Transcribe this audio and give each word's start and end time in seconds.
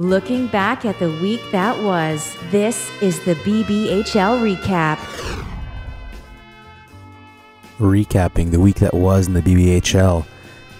Looking 0.00 0.48
back 0.48 0.84
at 0.84 0.98
the 0.98 1.10
week 1.22 1.40
that 1.52 1.80
was, 1.80 2.36
this 2.50 2.90
is 3.00 3.24
the 3.24 3.36
BBHL 3.36 4.42
recap. 4.42 4.96
Recapping 7.78 8.50
the 8.50 8.58
week 8.58 8.74
that 8.80 8.92
was 8.92 9.28
in 9.28 9.34
the 9.34 9.40
BBHL, 9.40 10.26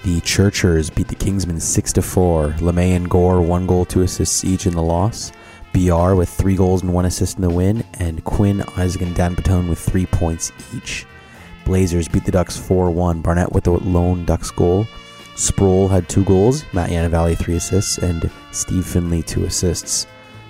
the 0.03 0.21
Churchers 0.23 0.91
beat 0.91 1.07
the 1.07 1.15
Kingsmen 1.15 1.61
6 1.61 1.93
to 1.93 2.03
4. 2.03 2.55
LeMay 2.59 2.97
and 2.97 3.09
Gore, 3.09 3.41
one 3.41 3.69
goal, 3.69 3.85
two 3.85 4.03
assists 4.03 4.45
each 4.45 4.67
in 4.67 4.75
the 4.75 4.83
loss. 4.83 5.31
BR 5.73 6.17
with 6.17 6.29
three 6.29 6.57
goals 6.57 6.83
and 6.83 6.93
one 6.93 7.05
assist 7.05 7.37
in 7.37 7.43
the 7.43 7.51
win, 7.51 7.85
and 8.01 8.25
Quinn, 8.25 8.65
Isaac, 8.77 9.03
and 9.03 9.15
Dan 9.15 9.37
Patone 9.37 9.69
with 9.69 9.79
three 9.79 10.07
points 10.07 10.51
each. 10.75 11.07
Blazers 11.65 12.09
beat 12.09 12.25
the 12.25 12.33
Ducks 12.33 12.57
4 12.57 12.91
1. 12.91 13.23
Barnett 13.23 13.53
with 13.53 13.63
the 13.63 13.75
lone 13.75 14.25
Ducks 14.25 14.51
goal. 14.51 14.89
Sproul 15.37 15.89
had 15.89 16.09
two 16.09 16.25
goals, 16.25 16.65
Matt 16.73 16.91
Yanavali 16.91 17.37
three 17.37 17.57
assists, 17.57 17.99
and 17.99 18.31
Steve 18.53 18.87
Finley 18.87 19.23
two 19.23 19.45
assists. 19.45 20.07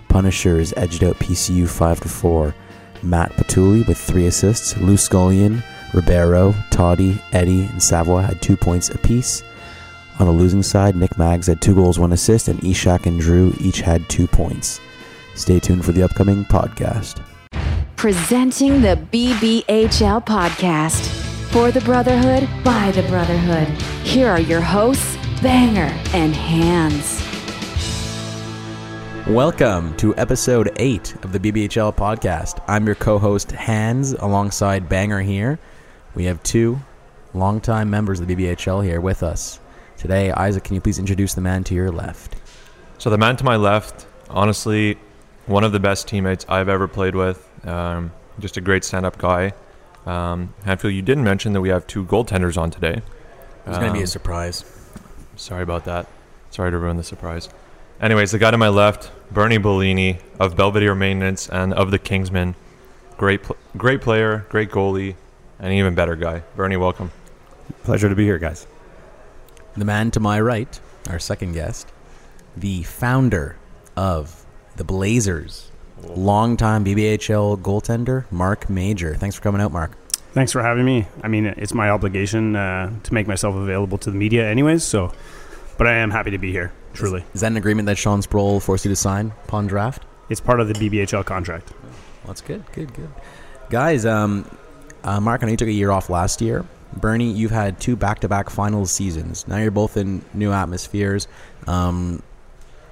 Punishers 0.08 0.72
edged 0.76 1.02
out 1.02 1.16
PCU 1.16 1.68
5 1.68 2.00
to 2.00 2.08
4. 2.08 2.54
Matt 3.02 3.32
Patuli 3.32 3.86
with 3.86 3.98
three 3.98 4.26
assists. 4.26 4.76
Lou 4.78 4.96
Scullion, 4.96 5.62
Ribeiro, 5.92 6.54
Toddy, 6.70 7.20
Eddie, 7.32 7.64
and 7.64 7.82
Savoy 7.82 8.20
had 8.20 8.40
two 8.40 8.56
points 8.56 8.90
apiece. 8.90 9.42
On 10.20 10.26
the 10.26 10.32
losing 10.32 10.62
side, 10.62 10.94
Nick 10.94 11.18
Maggs 11.18 11.48
had 11.48 11.60
two 11.60 11.74
goals, 11.74 11.98
one 11.98 12.12
assist, 12.12 12.48
and 12.48 12.60
Ishak 12.60 13.06
and 13.06 13.20
Drew 13.20 13.52
each 13.60 13.80
had 13.80 14.08
two 14.08 14.26
points. 14.26 14.80
Stay 15.34 15.58
tuned 15.58 15.84
for 15.84 15.92
the 15.92 16.02
upcoming 16.02 16.44
podcast. 16.44 17.20
Presenting 17.96 18.82
the 18.82 18.96
BBHL 19.10 20.24
podcast. 20.24 21.33
For 21.54 21.70
the 21.70 21.82
Brotherhood, 21.82 22.48
by 22.64 22.90
the 22.90 23.04
Brotherhood. 23.04 23.68
Here 24.04 24.28
are 24.28 24.40
your 24.40 24.60
hosts, 24.60 25.16
Banger 25.40 25.88
and 26.12 26.34
Hands. 26.34 27.22
Welcome 29.28 29.96
to 29.98 30.16
episode 30.16 30.72
8 30.74 31.24
of 31.24 31.30
the 31.30 31.38
BBHL 31.38 31.94
podcast. 31.94 32.60
I'm 32.66 32.86
your 32.86 32.96
co 32.96 33.20
host, 33.20 33.52
Hands, 33.52 34.14
alongside 34.14 34.88
Banger 34.88 35.20
here. 35.20 35.60
We 36.16 36.24
have 36.24 36.42
two 36.42 36.80
longtime 37.34 37.88
members 37.88 38.18
of 38.18 38.26
the 38.26 38.34
BBHL 38.34 38.82
here 38.82 39.00
with 39.00 39.22
us. 39.22 39.60
Today, 39.96 40.32
Isaac, 40.32 40.64
can 40.64 40.74
you 40.74 40.80
please 40.80 40.98
introduce 40.98 41.34
the 41.34 41.40
man 41.40 41.62
to 41.64 41.74
your 41.76 41.92
left? 41.92 42.34
So 42.98 43.10
the 43.10 43.18
man 43.18 43.36
to 43.36 43.44
my 43.44 43.54
left, 43.54 44.08
honestly, 44.28 44.98
one 45.46 45.62
of 45.62 45.70
the 45.70 45.78
best 45.78 46.08
teammates 46.08 46.44
I've 46.48 46.68
ever 46.68 46.88
played 46.88 47.14
with. 47.14 47.48
Um, 47.64 48.10
just 48.40 48.56
a 48.56 48.60
great 48.60 48.82
stand-up 48.82 49.18
guy. 49.18 49.52
Um, 50.06 50.54
Hanfield, 50.64 50.94
you 50.94 51.02
didn't 51.02 51.24
mention 51.24 51.52
that 51.54 51.60
we 51.60 51.70
have 51.70 51.86
two 51.86 52.04
goaltenders 52.04 52.58
on 52.58 52.70
today. 52.70 53.02
It's 53.66 53.78
going 53.78 53.88
to 53.88 53.92
be 53.94 54.00
a 54.00 54.02
Um, 54.02 54.06
surprise. 54.06 54.64
Sorry 55.36 55.62
about 55.62 55.84
that. 55.86 56.06
Sorry 56.50 56.70
to 56.70 56.78
ruin 56.78 56.96
the 56.96 57.02
surprise. 57.04 57.48
Anyways, 58.00 58.30
the 58.32 58.38
guy 58.38 58.50
to 58.50 58.58
my 58.58 58.68
left, 58.68 59.10
Bernie 59.32 59.56
Bellini 59.58 60.18
of 60.38 60.56
Belvedere 60.56 60.94
Maintenance 60.94 61.48
and 61.48 61.72
of 61.72 61.90
the 61.90 61.98
Kingsmen. 61.98 62.54
Great, 63.16 63.42
pl- 63.44 63.56
great 63.76 64.00
player, 64.02 64.44
great 64.50 64.70
goalie, 64.70 65.14
and 65.58 65.72
even 65.72 65.94
better 65.94 66.16
guy. 66.16 66.42
Bernie, 66.56 66.76
welcome. 66.76 67.10
Pleasure 67.84 68.08
to 68.08 68.14
be 68.14 68.24
here, 68.24 68.38
guys. 68.38 68.66
The 69.76 69.84
man 69.84 70.10
to 70.12 70.20
my 70.20 70.40
right, 70.40 70.78
our 71.08 71.18
second 71.18 71.52
guest, 71.52 71.88
the 72.56 72.82
founder 72.82 73.56
of 73.96 74.44
the 74.76 74.84
Blazers, 74.84 75.70
longtime 76.16 76.84
BBHL 76.84 77.60
goaltender, 77.60 78.30
Mark 78.30 78.68
Major. 78.70 79.14
Thanks 79.14 79.36
for 79.36 79.42
coming 79.42 79.60
out, 79.60 79.72
Mark. 79.72 79.92
Thanks 80.32 80.52
for 80.52 80.62
having 80.62 80.84
me. 80.84 81.06
I 81.22 81.28
mean, 81.28 81.46
it's 81.46 81.74
my 81.74 81.90
obligation 81.90 82.56
uh, 82.56 82.92
to 83.04 83.14
make 83.14 83.26
myself 83.28 83.54
available 83.54 83.98
to 83.98 84.10
the 84.10 84.16
media, 84.16 84.48
anyways. 84.48 84.82
So, 84.82 85.12
but 85.78 85.86
I 85.86 85.92
am 85.94 86.10
happy 86.10 86.30
to 86.32 86.38
be 86.38 86.50
here. 86.50 86.72
Truly, 86.92 87.24
Is 87.34 87.40
that 87.40 87.50
an 87.50 87.56
agreement 87.56 87.86
that 87.86 87.98
Sean 87.98 88.22
Sproul 88.22 88.60
forced 88.60 88.84
you 88.84 88.88
to 88.90 88.96
sign 88.96 89.32
upon 89.44 89.66
draft? 89.66 90.04
it's 90.30 90.40
part 90.40 90.58
of 90.58 90.68
the 90.68 90.74
BBHL 90.74 91.24
contract. 91.24 91.70
Well, 91.82 92.28
that's 92.28 92.40
good, 92.40 92.64
good, 92.72 92.92
good. 92.94 93.10
Guys, 93.68 94.06
um, 94.06 94.48
uh, 95.02 95.20
Mark, 95.20 95.42
I 95.42 95.46
know 95.46 95.50
you 95.50 95.56
took 95.56 95.68
a 95.68 95.72
year 95.72 95.90
off 95.90 96.08
last 96.08 96.40
year. 96.40 96.64
Bernie, 96.96 97.30
you've 97.32 97.50
had 97.50 97.78
two 97.80 97.94
back-to-back 97.96 98.48
finals 98.48 98.90
seasons. 98.90 99.46
Now 99.46 99.58
you're 99.58 99.70
both 99.70 99.96
in 99.96 100.24
new 100.32 100.50
atmospheres. 100.52 101.28
Um, 101.66 102.22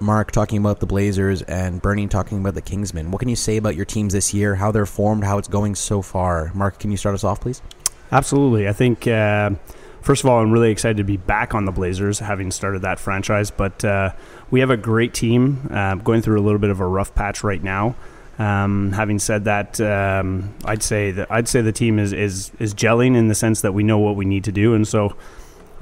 Mark 0.03 0.33
talking 0.33 0.59
about 0.59 0.81
the 0.81 0.87
Blazers 0.87 1.43
and 1.43 1.81
Bernie 1.81 2.07
talking 2.07 2.39
about 2.39 2.55
the 2.55 2.63
Kingsmen. 2.63 3.11
What 3.11 3.21
can 3.21 3.29
you 3.29 3.37
say 3.37 3.57
about 3.57 3.77
your 3.77 3.85
teams 3.85 4.13
this 4.13 4.35
year? 4.35 4.57
How 4.57 4.73
they're 4.73 4.87
formed? 4.87 5.25
How 5.25 5.39
it's 5.39 5.49
going 5.49 5.75
so 5.75 6.03
far? 6.03 6.51
Mark, 6.55 6.79
can 6.79 6.91
you 6.91 6.97
start 6.97 7.15
us 7.15 7.25
off, 7.25 7.41
please? 7.41 7.63
Absolutely. 8.11 8.69
I 8.69 8.73
think, 8.73 9.07
uh, 9.07 9.51
first 10.03 10.23
of 10.23 10.29
all, 10.29 10.41
I'm 10.41 10.53
really 10.53 10.71
excited 10.71 10.99
to 10.99 11.05
be 11.05 11.17
back 11.17 11.55
on 11.55 11.65
the 11.65 11.73
Blazers, 11.73 12.19
having 12.19 12.51
started 12.51 12.83
that 12.83 12.99
franchise. 12.99 13.51
But 13.51 13.85
uh, 13.85 14.13
we 14.51 14.61
have 14.61 14.71
a 14.71 14.77
great 14.77 15.15
team 15.15 15.69
uh, 15.73 15.95
going 15.95 16.21
through 16.21 16.39
a 16.39 16.43
little 16.45 16.59
bit 16.59 16.71
of 16.71 16.81
a 16.81 16.87
rough 16.87 17.15
patch 17.15 17.43
right 17.43 17.63
now. 17.63 17.95
Um, 18.39 18.93
having 18.93 19.19
said 19.19 19.45
that, 19.45 19.81
um, 19.81 20.55
I'd 20.65 20.83
say 20.83 21.11
that 21.13 21.31
I'd 21.31 21.49
say 21.49 21.61
the 21.61 21.73
team 21.73 21.99
is, 21.99 22.13
is 22.13 22.51
is 22.59 22.75
gelling 22.75 23.15
in 23.17 23.29
the 23.29 23.35
sense 23.35 23.61
that 23.61 23.73
we 23.73 23.83
know 23.83 23.99
what 23.99 24.17
we 24.17 24.25
need 24.25 24.45
to 24.45 24.53
do, 24.53 24.75
and 24.75 24.89
so 24.89 25.15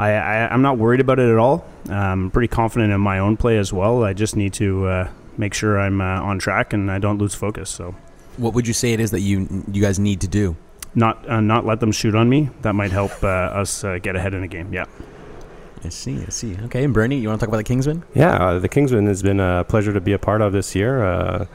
I, 0.01 0.11
I, 0.13 0.53
I'm 0.53 0.63
not 0.63 0.79
worried 0.79 1.01
about 1.01 1.19
it 1.19 1.31
at 1.31 1.39
all. 1.39 1.65
I'm 1.89 2.31
pretty 2.31 2.49
confident 2.49 2.93
in 2.93 3.01
my 3.01 3.19
own 3.19 3.37
play 3.37 3.59
as 3.59 3.73
well. 3.73 4.03
I 4.05 4.13
just 4.15 4.35
need 4.37 4.53
to 4.55 4.87
uh, 4.87 5.09
make 5.37 5.55
sure 5.55 5.79
I'm 5.79 6.01
uh, 6.01 6.05
on 6.31 6.39
track 6.39 6.73
and 6.73 6.91
I 6.91 6.99
don't 6.99 7.19
lose 7.19 7.35
focus. 7.35 7.69
So 7.71 7.95
What 8.37 8.55
would 8.55 8.67
you 8.67 8.75
say 8.75 8.93
it 8.93 9.01
is 9.01 9.11
that 9.11 9.21
you 9.21 9.65
you 9.71 9.83
guys 9.83 9.99
need 9.99 10.21
to 10.23 10.29
do? 10.29 10.57
not 10.95 11.29
uh, 11.29 11.41
not 11.41 11.65
let 11.65 11.79
them 11.81 11.93
shoot 11.93 12.15
on 12.15 12.29
me. 12.29 12.51
That 12.63 12.75
might 12.75 12.91
help 12.91 13.13
uh, 13.23 13.29
us 13.63 13.85
uh, 13.85 13.99
get 14.03 14.17
ahead 14.17 14.35
in 14.35 14.41
the 14.41 14.49
game. 14.49 14.73
Yeah. 14.73 14.87
I 15.85 15.89
see, 15.89 16.21
I 16.27 16.31
see. 16.31 16.57
Okay, 16.65 16.85
and 16.85 16.93
Bernie, 16.93 17.19
you 17.19 17.29
want 17.29 17.41
to 17.41 17.47
talk 17.47 17.49
about 17.55 17.65
the 17.65 17.75
Kingsmen? 17.75 18.03
Yeah, 18.15 18.35
uh, 18.35 18.59
the 18.59 18.69
Kingsmen 18.69 19.07
has 19.07 19.23
been 19.23 19.41
a 19.41 19.65
pleasure 19.65 19.93
to 19.95 20.01
be 20.01 20.13
a 20.13 20.19
part 20.19 20.43
of 20.43 20.53
this 20.53 20.75
year. 20.75 21.03
Uh, 21.03 21.47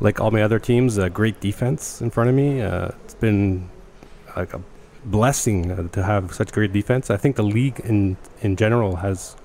like 0.00 0.20
all 0.20 0.30
my 0.30 0.42
other 0.42 0.58
teams, 0.58 0.96
a 0.98 1.10
great 1.10 1.40
defense 1.40 2.00
in 2.00 2.10
front 2.10 2.30
of 2.30 2.36
me. 2.36 2.62
Uh, 2.62 2.88
it's 3.04 3.14
been 3.14 3.68
like 4.34 4.54
a 4.54 4.60
blessing 5.06 5.70
uh, 5.70 5.88
to 5.88 6.02
have 6.02 6.34
such 6.34 6.52
great 6.52 6.72
defense. 6.72 7.10
I 7.10 7.16
think 7.16 7.36
the 7.36 7.42
league 7.42 7.80
in 7.80 8.16
in 8.42 8.56
general 8.56 8.96
has 8.96 9.36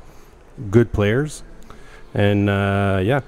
good 0.70 0.92
players, 0.92 1.44
and 2.14 2.50
uh, 2.50 3.00
yeah, 3.04 3.22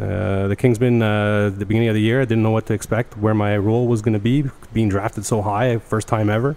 uh, 0.00 0.48
the 0.48 0.56
Kingsmen. 0.56 1.02
Uh, 1.02 1.50
the 1.50 1.66
beginning 1.66 1.88
of 1.88 1.94
the 1.94 2.00
year, 2.00 2.22
I 2.22 2.24
didn't 2.24 2.42
know 2.42 2.50
what 2.50 2.66
to 2.66 2.74
expect, 2.74 3.16
where 3.16 3.34
my 3.34 3.56
role 3.56 3.86
was 3.86 4.02
going 4.02 4.14
to 4.14 4.18
be, 4.18 4.44
being 4.72 4.88
drafted 4.88 5.24
so 5.24 5.42
high, 5.42 5.78
first 5.78 6.08
time 6.08 6.30
ever. 6.30 6.56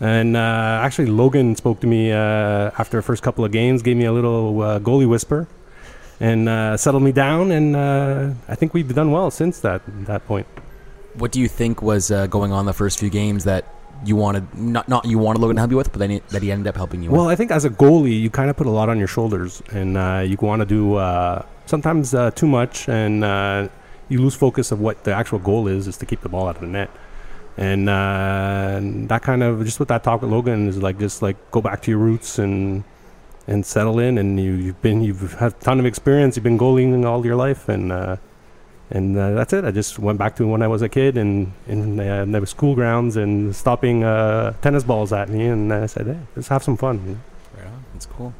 And 0.00 0.36
uh, 0.36 0.80
actually, 0.84 1.06
Logan 1.06 1.56
spoke 1.56 1.80
to 1.80 1.86
me 1.88 2.12
uh, 2.12 2.70
after 2.78 2.98
the 2.98 3.02
first 3.02 3.22
couple 3.22 3.44
of 3.44 3.50
games, 3.50 3.82
gave 3.82 3.96
me 3.96 4.04
a 4.04 4.12
little 4.12 4.54
goalie 4.80 5.08
whisper, 5.08 5.48
and 6.20 6.46
settled 6.78 7.02
me 7.02 7.10
down. 7.10 7.50
And 7.50 7.76
I 7.76 8.54
think 8.54 8.74
we've 8.74 8.94
done 8.94 9.10
well 9.10 9.32
since 9.32 9.58
that 9.60 9.82
that 10.06 10.24
point. 10.26 10.46
What 11.14 11.32
do 11.32 11.40
you 11.40 11.48
think 11.48 11.82
was 11.82 12.10
going 12.30 12.52
on 12.52 12.66
the 12.66 12.72
first 12.72 13.00
few 13.00 13.10
games 13.10 13.42
that 13.42 13.64
you 14.04 14.16
wanted 14.16 14.54
not 14.54 14.88
not 14.88 15.04
you 15.04 15.18
wanted 15.18 15.40
Logan 15.40 15.56
to 15.56 15.60
help 15.60 15.70
you 15.70 15.76
with, 15.76 15.90
but 15.92 15.98
then 15.98 16.10
he, 16.10 16.22
that 16.28 16.42
he 16.42 16.52
ended 16.52 16.66
up 16.66 16.76
helping 16.76 17.02
you 17.02 17.10
Well, 17.10 17.26
with? 17.26 17.32
I 17.32 17.36
think 17.36 17.50
as 17.50 17.64
a 17.64 17.70
goalie, 17.70 18.20
you 18.20 18.30
kind 18.30 18.50
of 18.50 18.56
put 18.56 18.66
a 18.66 18.70
lot 18.70 18.88
on 18.88 18.98
your 18.98 19.08
shoulders, 19.08 19.62
and 19.72 19.96
uh, 19.96 20.24
you 20.26 20.36
want 20.40 20.60
to 20.60 20.66
do 20.66 20.94
uh, 20.94 21.44
sometimes 21.66 22.14
uh, 22.14 22.30
too 22.32 22.46
much, 22.46 22.88
and 22.88 23.24
uh, 23.24 23.68
you 24.08 24.20
lose 24.20 24.34
focus 24.34 24.72
of 24.72 24.80
what 24.80 25.04
the 25.04 25.12
actual 25.12 25.38
goal 25.38 25.68
is, 25.68 25.86
is 25.86 25.96
to 25.98 26.06
keep 26.06 26.20
the 26.20 26.28
ball 26.28 26.48
out 26.48 26.56
of 26.56 26.60
the 26.60 26.66
net. 26.66 26.90
And, 27.56 27.88
uh, 27.88 28.76
and 28.76 29.08
that 29.08 29.22
kind 29.22 29.42
of 29.42 29.64
just 29.64 29.80
with 29.80 29.88
that 29.88 30.04
talk 30.04 30.22
with 30.22 30.30
Logan 30.30 30.68
is 30.68 30.80
like 30.80 30.98
just 31.00 31.22
like 31.22 31.50
go 31.50 31.60
back 31.60 31.82
to 31.82 31.90
your 31.90 31.98
roots 31.98 32.38
and 32.38 32.84
and 33.48 33.66
settle 33.66 33.98
in. 33.98 34.16
And 34.16 34.38
you, 34.38 34.52
you've 34.52 34.80
been 34.80 35.02
you've 35.02 35.32
had 35.34 35.52
a 35.52 35.56
ton 35.56 35.80
of 35.80 35.86
experience. 35.86 36.36
You've 36.36 36.44
been 36.44 36.58
goaling 36.58 37.04
all 37.04 37.26
your 37.26 37.34
life, 37.34 37.68
and 37.68 37.90
uh, 37.90 38.16
and 38.90 39.16
uh, 39.16 39.32
that's 39.32 39.52
it. 39.52 39.64
I 39.64 39.70
just 39.70 39.98
went 39.98 40.18
back 40.18 40.36
to 40.36 40.46
when 40.46 40.62
I 40.62 40.68
was 40.68 40.82
a 40.82 40.88
kid 40.88 41.16
and 41.16 41.52
in 41.66 42.00
uh, 42.00 42.24
the 42.24 42.46
school 42.46 42.74
grounds 42.74 43.16
and 43.16 43.54
stopping 43.54 44.04
uh, 44.04 44.52
tennis 44.62 44.84
balls 44.84 45.12
at 45.12 45.28
me, 45.28 45.46
and 45.46 45.72
I 45.72 45.86
said, 45.86 46.06
"Hey, 46.06 46.18
let's 46.36 46.48
have 46.48 46.62
some 46.62 46.76
fun." 46.76 46.98
On. 46.98 47.20
That's 47.92 48.06
cool. 48.06 48.32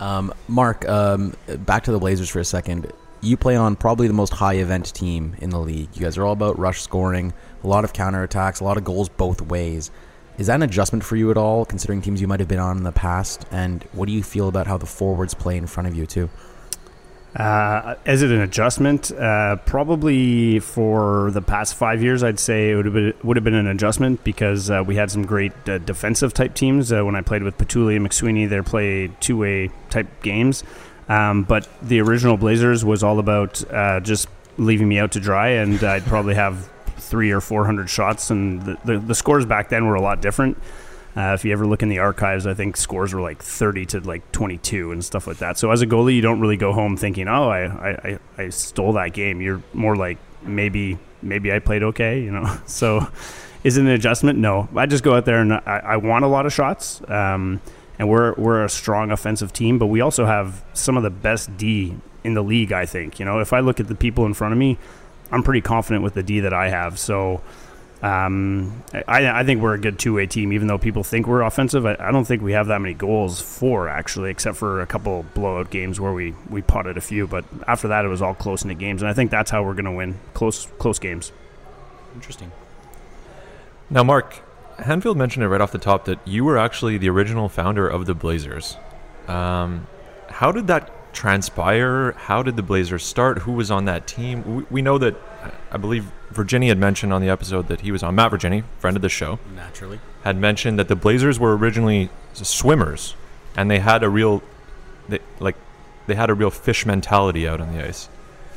Um, 0.00 0.32
Mark, 0.48 0.86
um, 0.88 1.34
back 1.46 1.84
to 1.84 1.92
the 1.92 1.98
Blazers 1.98 2.28
for 2.28 2.40
a 2.40 2.44
second. 2.44 2.92
You 3.20 3.36
play 3.36 3.56
on 3.56 3.74
probably 3.74 4.06
the 4.06 4.14
most 4.14 4.32
high 4.32 4.54
event 4.54 4.94
team 4.94 5.34
in 5.38 5.50
the 5.50 5.58
league. 5.58 5.88
You 5.94 6.02
guys 6.02 6.18
are 6.18 6.24
all 6.24 6.34
about 6.34 6.58
rush 6.58 6.82
scoring, 6.82 7.32
a 7.64 7.66
lot 7.66 7.84
of 7.84 7.92
counterattacks, 7.92 8.60
a 8.60 8.64
lot 8.64 8.76
of 8.76 8.84
goals 8.84 9.08
both 9.08 9.40
ways. 9.40 9.90
Is 10.36 10.46
that 10.46 10.54
an 10.54 10.62
adjustment 10.62 11.02
for 11.02 11.16
you 11.16 11.30
at 11.30 11.36
all, 11.36 11.64
considering 11.64 12.00
teams 12.00 12.20
you 12.20 12.28
might 12.28 12.38
have 12.38 12.48
been 12.48 12.60
on 12.60 12.76
in 12.76 12.84
the 12.84 12.92
past? 12.92 13.44
And 13.50 13.82
what 13.92 14.06
do 14.06 14.12
you 14.12 14.22
feel 14.22 14.46
about 14.46 14.68
how 14.68 14.76
the 14.76 14.86
forwards 14.86 15.34
play 15.34 15.56
in 15.56 15.66
front 15.66 15.88
of 15.88 15.96
you, 15.96 16.06
too? 16.06 16.30
Uh, 17.38 17.94
is 18.04 18.22
it 18.22 18.32
an 18.32 18.40
adjustment? 18.40 19.12
Uh, 19.12 19.54
probably 19.64 20.58
for 20.58 21.30
the 21.30 21.40
past 21.40 21.76
five 21.76 22.02
years, 22.02 22.24
I'd 22.24 22.40
say 22.40 22.72
it 22.72 22.74
would 22.74 22.84
have 22.86 22.94
been, 22.94 23.14
would 23.22 23.36
have 23.36 23.44
been 23.44 23.54
an 23.54 23.68
adjustment 23.68 24.24
because 24.24 24.70
uh, 24.70 24.82
we 24.84 24.96
had 24.96 25.08
some 25.08 25.24
great 25.24 25.52
uh, 25.68 25.78
defensive 25.78 26.34
type 26.34 26.54
teams. 26.54 26.92
Uh, 26.92 27.04
when 27.04 27.14
I 27.14 27.20
played 27.20 27.44
with 27.44 27.56
Patuli 27.56 27.94
and 27.94 28.04
McSweeney, 28.04 28.48
they 28.48 28.60
played 28.60 29.20
two 29.20 29.36
way 29.36 29.70
type 29.88 30.08
games. 30.20 30.64
Um, 31.08 31.44
but 31.44 31.68
the 31.80 32.00
original 32.00 32.36
Blazers 32.36 32.84
was 32.84 33.04
all 33.04 33.20
about 33.20 33.62
uh, 33.72 34.00
just 34.00 34.28
leaving 34.56 34.88
me 34.88 34.98
out 34.98 35.12
to 35.12 35.20
dry, 35.20 35.50
and 35.50 35.82
I'd 35.82 36.04
probably 36.06 36.34
have 36.34 36.68
three 36.96 37.30
or 37.30 37.40
four 37.40 37.64
hundred 37.64 37.88
shots, 37.88 38.30
and 38.30 38.60
the, 38.62 38.78
the, 38.84 38.98
the 38.98 39.14
scores 39.14 39.46
back 39.46 39.68
then 39.68 39.86
were 39.86 39.94
a 39.94 40.02
lot 40.02 40.20
different. 40.20 40.58
Uh, 41.18 41.34
if 41.34 41.44
you 41.44 41.50
ever 41.50 41.66
look 41.66 41.82
in 41.82 41.88
the 41.88 41.98
archives, 41.98 42.46
I 42.46 42.54
think 42.54 42.76
scores 42.76 43.12
were 43.12 43.20
like 43.20 43.42
30 43.42 43.86
to 43.86 44.00
like 44.00 44.30
22 44.30 44.92
and 44.92 45.04
stuff 45.04 45.26
like 45.26 45.38
that. 45.38 45.58
So 45.58 45.72
as 45.72 45.82
a 45.82 45.86
goalie, 45.86 46.14
you 46.14 46.20
don't 46.20 46.38
really 46.38 46.56
go 46.56 46.72
home 46.72 46.96
thinking, 46.96 47.26
"Oh, 47.26 47.48
I 47.48 47.64
I, 47.64 48.18
I 48.38 48.48
stole 48.50 48.92
that 48.92 49.14
game." 49.14 49.40
You're 49.40 49.60
more 49.74 49.96
like 49.96 50.18
maybe 50.42 50.96
maybe 51.20 51.52
I 51.52 51.58
played 51.58 51.82
okay, 51.82 52.22
you 52.22 52.30
know. 52.30 52.60
So 52.66 53.04
is 53.64 53.76
it 53.76 53.80
an 53.80 53.88
adjustment? 53.88 54.38
No, 54.38 54.68
I 54.76 54.86
just 54.86 55.02
go 55.02 55.14
out 55.14 55.24
there 55.24 55.40
and 55.40 55.54
I, 55.54 55.82
I 55.84 55.96
want 55.96 56.24
a 56.24 56.28
lot 56.28 56.46
of 56.46 56.52
shots. 56.52 57.02
Um, 57.08 57.60
and 57.98 58.08
we're 58.08 58.34
we're 58.34 58.62
a 58.62 58.68
strong 58.68 59.10
offensive 59.10 59.52
team, 59.52 59.76
but 59.76 59.86
we 59.86 60.00
also 60.00 60.24
have 60.24 60.62
some 60.72 60.96
of 60.96 61.02
the 61.02 61.10
best 61.10 61.56
D 61.56 61.96
in 62.22 62.34
the 62.34 62.42
league. 62.44 62.70
I 62.70 62.86
think 62.86 63.18
you 63.18 63.24
know 63.24 63.40
if 63.40 63.52
I 63.52 63.58
look 63.58 63.80
at 63.80 63.88
the 63.88 63.96
people 63.96 64.24
in 64.24 64.34
front 64.34 64.52
of 64.52 64.58
me, 64.58 64.78
I'm 65.32 65.42
pretty 65.42 65.62
confident 65.62 66.04
with 66.04 66.14
the 66.14 66.22
D 66.22 66.38
that 66.38 66.52
I 66.52 66.68
have. 66.68 66.96
So 66.96 67.42
um, 68.00 68.84
I, 69.08 69.40
I 69.40 69.44
think 69.44 69.60
we're 69.60 69.74
a 69.74 69.78
good 69.78 69.98
two 69.98 70.14
way 70.14 70.26
team, 70.26 70.52
even 70.52 70.68
though 70.68 70.78
people 70.78 71.02
think 71.02 71.26
we're 71.26 71.42
offensive. 71.42 71.84
I, 71.84 71.96
I, 71.98 72.12
don't 72.12 72.24
think 72.24 72.42
we 72.42 72.52
have 72.52 72.68
that 72.68 72.80
many 72.80 72.94
goals 72.94 73.40
for 73.40 73.88
actually, 73.88 74.30
except 74.30 74.56
for 74.56 74.80
a 74.80 74.86
couple 74.86 75.24
blowout 75.34 75.70
games 75.70 75.98
where 75.98 76.12
we 76.12 76.34
we 76.48 76.62
potted 76.62 76.96
a 76.96 77.00
few. 77.00 77.26
But 77.26 77.44
after 77.66 77.88
that, 77.88 78.04
it 78.04 78.08
was 78.08 78.22
all 78.22 78.34
close 78.34 78.62
in 78.62 78.68
the 78.68 78.74
games, 78.74 79.02
and 79.02 79.10
I 79.10 79.14
think 79.14 79.32
that's 79.32 79.50
how 79.50 79.64
we're 79.64 79.74
going 79.74 79.84
to 79.86 79.92
win 79.92 80.20
close 80.32 80.66
close 80.78 81.00
games. 81.00 81.32
Interesting. 82.14 82.52
Now, 83.90 84.04
Mark, 84.04 84.42
Hanfield 84.78 85.16
mentioned 85.16 85.44
it 85.44 85.48
right 85.48 85.60
off 85.60 85.72
the 85.72 85.78
top 85.78 86.04
that 86.04 86.20
you 86.24 86.44
were 86.44 86.56
actually 86.56 86.98
the 86.98 87.08
original 87.08 87.48
founder 87.48 87.88
of 87.88 88.06
the 88.06 88.14
Blazers. 88.14 88.76
Um, 89.26 89.88
how 90.28 90.52
did 90.52 90.68
that 90.68 91.12
transpire? 91.12 92.12
How 92.12 92.44
did 92.44 92.54
the 92.54 92.62
Blazers 92.62 93.02
start? 93.02 93.38
Who 93.40 93.52
was 93.52 93.72
on 93.72 93.86
that 93.86 94.06
team? 94.06 94.56
We, 94.56 94.62
we 94.70 94.82
know 94.82 94.98
that 94.98 95.16
I 95.70 95.76
believe 95.76 96.10
Virginia 96.30 96.68
had 96.68 96.78
mentioned 96.78 97.12
on 97.12 97.20
the 97.20 97.28
episode 97.28 97.68
that 97.68 97.82
he 97.82 97.92
was 97.92 98.02
on. 98.02 98.14
Matt 98.14 98.30
Virginia, 98.30 98.64
friend 98.78 98.96
of 98.96 99.02
the 99.02 99.08
show, 99.08 99.38
naturally 99.54 100.00
had 100.24 100.36
mentioned 100.36 100.78
that 100.78 100.88
the 100.88 100.96
Blazers 100.96 101.38
were 101.38 101.56
originally 101.56 102.10
swimmers, 102.32 103.14
and 103.56 103.70
they 103.70 103.78
had 103.78 104.02
a 104.02 104.08
real, 104.08 104.42
they, 105.08 105.20
like, 105.40 105.56
they 106.06 106.14
had 106.14 106.30
a 106.30 106.34
real 106.34 106.50
fish 106.50 106.84
mentality 106.84 107.46
out 107.46 107.60
on 107.60 107.72
the 107.72 107.86
ice. 107.86 108.06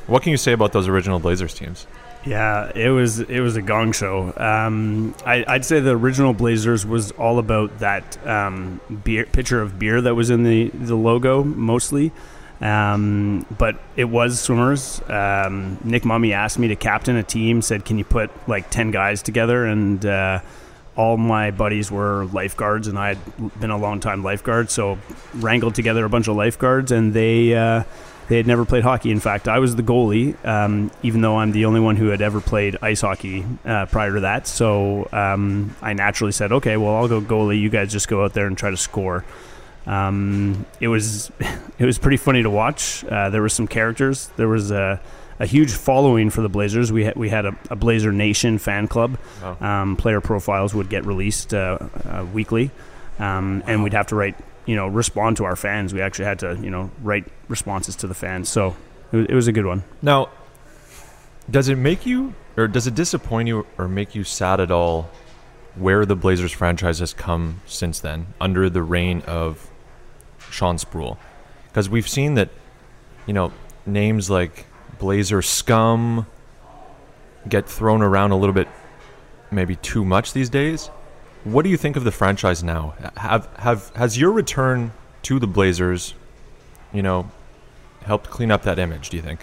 What 0.07 0.23
can 0.23 0.31
you 0.31 0.37
say 0.37 0.51
about 0.51 0.73
those 0.73 0.87
original 0.87 1.19
Blazers 1.19 1.53
teams? 1.53 1.85
Yeah, 2.25 2.71
it 2.75 2.89
was 2.89 3.19
it 3.19 3.39
was 3.39 3.55
a 3.55 3.63
gong 3.63 3.93
show. 3.93 4.31
Um, 4.37 5.15
I, 5.25 5.43
would 5.47 5.65
say 5.65 5.79
the 5.79 5.97
original 5.97 6.33
Blazers 6.33 6.85
was 6.85 7.11
all 7.11 7.39
about 7.39 7.79
that 7.79 8.27
um, 8.27 8.79
beer 9.03 9.25
picture 9.25 9.59
of 9.59 9.79
beer 9.79 10.01
that 10.01 10.13
was 10.13 10.29
in 10.29 10.43
the 10.43 10.69
the 10.69 10.95
logo 10.95 11.43
mostly. 11.43 12.11
Um, 12.61 13.45
but 13.57 13.77
it 13.95 14.05
was 14.05 14.39
swimmers. 14.39 15.01
Um, 15.09 15.79
Nick 15.83 16.05
Mummy 16.05 16.33
asked 16.33 16.59
me 16.59 16.67
to 16.67 16.75
captain 16.75 17.15
a 17.15 17.23
team. 17.23 17.61
Said, 17.61 17.85
"Can 17.85 17.97
you 17.97 18.05
put 18.05 18.29
like 18.47 18.69
ten 18.69 18.91
guys 18.91 19.23
together?" 19.23 19.65
And 19.65 20.05
uh, 20.05 20.41
all 20.95 21.17
my 21.17 21.51
buddies 21.51 21.89
were 21.89 22.25
lifeguards, 22.25 22.87
and 22.87 22.99
I 22.99 23.15
had 23.15 23.59
been 23.59 23.71
a 23.71 23.77
long 23.77 23.99
time 23.99 24.23
lifeguard, 24.23 24.69
so 24.69 24.99
wrangled 25.33 25.73
together 25.73 26.05
a 26.05 26.09
bunch 26.09 26.27
of 26.27 26.35
lifeguards, 26.35 26.91
and 26.91 27.13
they. 27.13 27.55
Uh, 27.55 27.83
they 28.27 28.37
had 28.37 28.47
never 28.47 28.63
played 28.63 28.83
hockey. 28.83 29.11
In 29.11 29.19
fact, 29.19 29.49
I 29.49 29.59
was 29.59 29.75
the 29.75 29.83
goalie, 29.83 30.37
um, 30.45 30.89
even 31.03 31.19
though 31.19 31.35
I'm 31.35 31.51
the 31.51 31.65
only 31.65 31.81
one 31.81 31.97
who 31.97 32.07
had 32.07 32.21
ever 32.21 32.39
played 32.39 32.77
ice 32.81 33.01
hockey 33.01 33.45
uh, 33.65 33.87
prior 33.87 34.13
to 34.13 34.21
that. 34.21 34.47
So 34.47 35.09
um, 35.11 35.75
I 35.81 35.91
naturally 35.91 36.31
said, 36.31 36.53
okay, 36.53 36.77
well, 36.77 36.95
I'll 36.95 37.09
go 37.09 37.19
goalie. 37.19 37.59
You 37.59 37.69
guys 37.69 37.91
just 37.91 38.07
go 38.07 38.23
out 38.23 38.31
there 38.31 38.47
and 38.47 38.57
try 38.57 38.69
to 38.69 38.77
score. 38.77 39.25
Um, 39.85 40.65
it 40.79 40.87
was 40.87 41.31
it 41.79 41.85
was 41.85 41.97
pretty 41.97 42.17
funny 42.17 42.43
to 42.43 42.49
watch. 42.49 43.03
Uh, 43.05 43.29
there 43.29 43.41
were 43.41 43.49
some 43.49 43.67
characters. 43.67 44.29
There 44.37 44.47
was 44.47 44.71
a, 44.71 45.01
a 45.39 45.45
huge 45.45 45.71
following 45.71 46.29
for 46.29 46.41
the 46.41 46.49
Blazers. 46.49 46.91
We 46.91 47.05
had 47.05 47.15
we 47.15 47.29
had 47.29 47.45
a, 47.45 47.57
a 47.69 47.75
Blazer 47.75 48.11
Nation 48.11 48.57
fan 48.57 48.87
club. 48.87 49.17
Wow. 49.41 49.57
Um, 49.59 49.95
player 49.95 50.21
profiles 50.21 50.73
would 50.73 50.89
get 50.89 51.05
released 51.05 51.53
uh, 51.53 51.79
uh, 52.05 52.25
weekly, 52.33 52.71
um, 53.19 53.63
and 53.65 53.83
we'd 53.83 53.93
have 53.93 54.07
to 54.07 54.15
write 54.15 54.35
you 54.65 54.75
know 54.75 54.87
respond 54.87 55.37
to 55.37 55.45
our 55.45 55.55
fans. 55.55 55.93
We 55.93 56.01
actually 56.01 56.25
had 56.25 56.39
to 56.39 56.57
you 56.61 56.69
know 56.69 56.91
write 57.01 57.25
responses 57.47 57.95
to 57.97 58.07
the 58.07 58.15
fans. 58.15 58.49
So 58.49 58.75
it 59.11 59.17
was, 59.17 59.25
it 59.27 59.33
was 59.33 59.47
a 59.47 59.51
good 59.51 59.65
one. 59.65 59.83
Now, 60.01 60.29
does 61.49 61.69
it 61.69 61.77
make 61.77 62.05
you 62.05 62.35
or 62.57 62.67
does 62.67 62.87
it 62.87 62.95
disappoint 62.95 63.47
you 63.47 63.65
or 63.77 63.87
make 63.87 64.13
you 64.13 64.23
sad 64.23 64.59
at 64.59 64.71
all 64.71 65.09
where 65.75 66.05
the 66.05 66.15
Blazers 66.15 66.51
franchise 66.51 66.99
has 66.99 67.13
come 67.13 67.61
since 67.65 67.99
then 67.99 68.27
under 68.41 68.69
the 68.69 68.83
reign 68.83 69.21
of 69.25 69.70
Sean 70.51 70.77
Sproul? 70.77 71.17
Because 71.67 71.89
we've 71.89 72.07
seen 72.07 72.35
that 72.35 72.49
you 73.25 73.33
know 73.33 73.51
names 73.85 74.29
like 74.29 74.65
Blazer 74.99 75.41
scum 75.41 76.27
get 77.47 77.67
thrown 77.67 78.01
around 78.01 78.31
a 78.31 78.37
little 78.37 78.53
bit 78.53 78.67
maybe 79.49 79.75
too 79.77 80.05
much 80.05 80.33
these 80.33 80.49
days. 80.49 80.87
What 81.43 81.63
do 81.63 81.69
you 81.69 81.77
think 81.77 81.95
of 81.95 82.03
the 82.03 82.11
franchise 82.11 82.63
now? 82.63 82.93
Have 83.17 83.49
have 83.57 83.91
has 83.95 84.17
your 84.17 84.31
return 84.31 84.91
to 85.23 85.39
the 85.39 85.47
Blazers, 85.47 86.13
you 86.93 87.01
know, 87.01 87.31
helped 88.03 88.29
clean 88.29 88.51
up 88.51 88.63
that 88.63 88.77
image? 88.77 89.09
Do 89.09 89.17
you 89.17 89.23
think? 89.23 89.41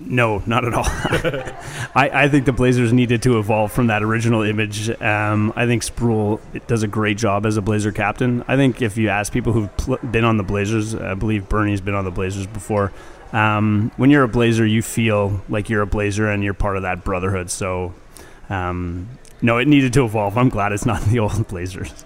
No, 0.00 0.42
not 0.46 0.64
at 0.64 0.72
all. 0.72 0.84
I, 1.94 2.10
I 2.24 2.28
think 2.28 2.46
the 2.46 2.52
Blazers 2.52 2.92
needed 2.92 3.22
to 3.22 3.38
evolve 3.38 3.70
from 3.70 3.88
that 3.88 4.02
original 4.02 4.42
image. 4.42 4.88
Um, 5.00 5.52
I 5.54 5.66
think 5.66 5.82
Sproul 5.82 6.40
does 6.66 6.82
a 6.82 6.88
great 6.88 7.18
job 7.18 7.44
as 7.44 7.58
a 7.58 7.62
Blazer 7.62 7.92
captain. 7.92 8.42
I 8.48 8.56
think 8.56 8.80
if 8.80 8.96
you 8.96 9.10
ask 9.10 9.32
people 9.32 9.52
who've 9.52 9.76
pl- 9.76 9.98
been 9.98 10.24
on 10.24 10.38
the 10.38 10.42
Blazers, 10.42 10.94
I 10.94 11.14
believe 11.14 11.48
Bernie's 11.48 11.82
been 11.82 11.94
on 11.94 12.04
the 12.04 12.10
Blazers 12.10 12.46
before. 12.46 12.92
Um, 13.32 13.92
when 13.96 14.10
you're 14.10 14.24
a 14.24 14.28
Blazer, 14.28 14.66
you 14.66 14.80
feel 14.82 15.42
like 15.48 15.68
you're 15.68 15.82
a 15.82 15.86
Blazer 15.86 16.28
and 16.28 16.42
you're 16.42 16.54
part 16.54 16.76
of 16.76 16.82
that 16.82 17.04
brotherhood. 17.04 17.50
So 17.50 17.92
um, 18.48 19.06
no, 19.42 19.58
it 19.58 19.68
needed 19.68 19.92
to 19.94 20.04
evolve. 20.04 20.38
I'm 20.38 20.48
glad 20.48 20.72
it's 20.72 20.86
not 20.86 21.02
the 21.06 21.18
old 21.18 21.46
Blazers. 21.48 22.04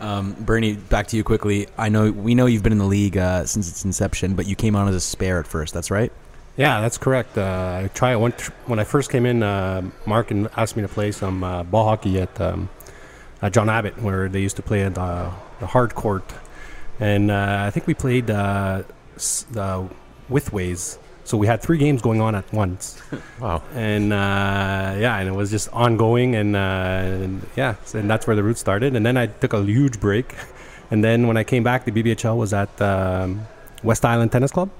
Um, 0.00 0.32
Bernie, 0.40 0.74
back 0.74 1.08
to 1.08 1.16
you 1.16 1.22
quickly. 1.22 1.68
I 1.78 1.88
know 1.88 2.10
we 2.10 2.34
know 2.34 2.46
you've 2.46 2.64
been 2.64 2.72
in 2.72 2.78
the 2.78 2.84
league 2.84 3.16
uh, 3.16 3.44
since 3.44 3.68
its 3.68 3.84
inception, 3.84 4.34
but 4.34 4.46
you 4.46 4.56
came 4.56 4.74
on 4.74 4.88
as 4.88 4.96
a 4.96 5.00
spare 5.00 5.38
at 5.38 5.46
first. 5.46 5.72
That's 5.72 5.92
right. 5.92 6.12
Yeah, 6.56 6.80
that's 6.80 6.98
correct. 6.98 7.38
Uh, 7.38 7.82
I 7.84 7.88
try 7.94 8.14
when, 8.16 8.32
when 8.66 8.78
I 8.78 8.84
first 8.84 9.10
came 9.10 9.24
in. 9.24 9.42
Uh, 9.42 9.90
Mark 10.06 10.30
asked 10.56 10.76
me 10.76 10.82
to 10.82 10.88
play 10.88 11.10
some 11.12 11.42
uh, 11.42 11.62
ball 11.62 11.84
hockey 11.84 12.20
at 12.20 12.40
um, 12.40 12.68
John 13.50 13.70
Abbott, 13.70 14.00
where 14.02 14.28
they 14.28 14.40
used 14.40 14.56
to 14.56 14.62
play 14.62 14.82
at 14.82 14.94
the, 14.94 15.32
the 15.60 15.66
hard 15.66 15.94
court, 15.94 16.30
and 17.00 17.30
uh, 17.30 17.64
I 17.66 17.70
think 17.70 17.86
we 17.86 17.94
played 17.94 18.30
uh, 18.30 18.82
the 19.16 19.88
Wythways 20.30 20.98
so 21.24 21.36
we 21.36 21.46
had 21.46 21.62
three 21.62 21.78
games 21.78 22.02
going 22.02 22.20
on 22.20 22.34
at 22.34 22.50
once. 22.52 23.00
wow. 23.40 23.62
And 23.74 24.12
uh, 24.12 24.96
yeah, 24.98 25.18
and 25.18 25.28
it 25.28 25.32
was 25.32 25.50
just 25.50 25.68
ongoing, 25.72 26.34
and, 26.34 26.56
uh, 26.56 26.58
and 26.58 27.46
yeah, 27.56 27.76
and 27.94 28.10
that's 28.10 28.26
where 28.26 28.36
the 28.36 28.42
roots 28.42 28.60
started. 28.60 28.96
And 28.96 29.06
then 29.06 29.16
I 29.16 29.26
took 29.26 29.52
a 29.52 29.62
huge 29.62 30.00
break, 30.00 30.34
and 30.90 31.02
then 31.04 31.28
when 31.28 31.36
I 31.36 31.44
came 31.44 31.62
back, 31.62 31.84
the 31.84 31.92
BBHL 31.92 32.36
was 32.36 32.52
at 32.52 32.80
um, 32.82 33.46
West 33.82 34.04
Island 34.04 34.32
Tennis 34.32 34.50
Club. 34.50 34.70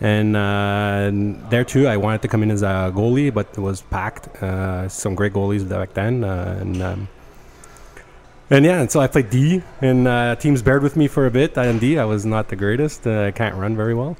And, 0.00 0.36
uh, 0.36 1.08
and, 1.08 1.50
there 1.50 1.64
too, 1.64 1.88
I 1.88 1.96
wanted 1.96 2.22
to 2.22 2.28
come 2.28 2.42
in 2.42 2.50
as 2.50 2.62
a 2.62 2.92
goalie, 2.94 3.32
but 3.32 3.48
it 3.56 3.60
was 3.60 3.80
packed. 3.80 4.42
Uh, 4.42 4.88
some 4.88 5.14
great 5.14 5.32
goalies 5.32 5.66
back 5.68 5.94
then, 5.94 6.22
uh, 6.22 6.58
and 6.60 6.82
um, 6.82 7.08
and 8.48 8.64
yeah, 8.64 8.80
and 8.80 8.90
so 8.90 9.00
I 9.00 9.08
played 9.08 9.30
D, 9.30 9.62
and 9.80 10.06
uh, 10.06 10.36
teams 10.36 10.62
bared 10.62 10.82
with 10.82 10.96
me 10.96 11.08
for 11.08 11.26
a 11.26 11.30
bit. 11.30 11.56
In 11.56 11.78
D, 11.78 11.98
I 11.98 12.04
was 12.04 12.24
not 12.24 12.48
the 12.48 12.56
greatest. 12.56 13.06
I 13.06 13.32
can't 13.32 13.56
run 13.56 13.74
very 13.74 13.94
well. 13.94 14.16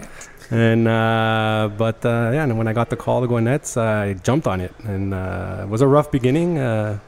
And 0.51 0.87
uh, 0.87 1.71
but 1.77 2.05
uh, 2.05 2.31
yeah, 2.33 2.45
and 2.45 2.57
when 2.57 2.69
I 2.69 2.73
got 2.73 2.89
the 2.89 2.97
call 2.97 3.21
to 3.21 3.27
go 3.27 3.39
Nets, 3.39 3.77
uh, 3.77 3.83
I 3.83 4.13
jumped 4.15 4.47
on 4.47 4.61
it, 4.61 4.73
and 4.85 5.13
uh, 5.13 5.63
it 5.63 5.69
was 5.69 5.81
a 5.81 5.87
rough 5.87 6.11
beginning. 6.11 6.59
Uh, 6.59 6.99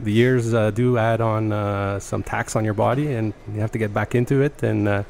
the 0.00 0.12
years 0.12 0.52
uh, 0.52 0.70
do 0.70 0.98
add 0.98 1.20
on 1.20 2.00
some 2.00 2.22
tax 2.22 2.56
on 2.56 2.64
your 2.64 2.74
body, 2.74 3.12
and 3.12 3.32
you 3.52 3.60
have 3.60 3.72
to 3.72 3.78
get 3.78 3.94
back 3.94 4.14
into 4.14 4.42
it. 4.42 4.62
And 4.62 5.06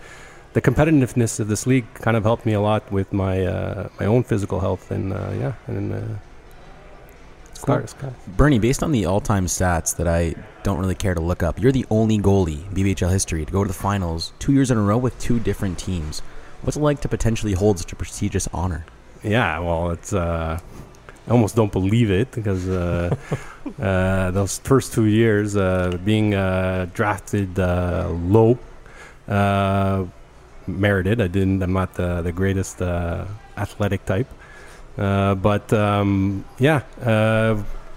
the 0.56 0.62
competitiveness 0.62 1.38
of 1.38 1.48
this 1.48 1.66
league 1.66 1.86
kind 1.94 2.16
of 2.16 2.24
helped 2.24 2.46
me 2.46 2.54
a 2.54 2.60
lot 2.60 2.90
with 2.90 3.12
my 3.12 3.36
my 4.00 4.06
own 4.06 4.22
physical 4.24 4.60
health, 4.60 4.90
and 4.90 5.10
yeah, 5.40 5.52
and. 5.66 6.18
Cool. 7.58 7.82
Bernie, 8.36 8.58
based 8.58 8.82
on 8.82 8.92
the 8.92 9.06
all-time 9.06 9.46
stats 9.46 9.96
that 9.96 10.06
I 10.06 10.34
don't 10.62 10.78
really 10.78 10.94
care 10.94 11.14
to 11.14 11.20
look 11.20 11.42
up, 11.42 11.58
you're 11.58 11.72
the 11.72 11.86
only 11.90 12.18
goalie 12.18 12.68
in 12.68 12.74
BBHL 12.74 13.10
history 13.10 13.46
to 13.46 13.50
go 13.50 13.64
to 13.64 13.68
the 13.68 13.74
finals 13.74 14.34
two 14.38 14.52
years 14.52 14.70
in 14.70 14.76
a 14.76 14.82
row 14.82 14.98
with 14.98 15.18
two 15.18 15.40
different 15.40 15.78
teams. 15.78 16.20
What's 16.62 16.76
it 16.76 16.80
like 16.80 17.00
to 17.00 17.08
potentially 17.08 17.54
hold 17.54 17.78
such 17.78 17.92
a 17.92 17.96
prestigious 17.96 18.46
honor? 18.52 18.84
Yeah, 19.22 19.58
well, 19.60 19.90
it's. 19.90 20.12
Uh, 20.12 20.58
I 21.26 21.30
almost 21.30 21.56
don't 21.56 21.72
believe 21.72 22.10
it 22.10 22.30
because 22.30 22.68
uh, 22.68 23.14
uh, 23.80 24.30
those 24.30 24.58
first 24.58 24.92
two 24.92 25.06
years, 25.06 25.56
uh, 25.56 25.98
being 26.04 26.34
uh, 26.34 26.88
drafted 26.94 27.58
uh, 27.58 28.08
low, 28.10 28.58
merited. 30.66 31.20
I 31.20 31.28
didn't. 31.28 31.62
I'm 31.62 31.72
not 31.72 31.94
the, 31.94 32.22
the 32.22 32.32
greatest 32.32 32.80
athletic 32.82 34.04
type, 34.04 34.28
but 34.96 35.72
um, 35.72 36.44
yeah, 36.58 36.82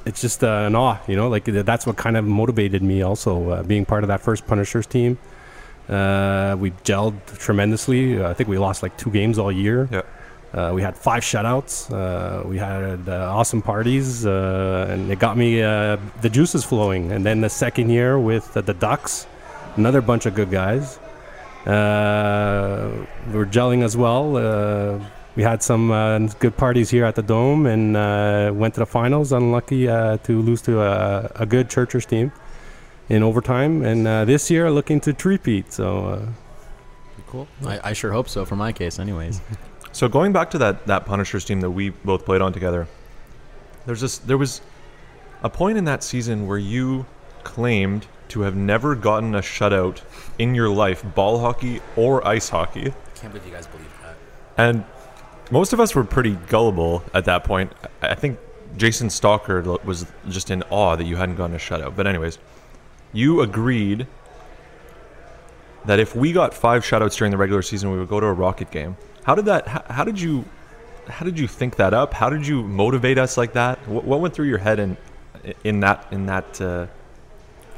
it's 0.06 0.22
just 0.22 0.44
an 0.44 0.76
awe. 0.76 0.98
You 1.08 1.16
know, 1.16 1.30
like 1.30 1.46
that's 1.46 1.86
what 1.86 1.98
kind 1.98 2.18
of 2.18 2.26
motivated 2.26 2.82
me. 2.82 3.02
Also, 3.02 3.64
being 3.64 3.86
part 3.86 4.04
of 4.04 4.08
that 4.08 4.22
first 4.22 4.48
Punishers 4.48 4.88
team. 4.88 5.18
Uh, 5.90 6.56
we 6.60 6.70
gelled 6.86 7.16
tremendously. 7.40 8.22
Uh, 8.22 8.30
I 8.30 8.34
think 8.36 8.48
we 8.48 8.60
lost 8.60 8.84
like 8.84 8.96
two 8.96 9.10
games 9.10 9.40
all 9.40 9.52
year. 9.52 9.90
Yeah. 9.92 10.04
Uh, 10.54 10.72
we 10.74 10.82
had 10.82 10.96
five 10.96 11.24
shutouts. 11.24 11.92
Uh, 11.92 12.48
we 12.48 12.58
had 12.58 13.08
uh, 13.08 13.34
awesome 13.34 13.62
parties, 13.62 14.26
uh, 14.26 14.88
and 14.90 15.12
it 15.12 15.20
got 15.20 15.36
me 15.38 15.62
uh, 15.62 15.98
the 16.22 16.30
juices 16.30 16.64
flowing. 16.64 17.12
And 17.12 17.26
then 17.26 17.42
the 17.42 17.50
second 17.50 17.90
year 17.90 18.20
with 18.20 18.54
the 18.54 18.62
Ducks, 18.74 19.28
another 19.78 20.02
bunch 20.02 20.26
of 20.26 20.36
good 20.36 20.52
guys. 20.52 21.00
Uh, 21.70 23.06
we're 23.32 23.46
gelling 23.46 23.84
as 23.84 23.96
well. 23.96 24.38
Uh, 24.38 25.00
we 25.36 25.44
had 25.44 25.62
some 25.62 25.92
uh, 25.92 26.20
good 26.40 26.58
parties 26.58 26.90
here 26.90 27.06
at 27.06 27.16
the 27.16 27.22
Dome 27.22 27.66
and 27.66 27.96
uh, 27.96 28.52
went 28.54 28.74
to 28.74 28.80
the 28.80 28.86
finals. 28.86 29.32
Unlucky 29.32 29.88
uh, 29.88 30.18
to 30.18 30.42
lose 30.42 30.62
to 30.64 30.82
a, 30.82 31.32
a 31.36 31.46
good 31.46 31.70
Churchers 31.70 32.06
team 32.06 32.32
in 33.08 33.24
overtime. 33.24 33.84
And 33.84 34.08
uh, 34.08 34.26
this 34.26 34.50
year, 34.50 34.70
looking 34.72 35.00
to 35.02 35.16
repeat. 35.28 35.72
So 35.72 36.06
uh, 36.08 36.26
Cool. 37.30 37.48
I, 37.64 37.92
I 37.92 37.94
sure 37.94 38.12
hope 38.12 38.28
so 38.28 38.44
for 38.44 38.56
my 38.56 38.72
case, 38.72 39.00
anyways. 39.00 39.42
So 39.92 40.08
going 40.08 40.32
back 40.34 40.52
to 40.52 40.60
that 40.60 40.86
that 40.86 41.08
Punishers 41.08 41.44
team 41.44 41.62
that 41.62 41.72
we 41.72 41.90
both 41.90 42.24
played 42.24 42.42
on 42.42 42.54
together, 42.54 42.88
there's 43.88 44.02
this 44.02 44.20
there 44.20 44.38
was 44.38 44.62
a 45.42 45.50
point 45.50 45.80
in 45.80 45.86
that 45.86 46.04
season 46.04 46.46
where 46.46 46.60
you 46.60 47.08
claimed 47.44 48.06
to 48.30 48.42
have 48.42 48.56
never 48.56 48.96
gotten 48.96 49.36
a 49.36 49.42
shutout 49.42 50.02
in 50.38 50.56
your 50.56 50.70
life, 50.70 51.04
ball 51.16 51.40
hockey 51.40 51.82
or 51.96 52.26
ice 52.28 52.50
hockey. 52.50 52.94
Can't 53.16 53.34
believe 53.34 53.48
you 53.48 53.54
guys 53.54 53.68
believe 53.68 53.92
that. 54.02 54.16
And 54.58 54.86
most 55.52 55.74
of 55.74 55.80
us 55.80 55.96
were 55.96 56.04
pretty 56.04 56.36
gullible 56.48 57.04
at 57.14 57.26
that 57.26 57.44
point. 57.44 57.74
I 58.02 58.10
I 58.10 58.16
think 58.16 58.40
Jason 58.78 59.10
Stalker 59.10 59.62
was 59.84 60.06
just 60.30 60.52
in 60.52 60.64
awe 60.70 60.96
that 60.96 61.06
you 61.06 61.16
hadn't 61.16 61.36
gotten 61.36 61.56
a 61.56 61.60
shutout. 61.60 61.96
But 61.96 62.08
anyways, 62.08 62.38
you 63.14 63.42
agreed 63.42 64.08
that 65.86 66.00
if 66.00 66.16
we 66.16 66.32
got 66.32 66.54
five 66.54 66.84
shutouts 66.84 67.18
during 67.18 67.32
the 67.32 67.38
regular 67.38 67.62
season, 67.62 67.92
we 67.92 67.98
would 67.98 68.10
go 68.10 68.20
to 68.20 68.28
a 68.28 68.34
Rocket 68.34 68.70
game. 68.72 68.96
How 69.24 69.36
did 69.36 69.46
that? 69.46 69.68
How, 69.68 69.84
how 69.90 70.04
did 70.04 70.20
you? 70.20 70.46
How 71.08 71.26
did 71.26 71.40
you 71.40 71.48
think 71.48 71.78
that 71.78 71.94
up? 71.94 72.14
How 72.14 72.30
did 72.30 72.46
you 72.46 72.62
motivate 72.62 73.18
us 73.18 73.36
like 73.36 73.54
that? 73.54 73.80
What, 73.88 74.04
what 74.06 74.20
went 74.20 74.36
through 74.36 74.48
your 74.48 74.60
head 74.60 74.80
in 74.80 74.98
in 75.64 75.80
that 75.80 76.06
in 76.12 76.28
that? 76.28 76.62
Uh, 76.62 76.88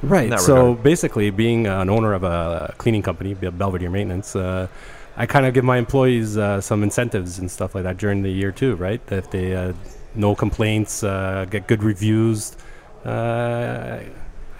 Right. 0.02 0.40
So 0.40 0.56
regard. 0.56 0.84
basically, 0.84 1.30
being 1.30 1.68
an 1.68 1.90
owner 1.90 2.14
of 2.14 2.24
a 2.24 2.74
cleaning 2.78 3.02
company, 3.04 3.34
Belvedere 3.34 3.90
Maintenance, 3.90 4.36
uh, 4.36 4.68
I 5.16 5.26
kind 5.26 5.46
of 5.46 5.54
give 5.54 5.64
my 5.64 5.78
employees 5.78 6.38
uh, 6.38 6.62
some 6.62 6.84
incentives 6.84 7.38
and 7.38 7.52
stuff 7.52 7.76
like 7.76 7.84
that 7.84 7.98
during 7.98 8.24
the 8.24 8.32
year 8.32 8.52
too. 8.52 8.76
Right. 8.76 9.02
If 9.12 9.30
they 9.30 9.56
uh, 9.56 9.74
no 10.16 10.36
complaints, 10.36 11.04
uh, 11.04 11.46
get 11.50 11.68
good 11.68 11.84
reviews, 11.84 12.56
uh, 13.06 14.00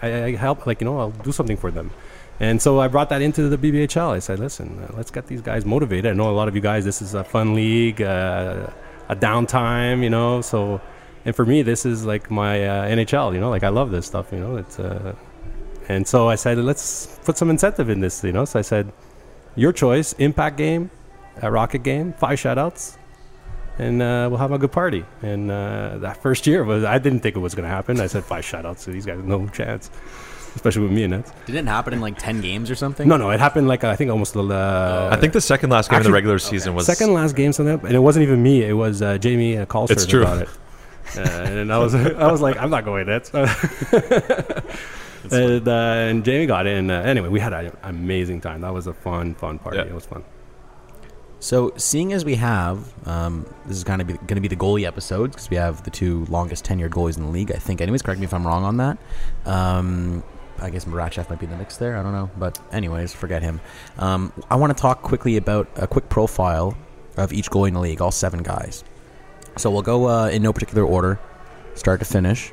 I, 0.00 0.24
I 0.24 0.36
help. 0.36 0.66
Like 0.66 0.80
you 0.80 0.84
know, 0.84 0.98
I'll 0.98 1.10
do 1.10 1.32
something 1.32 1.56
for 1.56 1.70
them. 1.70 1.90
And 2.40 2.60
so 2.60 2.80
I 2.80 2.88
brought 2.88 3.08
that 3.10 3.22
into 3.22 3.48
the 3.48 3.56
BBHL. 3.56 4.10
I 4.10 4.18
said, 4.18 4.40
listen, 4.40 4.78
uh, 4.82 4.92
let's 4.96 5.12
get 5.12 5.26
these 5.26 5.40
guys 5.40 5.64
motivated. 5.64 6.10
I 6.10 6.14
know 6.14 6.28
a 6.28 6.32
lot 6.32 6.48
of 6.48 6.56
you 6.56 6.60
guys, 6.60 6.84
this 6.84 7.00
is 7.00 7.14
a 7.14 7.22
fun 7.22 7.54
league, 7.54 8.02
uh, 8.02 8.66
a 9.08 9.14
downtime, 9.14 10.02
you 10.02 10.10
know. 10.10 10.40
So, 10.40 10.80
and 11.24 11.36
for 11.36 11.46
me, 11.46 11.62
this 11.62 11.86
is 11.86 12.04
like 12.04 12.30
my 12.30 12.66
uh, 12.66 12.88
NHL, 12.88 13.34
you 13.34 13.40
know. 13.40 13.50
Like 13.50 13.62
I 13.62 13.68
love 13.68 13.90
this 13.92 14.06
stuff, 14.06 14.32
you 14.32 14.40
know. 14.40 14.56
It's 14.56 14.80
uh, 14.80 15.14
and 15.88 16.06
so 16.06 16.28
I 16.28 16.34
said, 16.36 16.58
let's 16.58 17.18
put 17.24 17.36
some 17.38 17.50
incentive 17.50 17.88
in 17.90 18.00
this, 18.00 18.22
you 18.24 18.32
know. 18.32 18.44
So 18.44 18.58
I 18.58 18.62
said, 18.62 18.92
your 19.56 19.72
choice, 19.72 20.12
impact 20.14 20.56
game, 20.56 20.90
a 21.42 21.50
rocket 21.50 21.82
game, 21.82 22.12
five 22.14 22.38
shutouts, 22.38 22.96
and 23.78 24.00
uh, 24.02 24.26
we'll 24.30 24.38
have 24.38 24.52
a 24.52 24.58
good 24.58 24.72
party. 24.72 25.04
And 25.22 25.50
uh, 25.50 25.98
that 25.98 26.22
first 26.22 26.46
year 26.46 26.64
was, 26.64 26.84
I 26.84 26.98
didn't 26.98 27.20
think 27.20 27.36
it 27.36 27.40
was 27.40 27.54
going 27.54 27.64
to 27.64 27.74
happen. 27.74 28.00
I 28.00 28.06
said 28.06 28.24
five 28.24 28.44
shutouts, 28.44 28.78
so 28.80 28.90
these 28.92 29.04
guys 29.06 29.18
no 29.24 29.46
chance, 29.48 29.90
especially 30.54 30.82
with 30.82 30.92
me 30.92 31.04
and 31.04 31.14
it. 31.14 31.32
Did 31.46 31.56
it 31.56 31.66
happen 31.66 31.92
in 31.94 32.00
like 32.00 32.18
10 32.18 32.40
games 32.40 32.70
or 32.70 32.74
something? 32.74 33.08
No, 33.08 33.16
no, 33.16 33.30
it 33.30 33.40
happened 33.40 33.68
like 33.68 33.82
I 33.84 33.96
think 33.96 34.10
almost 34.10 34.34
the 34.34 34.42
uh, 34.44 35.08
I 35.12 35.16
think 35.16 35.32
the 35.32 35.40
second 35.40 35.70
last 35.70 35.90
game 35.90 35.96
of 35.98 36.04
the 36.04 36.08
Actually- 36.08 36.14
regular 36.14 36.38
season 36.38 36.74
was 36.74 36.86
second 36.86 37.12
last 37.12 37.34
game, 37.34 37.52
something, 37.52 37.80
and 37.86 37.94
it 37.94 37.98
wasn't 38.00 38.22
even 38.24 38.42
me. 38.42 38.62
It 38.62 38.74
was 38.74 39.02
uh, 39.02 39.18
Jamie 39.18 39.58
uh, 39.58 39.66
Calster 39.66 39.90
It's 39.92 40.06
true. 40.06 40.22
about 40.22 40.42
it. 40.42 40.48
Uh, 41.16 41.20
and 41.20 41.72
I 41.72 41.78
was, 41.78 41.94
I 42.24 42.30
was 42.30 42.40
like, 42.40 42.56
I'm 42.58 42.70
not 42.70 42.84
going. 42.84 43.06
That's. 43.06 43.30
and, 45.30 45.68
uh, 45.68 45.72
and 45.72 46.24
Jamie 46.24 46.46
got 46.46 46.66
in. 46.66 46.90
Uh, 46.90 47.00
anyway, 47.02 47.28
we 47.28 47.40
had 47.40 47.52
an 47.52 47.76
amazing 47.82 48.40
time. 48.40 48.62
That 48.62 48.74
was 48.74 48.86
a 48.86 48.94
fun, 48.94 49.34
fun 49.34 49.58
party. 49.58 49.78
Yeah. 49.78 49.84
It 49.84 49.94
was 49.94 50.06
fun. 50.06 50.24
So, 51.42 51.72
seeing 51.76 52.12
as 52.12 52.24
we 52.24 52.36
have, 52.36 52.92
um, 53.04 53.52
this 53.66 53.76
is 53.76 53.82
kind 53.82 54.00
of 54.00 54.06
going 54.06 54.36
to 54.36 54.40
be 54.40 54.46
the 54.46 54.54
goalie 54.54 54.86
episodes 54.86 55.34
because 55.34 55.50
we 55.50 55.56
have 55.56 55.82
the 55.82 55.90
two 55.90 56.24
longest 56.26 56.64
tenured 56.64 56.90
goalies 56.90 57.16
in 57.16 57.24
the 57.24 57.30
league, 57.30 57.50
I 57.50 57.56
think. 57.56 57.80
Anyways, 57.80 58.00
correct 58.00 58.20
me 58.20 58.26
if 58.26 58.32
I'm 58.32 58.46
wrong 58.46 58.62
on 58.62 58.76
that. 58.76 58.96
Um, 59.44 60.22
I 60.60 60.70
guess 60.70 60.84
Marachev 60.84 61.28
might 61.28 61.40
be 61.40 61.46
in 61.46 61.50
the 61.50 61.56
mix 61.58 61.78
there. 61.78 61.96
I 61.96 62.02
don't 62.04 62.12
know. 62.12 62.30
But, 62.38 62.60
anyways, 62.70 63.12
forget 63.12 63.42
him. 63.42 63.60
Um, 63.98 64.32
I 64.52 64.54
want 64.54 64.76
to 64.76 64.80
talk 64.80 65.02
quickly 65.02 65.36
about 65.36 65.68
a 65.74 65.88
quick 65.88 66.08
profile 66.08 66.76
of 67.16 67.32
each 67.32 67.50
goalie 67.50 67.68
in 67.68 67.74
the 67.74 67.80
league, 67.80 68.00
all 68.00 68.12
seven 68.12 68.44
guys. 68.44 68.84
So, 69.56 69.68
we'll 69.68 69.82
go 69.82 70.08
uh, 70.08 70.28
in 70.28 70.42
no 70.42 70.52
particular 70.52 70.84
order, 70.84 71.18
start 71.74 71.98
to 71.98 72.06
finish. 72.06 72.52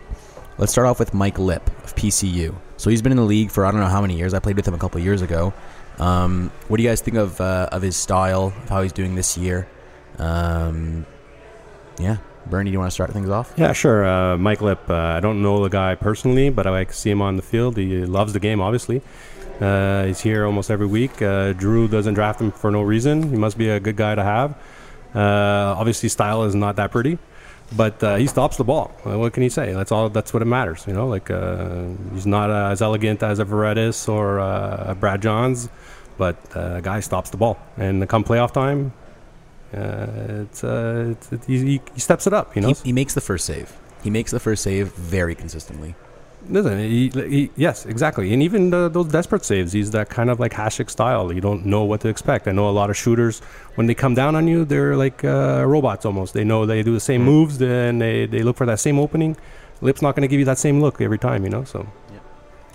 Let's 0.60 0.74
start 0.74 0.88
off 0.88 1.00
with 1.00 1.14
Mike 1.14 1.40
Lip 1.40 1.66
of 1.86 1.96
PCU. 1.96 2.54
So, 2.76 2.90
he's 2.90 3.02
been 3.02 3.14
in 3.14 3.18
the 3.18 3.24
league 3.24 3.50
for 3.50 3.66
I 3.66 3.72
don't 3.72 3.80
know 3.80 3.88
how 3.88 4.02
many 4.02 4.18
years. 4.18 4.34
I 4.34 4.40
played 4.40 4.58
with 4.58 4.68
him 4.68 4.74
a 4.74 4.78
couple 4.78 5.00
years 5.00 5.22
ago. 5.22 5.54
Um, 6.00 6.52
what 6.68 6.78
do 6.78 6.84
you 6.84 6.90
guys 6.90 7.00
think 7.00 7.16
of 7.16 7.40
uh, 7.40 7.70
of 7.72 7.82
his 7.82 7.96
style, 7.96 8.48
of 8.48 8.70
how 8.70 8.82
he's 8.82 8.92
doing 8.92 9.16
this 9.16 9.38
year? 9.38 9.70
Um, 10.18 11.06
yeah, 11.98 12.18
Bernie, 12.50 12.72
do 12.72 12.74
you 12.74 12.80
want 12.80 12.90
to 12.90 12.94
start 12.94 13.12
things 13.12 13.30
off? 13.30 13.54
Yeah, 13.56 13.72
sure. 13.72 14.06
Uh, 14.06 14.38
Mike 14.38 14.62
Lip. 14.62 14.90
Uh, 14.90 14.96
I 14.96 15.22
don't 15.22 15.42
know 15.42 15.64
the 15.64 15.70
guy 15.70 15.96
personally, 15.96 16.50
but 16.50 16.68
I 16.68 16.72
like 16.72 16.90
to 16.90 16.94
see 16.94 17.10
him 17.10 17.22
on 17.22 17.38
the 17.38 17.42
field. 17.42 17.78
He 17.78 18.06
loves 18.06 18.34
the 18.34 18.40
game, 18.40 18.60
obviously. 18.60 19.02
Uh, 19.62 20.06
he's 20.06 20.20
here 20.20 20.46
almost 20.46 20.70
every 20.70 20.88
week. 20.88 21.22
Uh, 21.22 21.54
Drew 21.54 21.88
doesn't 21.88 22.14
draft 22.14 22.42
him 22.42 22.52
for 22.52 22.70
no 22.72 22.82
reason. 22.82 23.30
He 23.30 23.38
must 23.38 23.58
be 23.58 23.70
a 23.70 23.80
good 23.80 23.96
guy 23.96 24.16
to 24.16 24.24
have. 24.24 24.58
Uh, 25.14 25.76
obviously, 25.78 26.10
style 26.10 26.44
is 26.44 26.56
not 26.56 26.76
that 26.76 26.92
pretty, 26.92 27.18
but 27.76 28.04
uh, 28.04 28.16
he 28.16 28.28
stops 28.28 28.58
the 28.58 28.64
ball. 28.64 28.92
What 29.04 29.34
can 29.34 29.44
he 29.44 29.50
say? 29.50 29.74
That's 29.74 29.92
all. 29.92 30.10
That's 30.10 30.34
what 30.34 30.42
it 30.42 30.46
matters. 30.46 30.86
You 30.88 30.94
know, 30.94 31.08
like 31.08 31.30
uh, 31.30 31.86
he's 32.14 32.26
not 32.26 32.50
uh, 32.50 32.70
as 32.72 32.82
elegant 32.82 33.24
as 33.24 33.40
a 33.40 33.46
Veredis 33.46 34.10
or 34.10 34.40
uh, 34.40 34.92
a 34.92 34.96
Brad 34.96 35.22
Johns, 35.22 35.70
but 36.18 36.36
uh, 36.56 36.76
a 36.78 36.82
guy 36.82 37.00
stops 37.00 37.30
the 37.30 37.38
ball. 37.38 37.58
And 37.78 38.08
come 38.10 38.24
playoff 38.24 38.52
time, 38.52 38.94
uh, 39.74 40.08
it's, 40.44 40.64
it's 40.64 41.32
it, 41.32 41.46
he, 41.46 41.82
he 41.94 42.00
steps 42.00 42.28
it 42.28 42.34
up. 42.34 42.56
You 42.56 42.62
know, 42.62 42.70
He, 42.70 42.76
he 42.86 42.94
makes 42.94 43.14
the 43.14 43.22
first 43.22 43.46
save. 43.46 43.76
He 44.04 44.10
makes 44.10 44.32
the 44.32 44.40
first 44.40 44.64
save 44.64 44.94
very 44.94 45.36
consistently. 45.36 45.96
Listen, 46.50 46.80
he, 46.80 47.10
he, 47.10 47.52
yes, 47.56 47.86
exactly, 47.86 48.34
and 48.34 48.42
even 48.42 48.72
the, 48.72 48.90
those 48.90 49.08
desperate 49.08 49.46
saves, 49.46 49.72
he's 49.72 49.92
that 49.92 50.10
kind 50.10 50.30
of 50.32 50.40
like 50.40 50.52
Hasek 50.54 50.90
style. 50.90 51.32
You 51.32 51.42
don't 51.42 51.66
know 51.66 51.84
what 51.84 52.02
to 52.02 52.08
expect. 52.08 52.48
I 52.48 52.52
know 52.52 52.68
a 52.68 52.72
lot 52.72 52.90
of 52.90 52.98
shooters 52.98 53.40
when 53.76 53.86
they 53.88 53.94
come 53.94 54.16
down 54.16 54.36
on 54.36 54.48
you, 54.48 54.66
they're 54.66 54.96
like 54.98 55.24
uh, 55.24 55.64
robots 55.68 56.06
almost. 56.06 56.34
They 56.34 56.44
know 56.44 56.66
they 56.66 56.82
do 56.82 56.94
the 56.94 57.00
same 57.00 57.24
moves, 57.24 57.60
then 57.60 58.00
they, 58.00 58.26
they 58.26 58.42
look 58.42 58.58
for 58.58 58.66
that 58.66 58.80
same 58.80 58.98
opening. 58.98 59.38
Lip's 59.82 60.02
not 60.02 60.16
going 60.16 60.24
to 60.24 60.28
give 60.28 60.40
you 60.40 60.46
that 60.46 60.58
same 60.58 60.82
look 60.82 61.00
every 61.02 61.20
time, 61.20 61.44
you 61.44 61.50
know. 61.52 61.64
So 61.66 61.88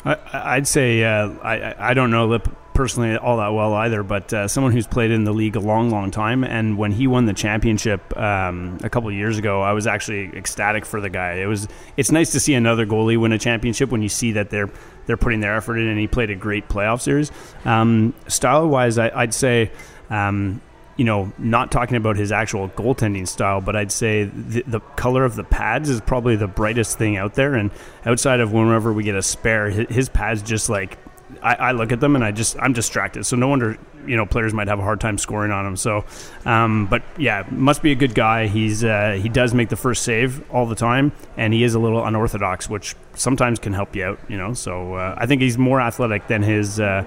I, 0.04 0.16
I'd 0.32 0.68
say 0.68 1.02
uh, 1.02 1.30
I- 1.42 1.74
I 1.90 1.94
don't 1.94 2.10
know 2.10 2.26
Lip 2.26 2.48
personally 2.74 3.16
all 3.16 3.38
that 3.38 3.48
well 3.54 3.72
either, 3.74 4.02
but 4.02 4.32
uh, 4.32 4.48
someone 4.48 4.72
who's 4.72 4.86
played 4.86 5.10
in 5.10 5.24
the 5.24 5.32
league 5.32 5.56
a 5.56 5.60
long, 5.60 5.90
long 5.90 6.10
time. 6.10 6.44
And 6.44 6.76
when 6.76 6.92
he 6.92 7.06
won 7.06 7.24
the 7.24 7.32
championship 7.32 8.16
um, 8.16 8.78
a 8.82 8.90
couple 8.90 9.10
years 9.12 9.38
ago, 9.38 9.62
I 9.62 9.72
was 9.72 9.86
actually 9.86 10.36
ecstatic 10.36 10.84
for 10.84 11.00
the 11.00 11.08
guy. 11.08 11.34
It 11.34 11.46
was 11.46 11.68
it's 11.96 12.10
nice 12.10 12.32
to 12.32 12.40
see 12.40 12.54
another 12.54 12.84
goalie 12.84 13.18
win 13.18 13.32
a 13.32 13.38
championship 13.38 13.90
when 13.90 14.02
you 14.02 14.08
see 14.08 14.32
that 14.32 14.50
they're 14.50 14.70
they're 15.06 15.16
putting 15.16 15.40
their 15.40 15.56
effort 15.56 15.78
in, 15.78 15.86
and 15.86 15.98
he 15.98 16.08
played 16.08 16.30
a 16.30 16.34
great 16.34 16.68
playoff 16.68 17.00
series. 17.00 17.30
Um, 17.64 18.12
style 18.26 18.68
wise, 18.68 18.98
I, 18.98 19.10
I'd 19.14 19.34
say. 19.34 19.70
Um, 20.10 20.60
you 20.96 21.04
know, 21.04 21.32
not 21.38 21.72
talking 21.72 21.96
about 21.96 22.16
his 22.16 22.30
actual 22.30 22.68
goaltending 22.68 23.26
style, 23.26 23.60
but 23.60 23.74
I'd 23.74 23.90
say 23.90 24.24
the, 24.24 24.62
the 24.64 24.78
color 24.78 25.24
of 25.24 25.34
the 25.34 25.42
pads 25.42 25.88
is 25.88 26.00
probably 26.00 26.36
the 26.36 26.46
brightest 26.46 26.98
thing 26.98 27.16
out 27.16 27.34
there. 27.34 27.54
And 27.54 27.72
outside 28.06 28.38
of 28.38 28.52
whenever 28.52 28.92
we 28.92 29.02
get 29.02 29.16
a 29.16 29.22
spare, 29.22 29.70
his 29.70 30.08
pads 30.08 30.40
just 30.40 30.68
like 30.68 30.96
I, 31.44 31.54
I 31.54 31.72
look 31.72 31.92
at 31.92 32.00
them 32.00 32.16
and 32.16 32.24
I 32.24 32.32
just 32.32 32.56
I'm 32.58 32.72
distracted. 32.72 33.24
So 33.24 33.36
no 33.36 33.48
wonder 33.48 33.78
you 34.06 34.16
know 34.16 34.26
players 34.26 34.54
might 34.54 34.68
have 34.68 34.78
a 34.78 34.82
hard 34.82 35.00
time 35.00 35.18
scoring 35.18 35.52
on 35.52 35.66
him. 35.66 35.76
So, 35.76 36.04
um, 36.44 36.86
but 36.86 37.02
yeah, 37.18 37.46
must 37.50 37.82
be 37.82 37.92
a 37.92 37.94
good 37.94 38.14
guy. 38.14 38.46
He's 38.46 38.82
uh, 38.82 39.18
he 39.20 39.28
does 39.28 39.54
make 39.54 39.68
the 39.68 39.76
first 39.76 40.02
save 40.02 40.50
all 40.50 40.66
the 40.66 40.74
time, 40.74 41.12
and 41.36 41.52
he 41.52 41.62
is 41.62 41.74
a 41.74 41.78
little 41.78 42.04
unorthodox, 42.04 42.68
which 42.68 42.96
sometimes 43.14 43.58
can 43.58 43.74
help 43.74 43.94
you 43.94 44.04
out. 44.04 44.18
You 44.28 44.38
know, 44.38 44.54
so 44.54 44.94
uh, 44.94 45.14
I 45.18 45.26
think 45.26 45.42
he's 45.42 45.58
more 45.58 45.80
athletic 45.80 46.26
than 46.28 46.42
his 46.42 46.80
uh, 46.80 47.04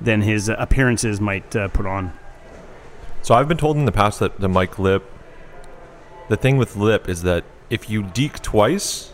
than 0.00 0.22
his 0.22 0.48
appearances 0.48 1.20
might 1.20 1.54
uh, 1.56 1.68
put 1.68 1.86
on. 1.86 2.12
So 3.22 3.34
I've 3.34 3.48
been 3.48 3.58
told 3.58 3.76
in 3.76 3.84
the 3.84 3.92
past 3.92 4.20
that 4.20 4.40
the 4.40 4.48
Mike 4.48 4.78
Lip, 4.78 5.04
the 6.28 6.36
thing 6.36 6.56
with 6.56 6.76
Lip 6.76 7.08
is 7.08 7.22
that 7.22 7.44
if 7.68 7.90
you 7.90 8.02
deke 8.02 8.40
twice, 8.40 9.12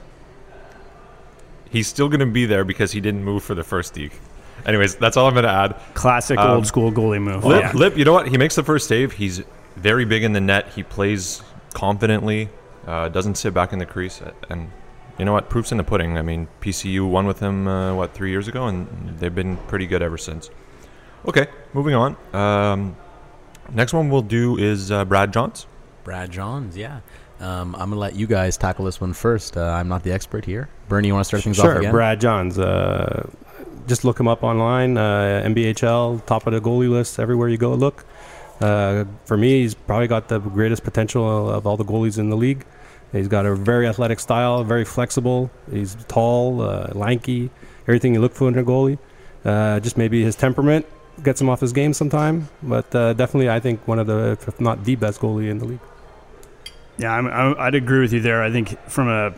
he's 1.70 1.88
still 1.88 2.08
going 2.08 2.20
to 2.20 2.26
be 2.26 2.46
there 2.46 2.64
because 2.64 2.92
he 2.92 3.00
didn't 3.00 3.24
move 3.24 3.42
for 3.42 3.54
the 3.54 3.64
first 3.64 3.94
deke. 3.94 4.20
Anyways, 4.66 4.96
that's 4.96 5.16
all 5.16 5.26
I'm 5.26 5.32
going 5.34 5.44
to 5.44 5.50
add. 5.50 5.76
Classic 5.94 6.38
Um, 6.38 6.50
old 6.50 6.66
school 6.66 6.90
goalie 6.92 7.22
move. 7.22 7.44
Lip, 7.44 7.60
Yeah. 7.62 7.72
Lip, 7.72 7.96
you 7.96 8.04
know 8.04 8.12
what? 8.12 8.28
He 8.28 8.36
makes 8.36 8.56
the 8.56 8.62
first 8.64 8.88
save. 8.88 9.12
He's 9.12 9.42
very 9.76 10.04
big 10.04 10.24
in 10.24 10.32
the 10.32 10.40
net. 10.40 10.68
He 10.74 10.82
plays 10.82 11.42
confidently. 11.72 12.48
Uh, 12.86 13.08
doesn't 13.08 13.36
sit 13.36 13.54
back 13.54 13.72
in 13.72 13.78
the 13.78 13.86
crease, 13.86 14.20
and 14.50 14.70
you 15.18 15.24
know 15.24 15.32
what? 15.32 15.48
Proof's 15.50 15.70
in 15.72 15.78
the 15.78 15.84
pudding. 15.84 16.16
I 16.18 16.22
mean, 16.22 16.46
PCU 16.60 17.08
won 17.08 17.26
with 17.26 17.40
him 17.40 17.66
uh, 17.66 17.94
what 17.94 18.12
three 18.14 18.30
years 18.30 18.48
ago, 18.48 18.66
and 18.66 19.18
they've 19.18 19.34
been 19.34 19.56
pretty 19.68 19.86
good 19.86 20.02
ever 20.02 20.16
since. 20.18 20.50
Okay, 21.26 21.46
moving 21.72 21.94
on. 21.94 22.16
Um, 22.32 22.96
next 23.72 23.92
one 23.92 24.08
we'll 24.08 24.22
do 24.22 24.56
is 24.58 24.90
uh, 24.92 25.04
Brad 25.04 25.32
Johns. 25.32 25.66
Brad 26.04 26.30
Johns, 26.30 26.76
yeah. 26.76 27.00
Um, 27.40 27.74
I'm 27.74 27.90
gonna 27.90 27.96
let 27.96 28.14
you 28.14 28.26
guys 28.28 28.56
tackle 28.56 28.84
this 28.84 29.00
one 29.00 29.12
first. 29.12 29.56
Uh, 29.56 29.62
I'm 29.62 29.88
not 29.88 30.02
the 30.04 30.12
expert 30.12 30.44
here. 30.44 30.68
Bernie, 30.88 31.08
you 31.08 31.14
want 31.14 31.24
to 31.24 31.28
start 31.28 31.42
things 31.42 31.58
off 31.58 31.64
Sure. 31.82 31.90
Brad 31.90 32.20
Johns. 32.20 32.58
Just 33.86 34.04
look 34.04 34.18
him 34.18 34.28
up 34.28 34.42
online. 34.42 34.96
Uh, 34.96 35.42
NBHL, 35.44 36.24
top 36.26 36.46
of 36.46 36.52
the 36.52 36.60
goalie 36.60 36.90
list 36.90 37.18
everywhere 37.18 37.48
you 37.48 37.58
go. 37.58 37.74
Look. 37.74 38.04
Uh, 38.60 39.04
for 39.26 39.36
me, 39.36 39.60
he's 39.60 39.74
probably 39.74 40.06
got 40.06 40.28
the 40.28 40.38
greatest 40.38 40.82
potential 40.82 41.50
of 41.50 41.66
all 41.66 41.76
the 41.76 41.84
goalies 41.84 42.18
in 42.18 42.30
the 42.30 42.36
league. 42.36 42.64
He's 43.12 43.28
got 43.28 43.46
a 43.46 43.54
very 43.54 43.86
athletic 43.86 44.20
style, 44.20 44.64
very 44.64 44.84
flexible. 44.84 45.50
He's 45.70 45.96
tall, 46.08 46.62
uh, 46.62 46.88
lanky, 46.94 47.50
everything 47.82 48.14
you 48.14 48.20
look 48.20 48.34
for 48.34 48.48
in 48.48 48.58
a 48.58 48.64
goalie. 48.64 48.98
Uh, 49.44 49.78
just 49.80 49.96
maybe 49.96 50.22
his 50.24 50.34
temperament 50.34 50.86
gets 51.22 51.40
him 51.40 51.48
off 51.48 51.60
his 51.60 51.72
game 51.72 51.92
sometime, 51.92 52.48
but 52.62 52.92
uh, 52.94 53.12
definitely 53.12 53.48
I 53.48 53.60
think 53.60 53.86
one 53.86 53.98
of 53.98 54.06
the, 54.06 54.32
if 54.32 54.60
not 54.60 54.84
the 54.84 54.96
best 54.96 55.20
goalie 55.20 55.50
in 55.50 55.58
the 55.58 55.64
league. 55.64 55.80
Yeah, 56.98 57.12
I'm, 57.12 57.54
I'd 57.58 57.74
agree 57.74 58.00
with 58.00 58.12
you 58.12 58.20
there. 58.20 58.42
I 58.42 58.50
think 58.50 58.78
from 58.88 59.08
a 59.08 59.32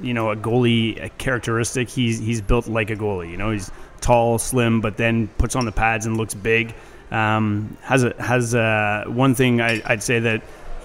you 0.00 0.14
know 0.14 0.30
a 0.30 0.36
goalie 0.36 1.10
characteristic, 1.18 1.88
he's 1.88 2.18
he's 2.18 2.40
built 2.40 2.66
like 2.68 2.90
a 2.90 2.96
goalie. 2.96 3.30
You 3.30 3.36
know, 3.36 3.50
he's 3.50 3.70
tall, 4.00 4.38
slim, 4.38 4.80
but 4.80 4.96
then 4.96 5.28
puts 5.38 5.56
on 5.56 5.64
the 5.64 5.72
pads 5.72 6.06
and 6.06 6.16
looks 6.16 6.34
big. 6.34 6.74
Um, 7.10 7.76
has 7.82 8.04
a, 8.04 8.14
has 8.22 8.54
a, 8.54 9.04
one 9.08 9.34
thing 9.34 9.60
I, 9.60 9.82
I'd 9.84 10.02
say 10.02 10.20
that 10.20 10.42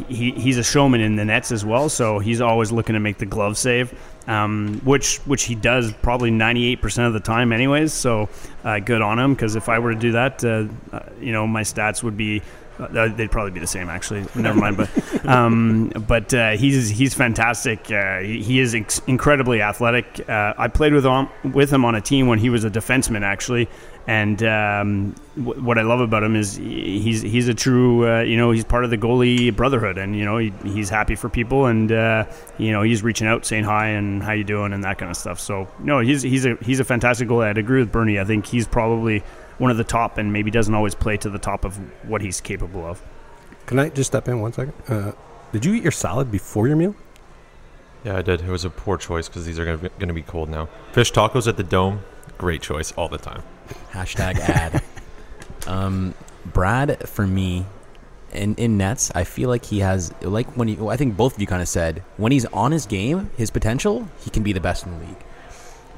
he, 0.07 0.31
he's 0.31 0.57
a 0.57 0.63
showman 0.63 1.01
in 1.01 1.15
the 1.15 1.25
nets 1.25 1.51
as 1.51 1.63
well. 1.63 1.88
So 1.88 2.19
he's 2.19 2.41
always 2.41 2.72
looking 2.72 2.93
to 2.93 3.00
make 3.00 3.17
the 3.17 3.25
glove 3.25 3.57
save, 3.57 3.93
um, 4.27 4.81
which 4.84 5.17
which 5.19 5.43
he 5.43 5.55
does 5.55 5.93
probably 5.93 6.31
98% 6.31 7.07
of 7.07 7.13
the 7.13 7.19
time, 7.19 7.51
anyways. 7.51 7.93
So 7.93 8.29
uh, 8.63 8.79
good 8.79 9.01
on 9.01 9.19
him 9.19 9.34
because 9.34 9.55
if 9.55 9.69
I 9.69 9.79
were 9.79 9.93
to 9.93 10.00
do 10.00 10.12
that, 10.13 10.43
uh, 10.43 10.65
uh, 10.91 11.00
you 11.19 11.31
know, 11.31 11.48
my 11.48 11.62
stats 11.62 12.03
would 12.03 12.17
be 12.17 12.41
uh, 12.79 13.08
they'd 13.10 13.32
probably 13.32 13.51
be 13.51 13.60
the 13.60 13.67
same 13.67 13.89
actually. 13.89 14.25
Never 14.36 14.60
mind, 14.60 14.77
but 14.77 15.25
um, 15.25 15.89
but 16.08 16.34
uh, 16.34 16.51
he's 16.51 16.89
he's 16.89 17.13
fantastic. 17.13 17.91
Uh, 17.91 18.20
he, 18.20 18.60
is 18.60 18.75
ex- 18.75 19.01
incredibly 19.08 19.62
athletic. 19.62 20.27
Uh, 20.27 20.53
I 20.58 20.67
played 20.67 20.94
with 20.94 21.05
him 21.05 21.29
with 21.53 21.72
him 21.72 21.86
on 21.86 21.96
a 21.96 22.01
team 22.01 22.27
when 22.27 22.39
he 22.39 22.50
was 22.50 22.63
a 22.63 22.70
defenseman 22.70 23.24
actually, 23.24 23.70
and 24.08 24.41
um, 24.44 25.15
w- 25.38 25.62
what 25.63 25.77
I 25.77 25.84
love 25.84 26.01
about 26.01 26.24
him 26.24 26.36
is 26.36 26.55
he's 26.55 27.22
he's 27.22 27.48
a 27.48 27.53
true 27.53 28.08
uh, 28.08 28.22
you 28.22 28.38
know 28.38 28.51
he's 28.51 28.65
part 28.65 28.84
of 28.84 28.89
the 28.89 28.98
goalie 28.98 29.55
brotherhood, 29.55 29.98
and 29.98 30.15
you 30.15 30.25
know 30.25 30.38
he, 30.38 30.51
he's 30.63 30.89
happy 30.89 31.15
for 31.15 31.29
people, 31.29 31.65
and 31.67 31.91
uh, 31.91 32.25
you 32.58 32.72
know 32.72 32.82
he's 32.82 33.03
reaching 33.03 33.27
out, 33.27 33.46
saying 33.46 33.63
hi 33.63 33.88
and 33.88 34.22
how 34.22 34.34
you 34.34 34.44
doing 34.44 34.74
and 34.74 34.84
that 34.84 34.98
kind 34.98 35.10
of 35.10 35.17
stuff. 35.17 35.39
So 35.39 35.67
no, 35.79 36.00
he's 36.00 36.22
he's 36.22 36.46
a 36.46 36.55
he's 36.62 36.79
a 36.79 36.84
fantastic 36.84 37.27
goalie. 37.29 37.48
I'd 37.48 37.58
agree 37.58 37.79
with 37.79 37.91
Bernie. 37.91 38.20
I 38.20 38.25
think 38.25 38.46
he's 38.46 38.67
probably 38.67 39.24
one 39.58 39.72
of 39.72 39.78
the 39.78 39.84
top, 39.84 40.18
and 40.18 40.32
maybe 40.32 40.52
doesn't 40.52 40.74
always 40.74 40.96
play 40.96 41.18
to 41.18 41.30
the 41.30 41.40
top 41.40 41.66
of 41.66 41.78
what 42.08 42.22
he's 42.22 42.42
capable 42.42 42.86
of. 42.86 43.02
Can 43.66 43.80
I 43.80 43.90
just 43.90 44.12
step 44.12 44.28
in 44.28 44.40
one 44.42 44.54
second? 44.54 44.74
Uh, 44.88 45.12
did 45.52 45.66
you 45.66 45.74
eat 45.74 45.84
your 45.84 45.92
salad 45.92 46.32
before 46.32 46.68
your 46.68 46.78
meal? 46.78 46.96
Yeah, 48.04 48.18
I 48.18 48.22
did. 48.22 48.42
It 48.42 48.50
was 48.50 48.66
a 48.66 48.70
poor 48.70 48.98
choice 48.98 49.28
because 49.28 49.46
these 49.46 49.58
are 49.58 49.66
going 49.66 49.90
to 50.08 50.14
be 50.14 50.22
cold 50.22 50.50
now. 50.50 50.70
Fish 50.92 51.12
tacos 51.12 51.48
at 51.48 51.58
the 51.58 51.64
Dome, 51.64 52.04
great 52.38 52.62
choice 52.62 52.92
all 52.92 53.08
the 53.08 53.18
time. 53.18 53.42
Hashtag 53.92 54.38
ad. 54.38 54.84
um, 55.68 56.14
Brad, 56.46 57.10
for 57.10 57.26
me, 57.26 57.66
in 58.32 58.54
in 58.56 58.78
nets, 58.78 59.12
I 59.16 59.24
feel 59.24 59.50
like 59.50 59.66
he 59.66 59.80
has 59.80 60.14
like 60.22 60.48
when 60.56 60.68
he. 60.68 60.76
well, 60.76 60.90
I 60.90 60.98
think 60.98 61.18
both 61.18 61.36
of 61.36 61.42
you 61.42 61.48
kind 61.48 61.62
of 61.62 61.68
said 61.68 62.04
when 62.18 62.32
he's 62.32 62.46
on 62.46 62.72
his 62.72 62.86
game, 62.86 63.32
his 63.38 63.50
potential, 63.50 64.08
he 64.20 64.30
can 64.30 64.44
be 64.44 64.54
the 64.54 64.60
best 64.60 64.86
in 64.86 64.92
the 64.92 65.06
league. 65.06 65.26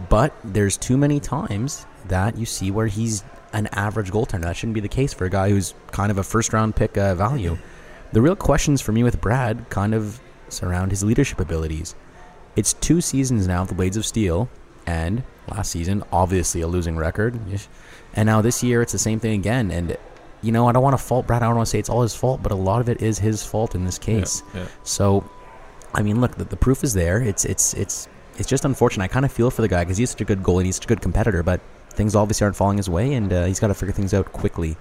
But 0.10 0.34
there's 0.44 0.78
too 0.78 0.98
many 0.98 1.20
times 1.20 1.86
that 2.08 2.38
you 2.38 2.46
see 2.46 2.72
where 2.72 2.88
he's 2.88 3.24
an 3.54 3.68
average 3.68 4.12
goaltender. 4.12 4.44
That 4.44 4.56
shouldn't 4.56 4.76
be 4.76 4.82
the 4.82 4.88
case 4.88 5.14
for 5.14 5.26
a 5.26 5.30
guy 5.30 5.50
who's 5.50 5.74
kind 5.92 6.12
of 6.12 6.18
a 6.18 6.24
first 6.24 6.54
round 6.54 6.76
pick 6.76 6.98
uh, 6.98 7.16
value. 7.16 7.58
The 8.14 8.22
real 8.22 8.36
questions 8.36 8.82
for 8.82 8.92
me 8.92 9.04
with 9.04 9.20
Brad 9.20 9.70
kind 9.70 9.94
of 9.94 10.20
surround 10.50 10.92
his 10.92 11.04
leadership 11.04 11.40
abilities. 11.40 11.96
It's 12.56 12.74
two 12.74 13.02
seasons 13.02 13.48
now 13.48 13.62
of 13.62 13.68
the 13.68 13.76
Blades 13.76 13.98
of 13.98 14.06
Steel, 14.06 14.50
and 14.86 15.24
last 15.50 15.72
season, 15.72 16.04
obviously 16.12 16.62
a 16.62 16.68
losing 16.68 16.98
record. 16.98 17.40
And 18.16 18.26
now 18.26 18.42
this 18.42 18.64
year, 18.64 18.82
it's 18.82 18.94
the 18.94 19.00
same 19.00 19.20
thing 19.20 19.40
again. 19.40 19.70
And, 19.70 19.96
you 20.42 20.52
know, 20.52 20.68
I 20.68 20.72
don't 20.72 20.82
want 20.82 20.98
to 20.98 21.04
fault 21.04 21.28
Brad. 21.28 21.44
I 21.44 21.48
don't 21.48 21.56
want 21.56 21.68
to 21.68 21.70
say 21.70 21.80
it's 21.80 21.90
all 21.90 22.02
his 22.02 22.16
fault, 22.16 22.42
but 22.42 22.52
a 22.52 22.56
lot 22.56 22.82
of 22.82 22.90
it 22.90 23.02
is 23.02 23.20
his 23.20 23.44
fault 23.44 23.76
in 23.76 23.86
this 23.86 24.00
case. 24.00 24.44
Yeah, 24.54 24.62
yeah. 24.62 24.68
So, 24.84 25.30
I 25.94 26.02
mean, 26.02 26.20
look, 26.20 26.36
the, 26.36 26.46
the 26.46 26.58
proof 26.58 26.84
is 26.84 26.94
there. 26.94 27.22
It's 27.22 27.46
it's 27.46 27.74
it's 27.76 28.08
it's 28.38 28.48
just 28.48 28.66
unfortunate. 28.66 29.04
I 29.04 29.08
kind 29.08 29.26
of 29.26 29.32
feel 29.32 29.52
for 29.52 29.62
the 29.62 29.68
guy 29.68 29.84
because 29.84 29.98
he's 29.98 30.10
such 30.10 30.22
a 30.22 30.26
good 30.26 30.42
goalie, 30.42 30.58
and 30.58 30.66
he's 30.66 30.76
such 30.76 30.86
a 30.86 30.88
good 30.88 31.02
competitor, 31.02 31.44
but 31.44 31.62
things 31.98 32.16
obviously 32.16 32.46
aren't 32.46 32.56
falling 32.56 32.78
his 32.78 32.90
way, 32.90 33.14
and 33.14 33.34
uh, 33.34 33.46
he's 33.46 33.60
got 33.60 33.68
to 33.68 33.74
figure 33.74 33.92
things 33.94 34.14
out 34.14 34.32
quickly. 34.32 34.78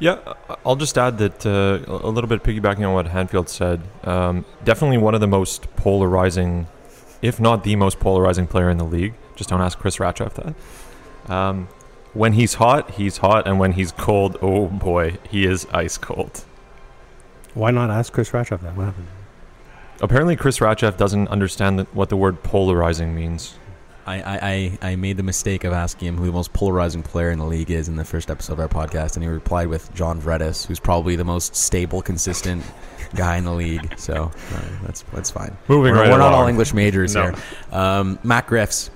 Yeah, 0.00 0.18
I- 0.48 0.56
I'll 0.66 0.74
just 0.76 0.98
add 0.98 1.18
that 1.18 1.46
uh, 1.46 1.84
a 1.88 2.08
little 2.08 2.28
bit 2.28 2.42
piggybacking 2.42 2.86
on 2.86 2.94
what 2.94 3.06
Hanfield 3.06 3.48
said. 3.48 3.82
Um, 4.02 4.44
definitely 4.64 4.98
one 4.98 5.14
of 5.14 5.20
the 5.20 5.28
most 5.28 5.74
polarizing, 5.76 6.66
if 7.20 7.38
not 7.38 7.62
the 7.62 7.76
most 7.76 8.00
polarizing 8.00 8.46
player 8.48 8.68
in 8.70 8.78
the 8.78 8.84
league. 8.84 9.14
Just 9.36 9.50
don't 9.50 9.60
ask 9.60 9.78
Chris 9.78 9.98
Ratcheff 9.98 10.34
that. 10.34 11.32
Um, 11.32 11.68
when 12.14 12.32
he's 12.34 12.54
hot, 12.54 12.90
he's 12.92 13.18
hot, 13.18 13.46
and 13.46 13.58
when 13.60 13.72
he's 13.72 13.92
cold, 13.92 14.36
oh 14.42 14.66
boy, 14.66 15.18
he 15.30 15.46
is 15.46 15.66
ice 15.72 15.96
cold. 15.98 16.44
Why 17.54 17.70
not 17.70 17.90
ask 17.90 18.12
Chris 18.12 18.30
Ratcheff 18.30 18.60
that? 18.62 18.76
What 18.76 18.84
happened? 18.86 19.06
Apparently, 20.00 20.34
Chris 20.36 20.58
Ratcheff 20.58 20.96
doesn't 20.96 21.28
understand 21.28 21.78
that- 21.78 21.94
what 21.94 22.08
the 22.08 22.16
word 22.16 22.42
polarizing 22.42 23.14
means. 23.14 23.56
I, 24.06 24.20
I, 24.20 24.38
I, 24.42 24.78
I 24.90 24.96
made 24.96 25.16
the 25.16 25.22
mistake 25.22 25.64
of 25.64 25.72
asking 25.72 26.08
him 26.08 26.16
who 26.16 26.26
the 26.26 26.32
most 26.32 26.52
polarizing 26.52 27.02
player 27.02 27.30
in 27.30 27.38
the 27.38 27.44
league 27.44 27.70
is 27.70 27.88
in 27.88 27.96
the 27.96 28.04
first 28.04 28.30
episode 28.30 28.54
of 28.54 28.60
our 28.60 28.68
podcast, 28.68 29.14
and 29.14 29.22
he 29.22 29.28
replied 29.28 29.68
with 29.68 29.92
John 29.94 30.20
Vredis, 30.20 30.66
who's 30.66 30.80
probably 30.80 31.16
the 31.16 31.24
most 31.24 31.54
stable, 31.54 32.02
consistent 32.02 32.64
guy 33.14 33.36
in 33.36 33.44
the 33.44 33.52
league. 33.52 33.94
So 33.98 34.30
uh, 34.54 34.60
that's 34.84 35.02
that's 35.12 35.30
fine. 35.30 35.56
Moving 35.68 35.92
we're, 35.92 36.00
right 36.00 36.10
we're 36.10 36.18
not 36.18 36.32
all. 36.32 36.46
English 36.48 36.74
majors 36.74 37.14
No. 37.14 37.22
here. 37.30 37.34
Um, 37.70 38.18
Matt 38.22 38.46
Griffs, 38.46 38.90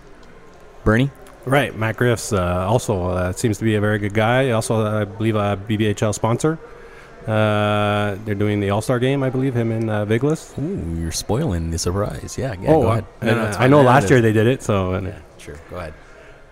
Bernie. 0.84 1.10
Right, 1.44 1.76
Matt 1.76 1.96
Griff's 1.96 2.32
uh, 2.32 2.66
also 2.68 3.04
uh, 3.10 3.32
seems 3.32 3.58
to 3.58 3.64
be 3.64 3.76
a 3.76 3.80
very 3.80 3.98
good 4.00 4.14
guy. 4.14 4.50
Also, 4.50 4.84
I 4.84 5.04
believe 5.04 5.36
a 5.36 5.56
BBHL 5.68 6.12
sponsor. 6.12 6.58
Uh, 7.26 8.16
they're 8.24 8.34
doing 8.36 8.60
the 8.60 8.70
All 8.70 8.80
Star 8.80 8.98
game, 8.98 9.22
I 9.22 9.30
believe, 9.30 9.54
him 9.56 9.72
in 9.72 9.88
uh, 9.88 10.04
Viglis. 10.06 10.56
Ooh, 10.58 11.00
you're 11.00 11.12
spoiling 11.12 11.70
the 11.70 11.78
surprise. 11.78 12.36
Yeah, 12.38 12.54
yeah. 12.60 12.70
oh, 12.70 12.82
go 12.82 12.88
ahead. 12.88 13.04
and, 13.20 13.40
uh, 13.40 13.42
it's 13.44 13.56
I 13.58 13.66
know 13.66 13.82
last 13.82 14.10
year 14.10 14.20
they 14.20 14.32
did 14.32 14.46
it. 14.46 14.62
So, 14.62 14.92
and, 14.92 15.08
Yeah, 15.08 15.18
sure. 15.38 15.56
Go 15.70 15.76
ahead. 15.76 15.94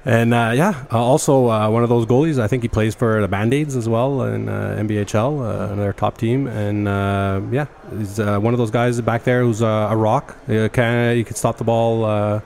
and 0.05 0.35
uh, 0.35 0.53
yeah, 0.55 0.85
uh, 0.93 0.99
also 0.99 1.49
uh, 1.49 1.71
one 1.71 1.83
of 1.83 1.89
those 1.89 2.07
goalies. 2.07 2.41
I 2.41 2.49
think 2.49 2.63
he 2.63 2.69
plays 2.69 2.95
for 2.95 3.21
the 3.21 3.29
Band 3.29 3.55
Aids 3.55 3.77
as 3.77 3.89
well 3.89 4.23
in 4.25 4.49
uh, 4.49 4.77
NBHL, 4.81 5.41
uh, 5.41 5.73
another 5.73 5.93
top 5.93 6.19
team. 6.19 6.47
And 6.49 6.89
uh, 6.89 7.41
yeah, 7.51 7.67
he's 7.97 8.19
uh, 8.19 8.39
one 8.41 8.53
of 8.53 8.59
those 8.59 8.71
guys 8.73 9.01
back 9.01 9.23
there 9.25 9.43
who's 9.43 9.63
uh, 9.63 9.89
a 9.91 9.97
rock. 9.97 10.37
Can 10.47 11.17
he 11.17 11.25
can 11.25 11.37
stop 11.37 11.57
the 11.57 11.65
ball. 11.65 12.43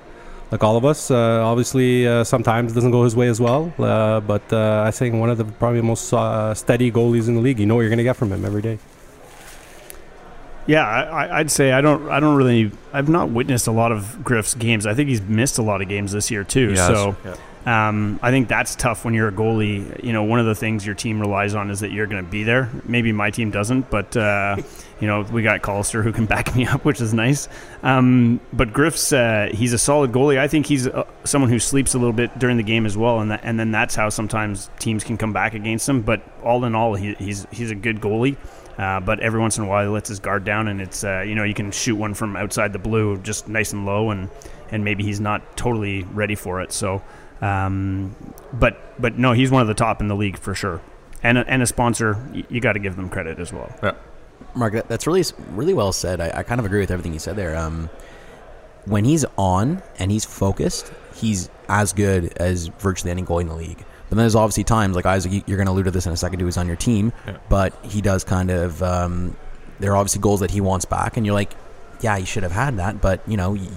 Like 0.50 0.64
all 0.64 0.76
of 0.78 0.84
us, 0.84 1.10
uh, 1.10 1.42
obviously, 1.44 2.06
uh, 2.06 2.24
sometimes 2.24 2.72
it 2.72 2.74
doesn't 2.74 2.90
go 2.90 3.04
his 3.04 3.14
way 3.14 3.28
as 3.28 3.38
well. 3.40 3.72
Uh, 3.78 4.20
but 4.20 4.50
uh, 4.52 4.82
I 4.86 4.90
think 4.90 5.14
one 5.16 5.28
of 5.28 5.36
the 5.36 5.44
probably 5.44 5.82
most 5.82 6.10
uh, 6.12 6.54
steady 6.54 6.90
goalies 6.90 7.28
in 7.28 7.34
the 7.34 7.40
league. 7.42 7.58
You 7.60 7.66
know 7.66 7.74
what 7.74 7.82
you're 7.82 7.90
going 7.90 7.98
to 7.98 8.04
get 8.04 8.16
from 8.16 8.32
him 8.32 8.44
every 8.46 8.62
day. 8.62 8.78
Yeah, 10.66 10.86
I, 10.86 11.02
I- 11.26 11.38
I'd 11.40 11.50
say 11.50 11.72
I 11.72 11.80
don't. 11.80 12.08
I 12.08 12.20
don't 12.20 12.36
really. 12.36 12.70
I've 12.92 13.08
not 13.08 13.30
witnessed 13.30 13.66
a 13.66 13.72
lot 13.72 13.90
of 13.92 14.22
Griff's 14.24 14.54
games. 14.54 14.86
I 14.86 14.94
think 14.94 15.08
he's 15.08 15.22
missed 15.22 15.58
a 15.58 15.62
lot 15.62 15.80
of 15.82 15.88
games 15.88 16.12
this 16.12 16.30
year 16.30 16.44
too. 16.44 16.70
Yes. 16.70 16.86
So 16.86 17.16
Yeah. 17.24 17.36
Um, 17.68 18.18
I 18.22 18.30
think 18.30 18.48
that's 18.48 18.74
tough 18.76 19.04
when 19.04 19.12
you're 19.12 19.28
a 19.28 19.32
goalie. 19.32 20.02
You 20.02 20.14
know, 20.14 20.22
one 20.22 20.40
of 20.40 20.46
the 20.46 20.54
things 20.54 20.86
your 20.86 20.94
team 20.94 21.20
relies 21.20 21.54
on 21.54 21.70
is 21.70 21.80
that 21.80 21.92
you're 21.92 22.06
going 22.06 22.24
to 22.24 22.30
be 22.30 22.42
there. 22.42 22.70
Maybe 22.86 23.12
my 23.12 23.30
team 23.30 23.50
doesn't, 23.50 23.90
but 23.90 24.16
uh, 24.16 24.56
you 25.00 25.06
know 25.06 25.20
we 25.20 25.42
got 25.42 25.60
Collister 25.60 26.02
who 26.02 26.10
can 26.10 26.24
back 26.34 26.56
me 26.56 26.64
up, 26.64 26.86
which 26.86 27.02
is 27.02 27.12
nice. 27.12 27.46
Um, 27.82 28.40
but 28.54 28.72
Griff's 28.72 29.12
uh, 29.12 29.50
he's 29.52 29.74
a 29.74 29.78
solid 29.78 30.12
goalie. 30.12 30.38
I 30.38 30.48
think 30.48 30.64
he's 30.64 30.86
uh, 30.86 31.04
someone 31.24 31.50
who 31.50 31.58
sleeps 31.58 31.92
a 31.92 31.98
little 31.98 32.14
bit 32.14 32.38
during 32.38 32.56
the 32.56 32.62
game 32.62 32.86
as 32.86 32.96
well, 32.96 33.20
and 33.20 33.32
that, 33.32 33.40
and 33.42 33.60
then 33.60 33.70
that's 33.70 33.94
how 33.94 34.08
sometimes 34.08 34.70
teams 34.78 35.04
can 35.04 35.18
come 35.18 35.34
back 35.34 35.52
against 35.52 35.86
him. 35.86 36.00
But 36.00 36.22
all 36.42 36.64
in 36.64 36.74
all, 36.74 36.94
he, 36.94 37.12
he's 37.14 37.46
he's 37.50 37.70
a 37.70 37.76
good 37.76 38.00
goalie. 38.00 38.38
Uh, 38.78 39.00
but 39.00 39.20
every 39.20 39.40
once 39.40 39.58
in 39.58 39.64
a 39.64 39.66
while, 39.66 39.82
he 39.82 39.90
lets 39.90 40.08
his 40.08 40.20
guard 40.20 40.44
down, 40.44 40.68
and 40.68 40.80
it's 40.80 41.04
uh, 41.04 41.20
you 41.20 41.34
know 41.34 41.44
you 41.44 41.52
can 41.52 41.70
shoot 41.70 41.96
one 41.96 42.14
from 42.14 42.34
outside 42.34 42.72
the 42.72 42.78
blue, 42.78 43.18
just 43.18 43.46
nice 43.46 43.74
and 43.74 43.84
low, 43.84 44.10
and 44.10 44.30
and 44.70 44.84
maybe 44.84 45.02
he's 45.02 45.20
not 45.20 45.56
totally 45.56 46.04
ready 46.04 46.34
for 46.34 46.62
it. 46.62 46.72
So, 46.72 47.02
um, 47.40 48.14
but 48.52 49.00
but 49.00 49.18
no, 49.18 49.32
he's 49.32 49.50
one 49.50 49.62
of 49.62 49.68
the 49.68 49.74
top 49.74 50.00
in 50.00 50.08
the 50.08 50.16
league 50.16 50.38
for 50.38 50.54
sure, 50.54 50.80
and 51.22 51.38
a, 51.38 51.48
and 51.48 51.62
a 51.62 51.66
sponsor. 51.66 52.22
You, 52.32 52.44
you 52.48 52.60
got 52.60 52.72
to 52.74 52.78
give 52.78 52.96
them 52.96 53.08
credit 53.08 53.38
as 53.38 53.52
well. 53.52 53.72
Yeah. 53.82 53.92
Mark, 54.54 54.72
that, 54.72 54.88
that's 54.88 55.06
really 55.06 55.24
really 55.50 55.74
well 55.74 55.92
said. 55.92 56.20
I, 56.20 56.30
I 56.38 56.42
kind 56.42 56.58
of 56.58 56.64
agree 56.66 56.80
with 56.80 56.90
everything 56.90 57.12
you 57.12 57.18
said 57.18 57.36
there. 57.36 57.56
Um, 57.56 57.90
when 58.86 59.04
he's 59.04 59.24
on 59.36 59.82
and 59.98 60.10
he's 60.10 60.24
focused, 60.24 60.90
he's 61.14 61.50
as 61.68 61.92
good 61.92 62.32
as 62.38 62.68
virtually 62.78 63.10
any 63.10 63.22
goalie 63.22 63.42
in 63.42 63.48
the 63.48 63.54
league. 63.54 63.78
But 64.08 64.16
then 64.16 64.18
there's 64.18 64.34
obviously 64.34 64.64
times 64.64 64.96
like 64.96 65.04
Isaac, 65.04 65.30
you- 65.32 65.42
you're 65.46 65.58
going 65.58 65.66
to 65.66 65.72
allude 65.72 65.84
to 65.84 65.90
this 65.90 66.06
in 66.06 66.12
a 66.12 66.16
second. 66.16 66.40
Who's 66.40 66.56
on 66.56 66.66
your 66.66 66.76
team, 66.76 67.12
Yeah. 67.26 67.36
but 67.50 67.74
he 67.82 68.00
does 68.00 68.24
kind 68.24 68.50
of. 68.50 68.82
Um, 68.82 69.36
there 69.80 69.92
are 69.92 69.96
obviously 69.96 70.20
goals 70.22 70.40
that 70.40 70.50
he 70.50 70.60
wants 70.62 70.86
back, 70.86 71.16
and 71.16 71.26
you're 71.26 71.34
like, 71.34 71.52
yeah, 72.00 72.16
you 72.16 72.24
should 72.26 72.42
have 72.42 72.52
had 72.52 72.78
that. 72.78 73.00
But 73.02 73.20
you 73.28 73.36
know, 73.36 73.52
you, 73.54 73.68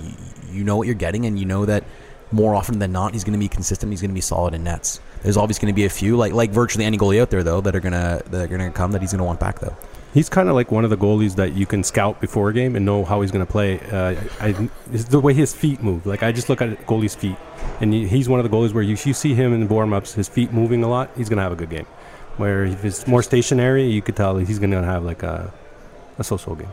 you 0.49 0.63
know 0.63 0.77
what 0.77 0.85
you're 0.87 0.95
getting, 0.95 1.25
and 1.25 1.37
you 1.37 1.45
know 1.45 1.65
that 1.65 1.83
more 2.31 2.55
often 2.55 2.79
than 2.79 2.91
not, 2.91 3.13
he's 3.13 3.23
going 3.23 3.33
to 3.33 3.39
be 3.39 3.47
consistent. 3.47 3.91
He's 3.91 4.01
going 4.01 4.11
to 4.11 4.15
be 4.15 4.21
solid 4.21 4.53
in 4.53 4.63
nets. 4.63 4.99
There's 5.23 5.37
always 5.37 5.59
going 5.59 5.71
to 5.71 5.75
be 5.75 5.85
a 5.85 5.89
few, 5.89 6.17
like 6.17 6.33
like 6.33 6.51
virtually 6.51 6.85
any 6.85 6.97
goalie 6.97 7.21
out 7.21 7.29
there 7.29 7.43
though, 7.43 7.61
that 7.61 7.75
are 7.75 7.79
gonna 7.79 8.21
that 8.27 8.41
are 8.41 8.47
gonna 8.47 8.71
come 8.71 8.91
that 8.93 9.01
he's 9.01 9.11
going 9.11 9.19
to 9.19 9.25
want 9.25 9.39
back 9.39 9.59
though. 9.59 9.75
He's 10.13 10.27
kind 10.27 10.49
of 10.49 10.55
like 10.55 10.71
one 10.71 10.83
of 10.83 10.89
the 10.89 10.97
goalies 10.97 11.35
that 11.35 11.53
you 11.53 11.65
can 11.65 11.83
scout 11.83 12.19
before 12.19 12.49
a 12.49 12.53
game 12.53 12.75
and 12.75 12.85
know 12.85 13.05
how 13.05 13.21
he's 13.21 13.31
going 13.31 13.45
to 13.45 13.51
play. 13.51 13.79
Uh, 13.79 14.15
I, 14.41 14.69
it's 14.91 15.05
the 15.05 15.21
way 15.21 15.33
his 15.33 15.53
feet 15.53 15.81
move. 15.81 16.05
Like 16.05 16.21
I 16.21 16.33
just 16.33 16.49
look 16.49 16.61
at 16.61 16.85
goalies' 16.85 17.15
feet, 17.15 17.37
and 17.79 17.93
he's 17.93 18.27
one 18.27 18.39
of 18.39 18.49
the 18.49 18.55
goalies 18.55 18.73
where 18.73 18.83
you, 18.83 18.97
you 19.05 19.13
see 19.13 19.33
him 19.33 19.53
in 19.53 19.69
warm 19.69 19.93
ups, 19.93 20.13
his 20.13 20.27
feet 20.27 20.51
moving 20.51 20.83
a 20.83 20.89
lot. 20.89 21.11
He's 21.15 21.29
going 21.29 21.37
to 21.37 21.43
have 21.43 21.53
a 21.53 21.55
good 21.55 21.69
game. 21.69 21.85
Where 22.37 22.65
if 22.65 22.83
it's 22.83 23.07
more 23.07 23.23
stationary, 23.23 23.85
you 23.85 24.01
could 24.01 24.15
tell 24.17 24.37
he's 24.37 24.59
going 24.59 24.71
to 24.71 24.83
have 24.83 25.03
like 25.03 25.23
a 25.23 25.53
a 26.17 26.23
so-so 26.23 26.55
game. 26.55 26.69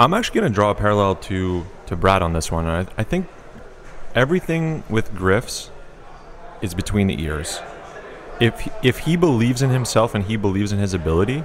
I'm 0.00 0.14
actually 0.14 0.40
going 0.40 0.50
to 0.50 0.54
draw 0.54 0.70
a 0.70 0.74
parallel 0.74 1.14
to 1.16 1.64
to 1.86 1.96
Brad 1.96 2.22
on 2.22 2.32
this 2.32 2.50
one. 2.50 2.66
I, 2.66 2.86
I 2.96 3.04
think 3.04 3.26
everything 4.14 4.82
with 4.88 5.14
Griff's 5.14 5.70
is 6.62 6.74
between 6.74 7.06
the 7.06 7.22
ears. 7.22 7.60
If 8.40 8.68
if 8.84 8.98
he 9.00 9.16
believes 9.16 9.62
in 9.62 9.70
himself 9.70 10.14
and 10.14 10.24
he 10.24 10.36
believes 10.36 10.72
in 10.72 10.78
his 10.78 10.94
ability 10.94 11.44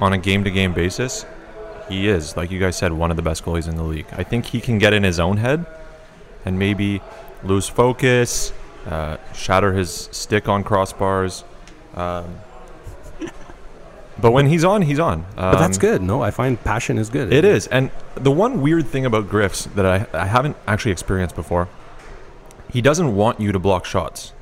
on 0.00 0.12
a 0.12 0.18
game 0.18 0.44
to 0.44 0.50
game 0.50 0.72
basis, 0.72 1.24
he 1.88 2.08
is 2.08 2.36
like 2.36 2.50
you 2.50 2.58
guys 2.58 2.76
said 2.76 2.92
one 2.92 3.10
of 3.10 3.16
the 3.16 3.22
best 3.22 3.44
goalies 3.44 3.68
in 3.68 3.76
the 3.76 3.82
league. 3.82 4.06
I 4.12 4.24
think 4.24 4.46
he 4.46 4.60
can 4.60 4.78
get 4.78 4.92
in 4.92 5.02
his 5.02 5.20
own 5.20 5.36
head 5.36 5.64
and 6.44 6.58
maybe 6.58 7.00
lose 7.42 7.68
focus, 7.68 8.52
uh, 8.86 9.16
shatter 9.32 9.72
his 9.72 10.08
stick 10.12 10.48
on 10.48 10.64
crossbars. 10.64 11.44
Um, 11.94 12.40
but 14.20 14.32
when 14.32 14.46
he's 14.46 14.64
on, 14.64 14.82
he's 14.82 14.98
on. 14.98 15.24
But 15.36 15.58
that's 15.58 15.76
Um, 15.78 15.80
good. 15.80 16.02
No, 16.02 16.22
I 16.22 16.30
find 16.30 16.62
passion 16.62 16.98
is 16.98 17.08
good. 17.10 17.32
it 17.32 17.44
is. 17.44 17.66
And 17.68 17.90
the 18.14 18.30
one 18.30 18.62
weird 18.62 18.86
thing 18.86 19.04
about 19.06 19.28
Griff's 19.28 19.64
that 19.74 19.86
I, 19.86 20.06
I 20.12 20.26
haven't 20.26 20.56
actually 20.66 20.92
experienced 20.92 21.34
before, 21.34 21.68
he 22.70 22.80
doesn't 22.80 23.14
want 23.14 23.40
you 23.40 23.52
to 23.52 23.58
block 23.58 23.84
shots. 23.84 24.32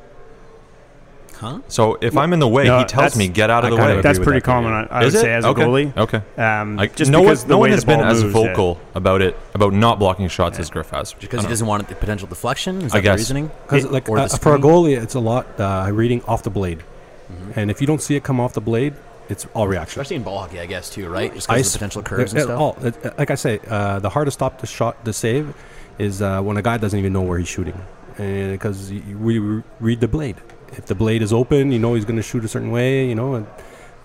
Huh? 1.37 1.59
So 1.67 1.99
if 2.01 2.17
I'm 2.17 2.33
in 2.33 2.39
the 2.39 2.47
way, 2.47 2.65
No, 2.65 2.79
he 2.79 2.85
tells 2.85 3.17
me, 3.17 3.27
get 3.27 3.51
out 3.51 3.65
of 3.65 3.69
I 3.69 3.71
the 3.71 3.77
kinda 3.77 3.95
way. 3.97 4.01
That's 4.01 4.19
pretty 4.21 4.39
that, 4.39 4.47
Daniel. 4.47 4.71
common. 4.71 4.89
I, 4.93 4.99
I 5.01 5.05
Is 5.05 5.13
would 5.15 5.19
it? 5.19 5.23
say 5.23 5.33
as 5.35 5.45
a 5.45 5.49
okay. 5.49 5.63
goalie. 5.63 5.97
Okay. 5.97 6.23
Um, 6.41 6.77
Like, 6.77 6.95
just 6.95 7.11
no 7.11 7.21
because 7.21 7.41
one, 7.43 7.49
no 7.49 7.59
one 7.59 7.71
has 7.71 7.85
been 7.85 7.99
as 8.01 8.23
moves, 8.23 8.33
vocal 8.33 8.81
about 8.95 9.23
it, 9.23 9.37
about 9.53 9.73
not 9.73 9.99
blocking 9.99 10.29
shots 10.29 10.61
as 10.61 10.71
Griff 10.71 10.91
has. 10.91 11.13
Because 11.15 11.31
he 11.31 11.37
don't 11.43 11.51
doesn't 11.51 11.67
want 11.67 11.89
the 11.89 11.97
potential 11.97 12.29
deflection. 12.29 12.83
Is 12.83 12.95
I 12.95 12.99
that 12.99 13.03
guess. 13.03 13.13
the 13.15 13.19
reasoning? 13.23 13.51
Because 13.67 13.87
like 13.91 14.09
uh, 14.09 14.29
the 14.29 14.39
for 14.39 14.55
a 14.55 14.59
goalie, 14.59 14.97
it's 15.03 15.17
a 15.17 15.21
lot 15.21 15.47
uh, 15.59 15.89
reading 15.93 16.23
off 16.29 16.45
the 16.45 16.51
blade, 16.51 16.85
Mhm. 17.33 17.57
and 17.57 17.71
if 17.73 17.81
you 17.81 17.89
don't 17.89 18.01
see 18.01 18.15
it 18.15 18.23
come 18.23 18.39
off 18.39 18.53
the 18.53 18.61
blade, 18.61 18.95
it's 19.29 19.47
all 19.55 19.69
reaction. 19.69 20.01
Especially 20.01 20.17
in 20.17 20.23
ball 20.23 20.39
hockey, 20.41 20.61
I 20.61 20.67
guess 20.67 20.91
too, 20.91 21.09
right? 21.09 21.33
Just 21.35 21.49
because 21.49 21.67
of 21.67 21.73
the 21.73 21.79
potential 21.79 22.03
curves 22.03 22.33
and 22.33 22.43
uh, 22.43 22.45
stuff. 22.45 22.61
all- 22.61 22.77
uh, 22.83 23.11
like 23.19 23.31
I 23.31 23.35
say, 23.37 23.61
uh, 23.69 23.99
the 23.99 24.09
hardest 24.11 24.39
stop 24.39 24.59
to 24.61 24.67
shot 24.67 25.05
to 25.05 25.13
save 25.13 25.55
is 25.99 26.21
uh, 26.23 26.41
when 26.43 26.57
a 26.57 26.63
guy 26.63 26.77
doesn't 26.79 26.99
even 26.99 27.13
know 27.13 27.23
where 27.23 27.39
he's 27.39 27.49
shooting, 27.49 27.81
and 28.19 28.53
because 28.53 28.91
we 28.91 29.39
read 29.81 30.01
the 30.01 30.09
blade. 30.09 30.37
If 30.73 30.87
the 30.87 30.95
blade 30.95 31.21
is 31.21 31.33
open, 31.35 31.71
you 31.71 31.79
know 31.79 31.95
he's 31.95 32.07
going 32.07 32.17
to 32.17 32.23
shoot 32.23 32.45
a 32.45 32.49
certain 32.49 32.71
way. 32.71 33.07
You 33.07 33.15
know, 33.15 33.35
and 33.35 33.47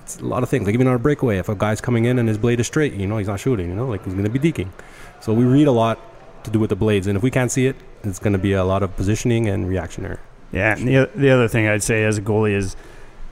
it's 0.01 0.17
a 0.19 0.25
lot 0.25 0.43
of 0.43 0.49
things. 0.49 0.65
Like 0.65 0.73
even 0.73 0.87
on 0.87 0.93
a 0.95 0.99
breakaway, 0.99 1.37
if 1.37 1.47
a 1.49 1.55
guy's 1.55 1.79
coming 1.81 2.05
in 2.05 2.19
and 2.19 2.27
his 2.27 2.37
blade 2.37 2.59
is 2.59 2.67
straight, 2.67 2.93
you 2.93 3.07
know 3.07 3.17
he's 3.17 3.27
not 3.27 3.39
shooting. 3.39 3.69
You 3.69 3.75
know, 3.75 3.87
like 3.87 4.03
he's 4.03 4.13
going 4.13 4.25
to 4.25 4.29
be 4.29 4.39
deking. 4.39 4.69
So 5.21 5.33
we 5.33 5.45
read 5.45 5.67
a 5.67 5.71
lot 5.71 5.97
to 6.43 6.51
do 6.51 6.59
with 6.59 6.69
the 6.69 6.75
blades, 6.75 7.07
and 7.07 7.15
if 7.17 7.23
we 7.23 7.31
can't 7.31 7.51
see 7.51 7.67
it, 7.67 7.75
it's 8.03 8.19
going 8.19 8.33
to 8.33 8.39
be 8.39 8.53
a 8.53 8.63
lot 8.63 8.83
of 8.83 8.95
positioning 8.95 9.47
and 9.47 9.67
reactionary. 9.67 10.19
Yeah, 10.51 10.77
and 10.77 10.87
the, 10.87 11.09
the 11.15 11.29
other 11.29 11.47
thing 11.47 11.67
I'd 11.67 11.83
say 11.83 12.03
as 12.05 12.17
a 12.17 12.21
goalie 12.21 12.53
is 12.53 12.75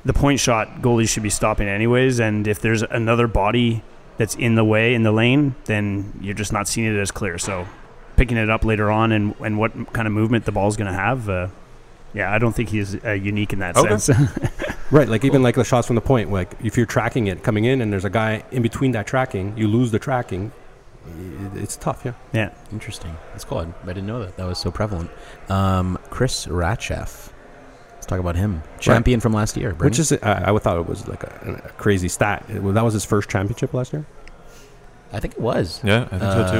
the 0.05 0.13
point 0.13 0.39
shot 0.39 0.81
goalies 0.81 1.09
should 1.09 1.23
be 1.23 1.29
stopping 1.29 1.67
anyways. 1.67 2.19
And 2.19 2.47
if 2.47 2.61
there's 2.61 2.83
another 2.83 3.27
body 3.27 3.83
that's 4.17 4.35
in 4.35 4.55
the 4.55 4.63
way 4.63 4.93
in 4.93 5.03
the 5.03 5.11
lane, 5.11 5.55
then 5.65 6.17
you're 6.21 6.35
just 6.35 6.53
not 6.53 6.67
seeing 6.67 6.87
it 6.93 6.97
as 6.97 7.11
clear. 7.11 7.37
So 7.37 7.67
picking 8.15 8.37
it 8.37 8.49
up 8.49 8.63
later 8.63 8.89
on 8.89 9.11
and, 9.11 9.35
and 9.41 9.57
what 9.57 9.71
kind 9.93 10.07
of 10.07 10.13
movement 10.13 10.45
the 10.45 10.51
ball's 10.51 10.77
going 10.77 10.87
to 10.91 10.97
have, 10.97 11.27
uh, 11.27 11.47
yeah, 12.13 12.33
I 12.33 12.37
don't 12.37 12.55
think 12.55 12.69
he's 12.69 13.03
uh, 13.03 13.11
unique 13.11 13.51
in 13.51 13.59
that 13.59 13.75
Okay. 13.75 13.97
sense. 13.97 14.29
Right, 14.91 15.09
like 15.09 15.25
even 15.25 15.41
like 15.41 15.55
the 15.55 15.63
shots 15.63 15.87
from 15.87 15.95
the 15.95 16.01
point, 16.01 16.31
like 16.31 16.53
if 16.63 16.77
you're 16.77 16.85
tracking 16.85 17.25
it 17.25 17.41
coming 17.41 17.65
in 17.65 17.81
and 17.81 17.91
there's 17.91 18.05
a 18.05 18.09
guy 18.09 18.43
in 18.51 18.61
between 18.61 18.91
that 18.91 19.07
tracking, 19.07 19.57
you 19.57 19.67
lose 19.67 19.89
the 19.89 19.97
tracking. 19.97 20.51
It's 21.55 21.75
tough, 21.75 22.03
yeah. 22.05 22.13
yeah. 22.33 22.49
Interesting. 22.71 23.17
That's 23.31 23.43
cool. 23.43 23.57
I 23.57 23.67
I 23.83 23.87
didn't 23.87 24.05
know 24.05 24.19
that. 24.23 24.37
That 24.37 24.45
was 24.45 24.59
so 24.59 24.69
prevalent. 24.69 25.09
Um, 25.49 25.97
Chris 26.11 26.45
Ratchef. 26.45 27.31
Let's 28.05 28.11
talk 28.11 28.19
about 28.19 28.35
him. 28.35 28.61
Champion 28.79 29.19
from 29.19 29.33
last 29.33 29.57
year. 29.57 29.73
Which 29.73 29.97
is, 29.97 30.11
I, 30.11 30.53
I 30.53 30.57
thought 30.59 30.77
it 30.77 30.85
was 30.87 31.07
like 31.07 31.23
a, 31.23 31.63
a 31.65 31.69
crazy 31.69 32.07
stat. 32.07 32.45
It- 32.49 32.61
that 32.75 32.83
was 32.83 32.93
his 32.93 33.03
first 33.03 33.29
championship 33.31 33.73
last 33.73 33.93
year. 33.93 34.05
I 35.11 35.19
think 35.19 35.33
it 35.33 35.39
was. 35.41 35.81
Yeah, 35.83 36.03
I 36.03 36.05
think 36.05 36.21
so 36.21 36.27
Uh, 36.27 36.51
too. 36.51 36.57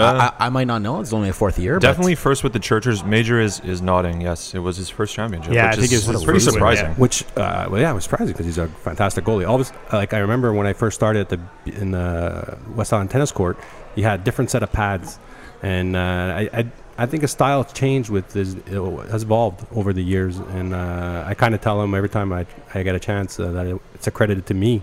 Uh, 0.00 0.02
I, 0.02 0.26
I, 0.44 0.46
I 0.46 0.48
might 0.48 0.66
not 0.66 0.82
know. 0.82 1.00
It's 1.00 1.12
only 1.12 1.28
a 1.28 1.32
fourth 1.32 1.56
year. 1.56 1.74
but- 1.74 1.82
definitely 1.82 2.16
first 2.16 2.42
with 2.42 2.52
the 2.52 2.58
Churchers. 2.58 3.04
Major 3.04 3.38
is, 3.40 3.60
is 3.60 3.80
nodding. 3.80 4.20
Yes, 4.20 4.56
it 4.56 4.58
was 4.58 4.76
his 4.76 4.88
first 4.90 5.14
championship. 5.14 5.52
Yeah, 5.54 5.66
which 5.66 5.72
I 5.78 5.80
think 5.82 5.92
is, 5.92 6.08
it 6.08 6.10
was 6.12 6.20
is 6.22 6.24
pretty 6.24 6.40
first 6.40 6.52
surprising. 6.52 6.86
yeah. 6.86 6.94
Which, 6.94 7.22
uh, 7.36 7.68
well, 7.70 7.80
yeah, 7.80 7.92
it 7.92 7.94
was 7.94 8.02
surprising 8.02 8.32
because 8.32 8.46
he's 8.46 8.58
a 8.58 8.66
fantastic 8.66 9.24
goalie. 9.24 9.46
Always, 9.48 9.72
like 9.92 10.12
I 10.14 10.18
remember 10.18 10.52
when 10.52 10.66
I 10.66 10.72
first 10.72 10.96
started 10.96 11.20
at 11.20 11.28
the 11.28 11.40
in 11.80 11.92
the 11.92 12.58
West 12.74 12.92
Island 12.92 13.12
tennis 13.12 13.30
court, 13.30 13.56
he 13.94 14.02
had 14.02 14.18
a 14.20 14.24
different 14.24 14.50
set 14.50 14.64
of 14.64 14.72
pads, 14.72 15.20
and 15.62 15.94
uh, 15.94 16.00
I, 16.00 16.50
I 16.52 16.66
I 16.98 17.06
think 17.06 17.22
his 17.22 17.30
style 17.30 17.62
changed 17.64 18.10
with 18.10 18.32
his 18.32 18.54
it 18.54 19.10
has 19.10 19.22
evolved 19.22 19.64
over 19.74 19.92
the 19.92 20.02
years, 20.02 20.38
and 20.38 20.74
uh, 20.74 21.24
I 21.26 21.34
kind 21.34 21.54
of 21.54 21.60
tell 21.60 21.80
him 21.82 21.94
every 21.94 22.08
time 22.08 22.32
I 22.32 22.44
I 22.74 22.82
get 22.82 22.94
a 22.94 23.00
chance 23.00 23.38
uh, 23.38 23.52
that 23.52 23.66
it, 23.68 23.80
it's 23.94 24.06
accredited 24.08 24.46
to 24.46 24.54
me, 24.54 24.82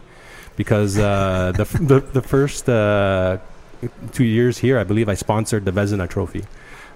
because 0.55 0.97
uh, 0.97 1.51
the, 1.55 1.61
f- 1.63 1.73
the 1.91 1.99
the 1.99 2.21
first 2.21 2.69
uh, 2.69 3.37
two 4.13 4.23
years 4.23 4.57
here, 4.57 4.79
I 4.79 4.83
believe 4.85 5.09
I 5.09 5.15
sponsored 5.15 5.65
the 5.65 5.71
Vezina 5.71 6.07
Trophy, 6.09 6.45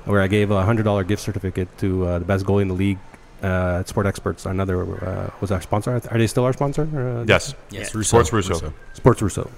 where 0.05 0.21
I 0.21 0.27
gave 0.27 0.51
a 0.51 0.63
hundred 0.63 0.83
dollar 0.83 1.03
gift 1.03 1.21
certificate 1.21 1.67
to 1.79 2.05
uh, 2.07 2.19
the 2.19 2.25
best 2.25 2.45
goalie 2.45 2.61
in 2.63 2.67
the 2.69 2.73
league. 2.85 2.99
Uh, 3.41 3.83
Sport 3.85 4.05
Experts, 4.05 4.45
another 4.45 4.77
uh, 4.83 5.29
was 5.39 5.49
our 5.51 5.61
sponsor. 5.61 5.91
Are 6.11 6.17
they 6.17 6.27
still 6.27 6.43
our 6.43 6.51
sponsor? 6.53 6.83
Uh, 6.83 7.23
Yes. 7.25 7.55
Yes, 7.71 7.95
Russo. 7.95 8.21
Sports 8.23 8.33
Russo. 8.33 8.73
Sports 8.93 9.21
Russo, 9.21 9.49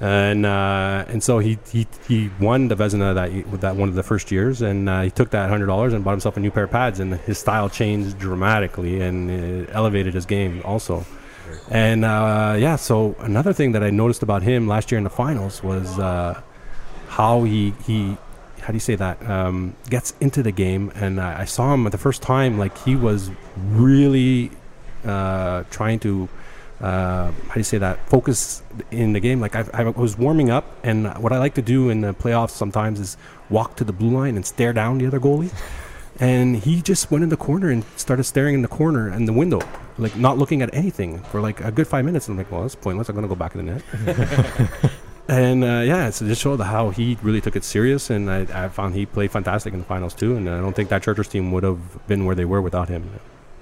and 0.00 0.46
uh, 0.46 1.04
and 1.08 1.22
so 1.22 1.38
he, 1.40 1.58
he 1.70 1.86
he 2.06 2.30
won 2.40 2.68
the 2.68 2.76
Vezina 2.76 3.14
that 3.14 3.60
that 3.60 3.76
one 3.76 3.88
of 3.88 3.94
the 3.94 4.02
first 4.02 4.30
years, 4.30 4.62
and 4.62 4.88
uh, 4.88 5.02
he 5.02 5.10
took 5.10 5.30
that 5.30 5.48
hundred 5.48 5.66
dollars 5.66 5.92
and 5.92 6.04
bought 6.04 6.12
himself 6.12 6.36
a 6.36 6.40
new 6.40 6.50
pair 6.50 6.64
of 6.64 6.70
pads, 6.70 7.00
and 7.00 7.14
his 7.14 7.38
style 7.38 7.68
changed 7.68 8.18
dramatically 8.18 9.00
and 9.00 9.68
elevated 9.70 10.14
his 10.14 10.26
game 10.26 10.62
also. 10.64 11.04
And 11.70 12.04
uh, 12.04 12.56
yeah, 12.58 12.76
so 12.76 13.16
another 13.20 13.52
thing 13.52 13.72
that 13.72 13.82
I 13.82 13.90
noticed 13.90 14.22
about 14.22 14.42
him 14.42 14.68
last 14.68 14.90
year 14.90 14.98
in 14.98 15.04
the 15.04 15.10
finals 15.10 15.62
was 15.62 15.98
uh, 15.98 16.40
how 17.08 17.42
he 17.42 17.74
he 17.84 18.16
how 18.60 18.68
do 18.68 18.74
you 18.74 18.80
say 18.80 18.96
that? 18.96 19.28
Um, 19.28 19.74
gets 19.88 20.14
into 20.20 20.42
the 20.42 20.52
game, 20.52 20.92
and 20.94 21.20
I, 21.20 21.40
I 21.40 21.44
saw 21.44 21.74
him 21.74 21.84
the 21.84 21.98
first 21.98 22.22
time 22.22 22.58
like 22.58 22.76
he 22.78 22.94
was 22.94 23.30
really 23.56 24.50
uh, 25.04 25.64
trying 25.70 25.98
to 26.00 26.28
uh, 26.80 27.32
how 27.48 27.54
do 27.54 27.60
you 27.60 27.64
say 27.64 27.78
that 27.78 28.08
focus 28.08 28.62
in 28.90 29.12
the 29.12 29.20
game. 29.20 29.40
Like 29.40 29.56
I, 29.56 29.64
I 29.72 29.82
was 29.84 30.16
warming 30.16 30.50
up, 30.50 30.64
and 30.84 31.12
what 31.18 31.32
I 31.32 31.38
like 31.38 31.54
to 31.54 31.62
do 31.62 31.90
in 31.90 32.02
the 32.02 32.14
playoffs 32.14 32.50
sometimes 32.50 33.00
is 33.00 33.16
walk 33.50 33.76
to 33.76 33.84
the 33.84 33.92
blue 33.92 34.10
line 34.10 34.36
and 34.36 34.46
stare 34.46 34.72
down 34.72 34.98
the 34.98 35.06
other 35.06 35.20
goalie. 35.20 35.52
And 36.20 36.56
he 36.56 36.82
just 36.82 37.10
went 37.10 37.22
in 37.22 37.30
the 37.30 37.36
corner 37.36 37.70
and 37.70 37.84
started 37.96 38.24
staring 38.24 38.54
in 38.54 38.62
the 38.62 38.68
corner 38.68 39.08
and 39.08 39.28
the 39.28 39.32
window, 39.32 39.60
like 39.98 40.16
not 40.16 40.36
looking 40.36 40.62
at 40.62 40.74
anything 40.74 41.20
for 41.24 41.40
like 41.40 41.60
a 41.60 41.70
good 41.70 41.86
five 41.86 42.04
minutes. 42.04 42.26
And 42.28 42.34
I'm 42.34 42.38
like, 42.38 42.50
well, 42.50 42.62
that's 42.62 42.74
pointless. 42.74 43.08
I'm 43.08 43.14
gonna 43.14 43.28
go 43.28 43.36
back 43.36 43.54
in 43.54 43.66
the 43.66 43.72
net. 43.72 44.92
and 45.28 45.62
uh, 45.62 45.82
yeah, 45.84 46.10
so 46.10 46.26
just 46.26 46.42
showed 46.42 46.60
how 46.60 46.90
he 46.90 47.18
really 47.22 47.40
took 47.40 47.54
it 47.54 47.62
serious, 47.62 48.10
and 48.10 48.30
I, 48.30 48.64
I 48.64 48.68
found 48.68 48.94
he 48.94 49.06
played 49.06 49.30
fantastic 49.30 49.72
in 49.72 49.80
the 49.80 49.84
finals 49.84 50.14
too. 50.14 50.36
And 50.36 50.48
I 50.48 50.60
don't 50.60 50.74
think 50.74 50.88
that 50.88 51.02
Churchers 51.02 51.28
team 51.28 51.52
would 51.52 51.62
have 51.62 52.06
been 52.08 52.24
where 52.24 52.34
they 52.34 52.44
were 52.44 52.62
without 52.62 52.88
him. 52.88 53.10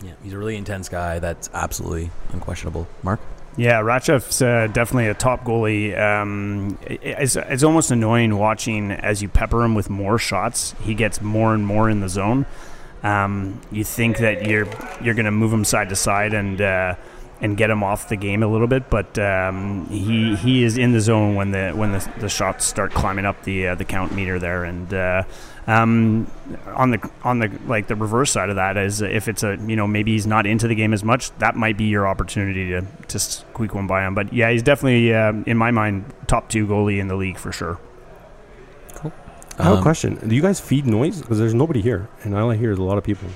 Yeah, 0.06 0.12
he's 0.22 0.32
a 0.32 0.38
really 0.38 0.56
intense 0.56 0.88
guy. 0.88 1.18
That's 1.18 1.50
absolutely 1.52 2.10
unquestionable. 2.32 2.86
Mark. 3.02 3.20
Yeah, 3.56 3.80
Ratchev's 3.80 4.42
uh, 4.42 4.68
definitely 4.72 5.08
a 5.08 5.14
top 5.14 5.42
goalie. 5.42 5.98
Um, 5.98 6.78
it's, 6.82 7.36
it's 7.36 7.62
almost 7.62 7.90
annoying 7.90 8.36
watching 8.36 8.92
as 8.92 9.22
you 9.22 9.28
pepper 9.28 9.64
him 9.64 9.74
with 9.74 9.88
more 9.88 10.18
shots. 10.18 10.74
He 10.82 10.94
gets 10.94 11.22
more 11.22 11.54
and 11.54 11.66
more 11.66 11.88
in 11.88 12.00
the 12.00 12.08
zone. 12.08 12.46
Um, 13.02 13.60
you 13.72 13.82
think 13.82 14.18
that 14.18 14.46
you're 14.46 14.68
you're 15.02 15.14
going 15.14 15.26
to 15.26 15.30
move 15.30 15.52
him 15.52 15.64
side 15.64 15.88
to 15.88 15.96
side 15.96 16.34
and 16.34 16.60
uh, 16.60 16.96
and 17.40 17.56
get 17.56 17.70
him 17.70 17.82
off 17.82 18.08
the 18.08 18.16
game 18.16 18.42
a 18.42 18.46
little 18.46 18.66
bit, 18.66 18.90
but 18.90 19.18
um, 19.18 19.86
he 19.86 20.36
he 20.36 20.62
is 20.62 20.76
in 20.78 20.92
the 20.92 21.00
zone 21.00 21.34
when 21.34 21.50
the 21.50 21.70
when 21.70 21.92
the, 21.92 22.12
the 22.18 22.28
shots 22.28 22.64
start 22.64 22.92
climbing 22.92 23.24
up 23.24 23.42
the 23.44 23.68
uh, 23.68 23.74
the 23.74 23.84
count 23.84 24.12
meter 24.12 24.38
there. 24.38 24.64
And 24.64 24.92
uh, 24.92 25.22
um, 25.66 26.30
on 26.74 26.90
the 26.92 27.10
on 27.24 27.38
the 27.40 27.50
like 27.66 27.88
the 27.88 27.96
reverse 27.96 28.30
side 28.30 28.50
of 28.50 28.56
that 28.56 28.76
is 28.76 29.02
if 29.02 29.26
it's 29.28 29.42
a 29.42 29.56
you 29.66 29.74
know 29.76 29.86
maybe 29.86 30.12
he's 30.12 30.26
not 30.26 30.46
into 30.46 30.68
the 30.68 30.74
game 30.74 30.92
as 30.92 31.02
much, 31.02 31.30
that 31.38 31.56
might 31.56 31.76
be 31.76 31.84
your 31.84 32.06
opportunity 32.06 32.68
to 32.70 32.82
to 33.08 33.18
squeak 33.18 33.74
one 33.74 33.86
by 33.86 34.06
him. 34.06 34.14
But 34.14 34.32
yeah, 34.32 34.50
he's 34.50 34.62
definitely 34.62 35.12
uh, 35.14 35.32
in 35.46 35.56
my 35.56 35.70
mind 35.72 36.04
top 36.28 36.48
two 36.48 36.66
goalie 36.66 36.98
in 37.00 37.08
the 37.08 37.16
league 37.16 37.36
for 37.38 37.50
sure. 37.52 37.78
Cool. 38.94 39.12
I 39.58 39.64
have 39.64 39.72
a 39.72 39.76
Um, 39.78 39.82
question: 39.82 40.14
Do 40.26 40.34
you 40.36 40.42
guys 40.42 40.60
feed 40.60 40.86
noise? 40.86 41.20
Because 41.20 41.38
there's 41.38 41.54
nobody 41.54 41.82
here, 41.82 42.08
and 42.22 42.34
all 42.36 42.50
I 42.50 42.56
hear 42.56 42.70
is 42.70 42.78
a 42.78 42.82
lot 42.84 42.98
of 42.98 43.04
people. 43.04 43.28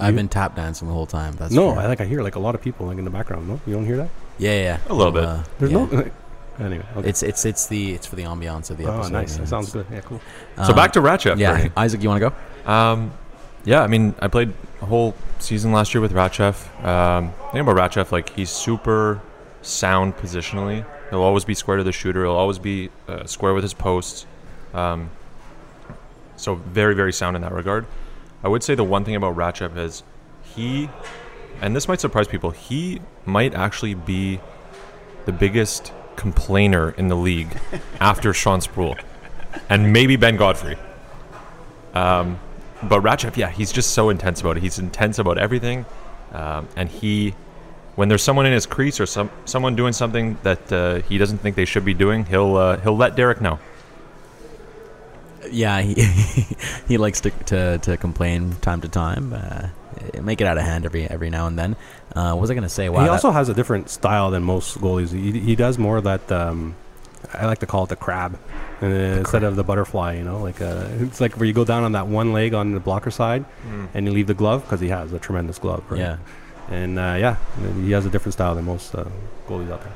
I've 0.00 0.14
You- 0.14 0.16
been 0.16 0.28
tap 0.28 0.56
dancing 0.56 0.88
the 0.88 0.94
whole 0.94 1.06
time. 1.06 1.34
That's 1.36 1.52
no, 1.52 1.72
fair. 1.74 1.80
I 1.82 1.86
like 1.86 2.00
I 2.00 2.06
hear 2.06 2.22
like 2.22 2.34
a 2.34 2.40
lot 2.40 2.54
of 2.54 2.62
people 2.62 2.86
like 2.86 2.98
in 2.98 3.04
the 3.04 3.10
background. 3.10 3.46
No, 3.48 3.60
you 3.66 3.74
don't 3.74 3.84
hear 3.86 3.98
that? 3.98 4.08
yeah, 4.38 4.58
yeah, 4.62 4.78
A 4.88 4.94
little 4.94 5.12
bit. 5.12 5.24
Uh, 5.24 5.42
There's 5.58 5.70
yeah. 5.70 5.86
no. 5.90 6.10
Anyway, 6.60 6.84
okay. 6.96 7.08
It's 7.08 7.22
it's 7.22 7.44
it's 7.44 7.66
the 7.66 7.92
it's 7.94 8.06
for 8.06 8.16
the 8.16 8.24
ambiance 8.24 8.70
of 8.70 8.76
the 8.76 8.84
episode. 8.84 8.92
oh, 8.92 8.98
episode. 8.98 9.12
nice. 9.12 9.36
That 9.36 9.48
sounds 9.48 9.72
good. 9.72 9.86
Yeah, 9.90 10.00
cool. 10.00 10.20
So 10.56 10.62
Um, 10.64 10.74
back 10.76 10.92
to 10.92 11.00
Ratchef. 11.00 11.38
yeah, 11.38 11.56
Bernie. 11.56 11.70
Isaac, 11.76 12.02
you 12.02 12.08
want 12.08 12.22
to 12.22 12.30
go? 12.30 12.70
Um, 12.70 13.12
yeah, 13.64 13.82
I 13.82 13.86
mean, 13.86 14.14
I 14.20 14.28
played 14.28 14.52
a 14.82 14.86
whole 14.86 15.14
season 15.38 15.72
last 15.72 15.94
year 15.94 16.00
with 16.00 16.12
Ratchef. 16.12 16.66
Um, 16.84 17.32
the 17.46 17.52
thing 17.52 17.60
about 17.60 17.76
Ratchef, 17.76 18.12
like 18.12 18.30
he's 18.30 18.50
super 18.50 19.20
sound 19.62 20.16
positionally. 20.16 20.84
He'll 21.10 21.22
always 21.22 21.44
be 21.44 21.54
square 21.54 21.76
to 21.78 21.84
the 21.84 21.92
shooter. 21.92 22.24
He'll 22.24 22.32
always 22.32 22.58
be 22.58 22.90
uh, 23.08 23.24
square 23.24 23.54
with 23.54 23.62
his 23.62 23.74
posts. 23.74 24.26
Um, 24.74 25.10
so 26.36 26.56
very, 26.56 26.94
very 26.94 27.12
sound 27.12 27.36
in 27.36 27.42
that 27.42 27.52
regard. 27.52 27.86
I 28.42 28.48
would 28.48 28.62
say 28.62 28.74
the 28.74 28.84
one 28.84 29.04
thing 29.04 29.14
about 29.14 29.36
Ratchef 29.36 29.76
is 29.76 30.02
he, 30.42 30.88
and 31.60 31.76
this 31.76 31.86
might 31.86 32.00
surprise 32.00 32.26
people, 32.26 32.50
he 32.50 33.00
might 33.24 33.54
actually 33.54 33.94
be 33.94 34.40
the 35.26 35.32
biggest 35.32 35.92
complainer 36.16 36.90
in 36.90 37.08
the 37.08 37.16
league 37.16 37.58
after 38.00 38.32
Sean 38.32 38.60
Sproul 38.60 38.96
and 39.68 39.92
maybe 39.92 40.16
Ben 40.16 40.36
Godfrey. 40.36 40.76
Um, 41.94 42.38
but 42.82 43.02
Ratchef, 43.02 43.36
yeah, 43.36 43.50
he's 43.50 43.72
just 43.72 43.90
so 43.90 44.10
intense 44.10 44.40
about 44.40 44.56
it. 44.56 44.62
He's 44.62 44.78
intense 44.78 45.18
about 45.18 45.38
everything, 45.38 45.84
um, 46.32 46.68
and 46.74 46.88
he, 46.88 47.34
when 47.94 48.08
there's 48.08 48.22
someone 48.22 48.46
in 48.46 48.52
his 48.52 48.66
crease 48.66 48.98
or 48.98 49.06
some 49.06 49.30
someone 49.44 49.76
doing 49.76 49.92
something 49.92 50.36
that 50.42 50.72
uh, 50.72 51.00
he 51.02 51.18
doesn't 51.18 51.38
think 51.38 51.54
they 51.54 51.64
should 51.64 51.84
be 51.84 51.94
doing, 51.94 52.24
he'll 52.24 52.56
uh, 52.56 52.78
he'll 52.78 52.96
let 52.96 53.14
Derek 53.14 53.40
know. 53.40 53.58
Yeah, 55.50 55.80
he 55.80 55.94
he 56.88 56.98
likes 56.98 57.20
to, 57.20 57.30
to, 57.30 57.78
to 57.78 57.96
complain 57.96 58.52
time 58.56 58.80
to 58.80 58.88
time. 58.88 59.32
Uh, 59.32 59.68
make 60.20 60.40
it 60.40 60.46
out 60.46 60.58
of 60.58 60.64
hand 60.64 60.84
every 60.84 61.04
every 61.06 61.30
now 61.30 61.46
and 61.46 61.58
then. 61.58 61.76
Uh, 62.14 62.32
what 62.32 62.42
was 62.42 62.50
I 62.50 62.54
going 62.54 62.62
to 62.62 62.68
say? 62.68 62.88
Wow, 62.88 63.02
he 63.02 63.08
also 63.08 63.30
has 63.30 63.48
a 63.48 63.54
different 63.54 63.88
style 63.90 64.30
than 64.30 64.42
most 64.42 64.78
goalies. 64.78 65.12
He, 65.12 65.40
he 65.40 65.56
does 65.56 65.78
more 65.78 65.96
of 65.98 66.04
that. 66.04 66.30
Um, 66.30 66.74
I 67.32 67.46
like 67.46 67.58
to 67.58 67.66
call 67.66 67.84
it 67.84 67.88
the 67.88 67.96
crab, 67.96 68.38
uh, 68.82 68.86
instead 68.86 69.44
of 69.44 69.56
the 69.56 69.64
butterfly. 69.64 70.16
You 70.16 70.24
know, 70.24 70.42
like 70.42 70.60
uh, 70.60 70.88
it's 70.98 71.20
like 71.20 71.36
where 71.36 71.46
you 71.46 71.52
go 71.52 71.64
down 71.64 71.84
on 71.84 71.92
that 71.92 72.06
one 72.06 72.32
leg 72.32 72.52
on 72.52 72.72
the 72.72 72.80
blocker 72.80 73.10
side, 73.10 73.44
and 73.94 74.06
you 74.06 74.12
leave 74.12 74.26
the 74.26 74.34
glove 74.34 74.62
because 74.62 74.80
he 74.80 74.88
has 74.88 75.12
a 75.12 75.18
tremendous 75.18 75.58
glove. 75.58 75.84
Right? 75.88 76.00
yeah. 76.00 76.16
and 76.68 76.98
uh, 76.98 77.16
yeah, 77.18 77.36
he 77.84 77.92
has 77.92 78.06
a 78.06 78.10
different 78.10 78.34
style 78.34 78.54
than 78.54 78.64
most 78.64 78.94
uh, 78.94 79.04
goalies 79.46 79.70
out 79.70 79.82
there. 79.82 79.92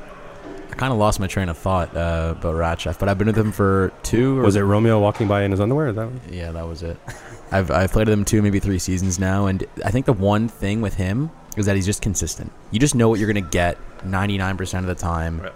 I 0.71 0.75
kind 0.75 0.93
of 0.93 0.99
lost 0.99 1.19
my 1.19 1.27
train 1.27 1.49
of 1.49 1.57
thought 1.57 1.95
uh, 1.95 2.35
about 2.37 2.55
Ratchef, 2.55 2.99
but 2.99 3.09
I've 3.09 3.17
been 3.17 3.27
with 3.27 3.37
him 3.37 3.51
for 3.51 3.91
two. 4.03 4.39
Or 4.39 4.43
Was 4.43 4.55
it 4.55 4.61
Romeo 4.61 4.99
walking 4.99 5.27
by 5.27 5.43
in 5.43 5.51
his 5.51 5.59
underwear? 5.59 5.87
Is 5.89 5.95
that 5.95 6.09
Yeah, 6.29 6.51
that 6.51 6.67
was 6.67 6.83
it. 6.83 6.97
I've 7.51 7.71
I've 7.71 7.91
played 7.91 8.07
with 8.07 8.17
him 8.17 8.25
two, 8.25 8.41
maybe 8.41 8.59
three 8.59 8.79
seasons 8.79 9.19
now, 9.19 9.45
and 9.45 9.65
I 9.85 9.91
think 9.91 10.05
the 10.05 10.13
one 10.13 10.47
thing 10.47 10.81
with 10.81 10.95
him 10.95 11.31
is 11.55 11.65
that 11.65 11.75
he's 11.75 11.85
just 11.85 12.01
consistent. 12.01 12.51
You 12.71 12.79
just 12.79 12.93
know 12.95 13.09
what 13.09 13.19
you're 13.19 13.27
gonna 13.31 13.41
get 13.41 13.77
99% 14.03 14.79
of 14.79 14.85
the 14.85 14.95
time. 14.95 15.41
Right. 15.41 15.53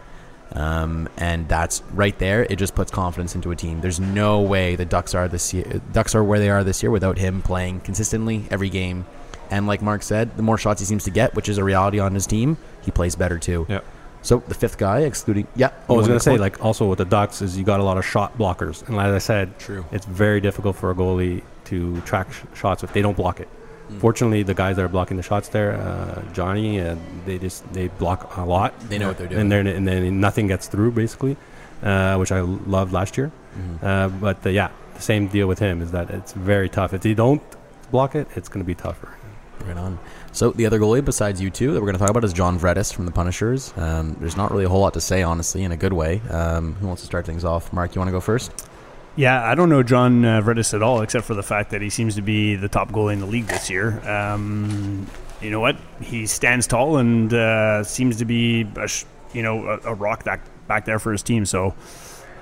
Um, 0.54 1.08
and 1.17 1.47
that's 1.47 1.82
right 1.93 2.17
there. 2.19 2.43
It 2.49 2.58
just 2.58 2.75
puts 2.75 2.91
confidence 2.91 3.36
into 3.36 3.51
a 3.51 3.56
team. 3.56 3.80
There's 3.82 3.99
no 4.01 4.41
way 4.41 4.75
the 4.75 4.84
Ducks 4.84 5.15
are 5.15 5.27
this 5.30 5.54
year. 5.54 5.82
Ducks 5.93 6.13
are 6.13 6.23
where 6.23 6.39
they 6.39 6.49
are 6.49 6.63
this 6.63 6.84
year 6.84 6.91
without 6.91 7.17
him 7.17 7.41
playing 7.41 7.82
consistently 7.82 8.45
every 8.51 8.69
game. 8.69 9.06
And 9.49 9.65
like 9.67 9.82
Mark 9.82 10.04
said, 10.04 10.36
the 10.38 10.43
more 10.43 10.58
shots 10.58 10.82
he 10.82 10.86
seems 10.86 11.04
to 11.06 11.10
get, 11.12 11.36
which 11.36 11.47
is 11.47 11.58
a 11.58 11.63
reality 11.63 11.99
on 11.99 12.13
his 12.13 12.25
team, 12.27 12.58
he 12.82 12.91
plays 12.91 13.15
better 13.15 13.38
too. 13.38 13.65
Yeah. 13.69 13.80
So 14.23 14.43
the 14.47 14.54
fifth 14.54 14.77
guy, 14.77 14.99
excluding 15.01 15.47
yeah, 15.56 15.71
Oh, 15.89 15.95
I 15.95 15.97
was 15.97 16.08
gonna 16.08 16.19
say, 16.19 16.32
quote? 16.32 16.41
like, 16.41 16.63
also 16.63 16.86
with 16.88 16.97
the 16.99 17.06
Ducks 17.06 17.41
is 17.41 17.58
you 17.58 17.63
got 17.63 17.80
a 17.80 17.84
lot 17.84 17.97
of 17.97 18.06
shot 18.06 18.38
blockers, 18.38 18.88
and 18.88 18.97
as 18.99 19.13
I 19.13 19.17
said, 19.19 19.58
true. 19.58 19.86
it's 19.91 20.06
very 20.06 20.39
difficult 20.41 20.75
for 20.75 20.91
a 20.91 20.95
goalie 20.95 21.43
to 21.71 21.99
track 22.01 22.31
sh- 22.31 22.43
shots 22.55 22.84
if 22.84 22.93
they 22.93 23.01
don't 23.01 23.17
block 23.17 23.39
it. 23.39 23.47
Mm. 23.89 23.99
Fortunately, 23.99 24.43
the 24.43 24.53
guys 24.53 24.75
that 24.77 24.86
are 24.86 24.93
blocking 24.97 25.17
the 25.17 25.23
shots 25.23 25.49
there, 25.49 25.73
uh, 25.73 26.21
Johnny, 26.34 26.79
uh, 26.79 26.95
they 27.25 27.38
just 27.39 27.60
they 27.73 27.88
block 27.88 28.38
a 28.38 28.45
lot. 28.45 28.71
They 28.89 28.97
know 28.99 29.07
what 29.10 29.17
they're 29.17 29.27
doing. 29.27 29.41
and 29.41 29.51
then 29.51 29.67
and 29.67 29.88
then 29.88 30.19
nothing 30.19 30.47
gets 30.47 30.67
through 30.67 30.91
basically, 30.91 31.36
uh, 31.84 32.15
which 32.17 32.31
I 32.31 32.41
loved 32.77 32.93
last 32.93 33.17
year. 33.17 33.31
Mhm. 33.57 33.84
Uh, 33.84 34.07
but 34.25 34.45
uh, 34.45 34.49
yeah, 34.49 34.69
the 34.95 35.01
same 35.01 35.27
deal 35.27 35.47
with 35.47 35.60
him 35.60 35.81
is 35.81 35.91
that 35.91 36.10
it's 36.10 36.34
very 36.34 36.69
tough. 36.69 36.93
If 36.93 37.01
they 37.01 37.13
don't 37.13 37.41
block 37.91 38.15
it, 38.15 38.27
it's 38.36 38.47
going 38.49 38.63
to 38.63 38.67
be 38.67 38.75
tougher. 38.75 39.10
Right 39.67 39.77
on. 39.77 39.99
So 40.31 40.51
the 40.51 40.65
other 40.65 40.79
goalie 40.79 41.03
besides 41.05 41.39
you 41.41 41.49
two 41.51 41.73
that 41.73 41.79
we're 41.81 41.86
going 41.91 41.99
to 41.99 41.99
talk 41.99 42.10
about 42.10 42.23
is 42.23 42.34
John 42.34 42.57
Vredis 42.57 42.91
from 42.91 43.05
the 43.05 43.12
Punishers. 43.12 43.73
Um, 43.77 44.15
there's 44.19 44.36
not 44.38 44.49
really 44.51 44.63
a 44.65 44.69
whole 44.69 44.79
lot 44.81 44.93
to 44.95 45.01
say, 45.01 45.21
honestly, 45.21 45.63
in 45.63 45.71
a 45.71 45.77
good 45.77 45.93
way. 45.93 46.19
Um, 46.31 46.73
who 46.79 46.88
wants 46.88 47.01
to 47.03 47.05
start 47.05 47.25
things 47.27 47.43
off? 47.45 47.71
Mark, 47.71 47.93
you 47.93 47.99
want 47.99 48.07
to 48.07 48.12
go 48.13 48.21
first? 48.21 48.51
Yeah, 49.15 49.43
I 49.43 49.56
don't 49.56 49.69
know 49.69 49.84
John 49.84 50.24
uh, 50.24 50.41
Vredis 50.41 50.74
at 50.74 50.82
all, 50.82 51.02
except 51.02 51.26
for 51.26 51.34
the 51.34 51.43
fact 51.43 51.71
that 51.71 51.82
he 51.82 51.89
seems 51.89 52.15
to 52.15 52.21
be 52.21 52.56
the 52.56 52.69
top 52.69 52.91
goalie 52.91 53.13
in 53.13 53.19
the 53.19 53.26
league 53.26 53.47
this 53.47 53.69
year. 53.69 54.00
Um, 54.10 55.06
you 55.41 55.52
know 55.52 55.60
what? 55.60 55.76
He 56.02 56.28
stands 56.28 56.65
tall 56.65 56.97
and 56.97 57.34
uh, 57.34 57.84
seems 57.84 58.17
to 58.17 58.26
be, 58.26 58.65
a 58.78 58.88
sh- 58.88 59.06
you 59.34 59.43
know, 59.43 59.67
a, 59.67 59.91
a 59.91 59.93
rock 59.93 60.24
back 60.24 60.41
back 60.67 60.86
there 60.86 60.97
for 60.97 61.12
his 61.12 61.24
team. 61.24 61.45
So 61.45 61.76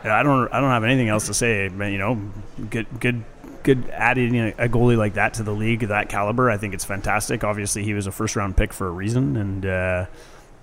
I 0.04 0.22
don't, 0.22 0.54
I 0.54 0.62
don't 0.62 0.70
have 0.70 0.84
anything 0.84 1.10
else 1.10 1.26
to 1.26 1.34
say. 1.34 1.70
But, 1.70 1.86
you 1.86 1.98
know, 1.98 2.22
good, 2.70 2.88
good, 3.00 3.24
good 3.64 3.90
adding 3.90 4.36
a, 4.36 4.50
a 4.58 4.70
goalie 4.70 4.98
like 4.98 5.16
that 5.16 5.36
to 5.36 5.44
the 5.44 5.54
league 5.54 5.88
that 5.88 6.08
caliber. 6.10 6.52
I 6.52 6.58
think 6.58 6.76
it's 6.76 6.86
fantastic. 6.86 7.44
Obviously, 7.44 7.84
he 7.84 7.96
was 7.96 8.06
a 8.06 8.12
first 8.12 8.36
round 8.36 8.56
pick 8.56 8.74
for 8.74 8.88
a 8.88 8.92
reason, 8.92 9.38
and 9.38 9.66
uh, 9.66 10.06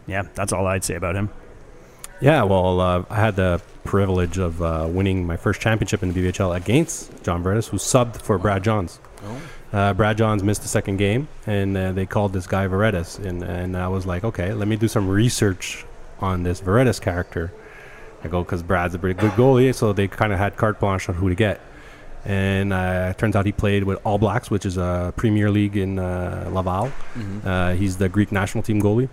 yeah, 0.07 0.23
that's 0.35 0.53
all 0.53 0.67
I'd 0.69 0.85
say 0.85 0.95
about 0.95 1.17
him. 1.17 1.31
Yeah, 2.21 2.45
well, 2.45 2.81
uh, 2.81 3.05
I 3.11 3.17
had 3.17 3.37
the 3.37 3.61
privilege 3.85 4.39
of 4.39 4.63
uh, 4.63 4.87
winning 4.91 5.27
my 5.27 5.37
first 5.37 5.61
championship 5.61 6.03
in 6.03 6.13
the 6.13 6.21
BBHL 6.21 6.57
against 6.57 7.23
John 7.23 7.45
Vredis, 7.45 7.69
who 7.69 7.77
subbed 7.77 8.17
for 8.23 8.39
Brad 8.39 8.65
Johns. 8.65 8.99
Uh, 9.73 9.93
Brad 9.93 10.17
Johns 10.17 10.43
missed 10.43 10.63
the 10.63 10.69
second 10.69 10.97
game, 10.97 11.29
and 11.47 11.77
uh, 11.77 11.93
they 11.93 12.07
called 12.07 12.33
this 12.33 12.47
guy 12.47 12.67
Veredis, 12.69 13.19
and 13.25 13.43
and 13.43 13.77
I 13.77 13.89
was 13.89 14.07
like, 14.07 14.25
okay, 14.25 14.53
let 14.55 14.67
me 14.69 14.77
do 14.77 14.89
some 14.89 15.09
research 15.09 15.85
on 16.21 16.43
this 16.45 16.61
Veredis 16.61 17.01
character. 17.01 17.53
I 18.25 18.29
go 18.29 18.43
because 18.43 18.63
Brad's 18.63 18.95
a 18.95 18.99
pretty 18.99 19.21
good 19.21 19.33
goalie, 19.33 19.75
so 19.75 19.93
they 19.93 20.09
kind 20.09 20.33
of 20.33 20.39
had 20.39 20.57
carte 20.57 20.81
blanche 20.81 21.09
on 21.09 21.17
who 21.17 21.29
to 21.29 21.35
get. 21.35 21.61
And 22.25 22.73
uh, 22.73 23.09
it 23.11 23.19
turns 23.19 23.37
out 23.37 23.45
he 23.47 23.53
played 23.53 23.85
with 23.85 24.01
All 24.05 24.19
Blacks, 24.19 24.51
which 24.51 24.65
is 24.67 24.79
a 24.79 25.13
Premier 25.17 25.51
League 25.51 25.77
in 25.77 25.99
uh, 25.99 26.49
Laval. 26.53 26.91
Uh, 27.45 27.75
he's 27.75 27.99
the 27.99 28.09
Greek 28.09 28.33
national 28.33 28.63
team 28.65 28.81
goalie. 28.81 29.09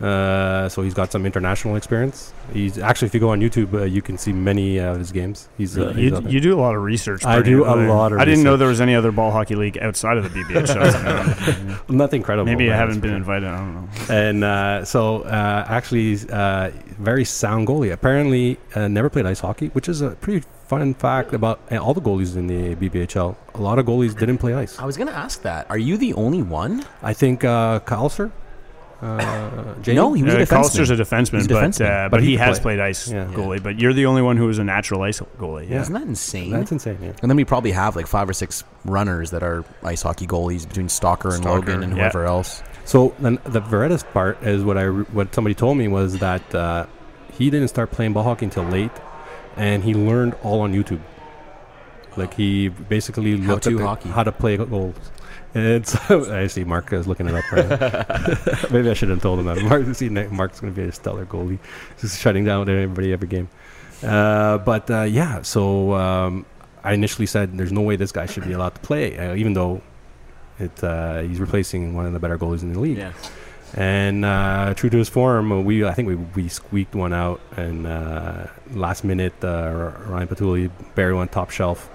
Uh, 0.00 0.68
so 0.68 0.82
he's 0.82 0.94
got 0.94 1.12
some 1.12 1.26
international 1.26 1.76
experience. 1.76 2.32
He's 2.52 2.78
actually, 2.78 3.06
if 3.06 3.14
you 3.14 3.20
go 3.20 3.30
on 3.30 3.40
YouTube, 3.40 3.74
uh, 3.74 3.84
you 3.84 4.00
can 4.00 4.16
see 4.16 4.32
many 4.32 4.78
of 4.78 4.98
his 4.98 5.12
games. 5.12 5.48
He's, 5.58 5.76
uh, 5.76 5.92
he's 5.92 6.10
You, 6.10 6.16
up 6.16 6.24
you 6.30 6.40
do 6.40 6.54
a 6.54 6.60
lot 6.60 6.74
of 6.74 6.82
research. 6.82 7.24
I 7.24 7.42
do 7.42 7.64
a 7.64 7.76
lot 7.86 8.12
of 8.12 8.18
I 8.18 8.24
didn't 8.24 8.44
know 8.44 8.56
there 8.56 8.68
was 8.68 8.80
any 8.80 8.94
other 8.94 9.12
ball 9.12 9.30
hockey 9.30 9.56
league 9.56 9.78
outside 9.78 10.16
of 10.16 10.24
the 10.24 10.30
BBHL. 10.30 11.88
nothing 11.90 12.22
credible. 12.22 12.46
Maybe 12.46 12.72
I 12.72 12.76
haven't 12.76 13.00
been 13.00 13.14
invited. 13.14 13.48
I 13.48 13.58
don't 13.58 13.74
know. 13.74 13.88
And 14.08 14.44
uh, 14.44 14.84
so, 14.84 15.22
uh, 15.22 15.64
actually, 15.68 16.02
he's 16.02 16.28
uh, 16.30 16.72
very 16.98 17.24
sound 17.24 17.68
goalie. 17.68 17.92
Apparently, 17.92 18.58
uh, 18.74 18.88
never 18.88 19.10
played 19.10 19.26
ice 19.26 19.40
hockey, 19.40 19.68
which 19.68 19.88
is 19.88 20.00
a 20.00 20.10
pretty 20.10 20.46
fun 20.66 20.94
fact 20.94 21.34
about 21.34 21.60
uh, 21.72 21.76
all 21.78 21.92
the 21.92 22.00
goalies 22.00 22.36
in 22.36 22.46
the 22.46 22.74
BBHL. 22.76 23.34
A 23.54 23.60
lot 23.60 23.78
of 23.78 23.86
goalies 23.86 24.16
didn't 24.16 24.38
play 24.38 24.54
ice. 24.54 24.78
I 24.78 24.86
was 24.86 24.96
going 24.96 25.08
to 25.08 25.14
ask 25.16 25.42
that. 25.42 25.68
Are 25.68 25.78
you 25.78 25.96
the 25.96 26.14
only 26.14 26.42
one? 26.42 26.84
I 27.02 27.12
think 27.12 27.42
uh, 27.44 27.80
Kalser, 27.80 28.30
uh, 29.02 29.74
Jamie? 29.82 29.96
No, 29.96 30.12
he 30.12 30.22
was 30.22 30.34
Uh, 30.34 30.38
a 30.38 30.40
defenseman. 30.40 30.48
Callister's 30.48 30.90
a 30.90 30.96
defenseman, 30.96 31.36
He's 31.38 31.46
a 31.46 31.48
but 31.48 31.80
uh, 31.80 31.84
but, 32.04 32.10
But 32.10 32.20
he 32.22 32.30
he 32.30 32.36
has 32.36 32.58
play. 32.58 32.76
played 32.76 32.80
ice 32.80 33.10
Yeah. 33.10 33.26
goalie. 33.32 33.62
But 33.62 33.78
you're 33.80 33.92
the 33.92 34.06
only 34.06 34.22
one 34.22 34.36
who 34.36 34.48
is 34.48 34.58
a 34.58 34.64
natural 34.64 35.02
ice 35.02 35.20
goalie. 35.38 35.68
Yeah. 35.70 35.80
Isn't 35.80 35.94
that 35.94 36.02
insane? 36.02 36.50
That's 36.50 36.70
insane. 36.72 36.98
Yeah. 37.02 37.12
and 37.22 37.30
then 37.30 37.36
we 37.36 37.44
probably 37.44 37.72
have 37.72 37.96
like 37.96 38.06
five 38.06 38.28
or 38.28 38.32
six 38.32 38.62
runners 38.84 39.30
that 39.30 39.42
are 39.42 39.64
ice 39.82 40.02
hockey 40.02 40.26
goalies 40.26 40.66
between 40.68 40.88
Stalker 40.88 41.28
and 41.28 41.38
Stalker, 41.38 41.58
Logan 41.60 41.82
and 41.82 41.92
yeah. 41.96 41.98
whoever 42.10 42.24
else. 42.26 42.62
So 42.84 43.14
then 43.20 43.38
the 43.44 43.60
Veredis 43.62 44.04
part 44.12 44.42
is 44.42 44.64
what 44.64 44.76
I 44.76 44.86
what 44.88 45.34
somebody 45.34 45.54
told 45.54 45.76
me 45.78 45.88
was 45.88 46.18
that 46.18 46.54
uh, 46.54 46.86
he 47.32 47.48
didn't 47.50 47.68
start 47.68 47.90
playing 47.90 48.12
ball 48.12 48.24
hockey 48.24 48.46
until 48.46 48.64
late, 48.64 48.90
and 49.56 49.82
he 49.84 49.94
learned 49.94 50.34
all 50.42 50.60
on 50.60 50.72
YouTube. 50.74 51.00
Like 52.16 52.34
he 52.34 52.68
basically 52.68 53.38
How 53.38 53.52
looked 53.52 53.64
to 53.64 53.70
at 53.70 53.78
the- 53.78 53.86
hockey. 53.86 54.08
how 54.10 54.24
to 54.24 54.32
play 54.32 54.56
goals. 54.56 54.94
And 55.54 55.86
so 55.86 56.32
I 56.32 56.46
see 56.46 56.64
Mark 56.64 56.92
is 56.92 57.06
looking 57.06 57.28
it 57.28 57.34
up 57.34 57.52
right 57.52 57.68
now. 57.68 58.66
Maybe 58.70 58.90
I 58.90 58.94
should 58.94 59.08
have 59.08 59.22
told 59.22 59.40
him 59.40 59.46
that. 59.46 59.62
Mark, 59.62 59.94
see, 59.94 60.08
Mark's 60.08 60.60
going 60.60 60.74
to 60.74 60.80
be 60.80 60.88
a 60.88 60.92
stellar 60.92 61.26
goalie, 61.26 61.58
He's 62.00 62.18
shutting 62.18 62.44
down 62.44 62.68
everybody 62.68 63.12
every 63.12 63.28
game. 63.28 63.48
Uh, 64.02 64.58
but 64.58 64.90
uh, 64.90 65.02
yeah, 65.02 65.42
so 65.42 65.92
um, 65.94 66.46
I 66.82 66.94
initially 66.94 67.26
said 67.26 67.56
there's 67.56 67.72
no 67.72 67.82
way 67.82 67.96
this 67.96 68.12
guy 68.12 68.26
should 68.26 68.44
be 68.44 68.52
allowed 68.52 68.74
to 68.74 68.80
play, 68.80 69.18
uh, 69.18 69.34
even 69.34 69.52
though 69.52 69.82
it 70.58 70.82
uh, 70.84 71.20
he's 71.20 71.40
replacing 71.40 71.94
one 71.94 72.06
of 72.06 72.12
the 72.12 72.18
better 72.18 72.38
goalies 72.38 72.62
in 72.62 72.72
the 72.72 72.80
league. 72.80 72.98
Yeah. 72.98 73.12
And 73.74 74.24
uh, 74.24 74.74
true 74.74 74.90
to 74.90 74.96
his 74.96 75.08
form, 75.08 75.64
we 75.64 75.84
I 75.84 75.94
think 75.94 76.08
we, 76.08 76.16
we 76.16 76.48
squeaked 76.48 76.94
one 76.94 77.12
out, 77.12 77.40
and 77.56 77.86
uh, 77.86 78.46
last 78.72 79.04
minute 79.04 79.34
uh, 79.44 79.92
Ryan 80.06 80.28
Patulli 80.28 80.70
buried 80.94 81.14
one 81.14 81.28
top 81.28 81.50
shelf, 81.50 81.88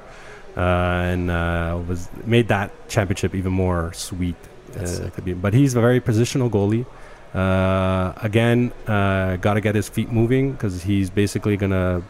and 0.55 1.29
uh, 1.29 1.79
was 1.87 2.07
made 2.25 2.47
that 2.49 2.71
championship 2.89 3.35
even 3.35 3.51
more 3.51 3.91
sweet. 3.93 4.35
Uh, 4.77 5.09
be, 5.23 5.33
but 5.33 5.53
he's 5.53 5.73
a 5.75 5.81
very 5.81 6.01
positional 6.01 6.49
goalie. 6.49 6.85
Uh, 7.33 8.13
again, 8.21 8.71
uh, 8.87 9.35
got 9.37 9.53
to 9.55 9.61
get 9.61 9.75
his 9.75 9.87
feet 9.89 10.11
moving 10.11 10.51
because 10.53 10.83
he's 10.83 11.09
basically 11.09 11.57
gonna 11.57 12.01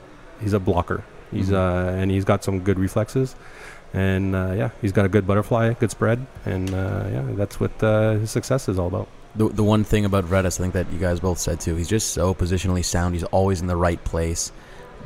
he's 0.41 0.53
a 0.53 0.59
blocker. 0.59 1.03
He's 1.31 1.49
Mhm. 1.49 1.53
uh, 1.55 1.97
and 1.99 2.11
he's 2.11 2.25
got 2.25 2.43
some 2.43 2.59
good 2.59 2.79
reflexes. 2.79 3.35
And 3.93 4.35
uh, 4.35 4.53
yeah, 4.57 4.69
he's 4.81 4.91
got 4.91 5.05
a 5.05 5.09
good 5.09 5.25
butterfly, 5.25 5.73
good 5.73 5.89
spread, 5.91 6.25
and 6.45 6.69
uh, 6.73 7.05
yeah, 7.11 7.23
that's 7.35 7.59
what 7.59 7.71
uh, 7.81 8.13
his 8.13 8.29
success 8.31 8.67
is 8.67 8.77
all 8.77 8.87
about. 8.87 9.07
The, 9.35 9.47
the 9.49 9.63
one 9.63 9.83
thing 9.83 10.05
about 10.05 10.25
Redis, 10.25 10.59
I 10.59 10.63
think 10.63 10.73
that 10.73 10.91
you 10.91 10.99
guys 10.99 11.19
both 11.19 11.39
said 11.39 11.59
too, 11.61 11.75
he's 11.75 11.87
just 11.87 12.09
so 12.11 12.33
positionally 12.33 12.83
sound. 12.83 13.13
He's 13.15 13.23
always 13.25 13.61
in 13.61 13.67
the 13.67 13.75
right 13.77 14.01
place. 14.03 14.51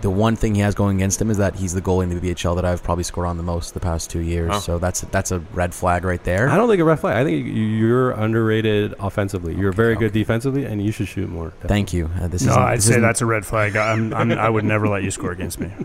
The 0.01 0.09
one 0.09 0.35
thing 0.35 0.55
he 0.55 0.61
has 0.61 0.75
going 0.75 0.97
against 0.97 1.21
him 1.21 1.29
is 1.29 1.37
that 1.37 1.55
he's 1.55 1.73
the 1.73 1.81
goalie 1.81 2.03
in 2.03 2.09
the 2.09 2.15
BBHL 2.15 2.55
that 2.55 2.65
I've 2.65 2.83
probably 2.83 3.03
scored 3.03 3.27
on 3.27 3.37
the 3.37 3.43
most 3.43 3.73
the 3.73 3.79
past 3.79 4.09
two 4.09 4.19
years. 4.19 4.51
Oh. 4.53 4.59
So 4.59 4.79
that's 4.79 5.01
that's 5.01 5.31
a 5.31 5.39
red 5.53 5.73
flag 5.73 6.03
right 6.05 6.23
there. 6.23 6.49
I 6.49 6.57
don't 6.57 6.69
think 6.69 6.79
a 6.81 6.85
red 6.85 6.99
flag. 6.99 7.17
I 7.17 7.23
think 7.23 7.47
you're 7.51 8.11
underrated 8.11 8.93
offensively. 8.99 9.55
You're 9.55 9.71
very 9.71 9.95
good 9.95 10.13
defensively, 10.13 10.65
and 10.65 10.81
you 10.83 10.91
should 10.91 11.07
shoot 11.07 11.29
more. 11.29 11.51
Thank 11.61 11.93
you. 11.93 12.09
Uh, 12.19 12.27
this 12.27 12.43
No, 12.43 12.55
I'd 12.55 12.77
this 12.77 12.87
say 12.87 12.99
that's 12.99 13.21
a 13.21 13.25
red 13.25 13.45
flag. 13.45 13.75
I'm, 13.75 14.13
I'm, 14.13 14.31
I 14.31 14.49
would 14.49 14.65
never 14.65 14.87
let 14.87 15.03
you 15.03 15.11
score 15.11 15.31
against 15.31 15.59
me. 15.59 15.71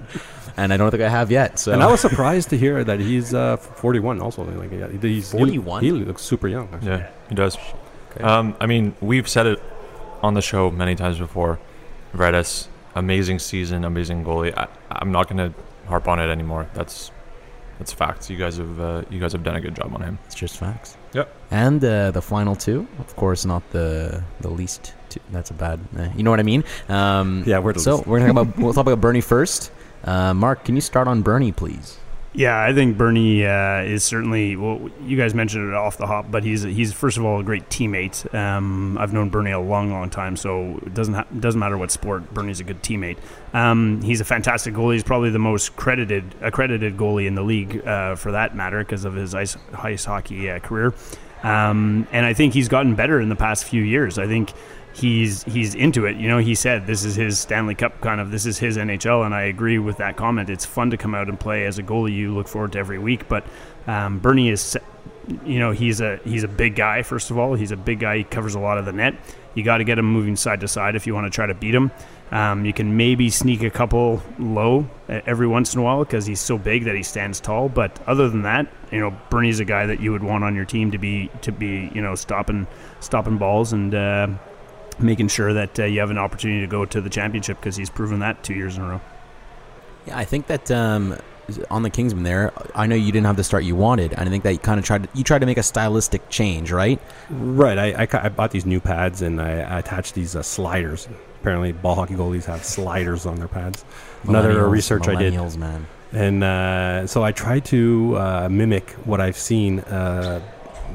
and 0.57 0.73
I 0.73 0.77
don't 0.77 0.91
think 0.91 1.03
I 1.03 1.09
have 1.09 1.31
yet. 1.31 1.59
So 1.59 1.73
And 1.73 1.83
I 1.83 1.91
was 1.91 2.01
surprised 2.01 2.51
to 2.51 2.59
hear 2.59 2.85
that 2.85 3.01
he's 3.01 3.35
uh, 3.35 3.57
41 3.57 4.21
also. 4.21 4.45
Like 4.45 4.73
yeah, 4.73 4.89
he's 4.89 5.33
41? 5.33 5.83
He, 5.83 5.89
he 5.89 5.93
looks 5.93 6.23
super 6.23 6.49
young. 6.49 6.69
actually. 6.73 6.91
Yeah, 6.91 7.11
he 7.29 7.35
does. 7.35 7.59
Um, 8.21 8.57
I 8.61 8.67
mean, 8.67 8.95
we've 9.01 9.29
said 9.29 9.47
it 9.47 9.63
on 10.23 10.35
the 10.35 10.43
show 10.43 10.71
many 10.71 10.95
times 10.95 11.19
before. 11.19 11.59
Redis, 12.15 12.69
amazing 12.95 13.39
season, 13.39 13.85
amazing 13.85 14.25
goalie. 14.25 14.57
I, 14.57 14.69
I'm 14.91 15.13
not 15.13 15.29
going 15.29 15.53
to 15.53 15.59
harp 15.89 16.09
on 16.09 16.19
it 16.19 16.29
anymore. 16.31 16.69
That's 16.75 17.11
that's 17.79 17.93
facts. 17.93 18.31
You 18.31 18.37
guys 18.37 18.57
have 18.59 18.81
uh, 18.81 19.03
you 19.11 19.19
guys 19.21 19.33
have 19.33 19.43
done 19.43 19.57
a 19.57 19.61
good 19.61 19.75
job 19.75 19.93
on 19.95 20.03
him. 20.03 20.19
It's 20.27 20.35
just 20.35 20.57
facts. 20.59 20.97
Yep. 21.13 21.29
And 21.51 21.85
uh, 21.85 22.11
the 22.13 22.23
final 22.23 22.55
two, 22.57 22.87
of 22.99 23.15
course, 23.17 23.45
not 23.45 23.63
the 23.71 24.23
the 24.41 24.49
least. 24.49 24.95
Two. 25.09 25.21
That's 25.31 25.51
a 25.51 25.55
bad. 25.55 25.81
eh, 25.99 26.09
you 26.17 26.23
know 26.23 26.31
what 26.31 26.41
I 26.41 26.45
mean? 26.45 26.65
Um, 26.89 27.43
Yeah, 27.47 27.59
we're 27.59 27.73
the 27.73 27.81
so 27.81 27.97
least. 27.97 28.07
we're 28.07 28.21
gonna 28.21 28.33
talk 28.33 28.43
about. 28.49 28.59
We'll 28.65 28.75
talk 28.75 28.87
about 28.87 29.01
Bernie 29.01 29.21
first. 29.21 29.71
Uh, 30.05 30.35
Mark, 30.35 30.65
can 30.65 30.75
you 30.75 30.81
start 30.81 31.09
on 31.09 31.23
Bernie, 31.23 31.53
please? 31.53 31.99
Yeah, 32.37 32.61
I 32.61 32.73
think 32.73 32.99
Bernie 32.99 33.47
uh, 33.47 33.83
is 33.83 34.03
certainly. 34.03 34.57
Well, 34.57 34.91
you 35.07 35.17
guys 35.17 35.35
mentioned 35.35 35.69
it 35.69 35.75
off 35.75 35.99
the 35.99 36.07
hop, 36.09 36.33
but 36.33 36.43
he's 36.43 36.63
he's 36.63 36.93
first 36.93 37.17
of 37.17 37.25
all 37.25 37.39
a 37.39 37.45
great 37.45 37.69
teammate. 37.69 38.33
Um, 38.35 38.99
I've 38.99 39.13
known 39.13 39.29
Bernie 39.29 39.53
a 39.53 39.61
long, 39.61 39.93
long 39.93 40.11
time, 40.11 40.37
so 40.37 40.81
it 40.85 40.95
doesn't 40.95 41.15
ha- 41.15 41.27
doesn't 41.39 41.61
matter 41.61 41.79
what 41.79 41.93
sport. 41.93 42.35
Bernie's 42.35 42.59
a 42.59 42.65
good 42.65 42.83
teammate. 42.83 43.19
Um, 43.53 44.03
he's 44.03 44.21
a 44.21 44.25
fantastic 44.25 44.75
goalie. 44.75 44.95
He's 44.95 45.05
probably 45.05 45.31
the 45.31 45.39
most 45.39 45.77
credited 45.77 46.35
accredited 46.41 46.97
goalie 46.97 47.29
in 47.29 47.37
the 47.37 47.43
league, 47.43 47.87
uh, 47.87 48.17
for 48.17 48.33
that 48.33 48.57
matter, 48.57 48.81
because 48.81 49.05
of 49.05 49.15
his 49.15 49.33
ice 49.33 49.57
ice 49.79 50.05
hockey 50.05 50.51
uh, 50.51 50.59
career. 50.59 50.93
Um, 51.45 52.09
and 52.11 52.27
I 52.27 52.33
think 52.35 52.53
he's 52.53 52.69
gotten 52.69 52.97
better 52.97 53.21
in 53.21 53.29
the 53.29 53.37
past 53.37 53.65
few 53.65 53.83
years. 53.83 54.19
I 54.19 54.27
think 54.27 54.53
he's 54.95 55.43
he's 55.45 55.75
into 55.75 56.07
it. 56.07 56.17
You 56.17 56.29
know, 56.29 56.39
he 56.39 56.55
said 56.55 56.87
this 56.87 57.05
is 57.05 57.17
his 57.17 57.39
Stanley 57.39 57.75
Cup 57.75 58.01
kind 58.01 58.21
of 58.21 58.31
this 58.31 58.47
is 58.47 58.59
his 58.59 58.77
NHL, 58.77 59.27
and 59.27 59.35
I 59.35 59.43
agree 59.43 59.79
with 59.79 59.99
that 59.99 60.17
comment. 60.17 60.49
It's 60.49 60.65
fun 60.65 60.91
to 60.91 60.97
come 60.97 61.15
out 61.15 61.29
and 61.29 61.39
play 61.39 61.67
as 61.67 61.79
a 61.79 61.83
goalie. 61.83 62.15
You 62.15 62.35
look 62.35 62.49
forward 62.49 62.73
to 62.73 62.79
every 62.79 62.99
week, 62.99 63.29
but 63.29 63.45
um, 63.87 64.19
Bernie 64.21 64.49
is, 64.49 64.79
you 65.45 65.59
know, 65.59 65.73
he's 65.73 66.01
a 66.01 66.19
he's 66.25 66.45
a 66.45 66.49
big 66.49 66.77
guy. 66.77 67.03
First 67.03 67.31
of 67.31 67.39
all, 67.39 67.55
he's 67.55 67.73
a 67.73 67.77
big 67.77 68.01
guy. 68.01 68.19
He 68.19 68.25
covers 68.25 68.55
a 68.55 68.61
lot 68.61 68.79
of 68.79 68.85
the 68.85 68.93
net. 68.93 69.15
You 69.55 69.63
got 69.63 69.79
to 69.79 69.85
get 69.85 69.99
him 69.99 70.07
moving 70.07 70.37
side 70.37 70.61
to 70.61 70.69
side 70.69 70.97
if 70.97 71.07
you 71.07 71.15
want 71.15 71.27
to 71.27 71.31
try 71.31 71.47
to 71.47 71.55
beat 71.55 71.75
him. 71.75 71.91
Um, 72.33 72.65
you 72.65 72.73
can 72.73 72.97
maybe 72.97 73.31
sneak 73.31 73.63
a 73.63 73.71
couple 73.71 74.21
low 74.41 74.89
uh, 75.09 75.21
every 75.27 75.47
once 75.47 75.75
in 75.75 75.81
a 75.81 75.85
while 75.85 76.03
because 76.03 76.27
he's 76.27 76.41
so 76.41 76.59
big 76.59 76.85
that 76.85 76.97
he 76.97 77.03
stands 77.03 77.39
tall. 77.39 77.69
But 77.69 78.01
other 78.09 78.29
than 78.29 78.43
that, 78.43 78.67
you 78.91 78.99
know, 78.99 79.17
Bernie's 79.31 79.61
a 79.61 79.65
guy 79.65 79.87
that 79.87 80.01
you 80.01 80.11
would 80.11 80.25
want 80.25 80.43
on 80.43 80.57
your 80.57 80.65
team 80.65 80.91
to 80.93 80.99
be 80.99 81.31
to 81.43 81.53
be 81.53 81.91
you 81.95 82.01
know 82.01 82.15
stopping 82.15 82.67
stopping 83.01 83.39
balls 83.39 83.73
and 83.73 83.95
uh, 83.95 84.29
making 84.99 85.29
sure 85.29 85.53
that 85.53 85.79
uh, 85.79 85.85
you 85.85 86.01
have 86.01 86.11
an 86.11 86.19
opportunity 86.19 86.61
to 86.61 86.67
go 86.67 86.85
to 86.85 87.01
the 87.01 87.11
championship 87.11 87.59
because 87.59 87.77
he's 87.77 87.91
proven 87.91 88.21
that 88.21 88.43
two 88.43 88.55
years 88.55 88.77
in 88.77 88.83
a 88.83 88.89
row. 88.89 89.01
Yeah, 90.07 90.19
I 90.19 90.25
think 90.25 90.47
that 90.49 90.71
um, 90.71 91.17
on 91.71 91.83
the 91.83 91.91
Kingsmen 91.91 92.25
there, 92.25 92.53
I 92.75 92.87
know 92.87 92.95
you 92.95 93.13
didn't 93.13 93.27
have 93.27 93.37
the 93.37 93.45
start 93.45 93.65
you 93.65 93.77
wanted, 93.77 94.13
and 94.13 94.29
I 94.29 94.31
think 94.31 94.45
that 94.45 94.53
you 94.53 94.59
kind 94.59 94.79
of 94.79 94.85
tried 94.85 95.05
to, 95.05 95.09
you 95.15 95.25
tried 95.25 95.41
to 95.41 95.47
make 95.47 95.59
a 95.59 95.63
stylistic 95.63 96.29
change, 96.29 96.71
right? 96.73 97.01
Right. 97.31 97.79
I, 97.79 98.03
I, 98.03 98.07
ca- 98.07 98.21
I 98.23 98.29
bought 98.29 98.51
these 98.51 98.67
new 98.67 98.81
pads 98.81 99.23
and 99.23 99.41
I, 99.41 99.61
I 99.61 99.79
attached 99.79 100.15
these 100.15 100.37
uh, 100.37 100.43
sliders. 100.43 101.09
Apparently, 101.41 101.73
ball 101.73 101.95
hockey 101.95 102.15
goalies 102.15 102.45
have 102.45 102.65
sliders 102.65 103.27
on 103.27 103.37
their 103.37 103.49
pads. 103.49 103.85
Another 104.25 104.67
research 104.69 105.09
I 105.09 105.15
did. 105.15 105.35
millennials, 105.35 105.57
man. 105.57 105.87
And 106.13 106.45
uh, 106.45 107.07
so 107.07 107.23
I 107.25 107.33
tried 107.33 107.65
to 107.67 108.17
uh, 108.17 108.49
mimic 108.49 108.91
what 109.05 109.21
I've 109.21 109.37
seen, 109.37 109.81
uh, 109.81 110.41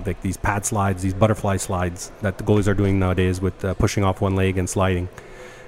like 0.06 0.22
these 0.22 0.38
pad 0.38 0.66
slides, 0.66 1.02
these 1.04 1.14
butterfly 1.14 1.58
slides 1.58 2.12
that 2.22 2.38
the 2.38 2.44
goalies 2.44 2.68
are 2.68 2.74
doing 2.74 3.00
nowadays 3.00 3.42
with 3.42 3.64
uh, 3.64 3.74
pushing 3.76 4.04
off 4.04 4.22
one 4.22 4.36
leg 4.36 4.58
and 4.58 4.70
sliding. 4.70 5.10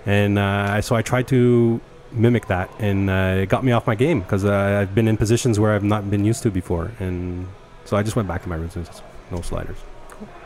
And 0.05 0.39
uh, 0.39 0.81
so 0.81 0.95
I 0.95 1.01
tried 1.01 1.27
to 1.29 1.79
mimic 2.11 2.47
that, 2.47 2.69
and 2.79 3.09
uh, 3.09 3.41
it 3.41 3.49
got 3.49 3.63
me 3.63 3.71
off 3.71 3.87
my 3.87 3.95
game 3.95 4.21
because 4.21 4.45
uh, 4.45 4.79
I've 4.81 4.95
been 4.95 5.07
in 5.07 5.17
positions 5.17 5.59
where 5.59 5.73
I've 5.73 5.83
not 5.83 6.09
been 6.09 6.25
used 6.25 6.43
to 6.43 6.51
before. 6.51 6.91
And 6.99 7.47
so 7.85 7.97
I 7.97 8.03
just 8.03 8.15
went 8.15 8.27
back 8.27 8.43
to 8.43 8.49
my 8.49 8.55
roots, 8.55 8.75
and 8.75 8.89
no 9.31 9.41
sliders. 9.41 9.77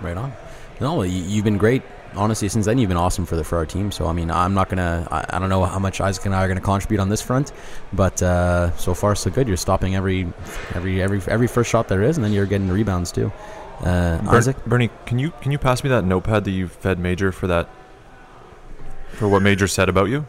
Right 0.02 0.18
on. 0.18 0.34
No, 0.80 1.04
you, 1.04 1.22
you've 1.24 1.46
been 1.46 1.58
great. 1.58 1.82
Honestly, 2.16 2.48
since 2.48 2.66
then 2.66 2.78
you've 2.78 2.88
been 2.88 2.98
awesome 2.98 3.26
for 3.26 3.36
the 3.36 3.44
for 3.44 3.58
our 3.58 3.66
team. 3.66 3.92
So 3.92 4.08
I 4.08 4.14
mean, 4.14 4.32
I'm 4.32 4.54
not 4.54 4.70
gonna. 4.70 5.08
I, 5.12 5.26
I 5.36 5.40
don't 5.40 5.50
know 5.50 5.66
how 5.66 5.80
much 5.80 6.00
Isaac 6.00 6.26
and 6.26 6.34
I 6.34 6.44
are 6.44 6.48
gonna 6.48 6.62
contribute 6.62 7.02
on 7.02 7.10
this 7.10 7.22
front, 7.22 7.52
but 7.92 8.22
uh, 8.24 8.76
so 8.78 8.94
far 8.94 9.16
so 9.16 9.30
good. 9.30 9.48
You're 9.48 9.58
stopping 9.58 9.96
every 9.96 10.28
every 10.74 11.02
every 11.02 11.22
every 11.28 11.48
first 11.48 11.70
shot 11.70 11.90
there 11.90 12.04
is, 12.04 12.18
and 12.18 12.24
then 12.24 12.32
you're 12.32 12.46
getting 12.46 12.68
the 12.68 12.74
rebounds 12.74 13.12
too. 13.12 13.32
Uh, 13.82 14.22
Ber- 14.22 14.38
Isaac, 14.38 14.66
Bernie, 14.66 14.90
can 15.06 15.20
you 15.20 15.32
can 15.42 15.52
you 15.52 15.58
pass 15.58 15.84
me 15.84 15.90
that 15.90 16.06
notepad 16.06 16.46
that 16.46 16.52
you 16.52 16.68
fed 16.68 17.00
Major 17.00 17.32
for 17.32 17.48
that 17.48 17.70
for 19.10 19.28
what 19.28 19.42
Major 19.42 19.68
said 19.68 19.90
about 19.90 20.10
you? 20.10 20.26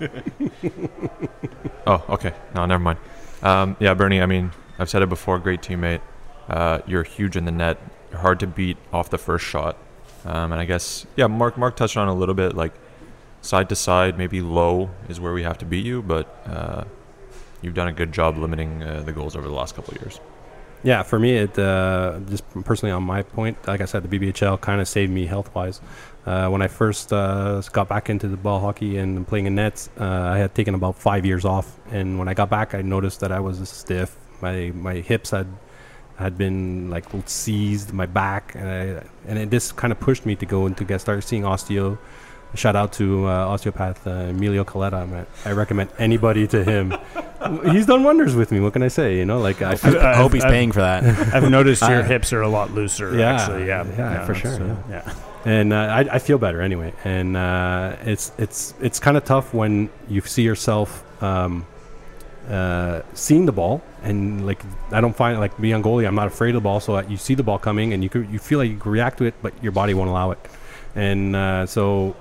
oh, 1.87 2.05
okay. 2.09 2.33
No, 2.55 2.67
never 2.67 2.83
mind. 2.83 2.99
Um, 3.43 3.77
yeah, 3.81 3.95
Bernie. 3.95 4.21
I 4.21 4.27
mean, 4.27 4.53
I've 4.79 4.91
said 4.91 5.03
it 5.03 5.09
before. 5.09 5.39
Great 5.39 5.63
teammate. 5.63 6.01
Uh, 6.49 6.81
you're 6.87 7.03
huge 7.03 7.37
in 7.37 7.45
the 7.45 7.53
net. 7.53 7.79
You're 8.11 8.21
hard 8.21 8.41
to 8.41 8.47
beat 8.47 8.77
off 8.93 9.11
the 9.11 9.19
first 9.19 9.45
shot. 9.45 9.77
Um, 10.25 10.53
and 10.53 10.61
I 10.61 10.65
guess 10.65 11.07
yeah, 11.17 11.27
Mark 11.27 11.57
Mark 11.57 11.77
touched 11.77 11.97
on 11.97 12.09
it 12.09 12.11
a 12.11 12.15
little 12.15 12.35
bit. 12.35 12.55
Like 12.55 12.73
side 13.43 13.69
to 13.69 13.77
side, 13.77 14.19
maybe 14.19 14.41
low 14.41 14.91
is 15.09 15.21
where 15.21 15.33
we 15.33 15.43
have 15.45 15.59
to 15.59 15.65
beat 15.65 15.85
you, 15.85 16.03
but 16.03 16.43
uh, 16.47 16.85
you've 17.63 17.75
done 17.75 17.89
a 17.89 17.93
good 17.93 18.13
job 18.13 18.37
limiting 18.37 18.83
uh, 18.83 19.03
the 19.03 19.13
goals 19.13 19.37
over 19.37 19.47
the 19.47 19.55
last 19.55 19.77
couple 19.77 19.95
of 19.95 20.01
years. 20.03 20.21
Yeah, 20.83 21.03
for 21.03 21.19
me, 21.19 21.37
it 21.37 21.59
uh, 21.59 22.21
just 22.29 22.45
personally 22.65 22.93
on 22.93 23.03
my 23.03 23.23
point, 23.23 23.67
like 23.67 23.81
I 23.81 23.87
said, 23.87 24.09
the 24.09 24.19
BBHL 24.19 24.61
kind 24.61 24.81
of 24.81 24.87
saved 24.87 25.11
me 25.11 25.27
health 25.27 25.53
wise. 25.55 25.81
Uh, 26.25 26.49
when 26.49 26.61
I 26.61 26.69
first 26.69 27.13
uh, 27.13 27.61
got 27.73 27.89
back 27.89 28.11
into 28.11 28.29
the 28.29 28.37
ball 28.37 28.61
hockey 28.61 28.99
and 28.99 29.27
playing 29.27 29.47
in 29.47 29.55
nets, 29.55 29.91
uh, 29.99 30.05
I 30.05 30.39
had 30.39 30.55
taken 30.55 30.75
about 30.75 30.97
five 30.97 31.25
years 31.25 31.45
off, 31.45 31.77
and 31.91 32.19
when 32.19 32.29
I 32.29 32.35
got 32.35 32.51
back, 32.51 32.75
I 32.75 32.83
noticed 32.83 33.21
that 33.21 33.33
I 33.33 33.41
was 33.41 33.69
stiff. 33.69 34.17
My 34.41 34.73
my 34.75 34.95
hips 34.95 35.31
had 35.31 35.47
had 36.17 36.37
been 36.37 36.91
like 36.91 37.05
seized, 37.27 37.93
my 37.93 38.07
back, 38.07 38.55
and 38.55 38.69
I, 38.69 39.05
and 39.27 39.39
it 39.39 39.51
just 39.51 39.77
kind 39.77 39.93
of 39.93 40.01
pushed 40.01 40.27
me 40.27 40.35
to 40.37 40.47
go 40.47 40.67
into 40.67 40.85
get 40.85 41.01
start 41.01 41.23
seeing 41.25 41.43
osteo. 41.43 41.99
Shout 42.57 42.75
out 42.77 42.93
to 42.95 43.27
uh, 43.27 43.47
osteopath 43.49 44.07
uh, 44.07 44.11
Emilio 44.11 44.65
Coletta. 44.65 45.09
Man. 45.09 45.27
I 45.45 45.53
recommend 45.53 45.91
anybody 45.99 46.47
to 46.49 46.65
him. 46.65 46.95
He's 47.71 47.87
done 47.87 48.03
wonders 48.03 48.35
with 48.35 48.51
me. 48.51 48.61
What 48.61 48.73
can 48.73 48.83
I 48.83 48.89
say? 48.89 49.19
You 49.19 49.25
know, 49.25 49.39
like 49.39 49.63
I 49.63 49.75
feel, 49.77 49.99
I 50.01 50.17
hope 50.17 50.33
he's 50.33 50.43
I've- 50.43 50.51
paying 50.53 50.73
for 50.73 50.81
that. 50.81 51.05
I've 51.35 51.49
noticed 51.51 51.83
your 51.83 52.01
Uh, 52.03 52.03
hips 52.03 52.33
are 52.33 52.43
a 52.43 52.49
lot 52.49 52.73
looser. 52.73 53.17
yeah, 53.17 53.35
actually, 53.35 53.67
yeah, 53.67 53.85
yeah, 53.97 54.25
for 54.27 54.35
sure, 54.35 54.55
uh, 54.55 54.59
yeah. 54.67 54.75
yeah. 54.91 55.15
and 55.45 55.73
uh, 55.73 55.77
I, 55.77 56.01
I 56.17 56.19
feel 56.19 56.39
better 56.39 56.61
anyway. 56.61 56.93
And 57.05 57.37
uh, 57.37 57.95
it's 58.03 58.33
it's 58.39 58.75
it's 58.81 58.99
kind 58.99 59.17
of 59.17 59.25
tough 59.25 59.55
when 59.55 59.91
you 60.09 60.21
see 60.23 60.43
yourself 60.43 61.05
um, 61.23 61.67
uh, 62.49 63.03
seeing 63.15 63.47
the 63.47 63.53
ball, 63.53 63.83
and 64.03 64.45
like 64.47 64.63
I 64.91 65.01
don't 65.01 65.15
find 65.15 65.39
like 65.39 65.57
being 65.61 65.75
on 65.75 65.83
goalie, 65.85 66.07
I'm 66.07 66.15
not 66.17 66.27
afraid 66.27 66.51
of 66.51 66.55
the 66.55 66.61
ball. 66.63 66.81
So 66.81 66.99
you 67.01 67.17
see 67.19 67.35
the 67.35 67.45
ball 67.45 67.59
coming, 67.59 67.93
and 67.93 68.03
you 68.03 68.09
could, 68.09 68.29
you 68.31 68.39
feel 68.41 68.59
like 68.59 68.71
you 68.71 68.79
can 68.79 68.91
react 68.91 69.19
to 69.19 69.25
it, 69.25 69.35
but 69.43 69.53
your 69.63 69.73
body 69.73 69.95
won't 69.95 70.09
allow 70.11 70.33
it. 70.33 70.39
And 70.97 71.37
uh, 71.37 71.67
so 71.67 72.17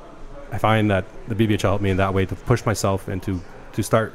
I 0.51 0.57
find 0.57 0.89
that 0.91 1.05
the 1.27 1.35
BBHL 1.35 1.61
helped 1.61 1.83
me 1.83 1.89
in 1.89 1.97
that 1.97 2.13
way 2.13 2.25
to 2.25 2.35
push 2.35 2.65
myself 2.65 3.07
and 3.07 3.21
to 3.23 3.41
to 3.73 3.83
start 3.83 4.13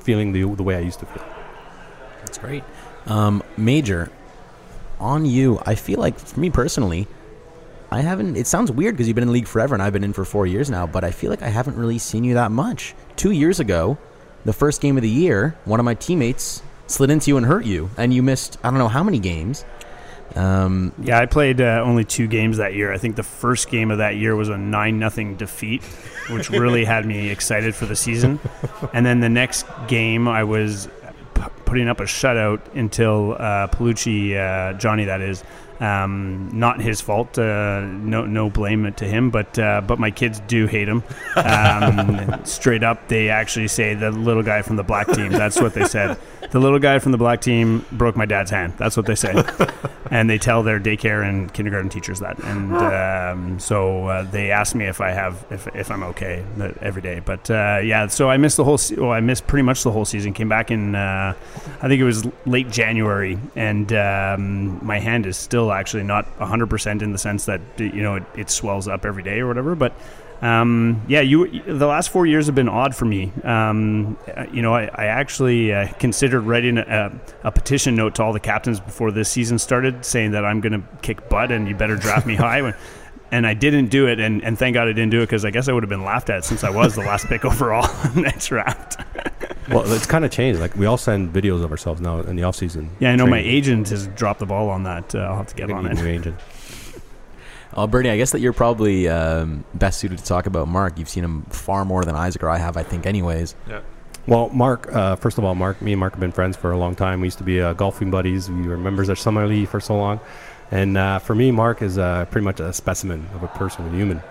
feeling 0.00 0.32
the 0.32 0.44
the 0.54 0.62
way 0.62 0.76
I 0.76 0.80
used 0.80 1.00
to 1.00 1.06
feel. 1.06 1.24
That's 2.20 2.38
great. 2.38 2.64
Um, 3.06 3.42
Major, 3.56 4.10
on 5.00 5.26
you. 5.26 5.60
I 5.66 5.74
feel 5.74 5.98
like 5.98 6.18
for 6.18 6.38
me 6.38 6.50
personally, 6.50 7.08
I 7.90 8.00
haven't. 8.00 8.36
It 8.36 8.46
sounds 8.46 8.70
weird 8.70 8.94
because 8.94 9.08
you've 9.08 9.14
been 9.14 9.22
in 9.22 9.28
the 9.28 9.34
league 9.34 9.48
forever, 9.48 9.74
and 9.74 9.82
I've 9.82 9.92
been 9.92 10.04
in 10.04 10.12
for 10.12 10.24
four 10.24 10.46
years 10.46 10.70
now. 10.70 10.86
But 10.86 11.04
I 11.04 11.10
feel 11.10 11.30
like 11.30 11.42
I 11.42 11.48
haven't 11.48 11.76
really 11.76 11.98
seen 11.98 12.24
you 12.24 12.34
that 12.34 12.50
much. 12.50 12.94
Two 13.16 13.32
years 13.32 13.60
ago, 13.60 13.98
the 14.44 14.52
first 14.52 14.80
game 14.80 14.96
of 14.96 15.02
the 15.02 15.10
year, 15.10 15.56
one 15.64 15.80
of 15.80 15.84
my 15.84 15.94
teammates 15.94 16.62
slid 16.86 17.10
into 17.10 17.30
you 17.30 17.36
and 17.36 17.46
hurt 17.46 17.64
you, 17.64 17.90
and 17.96 18.14
you 18.14 18.22
missed 18.22 18.56
I 18.62 18.70
don't 18.70 18.78
know 18.78 18.88
how 18.88 19.02
many 19.02 19.18
games. 19.18 19.64
Um, 20.36 20.92
Yeah, 21.02 21.18
I 21.18 21.26
played 21.26 21.60
uh, 21.60 21.82
only 21.84 22.04
two 22.04 22.26
games 22.26 22.56
that 22.58 22.74
year. 22.74 22.92
I 22.92 22.98
think 22.98 23.16
the 23.16 23.22
first 23.22 23.70
game 23.70 23.90
of 23.90 23.98
that 23.98 24.16
year 24.16 24.34
was 24.36 24.48
a 24.48 24.56
nine 24.58 24.98
nothing 24.98 25.36
defeat, 25.36 25.82
which 26.30 26.50
really 26.50 26.84
had 26.94 27.06
me 27.06 27.30
excited 27.30 27.74
for 27.74 27.86
the 27.86 27.96
season. 27.96 28.40
And 28.92 29.04
then 29.04 29.20
the 29.20 29.28
next 29.28 29.66
game, 29.88 30.28
I 30.28 30.44
was 30.44 30.88
p- 31.34 31.42
putting 31.64 31.88
up 31.88 32.00
a 32.00 32.04
shutout 32.04 32.60
until 32.74 33.32
uh, 33.32 33.68
Palucci, 33.68 34.36
uh, 34.36 34.72
Johnny, 34.78 35.04
that 35.04 35.20
is, 35.20 35.42
um, 35.82 36.48
not 36.52 36.80
his 36.80 37.00
fault. 37.00 37.36
Uh, 37.36 37.80
no, 37.80 38.24
no 38.24 38.48
blame 38.48 38.86
it 38.86 38.96
to 38.98 39.04
him. 39.04 39.30
But 39.30 39.58
uh, 39.58 39.80
but 39.80 39.98
my 39.98 40.10
kids 40.10 40.40
do 40.46 40.66
hate 40.66 40.88
him. 40.88 41.02
Um, 41.36 42.40
straight 42.44 42.84
up, 42.84 43.08
they 43.08 43.28
actually 43.28 43.68
say 43.68 43.94
the 43.94 44.12
little 44.12 44.44
guy 44.44 44.62
from 44.62 44.76
the 44.76 44.84
black 44.84 45.08
team. 45.08 45.32
That's 45.32 45.60
what 45.60 45.74
they 45.74 45.84
said. 45.84 46.16
The 46.50 46.60
little 46.60 46.78
guy 46.78 46.98
from 47.00 47.12
the 47.12 47.18
black 47.18 47.40
team 47.40 47.84
broke 47.92 48.14
my 48.14 48.26
dad's 48.26 48.50
hand. 48.50 48.74
That's 48.76 48.96
what 48.96 49.06
they 49.06 49.14
say. 49.14 49.32
and 50.10 50.28
they 50.28 50.38
tell 50.38 50.62
their 50.62 50.78
daycare 50.78 51.26
and 51.26 51.52
kindergarten 51.52 51.88
teachers 51.88 52.20
that. 52.20 52.38
And 52.44 52.74
um, 52.74 53.58
so 53.58 54.06
uh, 54.06 54.22
they 54.24 54.50
asked 54.50 54.74
me 54.74 54.84
if 54.84 55.00
I 55.00 55.10
have 55.10 55.44
if, 55.50 55.66
if 55.74 55.90
I'm 55.90 56.02
okay 56.04 56.44
every 56.80 57.02
day. 57.02 57.20
But 57.20 57.50
uh, 57.50 57.80
yeah, 57.82 58.06
so 58.06 58.30
I 58.30 58.36
missed 58.36 58.56
the 58.56 58.64
whole. 58.64 58.78
Se- 58.78 58.96
well, 58.96 59.10
I 59.10 59.20
missed 59.20 59.48
pretty 59.48 59.62
much 59.62 59.82
the 59.82 59.90
whole 59.90 60.04
season. 60.04 60.32
Came 60.32 60.48
back 60.48 60.70
in 60.70 60.94
uh, 60.94 61.34
I 61.82 61.88
think 61.88 62.00
it 62.00 62.04
was 62.04 62.24
late 62.46 62.70
January, 62.70 63.38
and 63.56 63.92
um, 63.92 64.84
my 64.84 65.00
hand 65.00 65.26
is 65.26 65.36
still 65.36 65.71
actually 65.72 66.04
not 66.04 66.26
100 66.38 66.68
percent 66.68 67.02
in 67.02 67.12
the 67.12 67.18
sense 67.18 67.46
that 67.46 67.60
you 67.78 68.02
know 68.02 68.16
it, 68.16 68.24
it 68.36 68.50
swells 68.50 68.88
up 68.88 69.04
every 69.04 69.22
day 69.22 69.40
or 69.40 69.48
whatever, 69.48 69.74
but. 69.74 69.94
Um, 70.42 71.02
yeah, 71.06 71.20
you. 71.20 71.62
The 71.62 71.86
last 71.86 72.10
four 72.10 72.26
years 72.26 72.46
have 72.46 72.56
been 72.56 72.68
odd 72.68 72.96
for 72.96 73.04
me. 73.04 73.32
Um, 73.44 74.18
you 74.52 74.60
know, 74.60 74.74
I, 74.74 74.90
I 74.92 75.04
actually 75.06 75.72
uh, 75.72 75.86
considered 76.00 76.40
writing 76.40 76.78
a, 76.78 77.12
a 77.44 77.52
petition 77.52 77.94
note 77.94 78.16
to 78.16 78.24
all 78.24 78.32
the 78.32 78.40
captains 78.40 78.80
before 78.80 79.12
this 79.12 79.30
season 79.30 79.60
started, 79.60 80.04
saying 80.04 80.32
that 80.32 80.44
I'm 80.44 80.60
going 80.60 80.72
to 80.72 80.82
kick 81.00 81.28
butt 81.28 81.52
and 81.52 81.68
you 81.68 81.76
better 81.76 81.94
draft 81.94 82.26
me 82.26 82.34
high. 82.34 82.60
When, 82.60 82.74
and 83.32 83.46
I 83.46 83.54
didn't 83.54 83.86
do 83.86 84.08
it, 84.08 84.20
and, 84.20 84.44
and 84.44 84.58
thank 84.58 84.74
God 84.74 84.88
I 84.88 84.92
didn't 84.92 85.10
do 85.10 85.20
it 85.20 85.26
because 85.26 85.44
I 85.44 85.50
guess 85.50 85.68
I 85.68 85.72
would 85.72 85.82
have 85.82 85.90
been 85.90 86.04
laughed 86.04 86.28
at 86.28 86.44
since 86.44 86.64
I 86.64 86.70
was 86.70 86.94
the 86.94 87.00
last 87.00 87.26
pick 87.26 87.44
overall 87.46 87.82
that 88.14 88.40
draft. 88.40 89.00
Well, 89.68 89.90
it's 89.92 90.06
kind 90.06 90.24
of 90.24 90.30
changed. 90.30 90.60
Like 90.60 90.76
we 90.76 90.86
all 90.86 90.96
send 90.96 91.32
videos 91.32 91.62
of 91.62 91.70
ourselves 91.70 92.00
now 92.00 92.20
in 92.20 92.36
the 92.36 92.42
off 92.42 92.56
season. 92.56 92.90
Yeah, 92.98 93.12
I 93.12 93.16
know 93.16 93.26
my 93.26 93.38
agent 93.38 93.88
has 93.90 94.06
dropped 94.08 94.40
the 94.40 94.46
ball 94.46 94.70
on 94.70 94.82
that. 94.84 95.14
Uh, 95.14 95.18
I'll 95.20 95.36
have 95.36 95.46
to 95.48 95.54
get 95.54 95.70
on 95.70 95.86
it. 95.86 95.94
new 95.94 96.06
agent. 96.06 96.38
Uh, 97.74 97.86
Bernie, 97.86 98.10
I 98.10 98.18
guess 98.18 98.32
that 98.32 98.40
you're 98.40 98.52
probably 98.52 99.08
um, 99.08 99.64
best 99.72 99.98
suited 99.98 100.18
to 100.18 100.24
talk 100.24 100.44
about 100.44 100.68
Mark. 100.68 100.98
You've 100.98 101.08
seen 101.08 101.24
him 101.24 101.42
far 101.44 101.86
more 101.86 102.04
than 102.04 102.14
Isaac 102.14 102.42
or 102.42 102.50
I 102.50 102.58
have, 102.58 102.76
I 102.76 102.82
think, 102.82 103.06
anyways. 103.06 103.54
Yeah. 103.66 103.80
Well, 104.26 104.50
Mark. 104.50 104.94
Uh, 104.94 105.16
first 105.16 105.38
of 105.38 105.44
all, 105.44 105.54
Mark. 105.54 105.80
Me 105.80 105.92
and 105.92 106.00
Mark 106.00 106.12
have 106.12 106.20
been 106.20 106.32
friends 106.32 106.54
for 106.54 106.70
a 106.72 106.76
long 106.76 106.94
time. 106.94 107.20
We 107.22 107.28
used 107.28 107.38
to 107.38 107.44
be 107.44 107.62
uh, 107.62 107.72
golfing 107.72 108.10
buddies. 108.10 108.50
We 108.50 108.68
were 108.68 108.76
members 108.76 109.08
at 109.08 109.16
Summerlea 109.16 109.66
for 109.66 109.80
so 109.80 109.96
long. 109.96 110.20
And 110.70 110.96
uh, 110.96 111.18
for 111.18 111.34
me, 111.34 111.50
Mark 111.50 111.80
is 111.82 111.96
uh, 111.96 112.26
pretty 112.26 112.44
much 112.44 112.60
a 112.60 112.72
specimen 112.74 113.26
of 113.34 113.42
a 113.42 113.48
person, 113.48 113.86
a 113.86 113.90
human. 113.90 114.22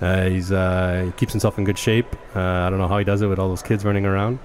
Uh, 0.00 0.28
he's 0.28 0.52
uh, 0.52 1.02
he 1.06 1.12
keeps 1.12 1.32
himself 1.32 1.58
in 1.58 1.64
good 1.64 1.78
shape. 1.78 2.06
Uh, 2.34 2.40
I 2.40 2.70
don't 2.70 2.78
know 2.78 2.88
how 2.88 2.98
he 2.98 3.04
does 3.04 3.22
it 3.22 3.26
with 3.26 3.38
all 3.38 3.48
those 3.48 3.62
kids 3.62 3.84
running 3.84 4.06
around, 4.06 4.38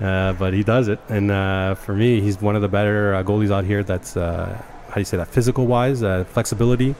uh, 0.00 0.32
but 0.32 0.52
he 0.52 0.62
does 0.64 0.88
it. 0.88 0.98
And 1.08 1.30
uh, 1.30 1.74
for 1.76 1.94
me, 1.94 2.20
he's 2.20 2.40
one 2.40 2.56
of 2.56 2.62
the 2.62 2.68
better 2.68 3.14
uh, 3.14 3.22
goalies 3.22 3.52
out 3.52 3.64
here. 3.64 3.82
That's 3.84 4.14
how 4.14 4.94
do 4.94 5.00
you 5.00 5.04
say 5.04 5.16
that? 5.16 5.28
Physical 5.28 5.66
wise, 5.66 6.00
flexibility. 6.30 6.94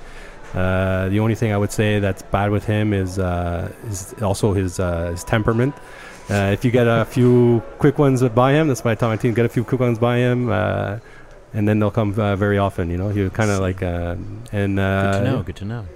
The 0.52 1.18
only 1.20 1.34
thing 1.34 1.52
I 1.52 1.57
would 1.57 1.72
say 1.72 1.98
that's 1.98 2.22
bad 2.22 2.50
with 2.50 2.64
him 2.64 2.92
is 2.92 3.18
is 3.18 4.14
also 4.22 4.52
his 4.52 4.76
his 4.76 5.24
temperament. 5.24 5.74
If 6.28 6.64
you 6.64 6.70
get 6.70 6.86
a 6.86 7.04
few 7.04 7.62
quick 7.78 7.98
ones 7.98 8.22
by 8.22 8.52
him, 8.52 8.68
that's 8.68 8.84
I 8.86 8.94
tell 8.94 9.09
my 9.09 9.16
team 9.16 9.34
get 9.34 9.46
a 9.46 9.48
few 9.48 9.64
quick 9.64 9.80
ones 9.80 9.98
by 9.98 10.18
him, 10.18 10.50
and 10.50 11.66
then 11.66 11.80
they'll 11.80 11.90
come 11.90 12.18
uh, 12.18 12.36
very 12.36 12.59
often. 12.59 12.90
You 12.90 12.98
know, 12.98 13.09
he 13.09 13.28
kind 13.30 13.50
of 13.50 13.61
like 13.61 13.82
uh, 13.82 14.14
and 14.52 14.78
uh, 14.78 15.12
Good 15.12 15.18
to 15.18 15.24
know. 15.24 15.42
Good 15.42 15.57
to 15.57 15.64
know. 15.64 15.86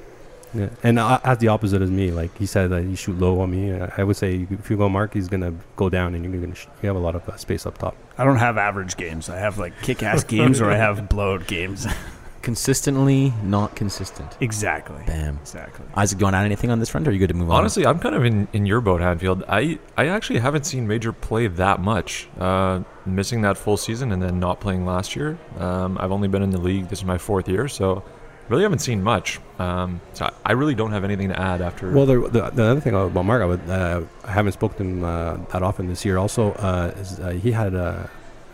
Yeah. 0.55 0.69
And 0.83 0.99
uh, 0.99 1.21
as 1.25 1.39
the 1.39 1.49
opposite 1.49 1.83
as 1.83 1.91
me, 1.91 2.11
like 2.11 2.37
he 2.39 2.47
said 2.47 2.71
that 2.71 2.83
he 2.85 2.95
shoot 2.97 3.19
low 3.19 3.41
on 3.41 3.51
me. 3.51 3.73
I 3.73 4.03
would 4.05 4.17
say 4.17 4.47
if 4.51 4.71
you 4.71 4.77
go 4.77 4.89
Mark, 4.89 5.15
he's 5.15 5.29
gonna 5.29 5.55
go 5.77 5.89
down, 5.89 6.15
and 6.15 6.25
you're 6.25 6.41
gonna 6.41 6.55
sh- 6.55 6.67
you 6.83 6.87
have 6.89 6.97
a 6.97 7.01
lot 7.01 7.15
of 7.15 7.29
uh, 7.29 7.37
space 7.37 7.67
up 7.67 7.79
top. 7.79 7.97
I 8.19 8.25
don't 8.25 8.37
have 8.39 8.59
average 8.59 8.97
games. 8.97 9.29
I 9.29 9.37
have 9.39 9.59
like 9.59 9.81
kick-ass 9.83 10.25
games 10.35 10.61
or 10.61 10.71
I 10.71 10.77
have 10.77 11.09
blowout 11.09 11.47
games. 11.47 11.87
Consistently 12.43 13.35
not 13.45 13.77
consistent. 13.77 14.35
exactly. 14.41 15.03
Bam. 15.07 15.37
Exactly. 15.43 15.85
Isaac, 15.95 16.19
do 16.19 16.23
you 16.23 16.25
want 16.25 16.35
to 16.35 16.39
add 16.39 16.47
anything 16.47 16.71
on 16.71 16.79
this 16.79 16.89
front, 16.89 17.07
or 17.07 17.11
are 17.11 17.13
you 17.13 17.19
good 17.19 17.29
to 17.29 17.35
move 17.35 17.51
on? 17.51 17.59
Honestly, 17.59 17.85
I'm 17.85 17.99
kind 17.99 18.15
of 18.15 18.25
in, 18.25 18.49
in 18.55 18.65
your 18.65 18.81
boat, 18.81 19.03
Hanfield. 19.03 19.45
I, 19.47 19.79
I 19.99 20.07
actually 20.09 20.39
haven't 20.39 20.65
seen 20.65 20.89
Major 20.89 21.13
play 21.13 21.49
that 21.49 21.81
much. 21.81 22.29
Uh, 22.39 22.81
missing 23.05 23.43
that 23.43 23.59
full 23.59 23.77
season 23.77 24.11
and 24.11 24.23
then 24.23 24.41
not 24.41 24.59
playing 24.59 24.87
last 24.87 25.15
year. 25.15 25.39
Um, 25.59 25.99
I've 26.01 26.13
only 26.13 26.29
been 26.29 26.43
in 26.43 26.49
the 26.51 26.59
league. 26.61 26.89
This 26.89 27.01
is 27.01 27.05
my 27.05 27.19
fourth 27.19 27.47
year, 27.47 27.69
so 27.69 28.03
really 28.51 28.63
haven't 28.65 28.81
seen 28.81 29.03
much. 29.03 29.39
Um, 29.59 30.01
so 30.13 30.27
I, 30.27 30.33
I 30.45 30.53
really 30.53 30.75
don't 30.75 30.93
have 30.93 31.05
anything 31.05 31.29
to 31.29 31.41
add 31.41 31.61
after. 31.63 31.91
Well, 31.93 32.07
the, 32.07 32.21
the, 32.29 32.51
the 32.51 32.65
other 32.65 32.81
thing 32.81 32.95
about 32.95 33.25
Mark, 33.25 33.43
I, 33.43 33.47
would, 33.47 33.71
uh, 33.71 34.03
I 34.25 34.33
haven't 34.33 34.53
spoken 34.53 34.77
to 34.79 34.83
him 34.85 35.05
uh, 35.05 35.37
that 35.53 35.63
often 35.63 35.89
this 35.89 36.05
year. 36.05 36.19
Also, 36.19 36.53
uh, 36.53 36.93
is 36.99 37.21
uh, 37.21 37.31
he 37.31 37.53
had 37.53 37.75
a 37.75 38.11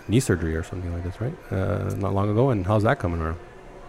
knee 0.08 0.20
surgery 0.20 0.54
or 0.54 0.62
something 0.62 0.92
like 0.92 1.02
this, 1.02 1.20
right? 1.20 1.34
Uh, 1.50 1.94
not 1.96 2.14
long 2.14 2.30
ago. 2.30 2.50
And 2.50 2.66
how's 2.66 2.82
that 2.84 2.98
coming 2.98 3.20
around? 3.20 3.38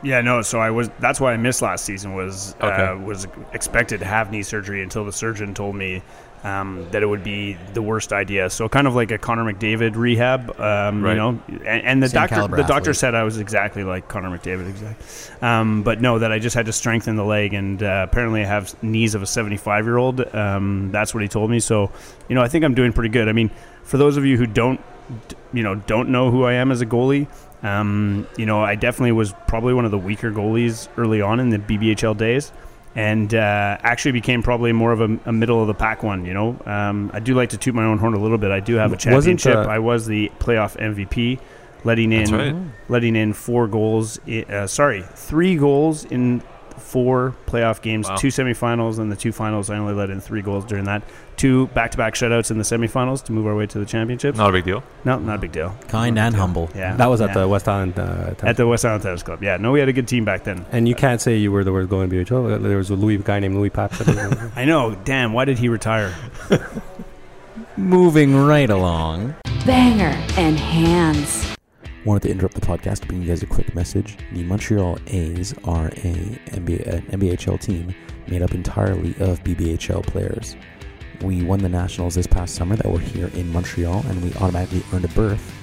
Yeah, 0.03 0.21
no. 0.21 0.43
So 0.43 0.59
I 0.59 0.69
was. 0.69 0.89
That's 0.99 1.19
why 1.19 1.33
I 1.33 1.37
missed 1.37 1.63
last 1.63 1.83
season. 1.83 2.13
Was 2.13 2.55
uh, 2.61 2.67
Okay. 2.67 3.03
was 3.03 3.27
expected 3.51 3.99
to 4.01 4.05
have 4.05 4.31
knee 4.31 4.43
surgery 4.43 4.83
until 4.83 5.03
the 5.03 5.11
surgeon 5.11 5.55
told 5.55 5.75
me 5.75 6.03
um, 6.43 6.87
that 6.91 7.03
it 7.03 7.05
would 7.05 7.23
be 7.23 7.57
the 7.73 7.81
worst 7.81 8.13
idea. 8.13 8.49
So 8.49 8.69
kind 8.69 8.87
of 8.87 8.95
like 8.95 9.11
a 9.11 9.17
Connor 9.17 9.51
McDavid 9.51 9.95
rehab. 9.95 10.59
Um, 10.59 11.03
Right. 11.03 11.11
You 11.13 11.17
know, 11.17 11.41
and, 11.47 11.83
and 11.83 12.03
the 12.03 12.09
Same 12.09 12.27
doctor 12.27 12.55
the 12.55 12.63
doctor 12.63 12.93
said 12.93 13.15
I 13.15 13.23
was 13.23 13.37
exactly 13.37 13.83
like 13.83 14.07
Connor 14.07 14.29
McDavid. 14.37 14.69
Exactly. 14.69 15.47
Um, 15.47 15.83
but 15.83 16.01
no, 16.01 16.19
that 16.19 16.31
I 16.31 16.39
just 16.39 16.55
had 16.55 16.67
to 16.67 16.73
strengthen 16.73 17.15
the 17.15 17.25
leg, 17.25 17.53
and 17.53 17.81
uh, 17.81 18.05
apparently 18.09 18.41
I 18.41 18.45
have 18.45 18.81
knees 18.83 19.15
of 19.15 19.21
a 19.21 19.27
75 19.27 19.85
year 19.85 19.97
old. 19.97 20.35
Um, 20.35 20.91
that's 20.91 21.13
what 21.13 21.21
he 21.23 21.27
told 21.29 21.49
me. 21.49 21.59
So 21.59 21.91
you 22.29 22.35
know, 22.35 22.41
I 22.41 22.47
think 22.47 22.63
I'm 22.65 22.75
doing 22.75 22.93
pretty 22.93 23.09
good. 23.09 23.27
I 23.27 23.33
mean, 23.33 23.49
for 23.83 23.97
those 23.97 24.17
of 24.17 24.25
you 24.25 24.37
who 24.37 24.45
don't, 24.45 24.79
you 25.53 25.63
know, 25.63 25.75
don't 25.75 26.09
know 26.09 26.31
who 26.31 26.43
I 26.43 26.53
am 26.53 26.71
as 26.71 26.81
a 26.81 26.85
goalie. 26.85 27.27
Um, 27.63 28.27
you 28.37 28.45
know, 28.45 28.61
I 28.61 28.75
definitely 28.75 29.13
was 29.13 29.33
probably 29.47 29.73
one 29.73 29.85
of 29.85 29.91
the 29.91 29.97
weaker 29.97 30.31
goalies 30.31 30.87
early 30.97 31.21
on 31.21 31.39
in 31.39 31.49
the 31.49 31.57
BBHL 31.57 32.15
days, 32.15 32.51
and 32.97 33.33
uh, 33.33 33.77
actually 33.83 34.11
became 34.13 34.41
probably 34.41 34.73
more 34.73 34.91
of 34.91 35.01
a, 35.01 35.19
a 35.27 35.31
middle 35.31 35.61
of 35.61 35.67
the 35.67 35.73
pack 35.75 36.01
one. 36.03 36.25
You 36.25 36.33
know, 36.33 36.59
um, 36.65 37.11
I 37.13 37.19
do 37.19 37.35
like 37.35 37.49
to 37.49 37.57
toot 37.57 37.75
my 37.75 37.83
own 37.85 37.99
horn 37.99 38.15
a 38.15 38.19
little 38.19 38.39
bit. 38.39 38.49
I 38.51 38.59
do 38.59 38.73
have 38.75 38.91
a 38.91 38.95
Wasn't, 38.95 39.39
championship. 39.39 39.55
uh, 39.55 39.69
I 39.71 39.77
was 39.79 40.07
the 40.07 40.31
playoff 40.39 40.75
MVP, 40.77 41.39
letting 41.83 42.11
in 42.11 42.31
right. 42.33 42.55
letting 42.89 43.15
in 43.15 43.33
four 43.33 43.67
goals. 43.67 44.19
i- 44.27 44.45
Uh, 44.49 44.65
sorry, 44.67 45.03
three 45.13 45.55
goals 45.57 46.05
in 46.05 46.41
four 46.79 47.35
playoff 47.47 47.81
games, 47.81 48.07
Wow. 48.09 48.15
two 48.15 48.27
semifinals, 48.29 48.99
and 48.99 49.11
the 49.11 49.15
two 49.15 49.31
finals. 49.31 49.69
I 49.69 49.77
only 49.77 49.93
let 49.93 50.09
in 50.09 50.21
three 50.21 50.41
goals 50.41 50.65
during 50.65 50.85
that. 50.85 51.01
Two 51.35 51.67
back-to-back 51.67 52.15
shutouts 52.15 52.49
in 52.49 52.57
the 52.57 52.63
semifinals 52.63 53.23
to 53.25 53.31
move 53.31 53.45
our 53.45 53.55
way 53.55 53.67
to 53.67 53.77
the 53.77 53.85
championships. 53.85 54.37
Not 54.37 54.49
a 54.49 54.53
big 54.53 54.65
deal. 54.65 54.81
No, 55.05 55.19
not 55.19 55.35
a 55.35 55.37
big 55.37 55.51
deal. 55.51 55.75
Kind 55.87 56.15
Not 56.15 56.25
and 56.27 56.35
deal. 56.35 56.41
humble. 56.41 56.69
Yeah, 56.75 56.95
That 56.95 57.09
was 57.11 57.21
at 57.21 57.29
yeah. 57.29 57.33
the 57.41 57.47
West 57.47 57.67
Island. 57.67 57.99
Uh, 57.99 58.33
at 58.41 58.57
the 58.57 58.65
West 58.65 58.83
Island 58.85 59.03
Tennis 59.03 59.21
Club. 59.21 59.43
Yeah, 59.43 59.57
no, 59.57 59.71
we 59.71 59.79
had 59.79 59.87
a 59.89 59.93
good 59.93 60.07
team 60.07 60.25
back 60.25 60.43
then. 60.45 60.65
and 60.71 60.87
you 60.87 60.95
can't 60.95 61.21
say 61.21 61.35
you 61.37 61.51
were 61.51 61.63
the 61.63 61.71
worst 61.71 61.89
going 61.89 62.09
to 62.09 62.15
BHL. 62.25 62.61
There 62.63 62.77
was 62.77 62.89
a 62.89 62.95
Louis 62.95 63.17
guy 63.17 63.39
named 63.39 63.55
Louis 63.55 63.69
Pap. 63.69 63.93
I 64.55 64.65
know. 64.65 64.95
Damn, 65.05 65.33
why 65.33 65.45
did 65.45 65.59
he 65.59 65.69
retire? 65.69 66.13
Moving 67.75 68.35
right 68.35 68.69
along. 68.69 69.35
Banger 69.65 70.15
and 70.37 70.57
hands. 70.57 71.56
Wanted 72.07 72.23
to 72.23 72.31
interrupt 72.31 72.55
the 72.55 72.61
podcast 72.61 73.01
to 73.01 73.07
bring 73.07 73.21
you 73.21 73.27
guys 73.27 73.43
a 73.43 73.45
quick 73.45 73.75
message. 73.75 74.15
The 74.31 74.41
Montreal 74.41 74.97
A's 75.07 75.53
are 75.65 75.87
a 75.87 76.39
NBA, 76.51 76.87
an 76.87 77.01
NBHL 77.19 77.59
team 77.59 77.93
made 78.27 78.41
up 78.41 78.53
entirely 78.53 79.09
of 79.19 79.43
BBHL 79.43 80.07
players. 80.07 80.55
We 81.21 81.43
won 81.43 81.59
the 81.59 81.67
Nationals 81.67 82.15
this 82.15 82.25
past 82.25 82.55
summer 82.55 82.77
that 82.77 82.89
were 82.89 82.97
here 82.97 83.29
in 83.33 83.51
Montreal, 83.51 84.05
and 84.07 84.23
we 84.23 84.33
automatically 84.35 84.85
earned 84.93 85.03
a 85.03 85.09
berth 85.09 85.53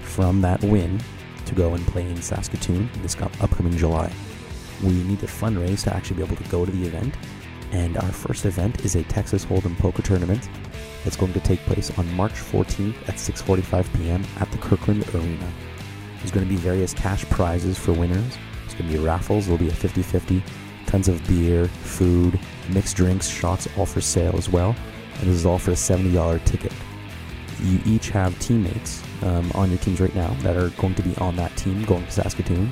from 0.00 0.40
that 0.40 0.60
win 0.64 1.00
to 1.46 1.54
go 1.54 1.74
and 1.74 1.86
play 1.86 2.02
in 2.02 2.20
Saskatoon 2.20 2.90
this 3.02 3.16
upcoming 3.40 3.76
July. 3.76 4.12
We 4.82 4.94
need 5.04 5.20
to 5.20 5.26
fundraise 5.26 5.84
to 5.84 5.94
actually 5.94 6.16
be 6.16 6.24
able 6.24 6.34
to 6.34 6.48
go 6.48 6.66
to 6.66 6.72
the 6.72 6.84
event, 6.84 7.14
and 7.70 7.96
our 7.96 8.10
first 8.10 8.44
event 8.44 8.84
is 8.84 8.96
a 8.96 9.04
Texas 9.04 9.44
Hold'em 9.44 9.78
poker 9.78 10.02
tournament 10.02 10.48
that's 11.04 11.16
going 11.16 11.32
to 11.32 11.40
take 11.40 11.60
place 11.60 11.96
on 11.96 12.12
March 12.14 12.32
14th 12.32 12.96
at 13.08 13.14
6:45 13.14 13.94
p.m. 13.94 14.24
at 14.40 14.50
the 14.50 14.58
Kirkland 14.58 15.08
Arena. 15.14 15.48
There's 16.22 16.30
going 16.30 16.46
to 16.46 16.48
be 16.48 16.56
various 16.56 16.94
cash 16.94 17.24
prizes 17.30 17.76
for 17.76 17.92
winners. 17.92 18.38
There's 18.60 18.74
going 18.74 18.88
to 18.88 18.96
be 18.96 19.04
raffles. 19.04 19.46
There'll 19.46 19.58
be 19.58 19.68
a 19.68 19.72
50-50, 19.72 20.40
tons 20.86 21.08
of 21.08 21.26
beer, 21.26 21.66
food, 21.66 22.38
mixed 22.70 22.96
drinks, 22.96 23.28
shots, 23.28 23.66
all 23.76 23.86
for 23.86 24.00
sale 24.00 24.36
as 24.36 24.48
well. 24.48 24.76
And 25.18 25.22
this 25.22 25.34
is 25.36 25.44
all 25.44 25.58
for 25.58 25.72
a 25.72 25.74
$70 25.74 26.44
ticket. 26.44 26.72
You 27.60 27.80
each 27.84 28.10
have 28.10 28.38
teammates 28.38 29.02
um, 29.22 29.50
on 29.56 29.70
your 29.70 29.80
teams 29.80 30.00
right 30.00 30.14
now 30.14 30.32
that 30.42 30.56
are 30.56 30.68
going 30.70 30.94
to 30.94 31.02
be 31.02 31.16
on 31.16 31.34
that 31.36 31.56
team 31.56 31.84
going 31.84 32.04
to 32.04 32.10
Saskatoon. 32.12 32.70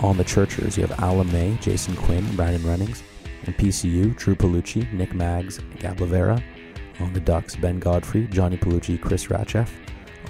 On 0.00 0.16
the 0.16 0.24
Churchers, 0.24 0.76
you 0.76 0.86
have 0.86 0.98
Alan 1.00 1.30
May, 1.32 1.56
Jason 1.60 1.96
Quinn, 1.96 2.24
Brandon 2.36 2.64
Runnings. 2.64 3.02
On 3.48 3.52
PCU, 3.54 4.16
Drew 4.16 4.36
Palucci, 4.36 4.90
Nick 4.92 5.12
Maggs, 5.12 5.58
Gab 5.80 5.98
Lavera. 5.98 6.40
On 7.00 7.12
the 7.12 7.20
Ducks, 7.20 7.56
Ben 7.56 7.80
Godfrey, 7.80 8.28
Johnny 8.28 8.56
Palucci, 8.56 9.00
Chris 9.00 9.26
Ratchef. 9.26 9.68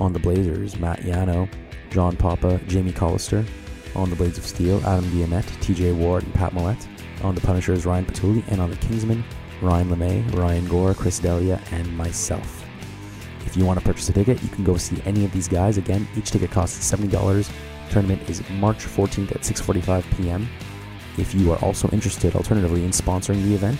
On 0.00 0.14
the 0.14 0.18
Blazers, 0.18 0.78
Matt 0.78 1.00
Yano, 1.00 1.46
John 1.92 2.16
Papa, 2.16 2.60
Jamie 2.66 2.92
Collister. 2.92 3.46
On 3.94 4.08
the 4.08 4.16
Blades 4.16 4.38
of 4.38 4.46
Steel, 4.46 4.80
Adam 4.86 5.04
Guillemette, 5.10 5.44
TJ 5.60 5.94
Ward, 5.94 6.22
and 6.24 6.32
Pat 6.34 6.52
Millette. 6.52 6.86
On 7.22 7.34
the 7.34 7.40
Punishers, 7.42 7.84
Ryan 7.84 8.06
Patulli. 8.06 8.42
And 8.48 8.60
on 8.60 8.70
the 8.70 8.76
Kingsmen, 8.76 9.22
Ryan 9.60 9.90
LeMay, 9.90 10.34
Ryan 10.34 10.66
Gore, 10.66 10.94
Chris 10.94 11.18
Delia, 11.18 11.60
and 11.70 11.96
myself. 11.96 12.64
If 13.44 13.56
you 13.56 13.66
want 13.66 13.78
to 13.78 13.84
purchase 13.84 14.08
a 14.08 14.12
ticket, 14.12 14.42
you 14.42 14.48
can 14.48 14.64
go 14.64 14.78
see 14.78 15.02
any 15.04 15.24
of 15.26 15.32
these 15.32 15.46
guys. 15.46 15.76
Again, 15.76 16.08
each 16.16 16.30
ticket 16.30 16.50
costs 16.50 16.90
$70. 16.90 17.50
Tournament 17.90 18.28
is 18.30 18.42
March 18.50 18.78
14th 18.78 19.32
at 19.32 19.42
6:45 19.42 20.16
p.m. 20.16 20.48
If 21.18 21.34
you 21.34 21.52
are 21.52 21.58
also 21.58 21.88
interested, 21.90 22.34
alternatively, 22.34 22.84
in 22.84 22.90
sponsoring 22.90 23.42
the 23.44 23.54
event, 23.54 23.78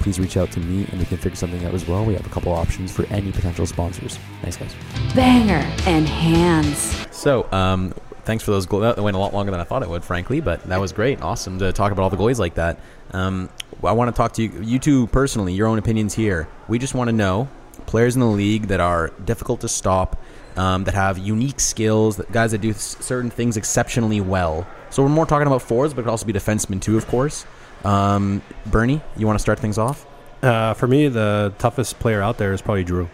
please 0.00 0.20
reach 0.20 0.36
out 0.36 0.50
to 0.52 0.60
me 0.60 0.86
and 0.90 0.98
we 0.98 1.06
can 1.06 1.16
figure 1.16 1.36
something 1.36 1.64
out 1.64 1.72
as 1.72 1.88
well. 1.88 2.04
We 2.04 2.12
have 2.12 2.26
a 2.26 2.28
couple 2.28 2.52
options 2.52 2.92
for 2.92 3.06
any 3.06 3.32
potential 3.32 3.64
sponsors. 3.64 4.18
Thanks, 4.42 4.58
guys. 4.58 4.74
Banger 5.14 5.64
and 5.86 6.06
hands. 6.06 7.03
So, 7.14 7.50
um, 7.52 7.94
thanks 8.24 8.42
for 8.42 8.50
those 8.50 8.66
goals. 8.66 8.82
That 8.82 8.98
went 8.98 9.16
a 9.16 9.20
lot 9.20 9.32
longer 9.32 9.52
than 9.52 9.60
I 9.60 9.64
thought 9.64 9.82
it 9.82 9.88
would, 9.88 10.04
frankly, 10.04 10.40
but 10.40 10.62
that 10.64 10.80
was 10.80 10.92
great. 10.92 11.22
Awesome 11.22 11.58
to 11.60 11.72
talk 11.72 11.92
about 11.92 12.02
all 12.02 12.10
the 12.10 12.16
goalies 12.16 12.38
like 12.38 12.54
that. 12.54 12.78
Um, 13.12 13.48
I 13.84 13.92
want 13.92 14.08
to 14.08 14.16
talk 14.16 14.32
to 14.34 14.42
you, 14.42 14.60
you 14.60 14.78
two 14.78 15.06
personally, 15.06 15.54
your 15.54 15.68
own 15.68 15.78
opinions 15.78 16.14
here. 16.14 16.48
We 16.68 16.78
just 16.78 16.92
want 16.92 17.08
to 17.08 17.12
know 17.12 17.48
players 17.86 18.16
in 18.16 18.20
the 18.20 18.26
league 18.26 18.64
that 18.64 18.80
are 18.80 19.12
difficult 19.24 19.60
to 19.60 19.68
stop, 19.68 20.20
um, 20.56 20.84
that 20.84 20.94
have 20.94 21.16
unique 21.16 21.60
skills, 21.60 22.16
that 22.16 22.32
guys 22.32 22.50
that 22.50 22.60
do 22.60 22.72
certain 22.72 23.30
things 23.30 23.56
exceptionally 23.56 24.20
well. 24.20 24.66
So 24.90 25.02
we're 25.02 25.08
more 25.08 25.26
talking 25.26 25.46
about 25.46 25.62
forwards, 25.62 25.94
but 25.94 26.00
it 26.00 26.04
could 26.04 26.10
also 26.10 26.26
be 26.26 26.32
defensemen 26.32 26.80
too, 26.80 26.96
of 26.96 27.06
course. 27.06 27.46
Um, 27.84 28.42
Bernie, 28.66 29.00
you 29.16 29.26
want 29.26 29.38
to 29.38 29.42
start 29.42 29.60
things 29.60 29.78
off? 29.78 30.06
Uh, 30.42 30.74
for 30.74 30.88
me, 30.88 31.08
the 31.08 31.54
toughest 31.58 31.98
player 32.00 32.20
out 32.20 32.38
there 32.38 32.52
is 32.52 32.60
probably 32.60 32.84
Drew. 32.84 33.08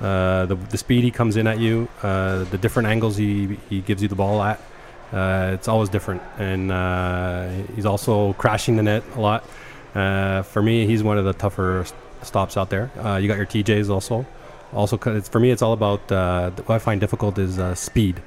Uh, 0.00 0.46
the, 0.46 0.56
the 0.56 0.78
speed 0.78 1.04
he 1.04 1.10
comes 1.10 1.36
in 1.36 1.46
at 1.46 1.58
you, 1.58 1.88
uh, 2.02 2.44
the 2.44 2.58
different 2.58 2.88
angles 2.88 3.16
he, 3.16 3.58
he 3.68 3.80
gives 3.80 4.02
you 4.02 4.08
the 4.08 4.16
ball 4.16 4.42
at, 4.42 4.60
uh, 5.12 5.50
it's 5.54 5.68
always 5.68 5.88
different. 5.88 6.22
And 6.38 6.72
uh, 6.72 7.50
he's 7.74 7.86
also 7.86 8.32
crashing 8.34 8.76
the 8.76 8.82
net 8.82 9.04
a 9.14 9.20
lot. 9.20 9.44
Uh, 9.94 10.42
for 10.42 10.62
me, 10.62 10.86
he's 10.86 11.02
one 11.02 11.18
of 11.18 11.24
the 11.24 11.34
tougher 11.34 11.86
stops 12.22 12.56
out 12.56 12.70
there. 12.70 12.90
You 13.20 13.28
got 13.28 13.36
your 13.36 13.46
TJs 13.46 13.90
also. 13.90 14.26
Also, 14.72 14.96
for 14.96 15.38
me, 15.38 15.50
it's 15.50 15.62
all 15.62 15.74
about 15.74 16.00
what 16.10 16.70
I 16.70 16.78
find 16.78 17.00
difficult 17.00 17.38
is 17.38 17.60
speed. 17.78 18.22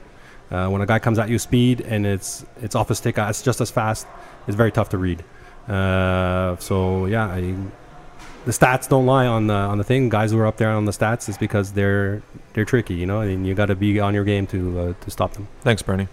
When 0.50 0.80
a 0.82 0.86
guy 0.86 1.00
comes 1.00 1.18
at 1.18 1.28
you 1.28 1.40
speed 1.40 1.82
and 1.82 2.06
it's 2.06 2.46
it's 2.62 2.76
off 2.76 2.90
a 2.92 2.96
stick, 2.96 3.18
it's 3.18 3.42
just 3.42 3.62
as 3.62 3.72
fast. 3.72 4.06
It's 4.48 4.56
very 4.56 4.72
tough 4.72 4.90
to 4.90 4.98
read. 4.98 5.24
So 5.68 7.08
yeah, 7.08 7.26
I, 7.28 7.56
the 8.46 8.52
stats 8.52 8.88
don't 8.88 9.06
lie 9.06 9.26
on 9.26 9.48
the 9.48 9.54
on 9.54 9.78
the 9.78 9.84
thing. 9.84 10.10
Guys 10.10 10.32
who 10.32 10.40
are 10.40 10.48
up 10.48 10.58
there 10.58 10.70
on 10.70 10.86
the 10.86 10.92
stats 10.92 11.28
is 11.28 11.38
because 11.38 11.74
they're 11.74 12.22
they're 12.54 12.66
tricky, 12.66 12.94
you 12.94 13.06
know, 13.06 13.22
and 13.22 13.46
you 13.46 13.54
got 13.54 13.66
to 13.68 13.76
be 13.76 14.00
on 14.00 14.14
your 14.14 14.24
game 14.24 14.48
to 14.48 14.80
uh, 14.80 14.94
to 15.02 15.12
stop 15.12 15.34
them. 15.34 15.48
Thanks, 15.62 15.82
Bernie. 15.82 16.08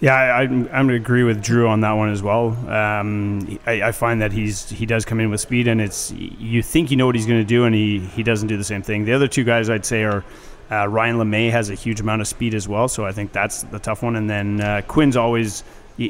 Yeah, 0.00 0.14
I, 0.14 0.42
I'm, 0.42 0.64
I'm 0.72 0.88
going 0.88 0.88
to 0.88 0.94
agree 0.96 1.22
with 1.22 1.40
Drew 1.40 1.68
on 1.68 1.82
that 1.82 1.92
one 1.92 2.10
as 2.10 2.24
well. 2.24 2.48
Um, 2.68 3.60
I, 3.66 3.82
I 3.82 3.92
find 3.92 4.20
that 4.20 4.32
he's 4.32 4.68
he 4.68 4.84
does 4.84 5.04
come 5.04 5.20
in 5.20 5.30
with 5.30 5.40
speed, 5.40 5.68
and 5.68 5.80
it's 5.80 6.10
you 6.12 6.60
think 6.60 6.90
you 6.90 6.96
know 6.96 7.06
what 7.06 7.14
he's 7.14 7.26
going 7.26 7.40
to 7.40 7.46
do, 7.46 7.64
and 7.64 7.74
he, 7.74 8.00
he 8.00 8.24
doesn't 8.24 8.48
do 8.48 8.56
the 8.56 8.64
same 8.64 8.82
thing. 8.82 9.04
The 9.04 9.12
other 9.12 9.28
two 9.28 9.44
guys 9.44 9.70
I'd 9.70 9.86
say 9.86 10.02
are 10.02 10.24
uh, 10.72 10.88
Ryan 10.88 11.18
LeMay 11.18 11.52
has 11.52 11.70
a 11.70 11.74
huge 11.74 12.00
amount 12.00 12.20
of 12.20 12.26
speed 12.26 12.52
as 12.52 12.66
well, 12.66 12.88
so 12.88 13.06
I 13.06 13.12
think 13.12 13.32
that's 13.32 13.62
the 13.62 13.78
tough 13.78 14.02
one. 14.02 14.16
And 14.16 14.28
then 14.28 14.60
uh, 14.60 14.82
Quinn's 14.86 15.16
always. 15.16 15.64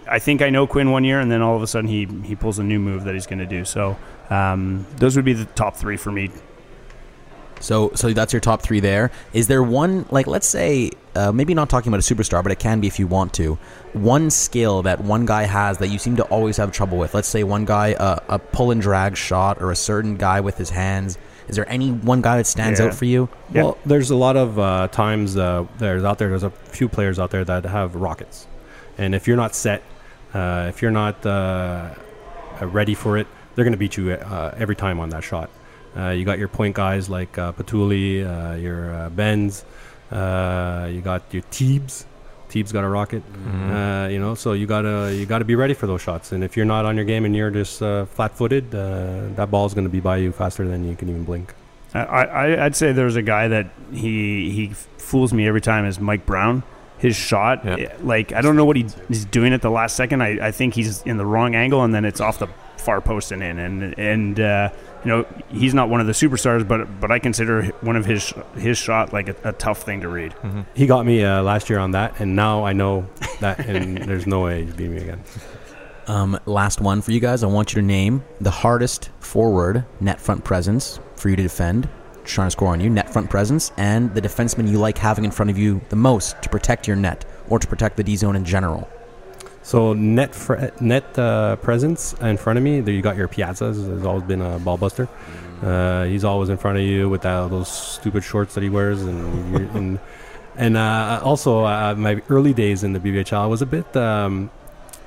I 0.06 0.20
think 0.20 0.40
I 0.40 0.48
know 0.48 0.66
Quinn 0.66 0.90
one 0.90 1.04
year, 1.04 1.20
and 1.20 1.30
then 1.30 1.42
all 1.42 1.54
of 1.54 1.62
a 1.62 1.66
sudden 1.66 1.90
he 1.90 2.06
he 2.24 2.34
pulls 2.34 2.58
a 2.58 2.64
new 2.64 2.78
move 2.78 3.04
that 3.04 3.12
he's 3.12 3.26
going 3.26 3.40
to 3.40 3.46
do. 3.46 3.64
So 3.66 3.98
um, 4.32 4.86
those 4.96 5.16
would 5.16 5.24
be 5.24 5.32
the 5.34 5.44
top 5.44 5.76
three 5.76 5.96
for 5.96 6.10
me. 6.12 6.30
So, 7.60 7.92
so 7.94 8.12
that's 8.12 8.32
your 8.32 8.40
top 8.40 8.62
three 8.62 8.80
there. 8.80 9.12
Is 9.32 9.46
there 9.46 9.62
one, 9.62 10.04
like, 10.10 10.26
let's 10.26 10.48
say, 10.48 10.90
uh, 11.14 11.30
maybe 11.30 11.54
not 11.54 11.70
talking 11.70 11.92
about 11.92 12.00
a 12.10 12.14
superstar, 12.14 12.42
but 12.42 12.50
it 12.50 12.58
can 12.58 12.80
be 12.80 12.88
if 12.88 12.98
you 12.98 13.06
want 13.06 13.34
to. 13.34 13.54
One 13.92 14.30
skill 14.30 14.82
that 14.82 15.00
one 15.00 15.26
guy 15.26 15.44
has 15.44 15.78
that 15.78 15.86
you 15.88 15.98
seem 15.98 16.16
to 16.16 16.24
always 16.24 16.56
have 16.56 16.72
trouble 16.72 16.98
with. 16.98 17.14
Let's 17.14 17.28
say 17.28 17.44
one 17.44 17.64
guy, 17.64 17.92
uh, 17.92 18.18
a 18.28 18.38
pull 18.40 18.72
and 18.72 18.82
drag 18.82 19.16
shot, 19.16 19.62
or 19.62 19.70
a 19.70 19.76
certain 19.76 20.16
guy 20.16 20.40
with 20.40 20.56
his 20.58 20.70
hands. 20.70 21.18
Is 21.46 21.54
there 21.54 21.68
any 21.68 21.90
one 21.92 22.20
guy 22.20 22.38
that 22.38 22.46
stands 22.46 22.80
Yeah. 22.80 22.86
out 22.86 22.94
for 22.94 23.04
you? 23.04 23.28
Yeah. 23.52 23.62
Well, 23.62 23.78
there's 23.86 24.10
a 24.10 24.16
lot 24.16 24.36
of 24.36 24.58
uh, 24.58 24.88
times 24.88 25.36
uh, 25.36 25.66
there's 25.78 26.02
out 26.02 26.18
there. 26.18 26.30
There's 26.30 26.42
a 26.42 26.50
few 26.50 26.88
players 26.88 27.18
out 27.20 27.30
there 27.30 27.44
that 27.44 27.64
have 27.64 27.94
rockets, 27.94 28.46
and 28.98 29.14
if 29.14 29.28
you're 29.28 29.36
not 29.36 29.54
set, 29.54 29.82
uh, 30.34 30.66
if 30.68 30.82
you're 30.82 30.90
not 30.90 31.24
uh, 31.26 31.90
uh, 32.60 32.66
ready 32.66 32.94
for 32.94 33.18
it, 33.18 33.26
they're 33.55 33.64
going 33.64 33.72
to 33.72 33.78
beat 33.78 33.96
you 33.96 34.12
uh, 34.12 34.55
every 34.57 34.76
time 34.76 35.00
on 35.00 35.11
that 35.11 35.24
shot. 35.24 35.50
Uh, 35.96 36.09
you 36.11 36.24
got 36.24 36.38
your 36.38 36.48
point 36.48 36.74
guys 36.74 37.09
like 37.11 37.36
uh, 37.36 37.53
Patuli, 37.53 38.24
uh, 38.24 38.55
your 38.57 38.94
uh, 38.94 39.11
Benz, 39.11 39.64
uh, 40.11 40.88
you 40.90 41.00
got 41.00 41.22
your 41.32 41.42
Teebs. 41.44 42.05
Teebs 42.48 42.70
got 42.70 42.84
a 42.84 42.88
rocket, 42.88 43.22
uh, 43.70 44.09
you 44.11 44.18
know. 44.20 44.34
So 44.34 44.53
you 44.53 44.66
gotta 44.66 45.14
you 45.14 45.24
gotta 45.24 45.46
be 45.46 45.55
ready 45.55 45.72
for 45.72 45.86
those 45.86 46.03
shots. 46.03 46.32
And 46.32 46.44
if 46.44 46.55
you're 46.55 46.66
not 46.66 46.84
on 46.84 46.96
your 46.96 47.07
game 47.07 47.24
and 47.24 47.34
you're 47.34 47.50
just 47.50 47.80
uh, 47.82 48.05
flat-footed, 48.05 48.74
uh, 48.74 49.28
that 49.36 49.50
ball's 49.50 49.72
going 49.72 49.86
to 49.86 49.90
be 49.90 50.00
by 50.00 50.18
you 50.18 50.32
faster 50.32 50.68
than 50.68 50.86
you 50.86 50.94
can 50.94 51.09
even 51.09 51.24
blink. 51.24 51.55
I, 51.94 52.00
I 52.03 52.64
I'd 52.66 52.76
say 52.76 52.92
there's 52.92 53.16
a 53.16 53.22
guy 53.22 53.48
that 53.48 53.70
he 53.90 54.50
he 54.50 54.66
fools 54.98 55.32
me 55.32 55.46
every 55.48 55.62
time 55.62 55.86
is 55.86 55.98
Mike 55.98 56.26
Brown. 56.26 56.62
His 56.98 57.16
shot, 57.16 57.64
Yeah. 57.64 57.94
like 58.03 58.32
I 58.34 58.42
don't 58.42 58.55
know 58.55 58.66
what 58.66 58.76
he, 58.76 58.86
he's 59.09 59.24
doing 59.24 59.55
at 59.55 59.62
the 59.62 59.70
last 59.70 59.96
second. 59.96 60.22
I, 60.22 60.48
I 60.48 60.50
think 60.53 60.74
he's 60.74 61.00
in 61.03 61.16
the 61.16 61.24
wrong 61.26 61.55
angle, 61.55 61.82
and 61.84 61.94
then 61.94 62.05
it's 62.05 62.20
off 62.20 62.38
the 62.38 62.48
far 62.82 63.00
post 63.00 63.32
and 63.32 63.42
in. 63.42 63.58
And 63.58 63.98
and 63.98 64.40
uh, 64.40 64.70
you 65.04 65.08
know 65.08 65.26
he's 65.48 65.74
not 65.74 65.88
one 65.88 66.00
of 66.00 66.06
the 66.06 66.12
superstars, 66.12 66.66
but 66.66 67.00
but 67.00 67.10
I 67.10 67.18
consider 67.18 67.64
one 67.80 67.96
of 67.96 68.04
his 68.04 68.32
his 68.56 68.78
shot 68.78 69.12
like 69.12 69.28
a, 69.28 69.36
a 69.44 69.52
tough 69.52 69.82
thing 69.82 70.00
to 70.02 70.08
read. 70.08 70.34
He 70.74 70.86
got 70.86 71.06
me 71.06 71.24
uh, 71.24 71.42
last 71.42 71.70
year 71.70 71.78
on 71.78 71.92
that, 71.92 72.20
and 72.20 72.36
now 72.36 72.64
I 72.64 72.72
know 72.72 73.08
that, 73.40 73.60
and 73.66 73.98
there's 74.08 74.26
no 74.26 74.42
way 74.42 74.64
he's 74.64 74.74
beating 74.74 74.94
me 74.94 75.02
again. 75.02 75.22
Um, 76.08 76.38
last 76.46 76.80
one 76.80 77.00
for 77.00 77.12
you 77.12 77.20
guys. 77.20 77.42
I 77.42 77.46
want 77.46 77.72
you 77.72 77.80
to 77.80 77.86
name 77.86 78.24
the 78.40 78.50
hardest 78.50 79.10
forward 79.20 79.84
net 80.00 80.20
front 80.20 80.44
presence 80.44 80.98
for 81.16 81.28
you 81.28 81.36
to 81.36 81.42
defend. 81.42 81.88
Trying 82.24 82.46
to 82.46 82.50
score 82.52 82.68
on 82.68 82.80
you, 82.80 82.88
net 82.88 83.12
front 83.12 83.28
presence, 83.28 83.72
and 83.76 84.14
the 84.14 84.20
defenseman 84.22 84.70
you 84.70 84.78
like 84.78 84.96
having 84.96 85.24
in 85.24 85.32
front 85.32 85.50
of 85.50 85.58
you 85.58 85.80
the 85.88 85.96
most 85.96 86.40
to 86.42 86.48
protect 86.48 86.86
your 86.86 86.96
net 86.96 87.24
or 87.48 87.58
to 87.58 87.66
protect 87.66 87.96
the 87.96 88.04
D 88.04 88.14
zone 88.14 88.36
in 88.36 88.44
general. 88.44 88.88
So 89.62 89.92
net 89.92 90.36
net 90.80 91.18
uh, 91.18 91.56
presence 91.56 92.14
in 92.14 92.36
front 92.36 92.58
of 92.58 92.64
me. 92.64 92.80
There 92.80 92.92
you 92.92 93.02
got 93.02 93.16
your 93.16 93.28
Piazzas. 93.28 93.88
Has 93.88 94.04
always 94.04 94.24
been 94.24 94.42
a 94.42 94.58
ball 94.58 94.76
buster. 94.76 95.08
Uh, 95.62 96.04
he's 96.04 96.24
always 96.24 96.48
in 96.48 96.56
front 96.56 96.76
of 96.76 96.84
you 96.84 97.08
with 97.08 97.22
that, 97.22 97.48
those 97.50 97.70
stupid 97.70 98.24
shorts 98.24 98.54
that 98.54 98.62
he 98.62 98.68
wears, 98.68 99.02
and 99.02 99.56
and 99.76 100.00
and 100.56 100.76
uh, 100.76 101.20
also 101.22 101.64
uh, 101.64 101.94
my 101.96 102.20
early 102.28 102.52
days 102.52 102.82
in 102.82 102.92
the 102.92 102.98
BBHL 102.98 103.38
I 103.38 103.46
was 103.46 103.62
a 103.62 103.66
bit 103.66 103.96
um, 103.96 104.50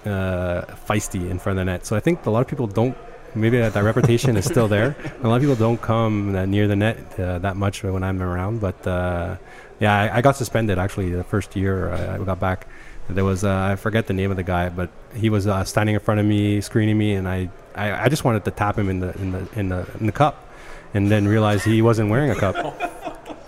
uh, 0.06 0.62
feisty 0.88 1.30
in 1.30 1.40
front 1.40 1.60
of 1.60 1.66
the 1.66 1.72
net. 1.72 1.86
So 1.86 1.98
I 1.98 2.00
think 2.00 2.26
a 2.26 2.30
lot 2.30 2.40
of 2.40 2.48
people 2.48 2.68
don't. 2.68 2.98
Maybe 3.38 3.58
that, 3.58 3.74
that 3.74 3.84
reputation 3.84 4.38
is 4.38 4.46
still 4.46 4.70
there. 4.70 4.96
A 5.24 5.28
lot 5.28 5.36
of 5.36 5.42
people 5.42 5.58
don't 5.58 5.82
come 5.82 6.32
near 6.50 6.70
the 6.70 6.76
net 6.78 7.20
uh, 7.20 7.38
that 7.40 7.58
much 7.58 7.84
when 7.84 8.02
I'm 8.02 8.22
around. 8.22 8.62
But 8.62 8.78
yeah, 8.86 9.94
I, 9.94 10.20
I 10.20 10.22
got 10.22 10.38
suspended 10.38 10.80
actually 10.80 11.10
the 11.10 11.26
first 11.26 11.54
year 11.54 11.92
I 11.92 12.18
got 12.20 12.40
back. 12.40 12.66
There 13.08 13.24
was 13.24 13.44
uh, 13.44 13.54
I 13.54 13.76
forget 13.76 14.08
the 14.08 14.14
name 14.14 14.32
of 14.32 14.38
the 14.38 14.44
guy, 14.44 14.70
but 14.70 14.90
he 15.14 15.30
was 15.30 15.46
uh, 15.46 15.64
standing 15.64 15.96
in 15.96 16.02
front 16.02 16.20
of 16.20 16.26
me, 16.26 16.60
screening 16.62 16.98
me, 16.98 17.14
and 17.14 17.28
I, 17.28 17.50
I, 17.76 18.06
I 18.06 18.10
just 18.10 18.24
wanted 18.24 18.46
to 18.46 18.52
tap 18.52 18.78
him 18.78 18.90
in 18.90 19.00
the 19.00 19.16
in 19.20 19.32
the 19.32 19.48
in 19.56 19.70
the 19.70 19.88
in 20.00 20.06
the 20.08 20.12
cup, 20.12 20.50
and 20.94 21.12
then 21.12 21.28
realized 21.28 21.66
he 21.66 21.82
wasn't 21.82 22.10
wearing 22.10 22.32
a 22.32 22.36
cup. 22.36 22.56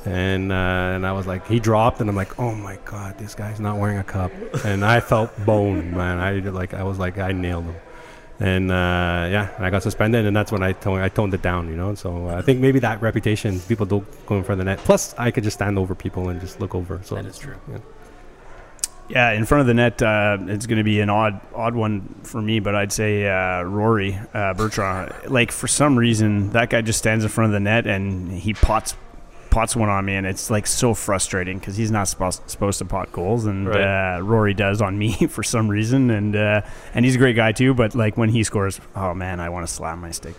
And 0.06 0.54
uh, 0.54 0.56
and 0.96 1.06
I 1.06 1.12
was 1.12 1.28
like, 1.28 1.48
he 1.48 1.60
dropped, 1.60 2.00
and 2.00 2.10
I'm 2.10 2.16
like, 2.16 2.40
oh 2.40 2.54
my 2.56 2.78
god, 2.86 3.18
this 3.18 3.36
guy's 3.36 3.60
not 3.60 3.78
wearing 3.78 3.98
a 3.98 4.04
cup, 4.04 4.32
and 4.64 4.86
I 4.86 5.02
felt 5.02 5.38
bone, 5.46 5.92
man. 5.92 6.20
I 6.20 6.40
like 6.50 6.74
I 6.74 6.84
was 6.84 6.98
like 6.98 7.18
I 7.18 7.34
nailed 7.34 7.66
him, 7.66 7.76
and 8.40 8.72
uh, 8.72 9.28
yeah, 9.30 9.50
I 9.60 9.70
got 9.70 9.84
suspended, 9.84 10.26
and 10.26 10.34
that's 10.34 10.52
when 10.52 10.64
I 10.64 10.72
toned 10.72 11.02
I 11.02 11.10
toned 11.10 11.34
it 11.34 11.42
down, 11.42 11.68
you 11.68 11.76
know. 11.76 11.94
So 11.96 12.30
I 12.30 12.42
think 12.42 12.62
maybe 12.62 12.80
that 12.80 13.02
reputation, 13.02 13.60
people 13.62 13.86
don't 13.86 14.06
go 14.28 14.38
in 14.38 14.44
front 14.44 14.62
of 14.62 14.66
the 14.66 14.72
net. 14.72 14.80
Plus, 14.86 15.14
I 15.18 15.32
could 15.32 15.44
just 15.44 15.58
stand 15.58 15.78
over 15.78 15.94
people 15.94 16.30
and 16.30 16.40
just 16.40 16.62
look 16.62 16.74
over. 16.74 17.02
So 17.04 17.16
that 17.16 17.26
is 17.26 17.38
true. 17.38 17.56
Yeah. 17.70 17.80
Yeah, 19.10 19.32
in 19.32 19.46
front 19.46 19.62
of 19.62 19.68
the 19.68 19.74
net, 19.74 20.02
uh, 20.02 20.38
it's 20.48 20.66
going 20.66 20.80
to 20.80 20.84
be 20.84 21.00
an 21.00 21.10
odd, 21.10 21.40
odd 21.56 21.76
one 21.76 22.02
for 22.24 22.42
me. 22.42 22.60
But 22.60 22.76
I'd 22.76 22.92
say 22.92 23.26
uh, 23.28 23.62
Rory 23.64 24.20
uh, 24.34 24.54
Bertrand. 24.54 25.14
Like 25.32 25.52
for 25.52 25.68
some 25.68 25.98
reason, 25.98 26.50
that 26.52 26.70
guy 26.70 26.82
just 26.82 27.00
stands 27.00 27.24
in 27.24 27.30
front 27.30 27.48
of 27.50 27.54
the 27.54 27.60
net 27.62 27.88
and 27.88 28.30
he 28.32 28.54
pots, 28.54 28.96
pots 29.50 29.78
one 29.78 29.88
on 29.88 30.04
me, 30.04 30.16
and 30.16 30.28
it's 30.28 30.50
like 30.50 30.68
so 30.68 30.94
frustrating 30.94 31.58
because 31.58 31.78
he's 31.78 31.90
not 31.90 32.10
supposed 32.10 32.42
supposed 32.50 32.80
to 32.80 32.86
pot 32.86 33.12
goals, 33.14 33.46
and 33.46 33.70
Right. 33.70 34.18
uh, 34.18 34.22
Rory 34.22 34.54
does 34.54 34.82
on 34.82 34.98
me 34.98 35.14
for 35.30 35.42
some 35.42 35.70
reason, 35.70 36.10
and 36.12 36.36
uh, 36.36 36.62
and 36.94 37.06
he's 37.06 37.16
a 37.16 37.18
great 37.18 37.38
guy 37.38 37.54
too. 37.54 37.74
But 37.74 37.96
like 37.96 38.18
when 38.18 38.28
he 38.30 38.44
scores, 38.44 38.82
oh 38.96 39.14
man, 39.14 39.40
I 39.40 39.48
want 39.50 39.66
to 39.66 39.72
slam 39.74 40.02
my 40.02 40.12
stick. 40.12 40.36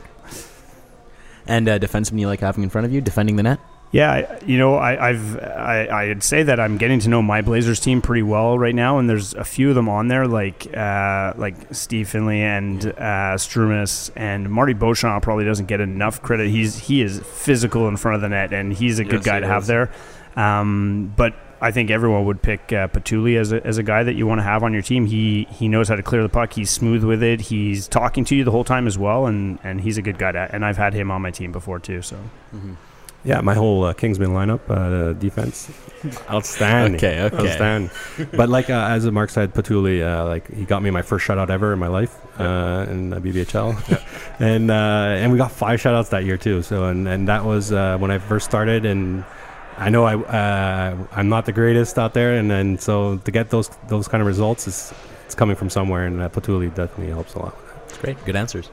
And 1.47 1.67
uh, 1.67 1.79
defenseman 1.79 2.21
you 2.21 2.27
like 2.27 2.41
having 2.41 2.63
in 2.63 2.69
front 2.69 2.85
of 2.85 2.93
you, 2.93 3.01
defending 3.01 3.37
the 3.37 3.43
net. 3.45 3.59
Yeah, 3.91 4.39
you 4.45 4.59
know, 4.59 4.75
I, 4.75 5.09
I've 5.09 5.39
I, 5.39 5.89
I'd 6.11 6.23
say 6.23 6.43
that 6.43 6.61
I'm 6.61 6.77
getting 6.77 7.01
to 7.01 7.09
know 7.09 7.23
my 7.23 7.41
Blazers 7.41 7.81
team 7.81 8.03
pretty 8.03 8.23
well 8.23 8.59
right 8.59 8.75
now, 8.75 8.99
and 8.99 9.09
there's 9.09 9.33
a 9.33 9.45
few 9.45 9.71
of 9.71 9.75
them 9.77 9.89
on 9.89 10.09
there, 10.09 10.27
like 10.29 10.67
uh, 10.77 11.33
like 11.37 11.55
Steve 11.75 12.07
Finley 12.11 12.43
and 12.43 12.85
uh, 12.85 13.37
Strumus 13.39 14.11
and 14.15 14.51
Marty 14.51 14.75
Beauchamp 14.75 15.23
probably 15.23 15.47
doesn't 15.47 15.67
get 15.67 15.81
enough 15.81 16.21
credit. 16.21 16.51
He's 16.51 16.77
he 16.77 17.01
is 17.01 17.21
physical 17.21 17.89
in 17.89 17.97
front 17.97 18.17
of 18.17 18.21
the 18.21 18.29
net, 18.29 18.53
and 18.53 18.75
he's 18.75 18.99
a 18.99 19.05
good 19.05 19.21
Yes, 19.21 19.25
guy 19.25 19.41
to 19.41 19.47
have 19.47 19.67
there. 19.67 19.91
Um, 20.37 21.15
but 21.17 21.35
I 21.63 21.71
think 21.71 21.91
everyone 21.91 22.27
would 22.27 22.43
pick 22.43 22.71
uh, 22.71 22.89
Patuli 22.89 23.39
as 23.41 23.53
a, 23.53 23.67
as 23.67 23.79
a 23.79 23.83
guy 23.83 24.03
that 24.03 24.15
you 24.15 24.27
want 24.27 24.41
to 24.41 24.45
have 24.45 24.63
on 24.63 24.75
your 24.75 24.83
team. 24.83 25.07
He 25.07 25.49
he 25.51 25.67
knows 25.67 25.89
how 25.89 25.97
to 25.97 26.03
clear 26.03 26.23
the 26.23 26.29
puck. 26.29 26.53
He's 26.53 26.69
smooth 26.71 27.05
with 27.05 27.23
it. 27.23 27.41
He's 27.41 27.89
talking 27.89 28.27
to 28.27 28.37
you 28.37 28.45
the 28.45 28.51
whole 28.51 28.65
time 28.65 28.87
as 28.87 28.99
well, 28.99 29.25
and, 29.25 29.59
and 29.65 29.81
he's 29.81 29.97
a 29.97 30.03
good 30.03 30.19
guy. 30.19 30.33
To, 30.33 30.41
and 30.53 30.63
I've 30.63 30.77
had 30.77 30.93
him 30.93 31.11
on 31.11 31.23
my 31.23 31.31
team 31.31 31.53
before 31.53 31.79
too. 31.79 32.03
So. 32.03 32.19
Yeah, 33.25 33.41
my 33.41 33.55
whole 33.55 33.85
uh, 33.85 33.95
Kingsmen 33.95 34.29
lineup, 34.29 34.61
uh, 34.71 35.13
defense, 35.13 35.71
outstanding. 36.31 36.97
Okay, 36.97 37.21
okay. 37.23 37.37
outstanding. 37.37 37.91
but 38.33 38.49
like 38.49 38.71
uh, 38.71 38.89
as 38.91 39.05
Mark 39.11 39.31
said, 39.31 39.53
Patuli, 39.53 40.03
uh, 40.03 40.25
like 40.25 40.49
he 40.55 40.65
got 40.65 40.83
me 40.83 40.91
my 40.91 41.03
first 41.03 41.27
shutout 41.27 41.51
ever 41.51 41.73
in 41.73 41.81
my 41.81 41.89
life 41.89 42.17
uh, 42.41 42.87
in 42.89 43.13
uh, 43.13 43.19
BBHL, 43.19 43.75
and 44.39 44.71
uh, 44.71 44.75
and 45.19 45.33
we 45.33 45.39
got 45.39 45.51
five 45.51 45.81
shutouts 45.81 46.11
that 46.11 46.25
year 46.25 46.37
too. 46.37 46.63
So 46.63 46.85
and 46.85 47.09
and 47.09 47.27
that 47.27 47.45
was 47.45 47.73
uh, 47.73 47.99
when 47.99 48.13
I 48.13 48.19
first 48.19 48.47
started, 48.47 48.85
and 48.85 49.25
I 49.77 49.91
know 49.91 50.05
I 50.05 50.15
uh, 50.15 50.97
I'm 51.11 51.29
not 51.29 51.45
the 51.45 51.53
greatest 51.53 51.99
out 51.99 52.15
there, 52.15 52.35
and 52.37 52.49
then 52.49 52.79
so 52.79 53.19
to 53.19 53.31
get 53.33 53.51
those 53.51 53.69
those 53.89 54.07
kind 54.07 54.21
of 54.21 54.29
results 54.29 54.69
is 54.69 54.95
it's 55.27 55.35
coming 55.35 55.57
from 55.57 55.71
somewhere, 55.71 56.07
and 56.07 56.23
uh, 56.23 56.29
Patuli 56.29 56.73
definitely 56.73 57.13
helps 57.13 57.35
a 57.35 57.41
lot. 57.41 57.57
With 57.57 57.67
that. 57.67 57.83
It's 57.89 57.99
great. 57.99 58.25
Good 58.25 58.37
answers. 58.37 58.71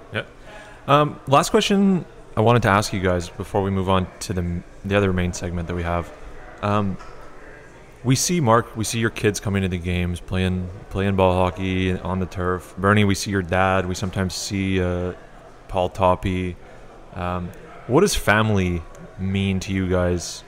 Um, 0.88 1.20
last 1.28 1.50
question 1.50 2.06
I 2.38 2.42
wanted 2.42 2.64
to 2.64 2.70
ask 2.70 2.92
you 2.92 3.00
guys 3.00 3.30
before 3.30 3.64
we 3.64 3.72
move 3.72 3.90
on 3.90 4.08
to 4.22 4.34
the 4.34 4.62
the 4.84 4.96
other 4.96 5.14
main 5.14 5.32
segment 5.32 5.68
that 5.70 5.76
we 5.76 5.84
have. 5.84 6.12
Um, 6.62 6.98
we 8.04 8.16
see 8.16 8.42
Mark, 8.42 8.76
we 8.76 8.84
see 8.84 9.00
your 9.00 9.10
kids 9.10 9.40
coming 9.40 9.62
to 9.62 9.70
the 9.70 9.78
games, 9.78 10.20
playing 10.20 10.70
playing 10.90 11.16
ball 11.16 11.34
hockey 11.34 11.94
on 11.98 12.20
the 12.20 12.26
turf. 12.26 12.76
Bernie, 12.78 13.06
we 13.06 13.16
see 13.16 13.32
your 13.32 13.42
dad. 13.42 13.88
We 13.88 13.96
sometimes 13.96 14.36
see 14.36 14.82
uh, 14.82 15.14
Paul 15.70 15.90
Toppy. 15.90 16.58
Um, 17.14 17.50
what 17.88 18.02
does 18.02 18.16
family 18.16 18.82
mean 19.18 19.62
to 19.62 19.72
you 19.72 19.88
guys 19.88 20.44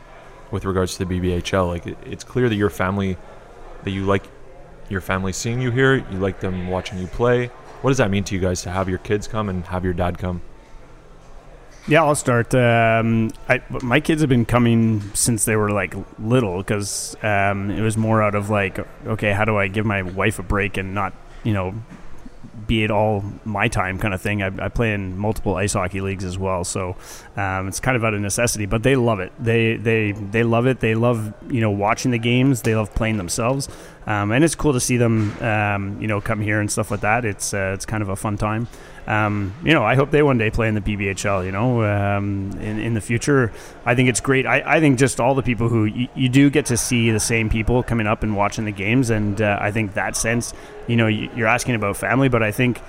with 0.51 0.65
regards 0.65 0.97
to 0.97 1.05
the 1.05 1.19
BBHL? 1.19 1.67
Like, 1.67 1.87
it, 1.87 1.97
it's 2.05 2.23
clear 2.23 2.49
that 2.49 2.55
your 2.55 2.69
family, 2.69 3.15
that 3.83 3.91
you 3.91 4.03
like 4.03 4.25
your 4.89 5.01
family 5.01 5.31
seeing 5.31 5.61
you 5.61 5.71
here. 5.71 5.95
You 5.95 6.17
like 6.19 6.41
them 6.41 6.67
watching 6.67 6.97
you 6.99 7.07
play. 7.07 7.47
What 7.81 7.91
does 7.91 7.97
that 7.97 8.11
mean 8.11 8.25
to 8.25 8.35
you 8.35 8.41
guys 8.41 8.61
to 8.63 8.71
have 8.71 8.89
your 8.89 8.97
kids 8.97 9.27
come 9.27 9.47
and 9.47 9.65
have 9.67 9.85
your 9.85 9.93
dad 9.93 10.17
come? 10.17 10.41
Yeah, 11.89 12.03
I'll 12.03 12.15
start. 12.15 12.53
Um, 12.53 13.31
I, 13.47 13.61
my 13.81 14.01
kids 14.01 14.21
have 14.21 14.29
been 14.29 14.45
coming 14.45 15.01
since 15.13 15.45
they 15.45 15.55
were 15.55 15.71
like 15.71 15.95
little 16.19 16.57
because 16.57 17.15
um, 17.23 17.71
it 17.71 17.81
was 17.81 17.95
more 17.95 18.21
out 18.21 18.35
of 18.35 18.49
like, 18.49 18.79
okay, 19.05 19.31
how 19.31 19.45
do 19.45 19.57
I 19.57 19.69
give 19.69 19.85
my 19.85 20.01
wife 20.01 20.37
a 20.37 20.43
break 20.43 20.75
and 20.75 20.93
not, 20.93 21.13
you 21.45 21.53
know, 21.53 21.73
be 22.67 22.83
it 22.83 22.91
all 22.91 23.23
my 23.45 23.69
time 23.69 23.97
kind 23.97 24.13
of 24.13 24.21
thing. 24.21 24.43
I, 24.43 24.47
I 24.65 24.67
play 24.67 24.93
in 24.93 25.17
multiple 25.17 25.55
ice 25.55 25.73
hockey 25.73 26.01
leagues 26.01 26.25
as 26.25 26.37
well, 26.37 26.65
so 26.65 26.97
um, 27.37 27.69
it's 27.69 27.79
kind 27.79 27.95
of 27.95 28.03
out 28.03 28.13
of 28.13 28.19
necessity. 28.19 28.65
But 28.65 28.83
they 28.83 28.97
love 28.97 29.21
it. 29.21 29.31
They 29.39 29.77
they 29.77 30.11
they 30.11 30.43
love 30.43 30.67
it. 30.67 30.81
They 30.81 30.93
love 30.93 31.33
you 31.49 31.61
know 31.61 31.71
watching 31.71 32.11
the 32.11 32.17
games. 32.17 32.63
They 32.63 32.75
love 32.75 32.93
playing 32.93 33.17
themselves, 33.17 33.69
um, 34.05 34.31
and 34.31 34.43
it's 34.43 34.55
cool 34.55 34.73
to 34.73 34.79
see 34.81 34.97
them 34.97 35.31
um, 35.41 36.01
you 36.01 36.07
know 36.07 36.19
come 36.19 36.41
here 36.41 36.59
and 36.59 36.69
stuff 36.69 36.91
like 36.91 37.01
that. 37.01 37.23
It's 37.23 37.53
uh, 37.53 37.71
it's 37.73 37.85
kind 37.85 38.03
of 38.03 38.09
a 38.09 38.15
fun 38.15 38.37
time. 38.37 38.67
Um, 39.07 39.53
you 39.63 39.73
know, 39.73 39.83
I 39.83 39.95
hope 39.95 40.11
they 40.11 40.21
one 40.21 40.37
day 40.37 40.51
play 40.51 40.67
in 40.67 40.75
the 40.75 40.81
BBHL. 40.81 41.45
You 41.45 41.51
know, 41.51 41.83
um, 41.83 42.51
in 42.59 42.79
in 42.79 42.93
the 42.93 43.01
future, 43.01 43.53
I 43.85 43.95
think 43.95 44.09
it's 44.09 44.19
great. 44.19 44.45
I, 44.45 44.61
I 44.65 44.79
think 44.81 44.99
just 44.99 45.19
all 45.19 45.33
the 45.33 45.43
people 45.43 45.69
who 45.69 45.85
you, 45.85 46.07
you 46.13 46.27
do 46.27 46.49
get 46.49 46.65
to 46.67 46.77
see 46.77 47.09
the 47.11 47.19
same 47.19 47.49
people 47.49 47.83
coming 47.83 48.05
up 48.05 48.21
and 48.21 48.35
watching 48.35 48.65
the 48.65 48.71
games, 48.71 49.09
and 49.09 49.41
uh, 49.41 49.57
I 49.61 49.71
think 49.71 49.93
that 49.93 50.17
sense, 50.17 50.53
you 50.87 50.97
know, 50.97 51.07
you, 51.07 51.29
you're 51.35 51.47
asking 51.47 51.75
about 51.75 51.95
family, 51.95 52.27
but 52.27 52.43
I 52.43 52.51
think 52.51 52.81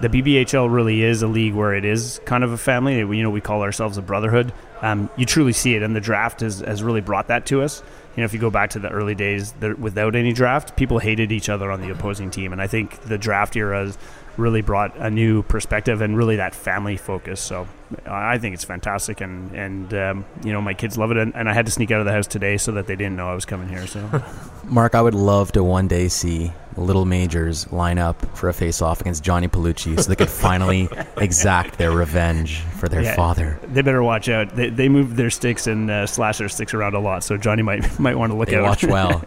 the 0.00 0.08
BBHL 0.08 0.72
really 0.72 1.02
is 1.02 1.22
a 1.22 1.26
league 1.26 1.54
where 1.54 1.74
it 1.74 1.84
is 1.84 2.20
kind 2.24 2.44
of 2.44 2.52
a 2.52 2.58
family. 2.58 2.98
You 2.98 3.22
know, 3.22 3.30
we 3.30 3.40
call 3.40 3.62
ourselves 3.62 3.96
a 3.96 4.02
brotherhood. 4.02 4.52
Um, 4.82 5.08
you 5.16 5.24
truly 5.24 5.52
see 5.52 5.74
it, 5.74 5.82
and 5.82 5.94
the 5.94 6.00
draft 6.00 6.40
has, 6.40 6.60
has 6.60 6.82
really 6.82 7.00
brought 7.00 7.28
that 7.28 7.46
to 7.46 7.62
us. 7.62 7.82
You 8.16 8.20
know, 8.20 8.24
if 8.26 8.32
you 8.32 8.38
go 8.38 8.50
back 8.50 8.70
to 8.70 8.78
the 8.78 8.90
early 8.90 9.14
days 9.14 9.52
there, 9.52 9.74
without 9.74 10.14
any 10.14 10.32
draft, 10.32 10.76
people 10.76 10.98
hated 10.98 11.32
each 11.32 11.48
other 11.48 11.70
on 11.70 11.80
the 11.80 11.90
opposing 11.90 12.30
team, 12.30 12.52
and 12.52 12.60
I 12.60 12.66
think 12.66 13.00
the 13.02 13.18
draft 13.18 13.56
era 13.56 13.92
really 14.36 14.62
brought 14.62 14.96
a 14.96 15.10
new 15.10 15.42
perspective 15.42 16.00
and 16.00 16.16
really 16.16 16.36
that 16.36 16.54
family 16.54 16.96
focus. 16.96 17.40
So 17.40 17.68
I 18.06 18.38
think 18.38 18.54
it's 18.54 18.64
fantastic, 18.64 19.20
and 19.20 19.52
and 19.52 19.94
um, 19.94 20.24
you 20.44 20.52
know 20.52 20.60
my 20.60 20.74
kids 20.74 20.96
love 20.98 21.10
it, 21.10 21.16
and, 21.16 21.34
and, 21.34 21.48
I 21.48 21.54
had 21.54 21.66
to 21.66 21.72
sneak 21.72 21.90
out 21.90 22.00
of 22.00 22.06
the 22.06 22.12
house 22.12 22.26
today 22.26 22.56
so 22.56 22.72
that 22.72 22.86
they 22.86 22.96
didn't 22.96 23.16
know 23.16 23.28
I 23.28 23.34
was 23.34 23.44
coming 23.44 23.68
here. 23.68 23.86
So, 23.86 24.22
Mark, 24.64 24.94
I 24.94 25.02
would 25.02 25.14
love 25.14 25.52
to 25.52 25.62
one 25.64 25.88
day 25.88 26.08
see 26.08 26.52
Little 26.76 27.04
Majors 27.04 27.70
line 27.72 27.98
up 27.98 28.24
for 28.36 28.48
a 28.48 28.52
face-off 28.52 29.00
against 29.00 29.22
Johnny 29.22 29.46
Palucci, 29.48 30.00
so 30.00 30.08
they 30.08 30.16
could 30.16 30.28
finally 30.30 30.88
exact 31.18 31.78
their 31.78 31.92
revenge 31.92 32.60
for 32.80 32.88
their 32.88 33.02
Yeah. 33.02 33.14
father. 33.14 33.58
they 33.68 33.82
better 33.82 34.02
watch 34.02 34.28
out. 34.28 34.54
They, 34.56 34.70
they 34.70 34.88
move 34.88 35.16
their 35.16 35.30
sticks 35.30 35.66
and 35.66 35.90
uh, 35.90 36.06
slash 36.06 36.38
their 36.38 36.48
sticks 36.48 36.74
around 36.74 36.94
a 36.94 37.00
lot, 37.00 37.22
so 37.24 37.36
Johnny 37.36 37.62
might 37.62 37.98
might 38.00 38.16
want 38.16 38.32
to 38.32 38.38
look 38.38 38.48
They 38.48 38.56
out. 38.56 38.62
watch 38.64 38.84
well. 38.84 39.22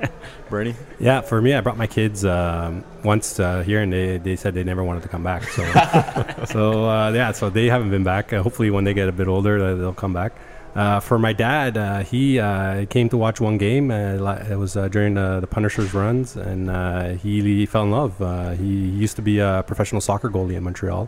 Bernie, 0.49 0.76
Yeah, 0.99 1.20
for 1.22 1.41
me, 1.41 1.53
I 1.53 1.59
brought 1.61 1.78
my 1.78 1.88
kids 1.88 2.24
um, 2.24 2.84
once 3.03 3.38
uh, 3.38 3.63
here, 3.63 3.82
and 3.82 3.91
they, 3.91 4.18
they 4.18 4.38
said 4.38 4.53
they 4.53 4.63
never 4.63 4.82
wanted 4.82 5.03
to 5.03 5.09
come 5.09 5.22
back. 5.22 5.43
So, 5.43 5.63
so 6.45 6.86
uh, 6.86 7.11
yeah, 7.11 7.32
so 7.34 7.49
they 7.49 7.65
haven't 7.68 7.89
been 7.89 8.03
back. 8.05 8.32
Uh, 8.32 8.43
hopefully, 8.57 8.71
when 8.71 8.85
they 8.85 8.93
get 8.95 9.07
a 9.07 9.11
bit 9.11 9.27
older, 9.27 9.63
uh, 9.63 9.75
they'll 9.75 9.93
come 9.93 10.13
back. 10.13 10.31
Uh, 10.75 10.99
for 10.99 11.19
my 11.19 11.31
dad, 11.31 11.77
uh, 11.77 11.99
he 11.99 12.39
uh, 12.39 12.87
came 12.87 13.07
to 13.07 13.15
watch 13.15 13.39
one 13.39 13.59
game. 13.59 13.91
Uh, 13.91 14.15
it 14.49 14.57
was 14.57 14.75
uh, 14.75 14.87
during 14.87 15.15
uh, 15.15 15.39
the 15.39 15.45
Punishers 15.45 15.93
runs, 15.93 16.35
and 16.35 17.19
he, 17.19 17.41
he 17.41 17.67
fell 17.67 17.83
in 17.83 17.91
love. 17.91 18.17
He 18.57 18.89
used 19.03 19.15
to 19.15 19.21
be 19.21 19.37
a 19.37 19.63
professional 19.67 20.01
soccer 20.01 20.29
goalie 20.29 20.55
in 20.55 20.63
Montreal. 20.63 21.07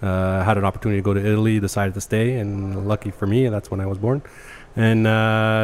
Had 0.00 0.58
an 0.58 0.64
opportunity 0.64 0.98
to 0.98 1.04
go 1.04 1.14
to 1.14 1.24
Italy, 1.24 1.60
decided 1.60 1.94
to 1.94 2.00
stay, 2.00 2.36
and 2.40 2.88
lucky 2.88 3.12
for 3.12 3.28
me, 3.28 3.48
that's 3.48 3.70
when 3.70 3.80
I 3.80 3.86
was 3.86 3.98
born. 3.98 4.22
And 4.74 5.04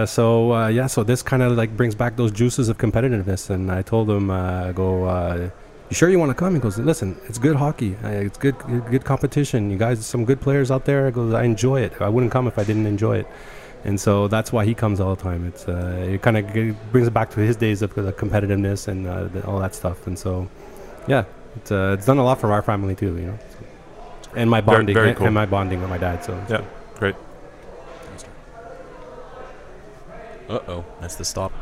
so 0.08 0.68
yeah, 0.68 0.86
so 0.86 1.02
this 1.02 1.20
kind 1.22 1.42
of 1.42 1.56
like 1.56 1.76
brings 1.76 1.96
back 1.96 2.14
those 2.16 2.30
juices 2.30 2.68
of 2.68 2.78
competitiveness. 2.78 3.50
And 3.50 3.72
I 3.72 3.82
told 3.82 4.08
him, 4.08 4.28
"Go, 4.74 5.50
you 5.94 5.98
sure 5.98 6.08
you 6.10 6.18
want 6.18 6.30
to 6.30 6.34
come?" 6.34 6.54
He 6.54 6.60
goes, 6.60 6.76
"Listen, 6.78 7.16
it's 7.28 7.38
good 7.38 7.56
hockey. 7.56 7.96
Uh, 8.04 8.08
it's 8.26 8.38
good, 8.38 8.58
good, 8.58 8.84
good 8.90 9.04
competition. 9.04 9.70
You 9.70 9.78
guys, 9.78 10.04
some 10.04 10.24
good 10.24 10.40
players 10.40 10.70
out 10.70 10.84
there." 10.84 11.06
I 11.06 11.10
goes, 11.10 11.32
"I 11.32 11.44
enjoy 11.44 11.80
it. 11.86 11.92
I 12.00 12.08
wouldn't 12.08 12.32
come 12.32 12.46
if 12.48 12.58
I 12.58 12.64
didn't 12.64 12.86
enjoy 12.86 13.18
it." 13.18 13.26
And 13.84 14.00
so 14.00 14.28
that's 14.28 14.50
why 14.52 14.64
he 14.64 14.74
comes 14.74 14.98
all 14.98 15.14
the 15.14 15.22
time. 15.22 15.46
It's 15.46 15.68
uh, 15.68 16.08
it 16.14 16.22
kind 16.22 16.36
of 16.38 16.52
g- 16.54 16.74
brings 16.90 17.06
it 17.06 17.14
back 17.14 17.30
to 17.36 17.40
his 17.40 17.54
days 17.56 17.82
of 17.82 17.94
the 17.94 18.12
competitiveness 18.12 18.88
and 18.88 19.06
uh, 19.06 19.24
the, 19.24 19.46
all 19.46 19.58
that 19.60 19.74
stuff. 19.74 20.06
And 20.06 20.18
so, 20.18 20.48
yeah, 21.06 21.24
it's 21.56 21.70
uh, 21.70 21.94
it's 21.96 22.06
done 22.06 22.18
a 22.18 22.24
lot 22.24 22.40
for 22.40 22.50
our 22.52 22.62
family 22.62 22.94
too, 22.94 23.14
you 23.16 23.26
know. 23.26 23.38
And 24.34 24.50
my 24.50 24.60
bonding, 24.62 24.94
very 24.94 25.08
and- 25.10 25.16
cool. 25.18 25.26
and 25.26 25.34
my 25.34 25.46
bonding 25.46 25.80
with 25.80 25.90
my 25.90 25.98
dad. 25.98 26.24
So 26.24 26.32
Yeah, 26.50 26.62
great. 26.98 27.14
Uh 30.48 30.58
oh, 30.68 30.84
that's 31.00 31.16
the 31.16 31.24
stop. 31.24 31.52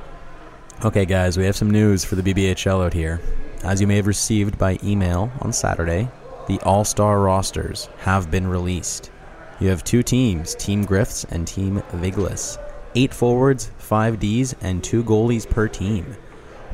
Okay, 0.84 1.04
guys, 1.04 1.36
we 1.38 1.44
have 1.44 1.54
some 1.56 1.70
news 1.70 2.04
for 2.04 2.14
the 2.16 2.22
BBHL 2.22 2.84
out 2.84 2.92
here. 2.94 3.20
As 3.62 3.80
you 3.80 3.86
may 3.86 3.96
have 3.96 4.08
received 4.08 4.58
by 4.58 4.76
email 4.82 5.30
on 5.40 5.52
Saturday, 5.52 6.08
the 6.48 6.58
All 6.62 6.84
Star 6.84 7.20
rosters 7.20 7.88
have 7.98 8.28
been 8.28 8.48
released. 8.48 9.12
You 9.60 9.68
have 9.68 9.84
two 9.84 10.02
teams, 10.02 10.56
Team 10.56 10.84
Griffs 10.84 11.22
and 11.30 11.46
Team 11.46 11.80
Viglis. 11.92 12.58
Eight 12.96 13.14
forwards, 13.14 13.70
five 13.78 14.18
Ds, 14.18 14.56
and 14.60 14.82
two 14.82 15.04
goalies 15.04 15.48
per 15.48 15.68
team. 15.68 16.16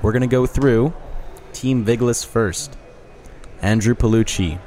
We're 0.01 0.12
going 0.12 0.22
to 0.22 0.26
go 0.26 0.47
through 0.47 0.95
Team 1.53 1.84
Viglis 1.84 2.24
first. 2.24 2.78
Andrew 3.61 3.95
Palucci, 3.95 4.59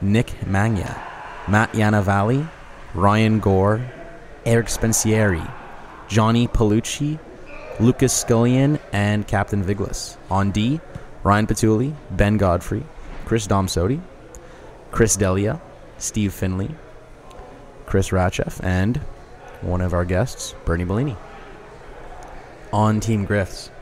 Nick 0.00 0.46
Magna, 0.46 0.98
Matt 1.46 1.72
Yanavalli, 1.72 2.48
Ryan 2.94 3.38
Gore, 3.38 3.84
Eric 4.46 4.68
Spensieri, 4.68 5.46
Johnny 6.08 6.48
Palucci, 6.48 7.18
Lucas 7.80 8.14
Scullion, 8.14 8.78
and 8.92 9.28
Captain 9.28 9.62
Viglis. 9.62 10.16
On 10.30 10.50
D, 10.50 10.80
Ryan 11.26 11.48
Patulli, 11.48 11.92
Ben 12.12 12.36
Godfrey, 12.36 12.84
Chris 13.24 13.48
Domsodi, 13.48 14.00
Chris 14.92 15.16
Delia, 15.16 15.60
Steve 15.98 16.32
Finley, 16.32 16.72
Chris 17.84 18.10
Ratchef, 18.10 18.62
and 18.62 18.98
one 19.60 19.80
of 19.80 19.92
our 19.92 20.04
guests, 20.04 20.54
Bernie 20.64 20.84
Bellini. 20.84 21.16
On 22.72 23.00
Team 23.00 23.24
Griffs, 23.24 23.72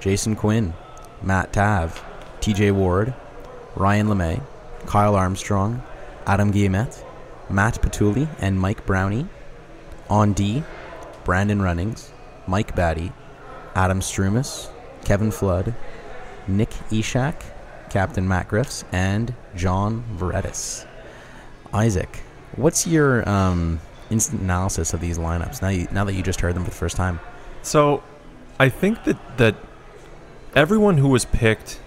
Jason 0.00 0.34
Quinn, 0.34 0.74
Matt 1.22 1.52
Tav, 1.52 2.04
TJ 2.40 2.72
Ward, 2.72 3.14
Ryan 3.76 4.08
LeMay, 4.08 4.42
Kyle 4.86 5.14
Armstrong, 5.14 5.80
Adam 6.26 6.50
Guillemette, 6.50 7.04
Matt 7.48 7.80
Patulli, 7.80 8.26
and 8.40 8.58
Mike 8.58 8.84
Brownie. 8.86 9.28
On 10.10 10.32
D, 10.32 10.64
Brandon 11.22 11.62
Runnings, 11.62 12.10
Mike 12.48 12.74
Batty, 12.74 13.12
Adam 13.76 14.00
Strumus, 14.00 14.68
Kevin 15.04 15.30
Flood, 15.30 15.76
Nick 16.48 16.70
Eshak, 16.90 17.42
Captain 17.90 18.26
Matt 18.26 18.48
Griffs, 18.48 18.84
and 18.92 19.34
John 19.54 20.04
Vredis. 20.16 20.86
Isaac, 21.72 22.20
what's 22.56 22.86
your 22.86 23.28
um, 23.28 23.80
instant 24.10 24.42
analysis 24.42 24.94
of 24.94 25.00
these 25.00 25.18
lineups 25.18 25.62
now, 25.62 25.68
you, 25.68 25.86
now 25.92 26.04
that 26.04 26.14
you 26.14 26.22
just 26.22 26.40
heard 26.40 26.54
them 26.54 26.64
for 26.64 26.70
the 26.70 26.76
first 26.76 26.96
time? 26.96 27.20
So, 27.62 28.02
I 28.58 28.68
think 28.68 29.04
that 29.04 29.38
that 29.38 29.54
everyone 30.54 30.98
who 30.98 31.08
was 31.08 31.24
picked, 31.24 31.80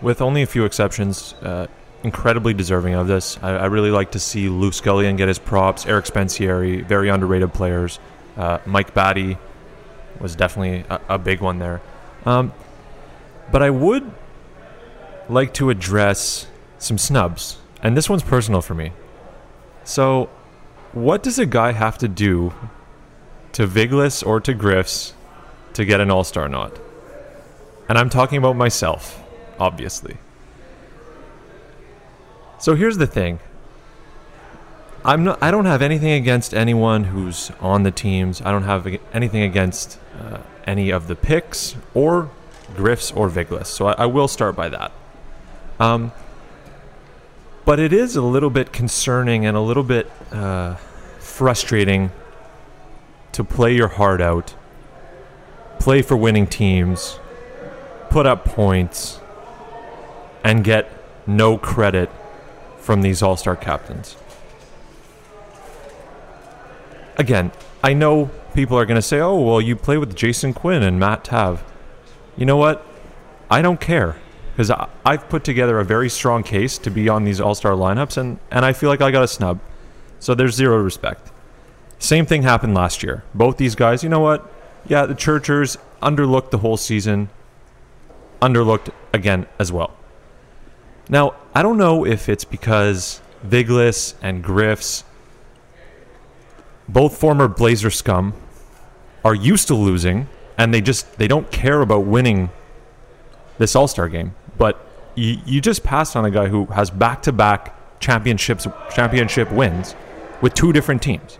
with 0.00 0.22
only 0.22 0.42
a 0.42 0.46
few 0.46 0.64
exceptions, 0.64 1.34
uh, 1.42 1.66
incredibly 2.02 2.54
deserving 2.54 2.94
of 2.94 3.06
this. 3.08 3.38
I, 3.42 3.50
I 3.50 3.66
really 3.66 3.90
like 3.90 4.12
to 4.12 4.20
see 4.20 4.48
Lou 4.48 4.70
Scullion 4.70 5.16
get 5.16 5.28
his 5.28 5.38
props. 5.38 5.86
Eric 5.86 6.04
Spensieri, 6.04 6.84
very 6.84 7.08
underrated 7.08 7.52
players. 7.52 7.98
Uh, 8.36 8.58
Mike 8.66 8.94
Batty 8.94 9.38
was 10.20 10.36
definitely 10.36 10.84
a, 10.88 11.00
a 11.10 11.18
big 11.18 11.40
one 11.40 11.58
there. 11.58 11.80
Um, 12.24 12.52
but 13.50 13.62
I 13.62 13.70
would 13.70 14.10
like 15.28 15.54
to 15.54 15.70
address 15.70 16.46
some 16.78 16.98
snubs, 16.98 17.58
and 17.82 17.96
this 17.96 18.08
one's 18.08 18.22
personal 18.22 18.62
for 18.62 18.74
me. 18.74 18.92
So, 19.84 20.28
what 20.92 21.22
does 21.22 21.38
a 21.38 21.46
guy 21.46 21.72
have 21.72 21.98
to 21.98 22.08
do 22.08 22.52
to 23.56 23.66
Viglis 23.66 24.22
or 24.22 24.38
to 24.38 24.52
Griffs 24.52 25.14
to 25.72 25.86
get 25.86 25.98
an 25.98 26.10
All 26.10 26.24
Star 26.24 26.46
nod. 26.46 26.78
And 27.88 27.96
I'm 27.96 28.10
talking 28.10 28.36
about 28.36 28.54
myself, 28.54 29.24
obviously. 29.58 30.18
So 32.58 32.74
here's 32.74 32.98
the 32.98 33.06
thing 33.06 33.40
I'm 35.06 35.24
not. 35.24 35.42
I 35.42 35.50
don't 35.50 35.64
have 35.64 35.80
anything 35.80 36.10
against 36.10 36.52
anyone 36.52 37.04
who's 37.04 37.50
on 37.58 37.82
the 37.82 37.90
teams. 37.90 38.42
I 38.42 38.50
don't 38.50 38.64
have 38.64 38.86
anything 39.14 39.40
against 39.40 39.98
uh, 40.20 40.40
any 40.66 40.90
of 40.90 41.08
the 41.08 41.16
picks 41.16 41.76
or 41.94 42.30
Griffs 42.76 43.10
or 43.12 43.28
Viglis. 43.28 43.66
So 43.66 43.86
I, 43.88 43.92
I 43.92 44.06
will 44.06 44.28
start 44.28 44.54
by 44.54 44.68
that. 44.68 44.92
Um, 45.80 46.12
but 47.64 47.80
it 47.80 47.92
is 47.92 48.16
a 48.16 48.22
little 48.22 48.50
bit 48.50 48.72
concerning 48.72 49.44
and 49.44 49.56
a 49.56 49.60
little 49.60 49.82
bit 49.82 50.10
uh, 50.32 50.76
frustrating 51.18 52.12
to 53.32 53.44
play 53.44 53.74
your 53.74 53.88
heart 53.88 54.20
out, 54.20 54.54
play 55.78 56.00
for 56.00 56.16
winning 56.16 56.46
teams, 56.46 57.18
put 58.08 58.24
up 58.24 58.44
points, 58.44 59.20
and 60.44 60.62
get 60.62 60.90
no 61.26 61.58
credit 61.58 62.08
from 62.78 63.02
these 63.02 63.20
all 63.20 63.36
star 63.36 63.56
captains. 63.56 64.16
Again, 67.18 67.50
I 67.82 67.94
know 67.94 68.30
people 68.54 68.78
are 68.78 68.86
going 68.86 68.96
to 68.96 69.02
say, 69.02 69.20
oh, 69.20 69.40
well, 69.40 69.60
you 69.60 69.74
play 69.74 69.98
with 69.98 70.14
Jason 70.14 70.54
Quinn 70.54 70.82
and 70.82 71.00
Matt 71.00 71.24
Tav. 71.24 71.64
You 72.36 72.46
know 72.46 72.56
what? 72.56 72.86
I 73.50 73.62
don't 73.62 73.80
care 73.80 74.16
because 74.52 74.70
I've 75.04 75.28
put 75.28 75.44
together 75.44 75.78
a 75.78 75.84
very 75.84 76.08
strong 76.08 76.42
case 76.42 76.78
to 76.78 76.90
be 76.90 77.08
on 77.08 77.24
these 77.24 77.40
all 77.40 77.54
star 77.54 77.72
lineups, 77.72 78.16
and, 78.16 78.38
and 78.50 78.64
I 78.64 78.72
feel 78.72 78.88
like 78.88 79.02
I 79.02 79.10
got 79.10 79.22
a 79.22 79.28
snub. 79.28 79.60
So 80.18 80.34
there's 80.34 80.54
zero 80.54 80.78
respect. 80.78 81.30
Same 81.98 82.24
thing 82.26 82.42
happened 82.42 82.74
last 82.74 83.02
year. 83.02 83.22
Both 83.34 83.58
these 83.58 83.74
guys, 83.74 84.02
you 84.02 84.08
know 84.08 84.20
what? 84.20 84.50
Yeah, 84.86 85.06
the 85.06 85.14
Churchers 85.14 85.76
underlooked 86.02 86.50
the 86.50 86.58
whole 86.58 86.76
season, 86.76 87.28
underlooked 88.40 88.90
again 89.12 89.46
as 89.58 89.72
well. 89.72 89.94
Now, 91.08 91.34
I 91.54 91.62
don't 91.62 91.78
know 91.78 92.06
if 92.06 92.28
it's 92.28 92.44
because 92.44 93.20
Viglis 93.46 94.14
and 94.22 94.42
Griffs, 94.42 95.04
both 96.88 97.16
former 97.16 97.48
Blazer 97.48 97.90
scum, 97.90 98.34
are 99.24 99.34
used 99.34 99.68
to 99.68 99.74
losing 99.74 100.28
and 100.58 100.72
they 100.72 100.80
just 100.80 101.18
they 101.18 101.28
don't 101.28 101.50
care 101.50 101.80
about 101.80 102.04
winning 102.04 102.50
this 103.58 103.74
All-Star 103.76 104.08
game. 104.08 104.34
But 104.58 104.84
you, 105.14 105.38
you 105.44 105.60
just 105.60 105.82
passed 105.82 106.16
on 106.16 106.24
a 106.24 106.30
guy 106.30 106.48
who 106.48 106.66
has 106.66 106.90
back-to-back 106.90 108.00
championships 108.00 108.66
championship 108.94 109.50
wins 109.50 109.94
with 110.40 110.54
two 110.54 110.72
different 110.72 111.02
teams. 111.02 111.38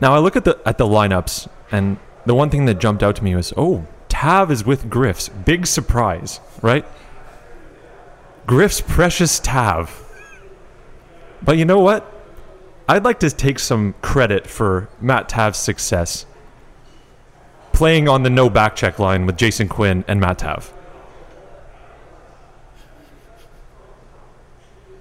Now 0.00 0.14
I 0.14 0.18
look 0.18 0.36
at 0.36 0.44
the 0.44 0.58
at 0.64 0.78
the 0.78 0.86
lineups, 0.86 1.48
and 1.70 1.98
the 2.26 2.34
one 2.34 2.50
thing 2.50 2.64
that 2.66 2.78
jumped 2.78 3.02
out 3.02 3.16
to 3.16 3.24
me 3.24 3.34
was, 3.34 3.52
oh, 3.56 3.86
Tav 4.08 4.50
is 4.50 4.64
with 4.64 4.90
Griff's. 4.90 5.28
Big 5.28 5.66
surprise, 5.66 6.40
right? 6.62 6.84
Griff's 8.46 8.80
precious 8.80 9.38
Tav. 9.38 10.04
But 11.42 11.56
you 11.56 11.64
know 11.64 11.78
what? 11.78 12.19
I'd 12.90 13.04
like 13.04 13.20
to 13.20 13.30
take 13.30 13.60
some 13.60 13.94
credit 14.02 14.48
for 14.48 14.88
Matt 15.00 15.28
Tav's 15.28 15.60
success 15.60 16.26
playing 17.72 18.08
on 18.08 18.24
the 18.24 18.30
no 18.30 18.50
back 18.50 18.74
check 18.74 18.98
line 18.98 19.26
with 19.26 19.36
Jason 19.36 19.68
Quinn 19.68 20.04
and 20.08 20.18
Matt 20.18 20.38
Tav. 20.38 20.72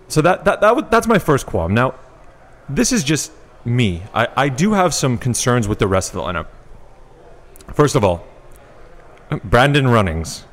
So 0.07 0.21
that, 0.21 0.45
that, 0.45 0.61
that 0.61 0.91
that's 0.91 1.07
my 1.07 1.17
first 1.17 1.47
qualm. 1.47 1.73
Now, 1.73 1.95
this 2.69 2.91
is 2.91 3.03
just 3.03 3.31
me. 3.65 4.03
I, 4.13 4.27
I 4.37 4.49
do 4.49 4.73
have 4.73 4.93
some 4.93 5.17
concerns 5.17 5.67
with 5.67 5.79
the 5.79 5.87
rest 5.87 6.13
of 6.13 6.13
the 6.13 6.21
lineup. 6.21 6.45
First 7.73 7.95
of 7.95 8.03
all, 8.03 8.23
Brandon 9.43 9.87
Runnings. 9.87 10.45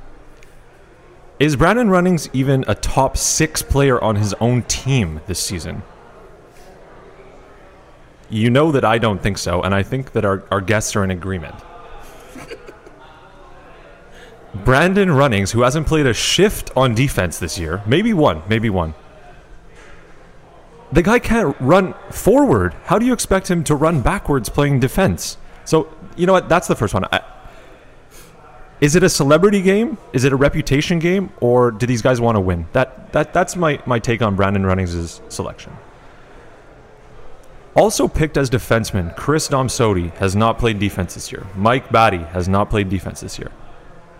Is 1.39 1.55
Brandon 1.55 1.91
Runnings 1.91 2.31
even 2.33 2.65
a 2.67 2.75
top 2.75 3.19
six 3.19 3.61
player 3.61 4.03
on 4.03 4.17
his 4.17 4.33
own 4.41 4.63
team 4.63 5.21
this 5.27 5.39
season? 5.39 5.83
You 8.29 8.51
know 8.51 8.73
that 8.73 8.85
I 8.85 8.99
don't 8.99 9.23
think 9.23 9.39
so, 9.39 9.63
and 9.63 9.75
I 9.75 9.83
think 9.83 10.13
that 10.13 10.25
our, 10.25 10.45
our 10.51 10.61
guests 10.61 10.97
are 10.97 11.05
in 11.05 11.11
agreement. 11.11 11.55
Brandon 14.65 15.11
Runnings, 15.11 15.53
who 15.53 15.63
hasn't 15.63 15.87
played 15.87 16.07
a 16.07 16.15
shift 16.15 16.71
on 16.77 16.95
defense 16.95 17.39
this 17.39 17.59
year, 17.59 17.83
maybe 17.87 18.13
one, 18.13 18.43
maybe 18.49 18.71
one. 18.71 18.95
The 20.93 21.03
guy 21.03 21.19
can't 21.19 21.57
run 21.61 21.95
forward. 22.11 22.75
How 22.85 22.99
do 22.99 23.07
you 23.07 23.13
expect 23.13 23.51
him 23.51 23.65
to 23.65 23.75
run 23.75 24.01
backwards 24.01 24.49
playing 24.49 24.81
defense? 24.81 25.37
So, 25.65 25.93
you 26.17 26.27
know 26.27 26.33
what? 26.33 26.49
That's 26.49 26.69
the 26.69 26.77
first 26.77 26.95
one. 26.95 27.05
I, 27.13 27.21
is 28.81 28.95
it 28.95 29.03
a 29.03 29.09
celebrity 29.09 29.63
game? 29.63 29.99
Is 30.13 30.25
it 30.25 30.33
a 30.33 30.37
reputation 30.37 30.99
game? 30.99 31.31
Or 31.41 31.71
do 31.71 31.87
these 31.87 32.03
guys 32.03 32.21
want 32.21 32.37
to 32.37 32.41
win? 32.41 32.67
That, 32.73 33.13
that, 33.13 33.33
that's 33.33 33.57
my, 33.57 33.83
my 33.87 33.99
take 33.99 34.23
on 34.23 34.37
Brandon 34.37 34.65
Runnings' 34.65 35.21
selection. 35.29 35.73
Also 37.77 38.09
picked 38.09 38.39
as 38.39 38.49
defenseman, 38.49 39.15
Chris 39.17 39.49
Domsodi 39.49 40.11
has 40.15 40.35
not 40.35 40.59
played 40.59 40.79
defense 40.79 41.15
this 41.15 41.31
year. 41.31 41.47
Mike 41.55 41.93
Batty 41.93 42.19
has 42.19 42.49
not 42.49 42.71
played 42.71 42.89
defense 42.89 43.21
this 43.21 43.39
year. 43.39 43.53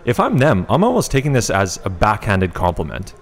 If 0.05 0.19
I'm 0.19 0.37
them, 0.37 0.67
I'm 0.69 0.83
almost 0.83 1.09
taking 1.09 1.33
this 1.33 1.49
as 1.49 1.79
a 1.83 1.89
backhanded 1.89 2.53
compliment. 2.53 3.15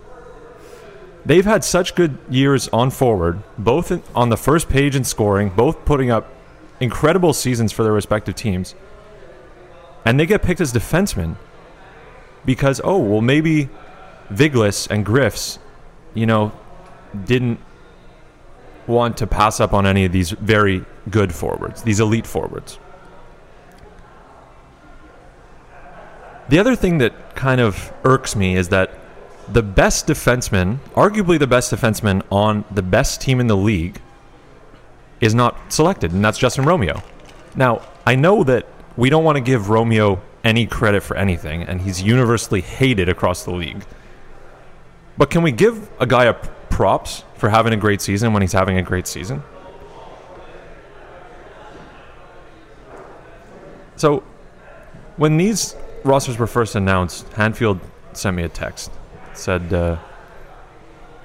They've 1.26 1.46
had 1.46 1.64
such 1.64 1.96
good 1.96 2.18
years 2.30 2.68
on 2.68 2.92
forward, 2.92 3.42
both 3.58 3.92
in, 3.92 4.04
on 4.14 4.30
the 4.30 4.38
first 4.38 4.68
page 4.68 4.96
in 4.96 5.06
scoring, 5.06 5.50
both 5.50 5.86
putting 5.86 6.12
up 6.12 6.30
incredible 6.82 7.34
seasons 7.34 7.72
for 7.72 7.84
their 7.84 7.94
respective 7.94 8.36
teams. 8.36 8.76
And 10.04 10.20
they 10.20 10.26
get 10.26 10.44
picked 10.44 10.62
as 10.62 10.74
defensemen 10.74 11.38
because, 12.44 12.82
oh, 12.84 13.00
well, 13.00 13.22
maybe 13.22 13.70
Viglis 14.32 14.88
and 14.92 15.06
Griffs, 15.06 15.60
you 16.14 16.26
know, 16.26 16.52
didn't 17.24 17.60
want 18.88 19.18
to 19.18 19.28
pass 19.28 19.60
up 19.60 19.74
on 19.74 19.86
any 19.86 20.06
of 20.06 20.12
these 20.12 20.32
very 20.32 20.86
good 21.10 21.34
forwards, 21.34 21.84
these 21.84 22.00
elite 22.00 22.28
forwards. 22.28 22.80
The 26.50 26.60
other 26.60 26.76
thing 26.76 27.00
that 27.00 27.36
kind 27.36 27.60
of 27.60 27.92
irks 28.04 28.36
me 28.36 28.56
is 28.56 28.70
that 28.70 28.92
the 29.52 29.64
best 29.64 30.08
defenseman, 30.08 30.78
arguably 30.94 31.40
the 31.40 31.48
best 31.48 31.72
defenseman 31.72 32.24
on 32.32 32.66
the 32.72 32.84
best 32.84 33.22
team 33.22 33.40
in 33.40 33.48
the 33.48 33.58
league, 33.58 34.00
is 35.22 35.34
not 35.34 35.72
selected, 35.72 36.12
and 36.12 36.24
that's 36.24 36.38
Justin 36.38 36.66
Romeo. 36.66 37.02
Now, 37.56 37.82
I 38.06 38.16
know 38.16 38.44
that 38.44 38.68
we 38.98 39.10
don't 39.10 39.24
want 39.24 39.38
to 39.38 39.42
give 39.42 39.70
Romeo 39.70 40.22
any 40.44 40.68
credit 40.68 41.02
for 41.02 41.18
anything, 41.18 41.64
and 41.64 41.82
he's 41.82 42.02
universally 42.02 42.62
hated 42.62 43.10
across 43.10 43.44
the 43.44 43.52
league. 43.52 43.84
But 45.18 45.30
can 45.30 45.42
we 45.42 45.52
give 45.52 45.90
a 46.00 46.06
guy 46.06 46.26
a 46.26 46.34
props 46.76 47.24
for 47.36 47.48
having 47.48 47.72
a 47.72 47.78
great 47.78 48.02
season 48.02 48.34
when 48.34 48.42
he's 48.42 48.52
having 48.52 48.78
a 48.78 48.82
great 48.82 49.08
season? 49.08 49.42
So, 53.96 54.24
when 55.16 55.38
these 55.38 55.74
rosters 56.04 56.38
were 56.38 56.48
first 56.48 56.76
announced, 56.76 57.30
Hanfield 57.30 57.80
sent 58.12 58.36
me 58.36 58.44
a 58.44 58.50
text. 58.50 58.92
Said, 59.34 59.72
uh, 59.72 59.98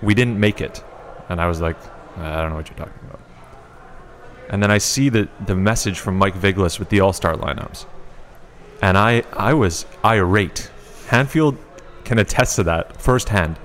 We 0.01 0.15
didn't 0.15 0.39
make 0.39 0.61
it. 0.61 0.85
And 1.29 1.41
I 1.41 1.49
was 1.49 1.61
like, 1.61 1.77
I 2.17 2.41
don't 2.43 2.51
know 2.51 2.57
what 2.57 2.69
you're 2.69 2.79
talking 2.79 3.03
about. 3.09 3.21
And 4.51 4.63
then 4.63 4.71
I 4.71 4.79
see 4.79 5.09
the, 5.09 5.29
the 5.45 5.57
message 5.57 5.99
from 5.99 6.17
Mike 6.17 6.35
Viglis 6.35 6.79
with 6.79 6.91
the 6.91 7.01
All 7.01 7.13
Star 7.13 7.35
lineups. 7.35 7.87
And 8.81 8.97
I, 8.97 9.25
I 9.33 9.55
was 9.55 9.85
irate. 10.05 10.71
Hanfield 11.09 11.57
can 12.05 12.21
attest 12.21 12.55
to 12.55 12.63
that 12.63 13.03
firsthand. 13.03 13.59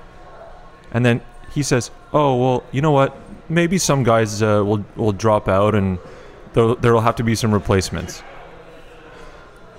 And 0.90 1.06
then 1.06 1.20
he 1.56 1.62
says, 1.62 1.90
"Oh 2.12 2.36
well, 2.36 2.64
you 2.70 2.82
know 2.82 2.92
what? 2.92 3.16
Maybe 3.48 3.78
some 3.78 4.04
guys 4.04 4.42
uh, 4.42 4.62
will 4.64 4.84
will 4.94 5.12
drop 5.12 5.48
out, 5.48 5.74
and 5.74 5.98
there 6.52 6.74
there'll 6.74 7.00
have 7.00 7.16
to 7.16 7.24
be 7.24 7.34
some 7.34 7.52
replacements." 7.52 8.22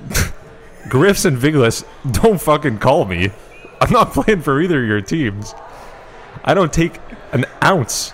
Griffs 0.89 1.25
and 1.25 1.37
Viglis, 1.37 1.85
don't 2.11 2.41
fucking 2.41 2.79
call 2.79 3.05
me. 3.05 3.29
I'm 3.79 3.91
not 3.91 4.11
playing 4.17 4.41
for 4.41 4.59
either 4.59 4.81
of 4.81 4.87
your 4.87 5.01
teams. 5.01 5.53
I 6.43 6.55
don't 6.55 6.73
take 6.73 6.99
an 7.31 7.45
ounce 7.63 8.13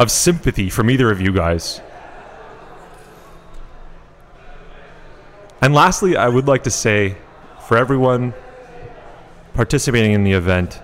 of 0.00 0.10
sympathy 0.10 0.70
from 0.70 0.90
either 0.90 1.08
of 1.10 1.20
you 1.20 1.32
guys. 1.32 1.80
And 5.62 5.72
lastly, 5.72 6.16
I 6.16 6.28
would 6.28 6.48
like 6.48 6.64
to 6.64 6.70
say 6.70 7.16
for 7.68 7.76
everyone 7.76 8.34
participating 9.52 10.12
in 10.12 10.24
the 10.24 10.32
event, 10.32 10.80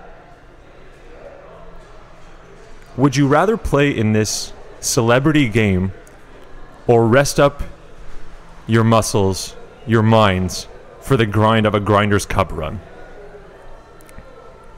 would 2.97 3.15
you 3.15 3.27
rather 3.27 3.55
play 3.57 3.95
in 3.95 4.11
this 4.11 4.51
celebrity 4.79 5.47
game 5.47 5.93
or 6.87 7.07
rest 7.07 7.39
up 7.39 7.63
your 8.65 8.83
muscles, 8.83 9.55
your 9.85 10.03
minds 10.03 10.67
for 11.01 11.15
the 11.15 11.25
grind 11.25 11.65
of 11.65 11.75
a 11.75 11.79
Grinders 11.79 12.25
Cup 12.25 12.51
run? 12.51 12.81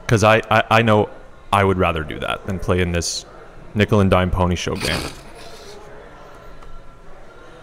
Because 0.02 0.22
I, 0.22 0.42
I, 0.50 0.64
I 0.70 0.82
know 0.82 1.08
I 1.52 1.64
would 1.64 1.78
rather 1.78 2.04
do 2.04 2.18
that 2.20 2.46
than 2.46 2.58
play 2.58 2.80
in 2.80 2.92
this 2.92 3.24
nickel 3.74 4.00
and 4.00 4.10
dime 4.10 4.30
pony 4.30 4.54
show 4.54 4.76
game. 4.76 5.02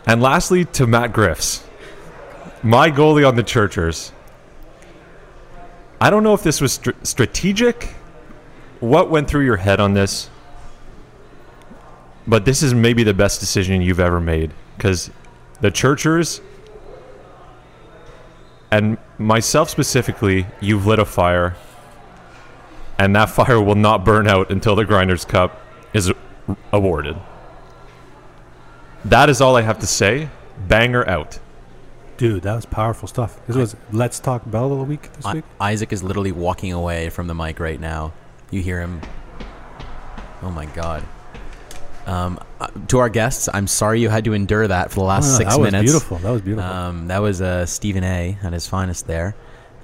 And 0.05 0.21
lastly, 0.21 0.65
to 0.65 0.87
Matt 0.87 1.13
Griffs, 1.13 1.63
my 2.63 2.89
goalie 2.89 3.27
on 3.27 3.35
the 3.35 3.43
Churchers. 3.43 4.11
I 5.99 6.09
don't 6.09 6.23
know 6.23 6.33
if 6.33 6.43
this 6.43 6.61
was 6.61 6.73
str- 6.73 6.91
strategic 7.03 7.95
what 8.79 9.09
went 9.09 9.27
through 9.27 9.45
your 9.45 9.57
head 9.57 9.79
on 9.79 9.93
this? 9.93 10.29
But 12.27 12.45
this 12.45 12.61
is 12.61 12.73
maybe 12.73 13.03
the 13.03 13.13
best 13.13 13.39
decision 13.39 13.81
you've 13.81 13.99
ever 14.01 14.19
made 14.19 14.51
because 14.75 15.09
the 15.61 15.71
Churchers 15.71 16.41
and 18.69 18.97
myself 19.17 19.69
specifically, 19.69 20.45
you've 20.59 20.85
lit 20.85 20.99
a 20.99 21.05
fire, 21.05 21.55
and 22.99 23.15
that 23.15 23.29
fire 23.29 23.61
will 23.61 23.75
not 23.75 24.03
burn 24.03 24.27
out 24.27 24.51
until 24.51 24.75
the 24.75 24.83
Grinders 24.83 25.23
Cup 25.23 25.61
is 25.93 26.11
awarded. 26.73 27.15
That 29.05 29.29
is 29.29 29.39
all 29.39 29.55
I 29.55 29.61
have 29.61 29.79
to 29.79 29.87
say. 29.87 30.29
Banger 30.67 31.07
out. 31.07 31.39
Dude, 32.17 32.41
that 32.43 32.55
was 32.55 32.65
powerful 32.65 33.07
stuff. 33.07 33.39
This 33.47 33.55
was 33.55 33.75
Let's 33.93 34.19
Talk 34.19 34.41
Bell 34.49 34.71
of 34.73 34.79
the 34.79 34.83
week 34.83 35.13
this 35.13 35.25
I- 35.25 35.35
week. 35.35 35.45
Isaac 35.61 35.93
is 35.93 36.03
literally 36.03 36.31
walking 36.31 36.73
away 36.73 37.09
from 37.09 37.27
the 37.27 37.35
mic 37.35 37.59
right 37.59 37.79
now. 37.79 38.11
You 38.51 38.61
hear 38.61 38.81
him. 38.81 39.01
Oh 40.41 40.51
my 40.51 40.65
god. 40.65 41.03
Um, 42.07 42.39
to 42.87 42.99
our 42.99 43.09
guests, 43.09 43.49
I'm 43.53 43.67
sorry 43.67 43.99
you 44.01 44.09
had 44.09 44.23
to 44.25 44.33
endure 44.33 44.67
that 44.67 44.91
for 44.91 45.01
the 45.01 45.05
last 45.05 45.33
Ah, 45.33 45.37
six 45.37 45.51
that 45.53 45.59
was 45.59 45.71
minutes. 45.71 45.91
beautiful. 45.91 46.17
That 46.19 46.31
was 46.31 46.41
beautiful. 46.41 46.71
Um, 46.71 47.07
that 47.09 47.19
was 47.21 47.41
uh, 47.41 47.65
Stephen 47.65 48.03
A. 48.03 48.37
at 48.41 48.53
his 48.53 48.65
finest 48.65 49.07
there. 49.07 49.35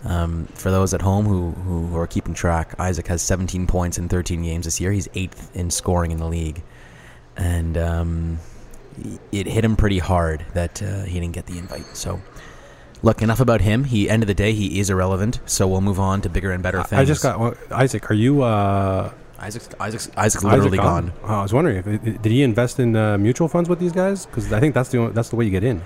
Um, 0.06 0.48
for 0.56 0.72
those 0.72 0.94
at 0.94 1.02
home 1.02 1.26
who, 1.26 1.52
who, 1.52 1.88
who 1.88 1.98
are 1.98 2.08
keeping 2.08 2.34
track, 2.34 2.76
Isaac 2.80 3.08
has 3.08 3.22
17 3.22 3.68
points 3.68 3.98
in 3.98 4.08
13 4.10 4.42
games 4.42 4.66
this 4.66 4.80
year. 4.82 4.92
He's 4.92 5.08
eighth 5.14 5.54
in 5.56 5.70
scoring 5.70 6.12
in 6.12 6.18
the 6.18 6.28
league. 6.28 6.64
And 7.36 7.78
um, 7.78 8.40
it 9.32 9.48
hit 9.48 9.64
him 9.66 9.76
pretty 9.76 10.00
hard 10.00 10.46
that 10.54 10.82
uh, 10.82 11.04
he 11.04 11.20
didn't 11.20 11.34
get 11.34 11.46
the 11.46 11.58
invite. 11.58 11.96
So, 11.96 12.22
look, 13.02 13.22
enough 13.22 13.40
about 13.40 13.62
him. 13.62 13.84
He 13.86 14.10
End 14.10 14.24
of 14.24 14.28
the 14.28 14.34
day, 14.34 14.54
he 14.54 14.80
is 14.80 14.90
irrelevant. 14.90 15.40
So 15.46 15.68
we'll 15.68 15.82
move 15.82 16.00
on 16.00 16.22
to 16.22 16.30
bigger 16.30 16.52
and 16.52 16.62
better 16.64 16.84
things. 16.84 17.00
I 17.02 17.06
just 17.06 17.24
got 17.24 17.40
well, 17.40 17.56
Isaac. 17.72 18.10
Are 18.12 18.14
you? 18.16 18.44
Uh, 18.44 19.12
Isaac's, 19.44 19.70
Isaac's, 19.80 20.10
Isaac's 20.16 20.44
literally 20.44 20.80
Isaac 20.80 21.12
gone. 21.12 21.14
Oh, 21.24 21.40
I 21.40 21.42
was 21.42 21.54
wondering 21.54 21.78
if 21.78 21.86
did 22.22 22.32
he 22.32 22.44
invest 22.44 22.80
in 22.80 22.96
uh, 22.96 23.18
mutual 23.18 23.48
funds 23.48 23.68
with 23.70 23.80
these 23.80 23.92
guys? 23.92 24.26
Because 24.26 24.52
I 24.54 24.60
think 24.60 24.74
that's 24.74 24.90
the 24.90 25.00
only, 25.00 25.14
that's 25.14 25.30
the 25.30 25.36
way 25.36 25.46
you 25.46 25.52
get 25.52 25.64
in. 25.64 25.82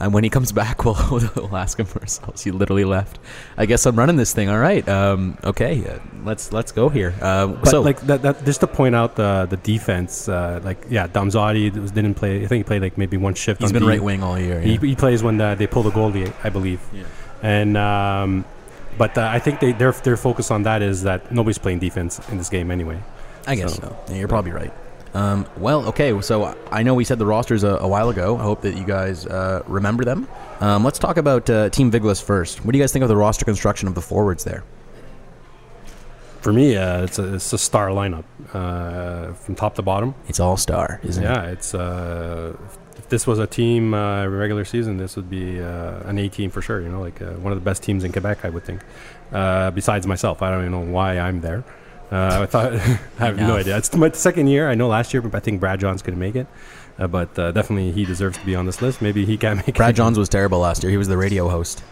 And 0.00 0.12
when 0.12 0.22
he 0.22 0.30
comes 0.30 0.52
back, 0.52 0.84
we'll, 0.84 0.96
we'll 1.10 1.56
ask 1.56 1.78
him 1.78 1.86
for 1.86 2.00
ourselves. 2.00 2.42
He 2.42 2.50
literally 2.50 2.84
left. 2.84 3.18
I 3.56 3.66
guess 3.66 3.86
I'm 3.86 3.96
running 3.96 4.16
this 4.16 4.32
thing. 4.32 4.48
All 4.48 4.58
right. 4.58 4.86
Um, 4.88 5.38
okay. 5.42 5.86
Uh, 5.86 5.98
let's 6.24 6.52
let's 6.52 6.72
go 6.72 6.88
here. 6.88 7.14
Uh, 7.20 7.48
But 7.48 7.68
so 7.68 7.80
like 7.80 8.00
that, 8.02 8.22
that, 8.22 8.44
just 8.44 8.60
to 8.60 8.66
point 8.66 8.94
out 8.94 9.16
the 9.16 9.46
the 9.48 9.56
defense, 9.56 10.28
uh, 10.28 10.60
like 10.62 10.84
yeah, 10.88 11.08
Damzadi 11.08 11.72
didn't 11.94 12.14
play. 12.14 12.44
I 12.44 12.46
think 12.46 12.60
he 12.60 12.64
played 12.64 12.82
like 12.82 12.98
maybe 12.98 13.16
one 13.16 13.34
shift. 13.34 13.60
he's 13.60 13.70
on 13.70 13.74
been 13.74 13.82
D. 13.82 13.88
right 13.88 14.02
wing 14.02 14.22
all 14.22 14.38
year. 14.38 14.60
He, 14.60 14.74
yeah. 14.74 14.80
he 14.80 14.94
plays 14.94 15.22
when 15.22 15.40
uh, 15.40 15.54
they 15.54 15.66
pull 15.66 15.82
the 15.82 15.90
goalie, 15.90 16.32
I 16.44 16.50
believe. 16.50 16.80
Yeah. 16.92 17.04
And 17.42 17.76
um, 17.76 18.44
but 18.98 19.16
uh, 19.18 19.28
I 19.32 19.38
think 19.38 19.60
they 19.60 19.72
their 19.72 19.92
their 19.92 20.16
focus 20.16 20.50
on 20.50 20.62
that 20.64 20.82
is 20.82 21.02
that 21.02 21.30
nobody's 21.32 21.58
playing 21.58 21.78
defense 21.80 22.20
in 22.30 22.38
this 22.38 22.48
game 22.48 22.70
anyway. 22.70 22.98
I 23.46 23.54
guess 23.56 23.74
so- 23.76 23.82
so. 23.82 23.96
Yeah, 24.08 24.18
you're 24.18 24.28
probably 24.28 24.52
right. 24.52 24.72
Um, 25.14 25.46
well, 25.56 25.86
okay. 25.88 26.20
So 26.20 26.54
I 26.70 26.82
know 26.82 26.92
we 26.92 27.04
said 27.04 27.18
the 27.18 27.24
rosters 27.26 27.64
a, 27.64 27.68
a 27.76 27.88
while 27.88 28.10
ago. 28.10 28.36
I 28.36 28.42
hope 28.42 28.60
that 28.62 28.76
you 28.76 28.84
guys 28.84 29.24
uh, 29.26 29.62
remember 29.66 30.04
them. 30.04 30.28
Um, 30.60 30.84
let's 30.84 30.98
talk 30.98 31.16
about 31.16 31.48
uh, 31.48 31.70
Team 31.70 31.90
Viglis 31.90 32.22
first. 32.22 32.64
What 32.64 32.72
do 32.72 32.78
you 32.78 32.82
guys 32.82 32.92
think 32.92 33.02
of 33.02 33.08
the 33.08 33.16
roster 33.16 33.44
construction 33.46 33.88
of 33.88 33.94
the 33.94 34.02
forwards 34.02 34.44
there? 34.44 34.62
For 36.42 36.52
me, 36.52 36.76
uh, 36.76 37.02
it's 37.04 37.18
a 37.18 37.34
it's 37.34 37.52
a 37.52 37.58
star 37.58 37.88
lineup 37.88 38.24
uh, 38.52 39.32
from 39.32 39.54
top 39.54 39.74
to 39.76 39.82
bottom. 39.82 40.14
It's 40.28 40.38
all 40.38 40.56
star, 40.56 41.00
isn't 41.02 41.24
it? 41.24 41.26
yeah, 41.26 41.46
it's 41.46 41.74
uh, 41.74 42.54
if 43.06 43.10
this 43.10 43.24
was 43.24 43.38
a 43.38 43.46
team 43.46 43.94
uh, 43.94 44.26
regular 44.26 44.64
season, 44.64 44.96
this 44.96 45.14
would 45.14 45.30
be 45.30 45.60
uh, 45.62 46.00
an 46.08 46.18
A 46.18 46.28
team 46.28 46.50
for 46.50 46.60
sure. 46.60 46.80
You 46.80 46.88
know, 46.88 47.00
like 47.00 47.22
uh, 47.22 47.34
one 47.34 47.52
of 47.52 47.58
the 47.58 47.64
best 47.64 47.84
teams 47.84 48.02
in 48.02 48.10
Quebec, 48.10 48.44
I 48.44 48.50
would 48.50 48.64
think. 48.64 48.80
Uh, 49.32 49.70
besides 49.70 50.08
myself, 50.08 50.42
I 50.42 50.50
don't 50.50 50.62
even 50.62 50.72
know 50.72 50.92
why 50.92 51.16
I'm 51.18 51.40
there. 51.40 51.64
Uh, 52.10 52.40
I 52.42 52.46
thought 52.46 52.72
I 53.20 53.24
have 53.26 53.36
no 53.36 53.56
idea. 53.56 53.76
It's 53.76 53.94
my 53.94 54.10
second 54.10 54.48
year. 54.48 54.68
I 54.68 54.74
know 54.74 54.88
last 54.88 55.14
year, 55.14 55.22
but 55.22 55.36
I 55.36 55.40
think 55.40 55.60
Brad 55.60 55.78
John's 55.78 56.02
to 56.02 56.12
make 56.12 56.34
it. 56.34 56.48
Uh, 56.98 57.06
but 57.06 57.38
uh, 57.38 57.52
definitely, 57.52 57.92
he 57.92 58.04
deserves 58.04 58.38
to 58.38 58.44
be 58.44 58.56
on 58.56 58.66
this 58.66 58.82
list. 58.82 59.00
Maybe 59.00 59.24
he 59.24 59.36
can't 59.36 59.56
make 59.66 59.68
it. 59.68 59.76
Brad 59.76 59.94
Johns 59.94 60.18
was 60.18 60.28
terrible 60.28 60.58
last 60.58 60.82
year. 60.82 60.90
He 60.90 60.96
was 60.96 61.06
the 61.08 61.16
radio 61.16 61.48
host. 61.48 61.84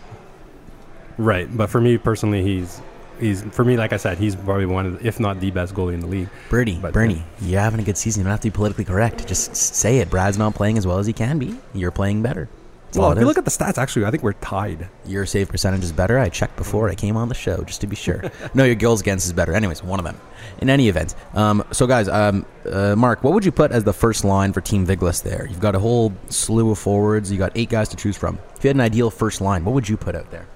right? 1.16 1.48
But 1.56 1.70
for 1.70 1.80
me 1.80 1.96
personally, 1.96 2.42
he's 2.42 2.80
he's 3.20 3.42
for 3.42 3.64
me, 3.64 3.76
like 3.76 3.92
I 3.92 3.96
said, 3.96 4.18
he's 4.18 4.36
probably 4.36 4.66
one 4.66 4.86
of, 4.86 4.98
the, 4.98 5.06
if 5.06 5.20
not 5.20 5.40
the 5.40 5.50
best 5.50 5.74
goalie 5.74 5.94
in 5.94 6.00
the 6.00 6.06
league. 6.06 6.28
Bernie, 6.50 6.78
But, 6.80 6.92
Bernie, 6.92 7.24
you're 7.40 7.60
having 7.60 7.80
a 7.80 7.84
good 7.84 7.98
season. 7.98 8.20
You 8.20 8.24
don't 8.24 8.32
have 8.32 8.40
to 8.40 8.50
be 8.50 8.54
politically 8.54 8.84
correct. 8.84 9.26
Just 9.26 9.54
say 9.56 9.98
it. 9.98 10.10
Brad's 10.10 10.38
not 10.38 10.54
playing 10.54 10.78
as 10.78 10.86
well 10.86 10.98
as 10.98 11.06
he 11.06 11.12
can 11.12 11.38
be. 11.38 11.56
You're 11.74 11.90
playing 11.90 12.22
better. 12.22 12.48
That's 12.86 12.98
Well, 12.98 13.12
if 13.12 13.18
you 13.18 13.26
look 13.26 13.38
at 13.38 13.44
the 13.44 13.50
stats, 13.50 13.76
actually, 13.76 14.04
I 14.04 14.12
think 14.12 14.22
we're 14.22 14.34
tied. 14.34 14.88
Your 15.04 15.26
save 15.26 15.48
percentage 15.48 15.82
is 15.82 15.90
better. 15.90 16.16
I 16.16 16.28
checked 16.28 16.56
before 16.56 16.88
I 16.88 16.94
came 16.94 17.16
on 17.16 17.28
the 17.28 17.34
show 17.34 17.64
just 17.64 17.80
to 17.80 17.88
be 17.88 17.96
sure. 17.96 18.30
no, 18.54 18.62
your 18.62 18.76
goals 18.76 19.00
against 19.00 19.26
is 19.26 19.32
better. 19.32 19.52
Anyways, 19.52 19.82
one 19.82 19.98
of 19.98 20.04
them. 20.04 20.20
In 20.58 20.70
any 20.70 20.88
event, 20.88 21.16
um, 21.34 21.64
so 21.72 21.88
guys, 21.88 22.06
um, 22.08 22.46
uh, 22.70 22.94
Mark, 22.94 23.24
what 23.24 23.34
would 23.34 23.44
you 23.44 23.50
put 23.50 23.72
as 23.72 23.82
the 23.82 23.92
first 23.92 24.24
line 24.24 24.52
for 24.52 24.60
Team 24.60 24.86
Viglis? 24.86 25.22
There, 25.24 25.46
you've 25.50 25.58
got 25.58 25.74
a 25.74 25.80
whole 25.80 26.12
slew 26.28 26.70
of 26.70 26.78
forwards. 26.78 27.32
You 27.32 27.38
got 27.38 27.50
eight 27.56 27.68
guys 27.70 27.88
to 27.88 27.96
choose 27.96 28.16
from. 28.16 28.38
If 28.56 28.62
you 28.62 28.68
had 28.68 28.76
an 28.76 28.80
ideal 28.80 29.10
first 29.10 29.40
line, 29.40 29.64
what 29.64 29.74
would 29.74 29.88
you 29.88 29.96
put 29.96 30.14
out 30.14 30.30
there? 30.30 30.46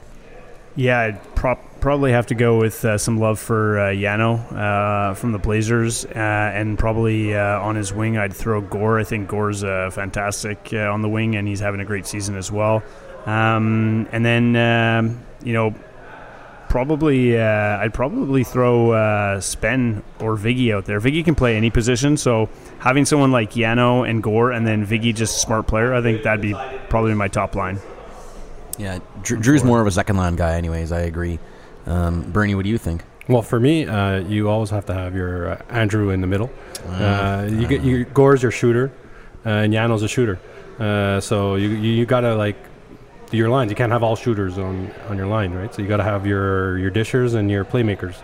Yeah, 0.79 1.01
I'd 1.01 1.35
prop- 1.35 1.81
probably 1.81 2.13
have 2.13 2.27
to 2.27 2.37
go 2.37 2.57
with 2.57 2.85
uh, 2.85 2.99
some 2.99 3.19
love 3.19 3.41
for 3.41 3.81
uh, 3.81 3.87
Yano 3.87 4.39
uh, 4.53 5.15
from 5.15 5.33
the 5.33 5.39
Blazers, 5.39 6.05
uh, 6.05 6.13
and 6.15 6.79
probably 6.79 7.35
uh, 7.35 7.61
on 7.61 7.75
his 7.75 7.93
wing, 7.93 8.17
I'd 8.17 8.33
throw 8.33 8.61
Gore. 8.61 9.01
I 9.01 9.03
think 9.03 9.29
Gore's 9.29 9.65
uh, 9.65 9.91
fantastic 9.93 10.73
on 10.73 11.03
the 11.03 11.09
wing, 11.09 11.35
and 11.35 11.49
he's 11.49 11.59
having 11.59 11.81
a 11.81 11.85
great 11.85 12.07
season 12.07 12.37
as 12.37 12.53
well. 12.53 12.85
Um, 13.27 14.09
and 14.13 14.25
then, 14.25 14.55
um, 14.55 15.25
you 15.43 15.53
know, 15.53 15.75
probably 16.69 17.37
I'd 17.37 17.93
probably 17.93 18.45
throw 18.45 19.41
Spen 19.41 20.05
or 20.21 20.37
Viggy 20.37 20.73
out 20.73 20.85
there. 20.85 21.01
Viggy 21.01 21.25
can 21.25 21.35
play 21.35 21.57
any 21.57 21.71
position, 21.71 22.17
so 22.17 22.49
having 22.79 23.05
someone 23.05 23.33
like 23.33 23.55
Yano 23.55 24.09
and 24.09 24.23
Gore, 24.23 24.53
and 24.53 24.65
then 24.65 24.87
Viggy 24.87 25.13
just 25.13 25.43
smart 25.43 25.67
player, 25.67 25.93
I 25.93 26.03
think 26.03 26.23
that'd 26.23 26.41
be 26.41 26.55
probably 26.89 27.15
my 27.15 27.27
top 27.27 27.57
line. 27.57 27.81
Yeah, 28.79 29.01
Drew, 29.23 29.39
Drew's 29.39 29.65
more 29.65 29.81
of 29.81 29.87
a 29.87 29.91
second 29.91 30.17
line 30.17 30.37
guy. 30.37 30.55
Anyways, 30.55 30.93
I 30.93 31.01
agree. 31.01 31.39
Um, 31.87 32.31
Bernie, 32.31 32.55
what 32.55 32.65
do 32.65 32.71
you 32.71 32.79
think? 32.79 33.03
Well, 33.29 33.43
for 33.43 33.61
me, 33.61 33.87
uh, 33.87 34.21
you 34.21 34.49
always 34.49 34.71
have 34.71 34.87
to 34.87 34.95
have 34.95 35.15
your 35.15 35.53
uh, 35.53 35.63
Andrew 35.69 36.11
in 36.11 36.21
the 36.21 36.27
middle. 36.27 36.51
Uh, 36.87 37.47
you 37.51 37.67
get 37.67 37.83
you, 37.83 38.05
Gore's 38.05 38.43
your 38.43 38.53
shooter, 38.53 38.91
uh, 39.45 39.51
and 39.51 39.75
Yano's 39.75 40.03
a 40.03 40.09
shooter. 40.09 40.39
Uh, 40.79 41.21
so 41.21 41.57
you, 41.57 41.69
you 41.69 41.93
you 41.93 42.07
gotta 42.07 42.35
like 42.37 42.57
your 43.31 43.51
lines. 43.51 43.71
You 43.71 43.77
can't 43.77 43.93
have 43.93 44.03
all 44.03 44.17
shooters 44.17 44.57
on 44.57 44.91
on 45.09 45.17
your 45.19 45.27
line, 45.27 45.53
right? 45.53 45.75
So 45.75 45.83
you 45.83 45.89
gotta 45.89 46.05
have 46.05 46.27
your 46.27 46.79
your 46.79 46.91
dishers 46.91 47.35
and 47.35 47.51
your 47.51 47.65
playmakers. 47.65 48.17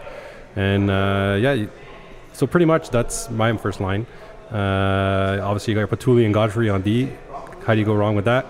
And 0.56 0.90
uh, 0.90 1.36
yeah, 1.40 1.52
you, 1.52 1.70
so 2.32 2.46
pretty 2.46 2.66
much 2.66 2.90
that's 2.90 3.28
my 3.28 3.54
first 3.56 3.80
line. 3.80 4.06
Uh, 4.50 5.40
obviously, 5.42 5.74
you 5.74 5.80
got 5.80 5.90
Patuli 5.90 6.24
and 6.24 6.32
Godfrey 6.32 6.70
on 6.70 6.82
D. 6.82 7.10
How 7.66 7.74
do 7.74 7.80
you 7.80 7.84
go 7.86 7.94
wrong 7.94 8.14
with 8.14 8.24
that? 8.26 8.46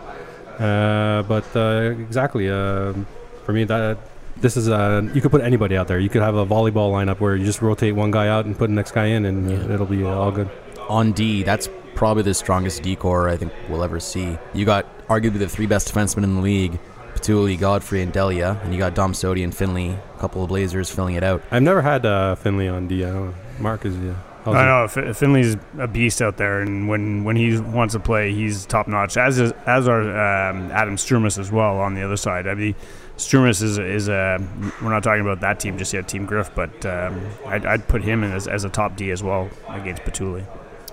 Uh, 0.61 1.23
but 1.25 1.45
uh, 1.57 1.91
exactly, 2.01 2.49
um 2.51 3.07
for 3.45 3.53
me 3.53 3.65
that 3.65 3.99
this 4.41 4.57
is 4.57 4.69
uh, 4.69 5.03
you 5.15 5.21
could 5.21 5.31
put 5.31 5.43
anybody 5.43 5.77
out 5.77 5.87
there. 5.89 5.99
You 5.99 6.09
could 6.09 6.23
have 6.23 6.35
a 6.35 6.47
volleyball 6.47 6.91
lineup 6.93 7.21
where 7.21 7.37
you 7.37 7.45
just 7.45 7.63
rotate 7.63 7.95
one 7.95 8.11
guy 8.11 8.29
out 8.29 8.47
and 8.47 8.57
put 8.57 8.69
the 8.69 8.75
next 8.75 8.93
guy 8.93 9.07
in, 9.07 9.25
and 9.27 9.51
Yeah. 9.51 9.75
it'll 9.75 9.87
be 9.87 10.05
uh, 10.05 10.09
all 10.09 10.33
good. 10.33 10.49
On 10.89 11.13
D, 11.13 11.43
that's 11.45 11.69
probably 11.95 12.23
the 12.25 12.35
strongest 12.35 12.83
decor 12.83 13.29
I 13.29 13.37
think 13.37 13.53
we'll 13.69 13.85
ever 13.85 14.01
see. 14.01 14.37
You 14.53 14.65
got 14.65 14.87
arguably 15.09 15.39
the 15.39 15.49
three 15.49 15.67
best 15.67 15.93
defensemen 15.93 16.25
in 16.25 16.35
the 16.37 16.41
league: 16.43 16.79
Patuli, 17.15 17.59
Godfrey, 17.59 18.03
and 18.03 18.13
Delia, 18.13 18.59
and 18.65 18.73
you 18.73 18.79
got 18.79 18.95
Dom 18.95 19.13
Sodi 19.13 19.45
and 19.45 19.55
Finley, 19.55 19.91
a 19.91 20.19
couple 20.19 20.43
of 20.43 20.49
Blazers 20.49 20.91
filling 20.91 21.15
it 21.15 21.23
out. 21.23 21.43
I've 21.51 21.63
never 21.63 21.81
had 21.83 22.05
uh, 22.05 22.35
Finley 22.35 22.69
on 22.69 22.89
D. 22.89 23.05
I 23.05 23.11
don't 23.11 23.27
know. 23.31 23.35
Mark 23.61 23.85
is 23.87 23.97
yeah. 23.99 24.15
How's 24.45 24.55
I 24.55 24.67
know 24.67 24.85
F- 24.85 25.17
Finley's 25.17 25.57
a 25.79 25.89
beast 25.89 26.21
out 26.23 26.37
there, 26.37 26.61
and 26.61 26.89
when, 26.89 27.25
when 27.25 27.37
he 27.37 27.59
wants 27.59 27.95
to 27.95 28.01
play, 28.01 28.33
he's 28.33 28.67
top 28.67 28.87
notch. 28.89 29.17
As 29.17 29.39
is, 29.39 29.53
as 29.67 29.89
are 29.89 30.03
um, 30.03 30.71
Adam 30.71 30.97
Strumus 30.97 31.39
as 31.39 31.51
well 31.51 31.79
on 31.79 31.95
the 31.95 32.03
other 32.03 32.17
side. 32.17 32.47
I 32.47 32.55
mean, 32.55 32.75
Strumus 33.17 33.63
is 33.63 33.79
is 33.79 34.09
a 34.09 34.39
we're 34.83 34.91
not 34.91 35.03
talking 35.03 35.23
about 35.23 35.41
that 35.41 35.61
team 35.61 35.79
just 35.79 35.93
yet, 35.93 36.09
Team 36.09 36.27
Griff, 36.27 36.51
but 36.55 36.85
um, 36.85 37.21
I'd, 37.47 37.65
I'd 37.65 37.89
put 37.89 38.03
him 38.03 38.25
in 38.25 38.33
as, 38.33 38.47
as 38.49 38.65
a 38.65 38.69
top 38.69 38.97
D 38.97 39.11
as 39.13 39.23
well 39.23 39.49
against 39.69 40.03
Patuli. 40.03 40.43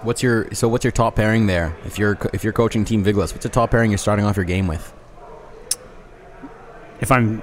What's 0.03 0.23
your 0.23 0.51
so? 0.53 0.67
What's 0.67 0.83
your 0.85 0.91
top 0.91 1.15
pairing 1.15 1.47
there? 1.47 1.75
If 1.85 1.97
you're 1.99 2.17
if 2.33 2.43
you're 2.43 2.53
coaching 2.53 2.85
Team 2.85 3.03
Viglis, 3.03 3.33
what's 3.33 3.43
the 3.43 3.49
top 3.49 3.71
pairing 3.71 3.91
you're 3.91 3.97
starting 3.97 4.25
off 4.25 4.35
your 4.35 4.45
game 4.45 4.67
with? 4.67 4.93
If 6.99 7.11
I'm 7.11 7.41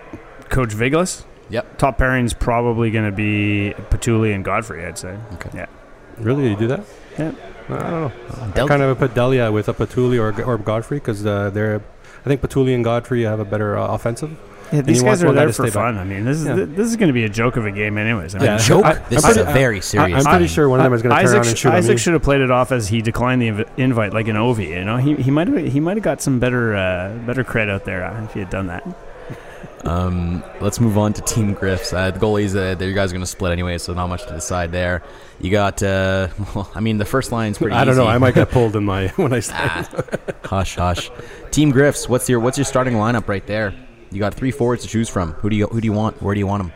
Coach 0.48 0.70
Viglis, 0.70 1.24
Yep. 1.50 1.78
top 1.78 1.98
pairing's 1.98 2.32
probably 2.34 2.90
going 2.90 3.06
to 3.06 3.12
be 3.16 3.74
Patuli 3.90 4.34
and 4.34 4.44
Godfrey. 4.44 4.84
I'd 4.84 4.98
say. 4.98 5.18
Okay. 5.34 5.50
Yeah. 5.54 5.66
Really, 6.20 6.48
you 6.50 6.56
do 6.56 6.66
that? 6.68 6.84
Yeah. 7.18 7.32
I 7.68 7.72
don't 7.72 7.90
know. 7.90 8.12
Del- 8.54 8.64
I 8.66 8.68
kind 8.68 8.82
of 8.82 8.98
put 8.98 9.14
Delia 9.14 9.52
with 9.52 9.68
a 9.68 9.74
Patuli 9.74 10.18
or 10.18 10.42
or 10.42 10.56
Godfrey 10.58 10.98
because 10.98 11.24
uh, 11.26 11.50
they're. 11.50 11.82
I 12.24 12.28
think 12.28 12.40
Patuli 12.40 12.74
and 12.74 12.82
Godfrey 12.84 13.22
have 13.24 13.40
a 13.40 13.44
better 13.44 13.76
uh, 13.76 13.88
offensive. 13.94 14.36
Yeah, 14.72 14.82
these 14.82 15.02
guys 15.02 15.22
are 15.24 15.32
there 15.32 15.46
for 15.48 15.52
stay 15.52 15.64
back. 15.64 15.72
fun. 15.72 15.96
I 15.98 16.04
mean, 16.04 16.24
this 16.26 16.38
is 16.40 16.46
Yeah. 16.46 16.56
th- 16.56 16.68
this 16.70 16.86
is 16.88 16.96
going 16.96 17.06
to 17.08 17.14
be 17.14 17.24
a 17.24 17.28
joke 17.28 17.56
of 17.56 17.64
a 17.64 17.70
game, 17.70 17.96
anyways. 17.96 18.34
I 18.34 18.38
mean, 18.38 18.46
Yeah. 18.48 18.58
Joke? 18.58 18.84
I- 18.84 18.94
this 19.08 19.24
I'm 19.24 19.30
is 19.30 19.36
a 19.38 19.44
pretty- 19.44 19.58
very 19.58 19.80
serious. 19.80 20.18
I'm 20.18 20.30
pretty 20.30 20.44
game. 20.44 20.54
sure 20.54 20.68
one 20.68 20.80
of 20.80 20.84
them 20.84 20.92
is 20.92 21.00
going 21.02 21.14
to 21.14 21.16
turn 21.16 21.24
Isaac, 21.24 21.36
around 21.38 21.46
and 21.48 21.58
shoot 21.58 21.72
Isaac 21.72 21.88
on 21.90 21.94
me. 21.94 21.98
should 21.98 22.12
have 22.12 22.22
played 22.22 22.40
it 22.42 22.50
off 22.50 22.70
as 22.72 22.88
he 22.88 23.00
declined 23.00 23.40
the 23.40 23.48
inv- 23.48 23.68
invite, 23.78 24.12
like 24.12 24.28
an 24.28 24.36
Ovi. 24.36 24.68
You 24.68 24.84
know, 24.84 24.96
he 24.98 25.14
he 25.14 25.30
might 25.30 25.48
have 25.48 25.56
he 25.72 25.80
might 25.80 25.96
have 25.96 26.04
got 26.04 26.20
some 26.20 26.38
better 26.38 26.76
uh, 26.76 27.14
better 27.26 27.44
credit 27.44 27.72
out 27.72 27.84
there 27.86 28.04
uh, 28.04 28.24
if 28.24 28.32
he 28.34 28.40
had 28.40 28.50
done 28.50 28.66
that. 28.66 28.82
Um, 29.84 30.42
let's 30.60 30.80
move 30.80 30.98
on 30.98 31.12
to 31.12 31.22
Team 31.22 31.54
Griffs. 31.54 31.92
Uh, 31.92 32.10
the 32.10 32.18
goalies, 32.18 32.56
uh, 32.56 32.82
you 32.84 32.94
guys 32.94 33.10
are 33.10 33.14
going 33.14 33.20
to 33.22 33.26
split 33.26 33.52
anyway, 33.52 33.78
so 33.78 33.94
not 33.94 34.08
much 34.08 34.26
to 34.26 34.32
decide 34.34 34.72
there. 34.72 35.02
You 35.40 35.50
got, 35.50 35.82
uh, 35.82 36.28
well, 36.54 36.70
I 36.74 36.80
mean, 36.80 36.98
the 36.98 37.04
first 37.04 37.30
line's 37.32 37.58
pretty 37.58 37.74
I 37.76 37.84
don't 37.84 37.96
know. 37.96 38.06
I 38.06 38.18
might 38.18 38.34
get 38.34 38.50
pulled 38.50 38.74
in 38.76 38.84
my 38.84 39.08
when 39.16 39.32
I 39.32 39.40
start. 39.48 39.88
Ah, 39.92 40.32
hush, 40.44 40.76
hush. 40.76 41.10
Team 41.50 41.70
Griffs, 41.70 42.08
what's 42.08 42.28
your 42.28 42.40
what's 42.40 42.58
your 42.58 42.64
starting 42.64 42.94
lineup 42.94 43.28
right 43.28 43.46
there? 43.46 43.74
You 44.10 44.18
got 44.18 44.34
three 44.34 44.50
forwards 44.50 44.82
to 44.82 44.88
choose 44.88 45.08
from. 45.08 45.32
Who 45.34 45.50
do 45.50 45.56
you 45.56 45.66
who 45.66 45.80
do 45.80 45.86
you 45.86 45.92
want? 45.92 46.20
Where 46.22 46.34
do 46.34 46.38
you 46.40 46.46
want 46.46 46.62
them? 46.62 46.72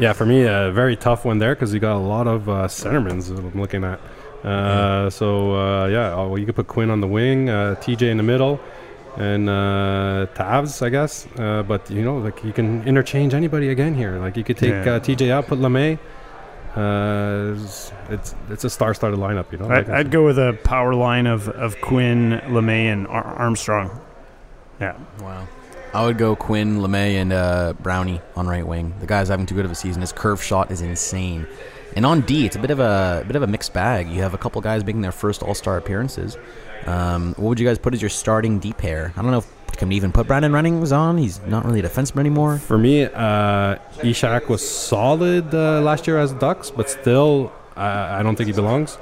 Yeah, 0.00 0.14
for 0.14 0.24
me, 0.26 0.42
a 0.44 0.72
very 0.72 0.96
tough 0.96 1.24
one 1.24 1.38
there 1.38 1.54
because 1.54 1.72
you 1.72 1.78
got 1.78 1.96
a 1.96 1.98
lot 1.98 2.26
of 2.26 2.48
uh, 2.48 2.66
centermans 2.66 3.28
that 3.28 3.38
I'm 3.38 3.60
looking 3.60 3.84
at. 3.84 4.00
Uh, 4.44 5.10
So 5.10 5.54
uh, 5.54 5.86
yeah, 5.86 6.14
oh, 6.14 6.28
well, 6.28 6.38
you 6.38 6.46
could 6.46 6.56
put 6.56 6.66
Quinn 6.66 6.90
on 6.90 7.00
the 7.00 7.06
wing, 7.06 7.48
uh, 7.50 7.76
TJ 7.78 8.10
in 8.10 8.16
the 8.16 8.22
middle, 8.22 8.58
and 9.16 9.48
uh, 9.48 10.26
Tavs, 10.34 10.82
I 10.82 10.88
guess. 10.88 11.26
Uh, 11.38 11.62
but 11.62 11.90
you 11.90 12.02
know, 12.02 12.18
like 12.18 12.42
you 12.44 12.52
can 12.52 12.82
interchange 12.86 13.34
anybody 13.34 13.68
again 13.70 13.94
here. 13.94 14.18
Like 14.18 14.36
you 14.36 14.44
could 14.44 14.56
take 14.58 14.70
Yeah. 14.70 14.94
uh, 14.94 15.00
TJ 15.00 15.30
out, 15.30 15.46
put 15.46 15.58
Lemay. 15.58 15.98
Uh, 16.74 17.54
it's, 17.62 17.92
it's 18.08 18.34
it's 18.48 18.64
a 18.64 18.70
star-studded 18.70 19.18
lineup, 19.18 19.52
you 19.52 19.58
know. 19.58 19.66
I, 19.66 19.76
Like 19.78 19.88
I 19.90 19.98
I'd 19.98 20.10
go 20.10 20.24
with 20.24 20.38
a 20.38 20.58
power 20.64 20.94
line 20.94 21.26
of, 21.26 21.48
of 21.50 21.78
Quinn, 21.82 22.40
LeMay, 22.46 22.90
and 22.92 23.06
Ar- 23.08 23.24
Armstrong. 23.24 23.90
Yeah. 24.80 24.96
Wow. 25.20 25.46
I 25.92 26.06
would 26.06 26.16
go 26.16 26.34
Quinn, 26.34 26.78
LeMay, 26.78 27.16
and 27.20 27.30
uh, 27.34 27.74
Brownie 27.80 28.22
on 28.36 28.46
right 28.46 28.66
wing. 28.66 28.94
The 29.00 29.06
guy's 29.06 29.28
having 29.28 29.44
too 29.44 29.54
good 29.54 29.66
of 29.66 29.70
a 29.70 29.74
season. 29.74 30.00
His 30.00 30.12
curve 30.12 30.42
shot 30.42 30.70
is 30.70 30.80
insane. 30.80 31.46
And 31.94 32.06
on 32.06 32.22
D, 32.22 32.46
it's 32.46 32.56
a 32.56 32.58
bit 32.58 32.70
of 32.70 32.80
a, 32.80 33.20
a 33.22 33.26
bit 33.26 33.36
of 33.36 33.42
a 33.42 33.46
mixed 33.46 33.72
bag. 33.72 34.08
You 34.08 34.22
have 34.22 34.34
a 34.34 34.38
couple 34.38 34.60
guys 34.60 34.84
making 34.84 35.02
their 35.02 35.12
first 35.12 35.42
All 35.42 35.54
Star 35.54 35.76
appearances. 35.76 36.36
Um, 36.86 37.34
what 37.36 37.48
would 37.48 37.60
you 37.60 37.66
guys 37.66 37.78
put 37.78 37.94
as 37.94 38.02
your 38.02 38.08
starting 38.08 38.58
D 38.58 38.72
pair? 38.72 39.12
I 39.16 39.22
don't 39.22 39.30
know 39.30 39.38
if 39.38 39.76
can 39.76 39.88
we 39.88 39.96
even 39.96 40.12
put 40.12 40.26
Brandon 40.26 40.52
Runnings 40.52 40.92
on. 40.92 41.16
He's 41.18 41.40
not 41.46 41.64
really 41.64 41.80
a 41.80 41.82
defenseman 41.82 42.20
anymore. 42.20 42.58
For 42.58 42.78
me, 42.78 43.04
uh, 43.04 43.76
Ishak 44.02 44.48
was 44.48 44.66
solid 44.68 45.54
uh, 45.54 45.80
last 45.80 46.06
year 46.06 46.18
as 46.18 46.32
Ducks, 46.34 46.70
but 46.70 46.90
still, 46.90 47.52
I 47.76 48.20
I 48.20 48.22
don't 48.22 48.36
think 48.36 48.48
he 48.48 48.52
belongs 48.52 48.98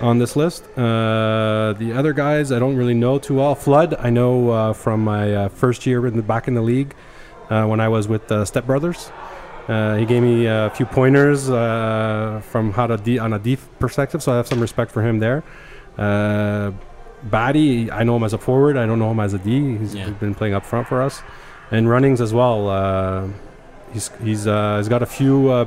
on 0.00 0.18
this 0.18 0.36
list. 0.36 0.64
Uh, 0.76 1.72
the 1.78 1.92
other 1.94 2.12
guys, 2.12 2.52
I 2.52 2.58
don't 2.58 2.76
really 2.76 2.94
know 2.94 3.18
too 3.18 3.36
well. 3.36 3.54
Flood, 3.54 3.94
I 3.98 4.10
know 4.10 4.50
uh, 4.50 4.72
from 4.72 5.04
my 5.04 5.34
uh, 5.34 5.48
first 5.48 5.86
year 5.86 6.06
in 6.06 6.16
the, 6.16 6.22
back 6.22 6.48
in 6.48 6.54
the 6.54 6.62
league 6.62 6.94
uh, 7.50 7.66
when 7.66 7.80
I 7.80 7.88
was 7.88 8.08
with 8.08 8.30
uh, 8.30 8.44
Step 8.44 8.66
Brothers. 8.66 9.10
Uh, 9.68 9.96
he 9.96 10.04
gave 10.04 10.22
me 10.22 10.46
a 10.46 10.70
few 10.74 10.84
pointers 10.86 11.48
uh, 11.48 12.40
from 12.50 12.72
how 12.72 12.86
to 12.86 12.96
de- 12.98 13.18
on 13.18 13.32
a 13.32 13.38
deep 13.38 13.60
perspective, 13.78 14.22
so 14.22 14.32
I 14.32 14.36
have 14.36 14.46
some 14.46 14.60
respect 14.60 14.90
for 14.90 15.02
him 15.02 15.18
there. 15.20 15.42
Uh, 15.96 16.72
Batty, 17.22 17.90
I 17.90 18.04
know 18.04 18.16
him 18.16 18.24
as 18.24 18.34
a 18.34 18.38
forward. 18.38 18.76
I 18.76 18.84
don't 18.84 18.98
know 18.98 19.10
him 19.10 19.20
as 19.20 19.32
a 19.32 19.38
D. 19.38 19.76
He's 19.78 19.94
Yeah. 19.94 20.10
been 20.10 20.34
playing 20.34 20.52
up 20.54 20.66
front 20.66 20.86
for 20.88 21.00
us, 21.00 21.22
and 21.70 21.88
Runnings 21.88 22.20
as 22.20 22.34
well. 22.34 22.68
Uh, 22.68 23.28
he's 23.94 24.10
he's 24.22 24.46
uh, 24.46 24.76
he's 24.76 24.88
got 24.88 25.02
a 25.02 25.06
few 25.06 25.48
uh, 25.50 25.64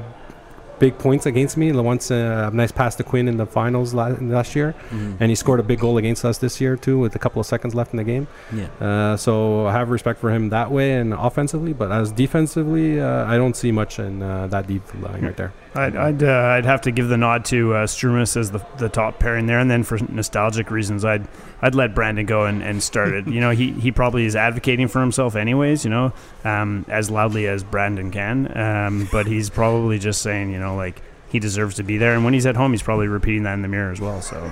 big 0.80 0.98
points 0.98 1.26
against 1.26 1.58
me. 1.58 1.72
The 1.72 1.84
once 1.84 2.12
uh, 2.12 2.50
a 2.52 2.56
nice 2.56 2.72
pass 2.72 2.96
to 2.96 3.04
Quinn 3.04 3.28
in 3.28 3.38
the 3.38 3.46
finals 3.46 3.94
la- 3.94 4.16
last 4.20 4.56
year, 4.56 4.76
and 4.92 5.30
he 5.30 5.36
scored 5.36 5.60
a 5.60 5.64
big 5.64 5.80
goal 5.80 5.98
against 5.98 6.24
us 6.26 6.38
this 6.38 6.60
year 6.62 6.76
too, 6.76 7.00
with 7.00 7.16
a 7.16 7.20
couple 7.20 7.40
of 7.40 7.46
seconds 7.46 7.74
left 7.76 7.94
in 7.94 7.98
the 7.98 8.04
game. 8.04 8.28
Yeah. 8.54 8.68
Uh, 8.80 9.18
so 9.18 9.66
I 9.68 9.72
have 9.74 9.90
respect 9.90 10.20
for 10.20 10.32
him 10.32 10.50
that 10.50 10.72
way 10.72 10.94
and 10.94 11.14
offensively, 11.14 11.74
but 11.74 11.92
as 11.92 12.12
defensively, 12.12 13.00
uh, 13.00 13.26
I 13.26 13.38
don't 13.38 13.56
see 13.56 13.72
much 13.72 14.00
in 14.00 14.22
uh, 14.22 14.48
that 14.48 14.68
deep 14.68 14.84
line 15.02 15.24
right 15.24 15.38
there. 15.38 15.54
I'd 15.76 15.96
I'd, 15.96 16.24
uh, 16.24 16.56
I'd 16.56 16.66
have 16.66 16.82
to 16.82 16.92
give 16.92 17.08
the 17.08 17.18
nod 17.18 17.46
to 17.46 17.74
uh, 17.74 17.86
Strumus 17.86 18.36
as 18.36 18.52
the, 18.52 18.66
the 18.78 18.90
top 18.90 19.20
pairing 19.20 19.46
there, 19.46 19.60
and 19.60 19.70
then 19.70 19.84
for 19.84 19.98
nostalgic 20.12 20.72
reasons, 20.72 21.06
I'd 21.06 21.28
I'd 21.62 21.76
let 21.76 21.96
Brandon 21.96 22.26
go 22.26 22.46
and, 22.46 22.62
and 22.62 22.82
start 22.84 23.14
it. 23.14 23.28
You 23.28 23.40
know, 23.40 23.50
he, 23.52 23.72
he 23.72 23.92
probably 23.92 24.26
is 24.26 24.36
advocating 24.36 24.88
for 24.88 25.02
himself 25.02 25.36
anyways. 25.36 25.84
You 25.84 25.90
know, 25.90 26.14
um, 26.44 26.86
as 26.88 27.10
loudly 27.10 27.48
as 27.48 27.64
Brandon 27.64 28.12
can, 28.12 28.56
um, 28.58 29.08
but 29.12 29.26
he's 29.26 29.50
probably 29.50 30.00
just 30.00 30.22
saying, 30.22 30.52
you 30.52 30.60
know, 30.60 30.76
like 30.76 31.02
he 31.30 31.40
deserves 31.40 31.76
to 31.76 31.84
be 31.84 31.98
there. 31.98 32.14
And 32.14 32.24
when 32.24 32.34
he's 32.34 32.46
at 32.46 32.56
home, 32.56 32.72
he's 32.72 32.84
probably 32.84 33.08
repeating 33.08 33.44
that 33.44 33.54
in 33.54 33.62
the 33.62 33.68
mirror 33.68 33.92
as 33.92 34.00
well. 34.00 34.22
So 34.22 34.52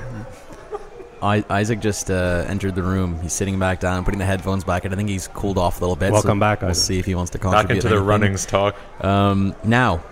I, 1.21 1.43
Isaac 1.49 1.79
just 1.79 2.11
uh, 2.11 2.45
entered 2.47 2.75
the 2.75 2.83
room. 2.83 3.19
He's 3.21 3.33
sitting 3.33 3.57
back 3.57 3.79
down, 3.79 4.03
putting 4.03 4.19
the 4.19 4.25
headphones 4.25 4.63
back, 4.63 4.85
and 4.85 4.93
I 4.93 4.97
think 4.97 5.09
he's 5.09 5.27
cooled 5.27 5.57
off 5.57 5.79
a 5.79 5.81
little 5.81 5.95
bit. 5.95 6.11
Welcome 6.11 6.37
so 6.37 6.39
back, 6.41 6.61
We'll 6.61 6.71
Isaac. 6.71 6.85
see 6.85 6.99
if 6.99 7.05
he 7.05 7.15
wants 7.15 7.31
to 7.31 7.37
contribute. 7.39 7.67
Back 7.67 7.75
into 7.77 7.87
the 7.87 7.95
anything. 7.95 8.07
runnings 8.07 8.45
talk. 8.45 8.75
Um, 9.03 9.55
now, 9.63 10.03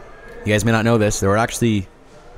you 0.46 0.54
guys 0.54 0.64
may 0.66 0.72
not 0.72 0.86
know 0.86 0.98
this. 0.98 1.20
There 1.20 1.30
were 1.30 1.38
actually 1.38 1.88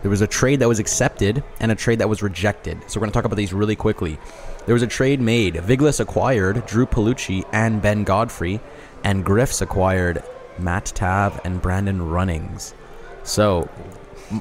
there 0.06 0.12
was 0.12 0.22
a 0.22 0.28
trade 0.28 0.60
that 0.60 0.68
was 0.68 0.78
accepted 0.78 1.44
and 1.60 1.72
a 1.72 1.76
trade 1.76 1.98
that 1.98 2.08
was 2.08 2.22
rejected. 2.22 2.78
So 2.86 3.00
we're 3.00 3.06
going 3.06 3.12
to 3.12 3.18
talk 3.18 3.26
about 3.26 3.38
these 3.38 3.52
really 3.54 3.76
quickly. 3.76 4.20
There 4.68 4.74
was 4.74 4.84
a 4.84 4.88
trade 4.88 5.20
made. 5.20 5.56
Viglis 5.56 6.00
acquired 6.00 6.64
Drew 6.68 6.86
Palucci 6.86 7.44
and 7.52 7.82
Ben 7.82 8.04
Godfrey, 8.04 8.60
and 9.04 9.26
Griffs 9.26 9.62
acquired 9.62 10.22
Matt 10.60 10.86
Tav 10.86 11.42
and 11.44 11.60
Brandon 11.60 12.08
Runnings. 12.08 12.76
So, 13.24 13.68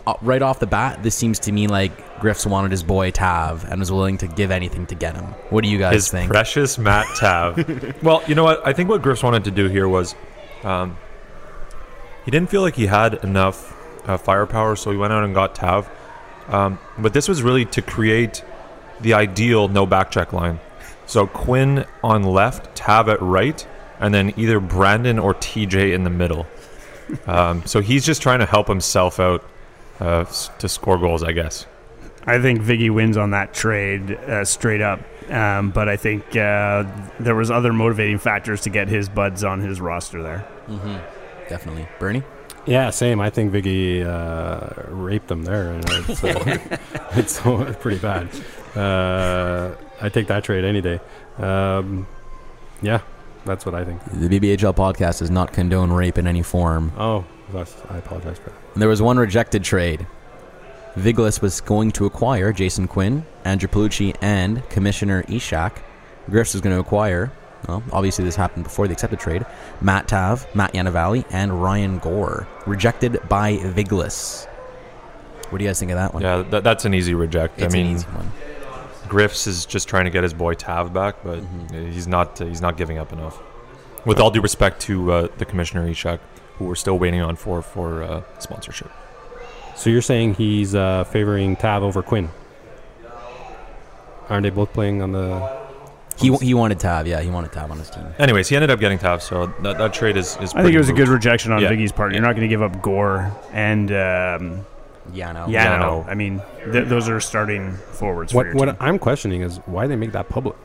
uh, 0.07 0.13
right 0.21 0.43
off 0.43 0.61
the 0.61 0.67
bat, 0.67 1.03
this 1.03 1.15
seems 1.15 1.39
to 1.39 1.51
me 1.51 1.67
like 1.67 2.21
Griffs 2.21 2.45
wanted 2.45 2.71
his 2.71 2.83
boy 2.83 3.11
Tav 3.11 3.65
and 3.65 3.81
was 3.81 3.91
willing 3.91 4.19
to 4.19 4.27
give 4.27 4.51
anything 4.51 4.85
to 4.89 4.95
get 4.95 5.15
him. 5.15 5.25
What 5.49 5.65
do 5.65 5.71
you 5.71 5.79
guys 5.79 5.95
His 5.95 6.11
think? 6.11 6.31
precious 6.31 6.77
Matt 6.77 7.07
Tav. 7.17 8.03
well, 8.03 8.23
you 8.27 8.35
know 8.35 8.45
what? 8.45 8.61
I 8.67 8.75
think 8.75 8.91
what 8.91 9.01
Griffs 9.01 9.23
wanted 9.23 9.45
to 9.45 9.51
do 9.51 9.69
here 9.69 9.89
was 9.89 10.15
um, 10.63 10.99
he 12.27 12.31
didn't 12.31 12.51
feel 12.51 12.61
like 12.61 12.75
he 12.75 12.85
had 12.85 13.15
enough 13.25 13.74
uh, 14.07 14.17
firepower, 14.17 14.77
so 14.77 14.91
he 14.91 14.97
went 14.97 15.13
out 15.13 15.25
and 15.25 15.35
got 15.35 15.55
Tav. 15.55 15.89
Um, 16.49 16.79
but 16.99 17.13
this 17.15 17.29
was 17.29 17.43
really 17.43 17.65
to 17.67 17.83
create 17.83 18.45
the 19.01 19.15
ideal 19.15 19.69
no 19.69 19.87
backcheck 19.87 20.33
line. 20.33 20.61
So 21.07 21.27
Quinn 21.27 21.85
on 22.03 22.23
left, 22.23 22.75
Tav 22.75 23.09
at 23.09 23.21
right, 23.21 23.67
and 24.01 24.13
then 24.15 24.33
either 24.37 24.61
Brandon 24.61 25.19
or 25.19 25.35
TJ 25.35 25.93
in 25.95 26.05
the 26.05 26.11
middle. 26.11 26.47
Um, 27.27 27.65
so 27.67 27.81
he's 27.81 28.05
just 28.05 28.23
trying 28.23 28.39
to 28.39 28.47
help 28.47 28.67
himself 28.69 29.21
out 29.21 29.45
uh, 30.01 30.25
to 30.25 30.69
score 30.69 30.99
goals, 30.99 31.23
I 31.23 31.33
guess. 31.33 31.67
I 32.27 32.41
think 32.41 32.61
Viggy 32.61 32.91
wins 32.91 33.19
on 33.19 33.31
that 33.33 33.53
trade 33.53 34.13
uh, 34.13 34.45
straight 34.45 34.81
up. 34.81 35.01
Um, 35.31 35.71
but 35.71 35.89
I 35.89 35.97
think 35.97 36.25
uh, 36.37 36.85
there 37.19 37.35
was 37.35 37.51
other 37.51 37.73
motivating 37.73 38.19
factors 38.19 38.63
to 38.63 38.71
get 38.71 38.89
his 38.89 39.09
buds 39.09 39.43
on 39.45 39.61
his 39.61 39.81
roster 39.81 40.23
there. 40.23 40.39
hmm 40.67 40.97
Definitely, 41.49 41.87
Bernie. 41.99 42.23
Yeah, 42.67 42.91
same. 42.91 43.21
I 43.21 43.31
think 43.31 43.53
Viggy 43.53 44.05
uh, 44.07 44.91
raped 44.91 45.31
him 45.31 45.43
there. 45.45 45.73
and 45.73 45.85
It's, 45.89 46.25
uh, 46.25 46.79
it's 47.69 47.79
pretty 47.83 47.99
bad. 47.99 48.29
Uh, 48.77 49.75
I 50.01 50.09
take 50.09 50.27
that 50.29 50.45
trade 50.45 50.65
any 50.65 50.81
day. 50.81 51.01
Um, 51.39 52.07
yeah, 52.83 53.01
that's 53.45 53.67
what 53.67 53.75
I 53.75 53.85
think. 53.85 54.03
The 54.05 54.29
BBHL 54.29 54.75
podcast 54.75 55.19
does 55.19 55.31
not 55.31 55.53
condone 55.53 55.93
rape 55.93 56.19
in 56.19 56.27
any 56.27 56.43
form. 56.43 56.93
Oh, 56.97 57.25
that's, 57.53 57.77
I 57.91 57.99
apologize 57.99 58.39
for 58.39 58.51
that. 58.51 58.59
And 58.73 58.83
there 58.83 58.89
was 58.89 59.03
one 59.03 59.19
rejected 59.19 59.63
trade. 59.63 60.07
Viglis 60.97 61.43
was 61.43 61.61
going 61.61 61.91
to 61.93 62.07
acquire 62.07 62.53
Jason 62.53 62.87
Quinn, 62.89 63.25
Andrew 63.45 63.69
Palucci, 63.69 64.17
and 64.23 64.67
Commissioner 64.71 65.23
Ishak. 65.25 65.83
Griffs 66.31 66.55
was 66.55 66.61
going 66.63 66.75
to 66.75 66.81
acquire, 66.81 67.33
well, 67.69 67.83
obviously 67.93 68.25
this 68.25 68.37
happened 68.37 68.65
before 68.65 68.87
the 68.87 68.93
accepted 68.93 69.19
trade, 69.21 69.45
Matt 69.81 70.09
Tav, 70.09 70.47
Matt 70.55 70.73
Yanavalli, 70.75 71.25
and 71.31 71.63
Ryan 71.63 71.99
Gore. 71.99 72.47
Rejected 72.67 73.21
by 73.29 73.57
Viglis. 73.59 74.47
What 75.51 75.59
do 75.59 75.65
you 75.65 75.69
guys 75.71 75.79
think 75.79 75.91
of 75.93 75.97
that 75.97 76.13
one? 76.15 76.23
Yeah, 76.23 76.43
that, 76.51 76.65
that's 76.65 76.85
an 76.85 76.95
easy 76.95 77.15
reject. 77.15 77.61
It's 77.61 77.73
I 77.75 77.77
mean, 77.77 77.87
an 77.87 77.93
easy 77.97 78.07
one. 78.07 78.31
Griffs 79.09 79.47
is 79.47 79.67
just 79.67 79.87
trying 79.89 80.05
to 80.07 80.11
get 80.11 80.23
his 80.23 80.33
boy 80.35 80.55
Tav 80.55 80.93
back, 80.93 81.17
but 81.23 81.39
Mhm. 81.41 81.93
he's 81.93 82.07
not. 82.09 82.41
Uh, 82.41 82.47
he's 82.47 82.61
not 82.63 82.77
giving 82.77 82.99
up 82.99 83.13
enough. 83.13 83.39
With 84.07 84.19
all 84.19 84.31
due 84.31 84.41
respect 84.41 84.81
to 84.83 85.13
uh, 85.13 85.29
the 85.39 85.45
commissioner 85.45 85.87
Ishak, 85.87 86.19
who 86.59 86.65
we're 86.65 86.75
still 86.75 86.99
waiting 86.99 87.21
on 87.21 87.37
for 87.37 87.61
for 87.63 88.03
uh, 88.03 88.23
sponsorship. 88.39 88.91
So 89.77 89.91
you're 89.91 90.03
saying 90.03 90.35
he's 90.35 90.75
uh, 90.75 91.05
favoring 91.05 91.57
Tav 91.57 91.83
over 91.83 92.03
Quinn? 92.03 92.31
Aren't 94.29 94.45
they 94.45 94.51
both 94.51 94.73
playing 94.73 95.03
on 95.03 95.13
the? 95.13 95.64
He, 96.17 96.35
he 96.37 96.55
wanted 96.55 96.79
Tav, 96.79 97.07
yeah, 97.09 97.21
he 97.21 97.29
wanted 97.31 97.53
Tav 97.53 97.71
on 97.71 97.79
his 97.79 97.91
team. 97.91 98.07
Anyways, 98.19 98.49
he 98.49 98.55
ended 98.55 98.71
up 98.71 98.79
getting 98.79 98.99
Tav, 98.99 99.23
so 99.23 99.47
that, 99.63 99.79
that 99.79 99.93
trade 99.93 100.17
is. 100.17 100.37
is 100.41 100.55
I 100.55 100.63
think 100.63 100.75
it 100.75 100.79
was 100.79 100.89
a 100.89 100.93
good 100.93 101.09
rejection 101.09 101.51
on 101.53 101.61
Yeah. 101.61 101.71
Viggy's 101.71 101.91
part. 101.93 102.13
You're 102.13 102.23
not 102.23 102.37
going 102.37 102.43
to 102.43 102.49
give 102.49 102.63
up 102.63 102.81
Gore 102.81 103.33
and 103.53 103.91
um, 103.91 104.65
Yeah, 105.13 105.33
no. 105.33 105.47
Yano. 105.49 106.07
I 106.09 106.15
mean, 106.15 106.41
th- 106.71 106.87
those 106.87 107.09
are 107.09 107.21
starting 107.21 107.73
forwards. 107.73 108.31
For 108.31 108.37
What 108.39 108.47
your 108.47 108.55
what. 108.55 108.77
I'm 108.81 108.99
questioning 108.99 109.43
is 109.43 109.57
why 109.67 109.87
they 109.89 109.97
make 109.97 110.13
that 110.13 110.29
public. 110.29 110.57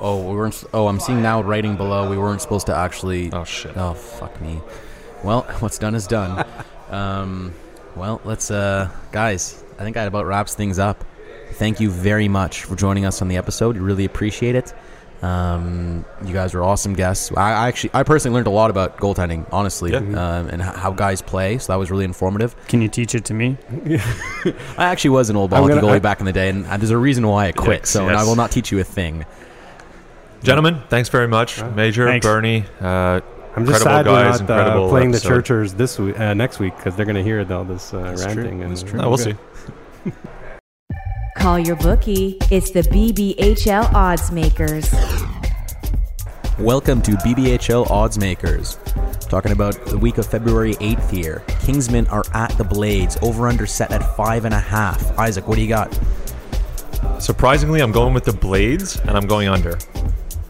Oh, 0.00 0.28
we 0.28 0.36
weren't. 0.36 0.62
Oh, 0.74 0.88
I'm 0.88 1.00
seeing 1.00 1.22
now 1.22 1.40
writing 1.42 1.76
below. 1.76 2.10
We 2.10 2.18
weren't 2.18 2.42
supposed 2.42 2.66
to 2.66 2.74
actually. 2.76 3.32
Oh 3.32 3.44
shit! 3.44 3.76
Oh 3.76 3.94
fuck 3.94 4.38
me. 4.40 4.60
Well, 5.24 5.42
what's 5.60 5.78
done 5.78 5.94
is 5.94 6.06
done. 6.06 6.44
um, 6.90 7.54
well, 7.94 8.20
let's 8.24 8.50
uh, 8.50 8.90
guys. 9.12 9.62
I 9.78 9.84
think 9.84 9.94
that 9.94 10.06
about 10.08 10.26
wraps 10.26 10.54
things 10.54 10.78
up. 10.78 11.02
Thank 11.58 11.80
you 11.80 11.90
very 11.90 12.28
much 12.28 12.64
for 12.64 12.76
joining 12.76 13.04
us 13.06 13.22
on 13.22 13.28
the 13.28 13.36
episode. 13.36 13.76
We 13.76 13.82
really 13.82 14.04
appreciate 14.04 14.54
it. 14.54 14.74
Um, 15.22 16.04
you 16.24 16.34
guys 16.34 16.52
were 16.52 16.62
awesome 16.62 16.92
guests. 16.92 17.32
I, 17.34 17.52
I 17.52 17.68
actually, 17.68 17.90
I 17.94 18.02
personally 18.02 18.34
learned 18.34 18.46
a 18.46 18.50
lot 18.50 18.68
about 18.70 18.98
goaltending, 18.98 19.48
honestly, 19.50 19.90
Yeah. 19.92 19.98
um, 20.00 20.48
and 20.48 20.60
h- 20.60 20.74
how 20.74 20.92
guys 20.92 21.22
play. 21.22 21.56
So 21.56 21.72
that 21.72 21.78
was 21.78 21.90
really 21.90 22.04
informative. 22.04 22.54
Can 22.68 22.82
you 22.82 22.88
teach 22.88 23.14
it 23.14 23.24
to 23.26 23.34
me? 23.34 23.56
I 24.76 24.84
actually 24.84 25.10
was 25.10 25.30
an 25.30 25.36
old 25.36 25.50
ball 25.50 25.62
hockey 25.62 25.74
gonna- 25.74 25.86
goalie 25.86 25.96
I- 25.96 25.98
back 26.00 26.20
in 26.20 26.26
the 26.26 26.32
day, 26.34 26.50
and 26.50 26.66
uh, 26.66 26.76
there's 26.76 26.90
a 26.90 26.98
reason 26.98 27.26
why 27.26 27.46
I 27.46 27.52
quit. 27.52 27.82
Yikes, 27.84 27.86
so 27.86 28.06
I 28.06 28.24
will 28.24 28.36
not 28.36 28.50
teach 28.50 28.70
you 28.70 28.78
a 28.80 28.84
thing. 28.84 29.24
Gentlemen, 30.42 30.82
thanks 30.90 31.08
very 31.08 31.26
much. 31.28 31.58
Right. 31.60 31.74
Major, 31.74 32.06
Thanks. 32.06 32.26
Bernie. 32.26 32.64
Uh, 32.80 33.20
I'm 33.56 33.64
just 33.64 33.78
Incredible 33.80 33.84
sad 33.84 34.04
guys, 34.04 34.42
we're 34.42 34.46
not 34.48 34.50
uh, 34.50 34.60
incredible 34.60 34.88
playing 34.90 35.10
the. 35.12 35.20
Churchers 35.20 35.72
this 35.72 35.98
week, 35.98 36.20
uh, 36.20 36.34
next 36.34 36.58
week, 36.58 36.76
because 36.76 36.94
they're 36.94 37.06
going 37.06 37.16
to 37.16 37.24
hear 37.24 37.40
all 37.50 37.64
this 37.64 37.94
uh, 37.94 38.02
That's 38.02 38.22
true. 38.26 38.34
ranting. 38.42 38.62
And, 38.62 38.86
true. 38.86 39.00
oh, 39.00 39.08
we'll 39.08 39.16
see. 39.18 39.34
Call 41.36 41.58
your 41.58 41.76
bookie. 41.76 42.38
It's 42.50 42.70
the 42.70 42.80
BBHL 42.82 43.92
odds 43.92 44.32
makers. 44.32 44.90
Welcome 46.58 47.02
to 47.02 47.12
BBHL 47.12 47.90
Odds 47.90 48.18
Makers. 48.18 48.78
Talking 49.28 49.52
about 49.52 49.74
the 49.84 49.98
week 49.98 50.16
of 50.16 50.26
February 50.26 50.74
8th 50.76 51.10
here. 51.10 51.44
Kingsmen 51.60 52.10
are 52.10 52.24
at 52.32 52.56
the 52.56 52.64
Blades. 52.64 53.18
Over 53.20 53.46
under 53.48 53.66
set 53.66 53.92
at 53.92 54.16
five 54.16 54.46
and 54.46 54.54
a 54.54 54.58
half. 54.58 55.16
Isaac, 55.18 55.46
what 55.46 55.56
do 55.56 55.62
you 55.62 55.68
got? 55.68 55.96
Surprisingly, 57.18 57.82
I'm 57.82 57.92
going 57.92 58.14
with 58.14 58.24
the 58.24 58.32
Blades, 58.32 58.96
and 59.00 59.10
I'm 59.10 59.26
going 59.26 59.48
under. 59.48 59.78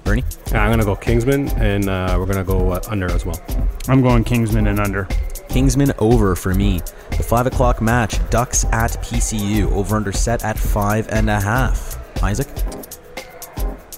Bernie? 0.05 0.25
Yeah, 0.53 0.63
I'm 0.63 0.69
going 0.69 0.79
to 0.79 0.85
go 0.85 0.95
Kingsmen, 0.95 1.53
and 1.59 1.89
uh, 1.89 2.17
we're 2.19 2.27
going 2.27 2.39
to 2.39 2.45
go 2.45 2.71
uh, 2.71 2.81
under 2.89 3.11
as 3.11 3.27
well. 3.27 3.43
I'm 3.89 4.03
going 4.03 4.23
Kingsmen 4.23 4.71
and 4.71 4.79
under. 4.79 5.09
Kingsmen 5.49 5.95
over 5.99 6.37
for 6.37 6.55
me. 6.55 6.81
The 7.11 7.23
five 7.23 7.47
o'clock 7.47 7.81
match, 7.81 8.19
Ducks 8.31 8.65
at 8.67 8.93
PCU. 9.03 9.71
Over 9.73 9.97
under 9.97 10.13
set 10.13 10.45
at 10.45 10.59
five 10.59 11.09
and 11.09 11.31
a 11.31 11.41
half. 11.41 11.99
Isaac? 12.23 12.49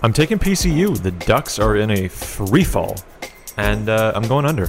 I'm 0.02 0.12
taking 0.12 0.38
PCU. 0.38 0.96
The 1.00 1.10
Ducks 1.10 1.58
are 1.58 1.76
in 1.76 1.90
a 1.90 2.08
free 2.08 2.64
fall, 2.64 2.96
and 3.56 3.88
uh, 3.88 4.12
I'm 4.14 4.26
going 4.28 4.46
under. 4.46 4.68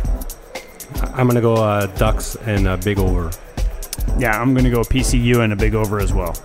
I'm 1.14 1.28
going 1.28 1.36
to 1.36 1.42
go 1.42 1.56
uh, 1.56 1.86
Ducks 1.98 2.36
and 2.38 2.68
a 2.68 2.78
big 2.78 2.98
over. 2.98 3.32
Yeah, 4.18 4.42
I'm 4.42 4.54
going 4.54 4.64
to 4.66 4.72
go 4.72 4.82
PCU 4.82 5.44
and 5.44 5.54
a 5.54 5.56
big 5.56 5.76
over 5.76 6.00
as 6.00 6.14
well. 6.14 6.36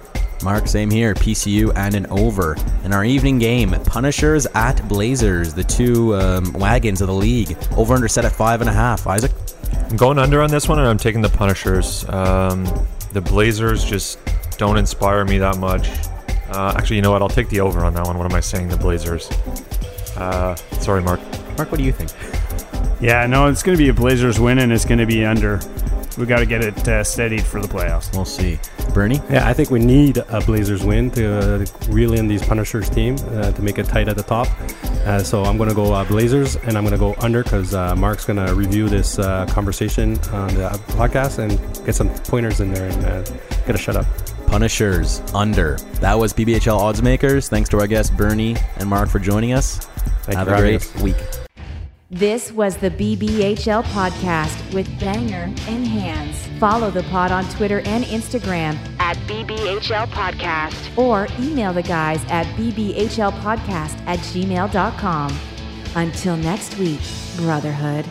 Marc, 0.42 0.68
same 0.68 0.90
here. 0.90 1.14
PCU 1.14 1.72
and 1.74 1.94
an 1.94 2.06
over. 2.06 2.56
In 2.84 2.92
our 2.92 3.04
evening 3.04 3.38
game, 3.38 3.70
Punishers 3.86 4.46
at 4.54 4.86
Blazers, 4.86 5.54
the 5.54 5.64
two 5.64 6.14
um, 6.16 6.52
wagons 6.52 7.00
of 7.00 7.06
the 7.06 7.14
league. 7.14 7.56
Over 7.76 7.94
under 7.94 8.08
set 8.08 8.26
at 8.26 8.32
five 8.32 8.60
and 8.60 8.68
a 8.68 8.72
half. 8.72 9.06
Isaac? 9.06 9.32
I'm 9.76 9.96
going 9.96 10.18
under 10.18 10.40
on 10.42 10.50
this 10.50 10.68
one, 10.68 10.78
and 10.78 10.88
I'm 10.88 10.98
taking 10.98 11.22
the 11.22 11.28
Punishers. 11.28 12.08
Um, 12.08 12.64
the 13.12 13.20
Blazers 13.20 13.84
just 13.84 14.18
don't 14.58 14.76
inspire 14.76 15.24
me 15.24 15.38
that 15.38 15.58
much. 15.58 15.88
Uh, 16.50 16.74
actually, 16.76 16.96
you 16.96 17.02
know 17.02 17.10
what? 17.10 17.22
I'll 17.22 17.28
take 17.28 17.48
the 17.48 17.60
over 17.60 17.84
on 17.84 17.94
that 17.94 18.06
one. 18.06 18.18
What 18.18 18.30
am 18.30 18.36
I 18.36 18.40
saying? 18.40 18.68
The 18.68 18.76
Blazers. 18.76 19.30
Uh, 20.16 20.54
sorry, 20.80 21.02
Marc. 21.02 21.20
Marc, 21.56 21.70
what 21.70 21.78
do 21.78 21.84
you 21.84 21.92
think? 21.92 22.10
Yeah, 23.00 23.26
no, 23.26 23.46
it's 23.46 23.62
going 23.62 23.76
to 23.76 23.82
be 23.82 23.88
a 23.88 23.94
Blazers 23.94 24.40
win 24.40 24.58
and 24.58 24.72
it's 24.72 24.84
going 24.84 24.98
to 24.98 25.06
be 25.06 25.24
under. 25.24 25.60
We 26.16 26.26
got 26.26 26.38
to 26.38 26.46
get 26.46 26.62
it 26.62 26.88
uh, 26.88 27.02
steadied 27.04 27.44
for 27.44 27.60
the 27.60 27.68
playoffs. 27.68 28.14
We'll 28.14 28.24
see. 28.24 28.58
Bernie? 28.92 29.20
Yeah, 29.30 29.48
I 29.48 29.52
think 29.52 29.70
we 29.70 29.80
need 29.80 30.18
a 30.18 30.40
Blazers 30.42 30.84
win 30.84 31.10
to 31.12 31.62
uh, 31.62 31.66
reel 31.88 32.14
in 32.14 32.28
these 32.28 32.44
Punishers 32.46 32.88
team 32.88 33.16
uh, 33.32 33.50
to 33.52 33.62
make 33.62 33.78
it 33.78 33.86
tight 33.86 34.08
at 34.08 34.16
the 34.16 34.22
top. 34.22 34.46
Uh, 35.04 35.22
so 35.22 35.42
I'm 35.44 35.56
going 35.56 35.68
to 35.68 35.74
go 35.74 35.92
uh, 35.92 36.04
Blazers, 36.04 36.56
and 36.56 36.78
I'm 36.78 36.84
going 36.84 36.92
to 36.92 36.98
go 36.98 37.14
under 37.20 37.42
because 37.42 37.74
uh, 37.74 37.94
Marc's 37.96 38.24
going 38.24 38.44
to 38.44 38.54
review 38.54 38.88
this 38.88 39.18
uh, 39.18 39.46
conversation 39.46 40.12
on 40.30 40.48
the 40.54 40.68
podcast 40.96 41.38
and 41.38 41.58
get 41.84 41.94
some 41.94 42.08
pointers 42.24 42.60
in 42.60 42.72
there 42.72 42.88
and 42.88 43.04
uh, 43.04 43.22
get 43.66 43.74
a 43.74 43.78
shut 43.78 43.96
up. 43.96 44.06
Punishers 44.46 45.20
under. 45.34 45.76
That 46.00 46.14
was 46.18 46.32
BBHL 46.32 46.78
Odds 46.78 47.02
Makers. 47.02 47.48
Thanks 47.48 47.68
to 47.70 47.80
our 47.80 47.86
guests 47.88 48.14
Bernie 48.14 48.56
and 48.76 48.88
Marc 48.88 49.08
for 49.08 49.18
joining 49.18 49.52
us. 49.52 49.78
Thank 50.24 50.38
Have 50.38 50.46
you 50.48 50.54
a 50.54 50.56
for 50.56 50.62
having 50.64 50.78
great 50.78 50.96
us. 50.96 51.02
week. 51.02 51.43
This 52.14 52.52
was 52.52 52.76
the 52.76 52.92
BBHL 52.92 53.82
podcast 53.86 54.72
with 54.72 54.86
Banger 55.00 55.52
and 55.66 55.84
Hands. 55.84 56.46
Follow 56.60 56.88
the 56.88 57.02
pod 57.02 57.32
on 57.32 57.44
Twitter 57.48 57.80
and 57.80 58.04
Instagram 58.04 58.78
at 59.00 59.16
BBHL 59.26 60.06
Podcast 60.10 60.96
or 60.96 61.26
email 61.40 61.72
the 61.72 61.82
guys 61.82 62.24
at 62.28 62.46
BBHLPodcast 62.54 63.98
at 64.06 64.20
gmail.com. 64.20 65.36
Until 65.96 66.36
next 66.36 66.78
week, 66.78 67.00
Brotherhood. 67.34 68.08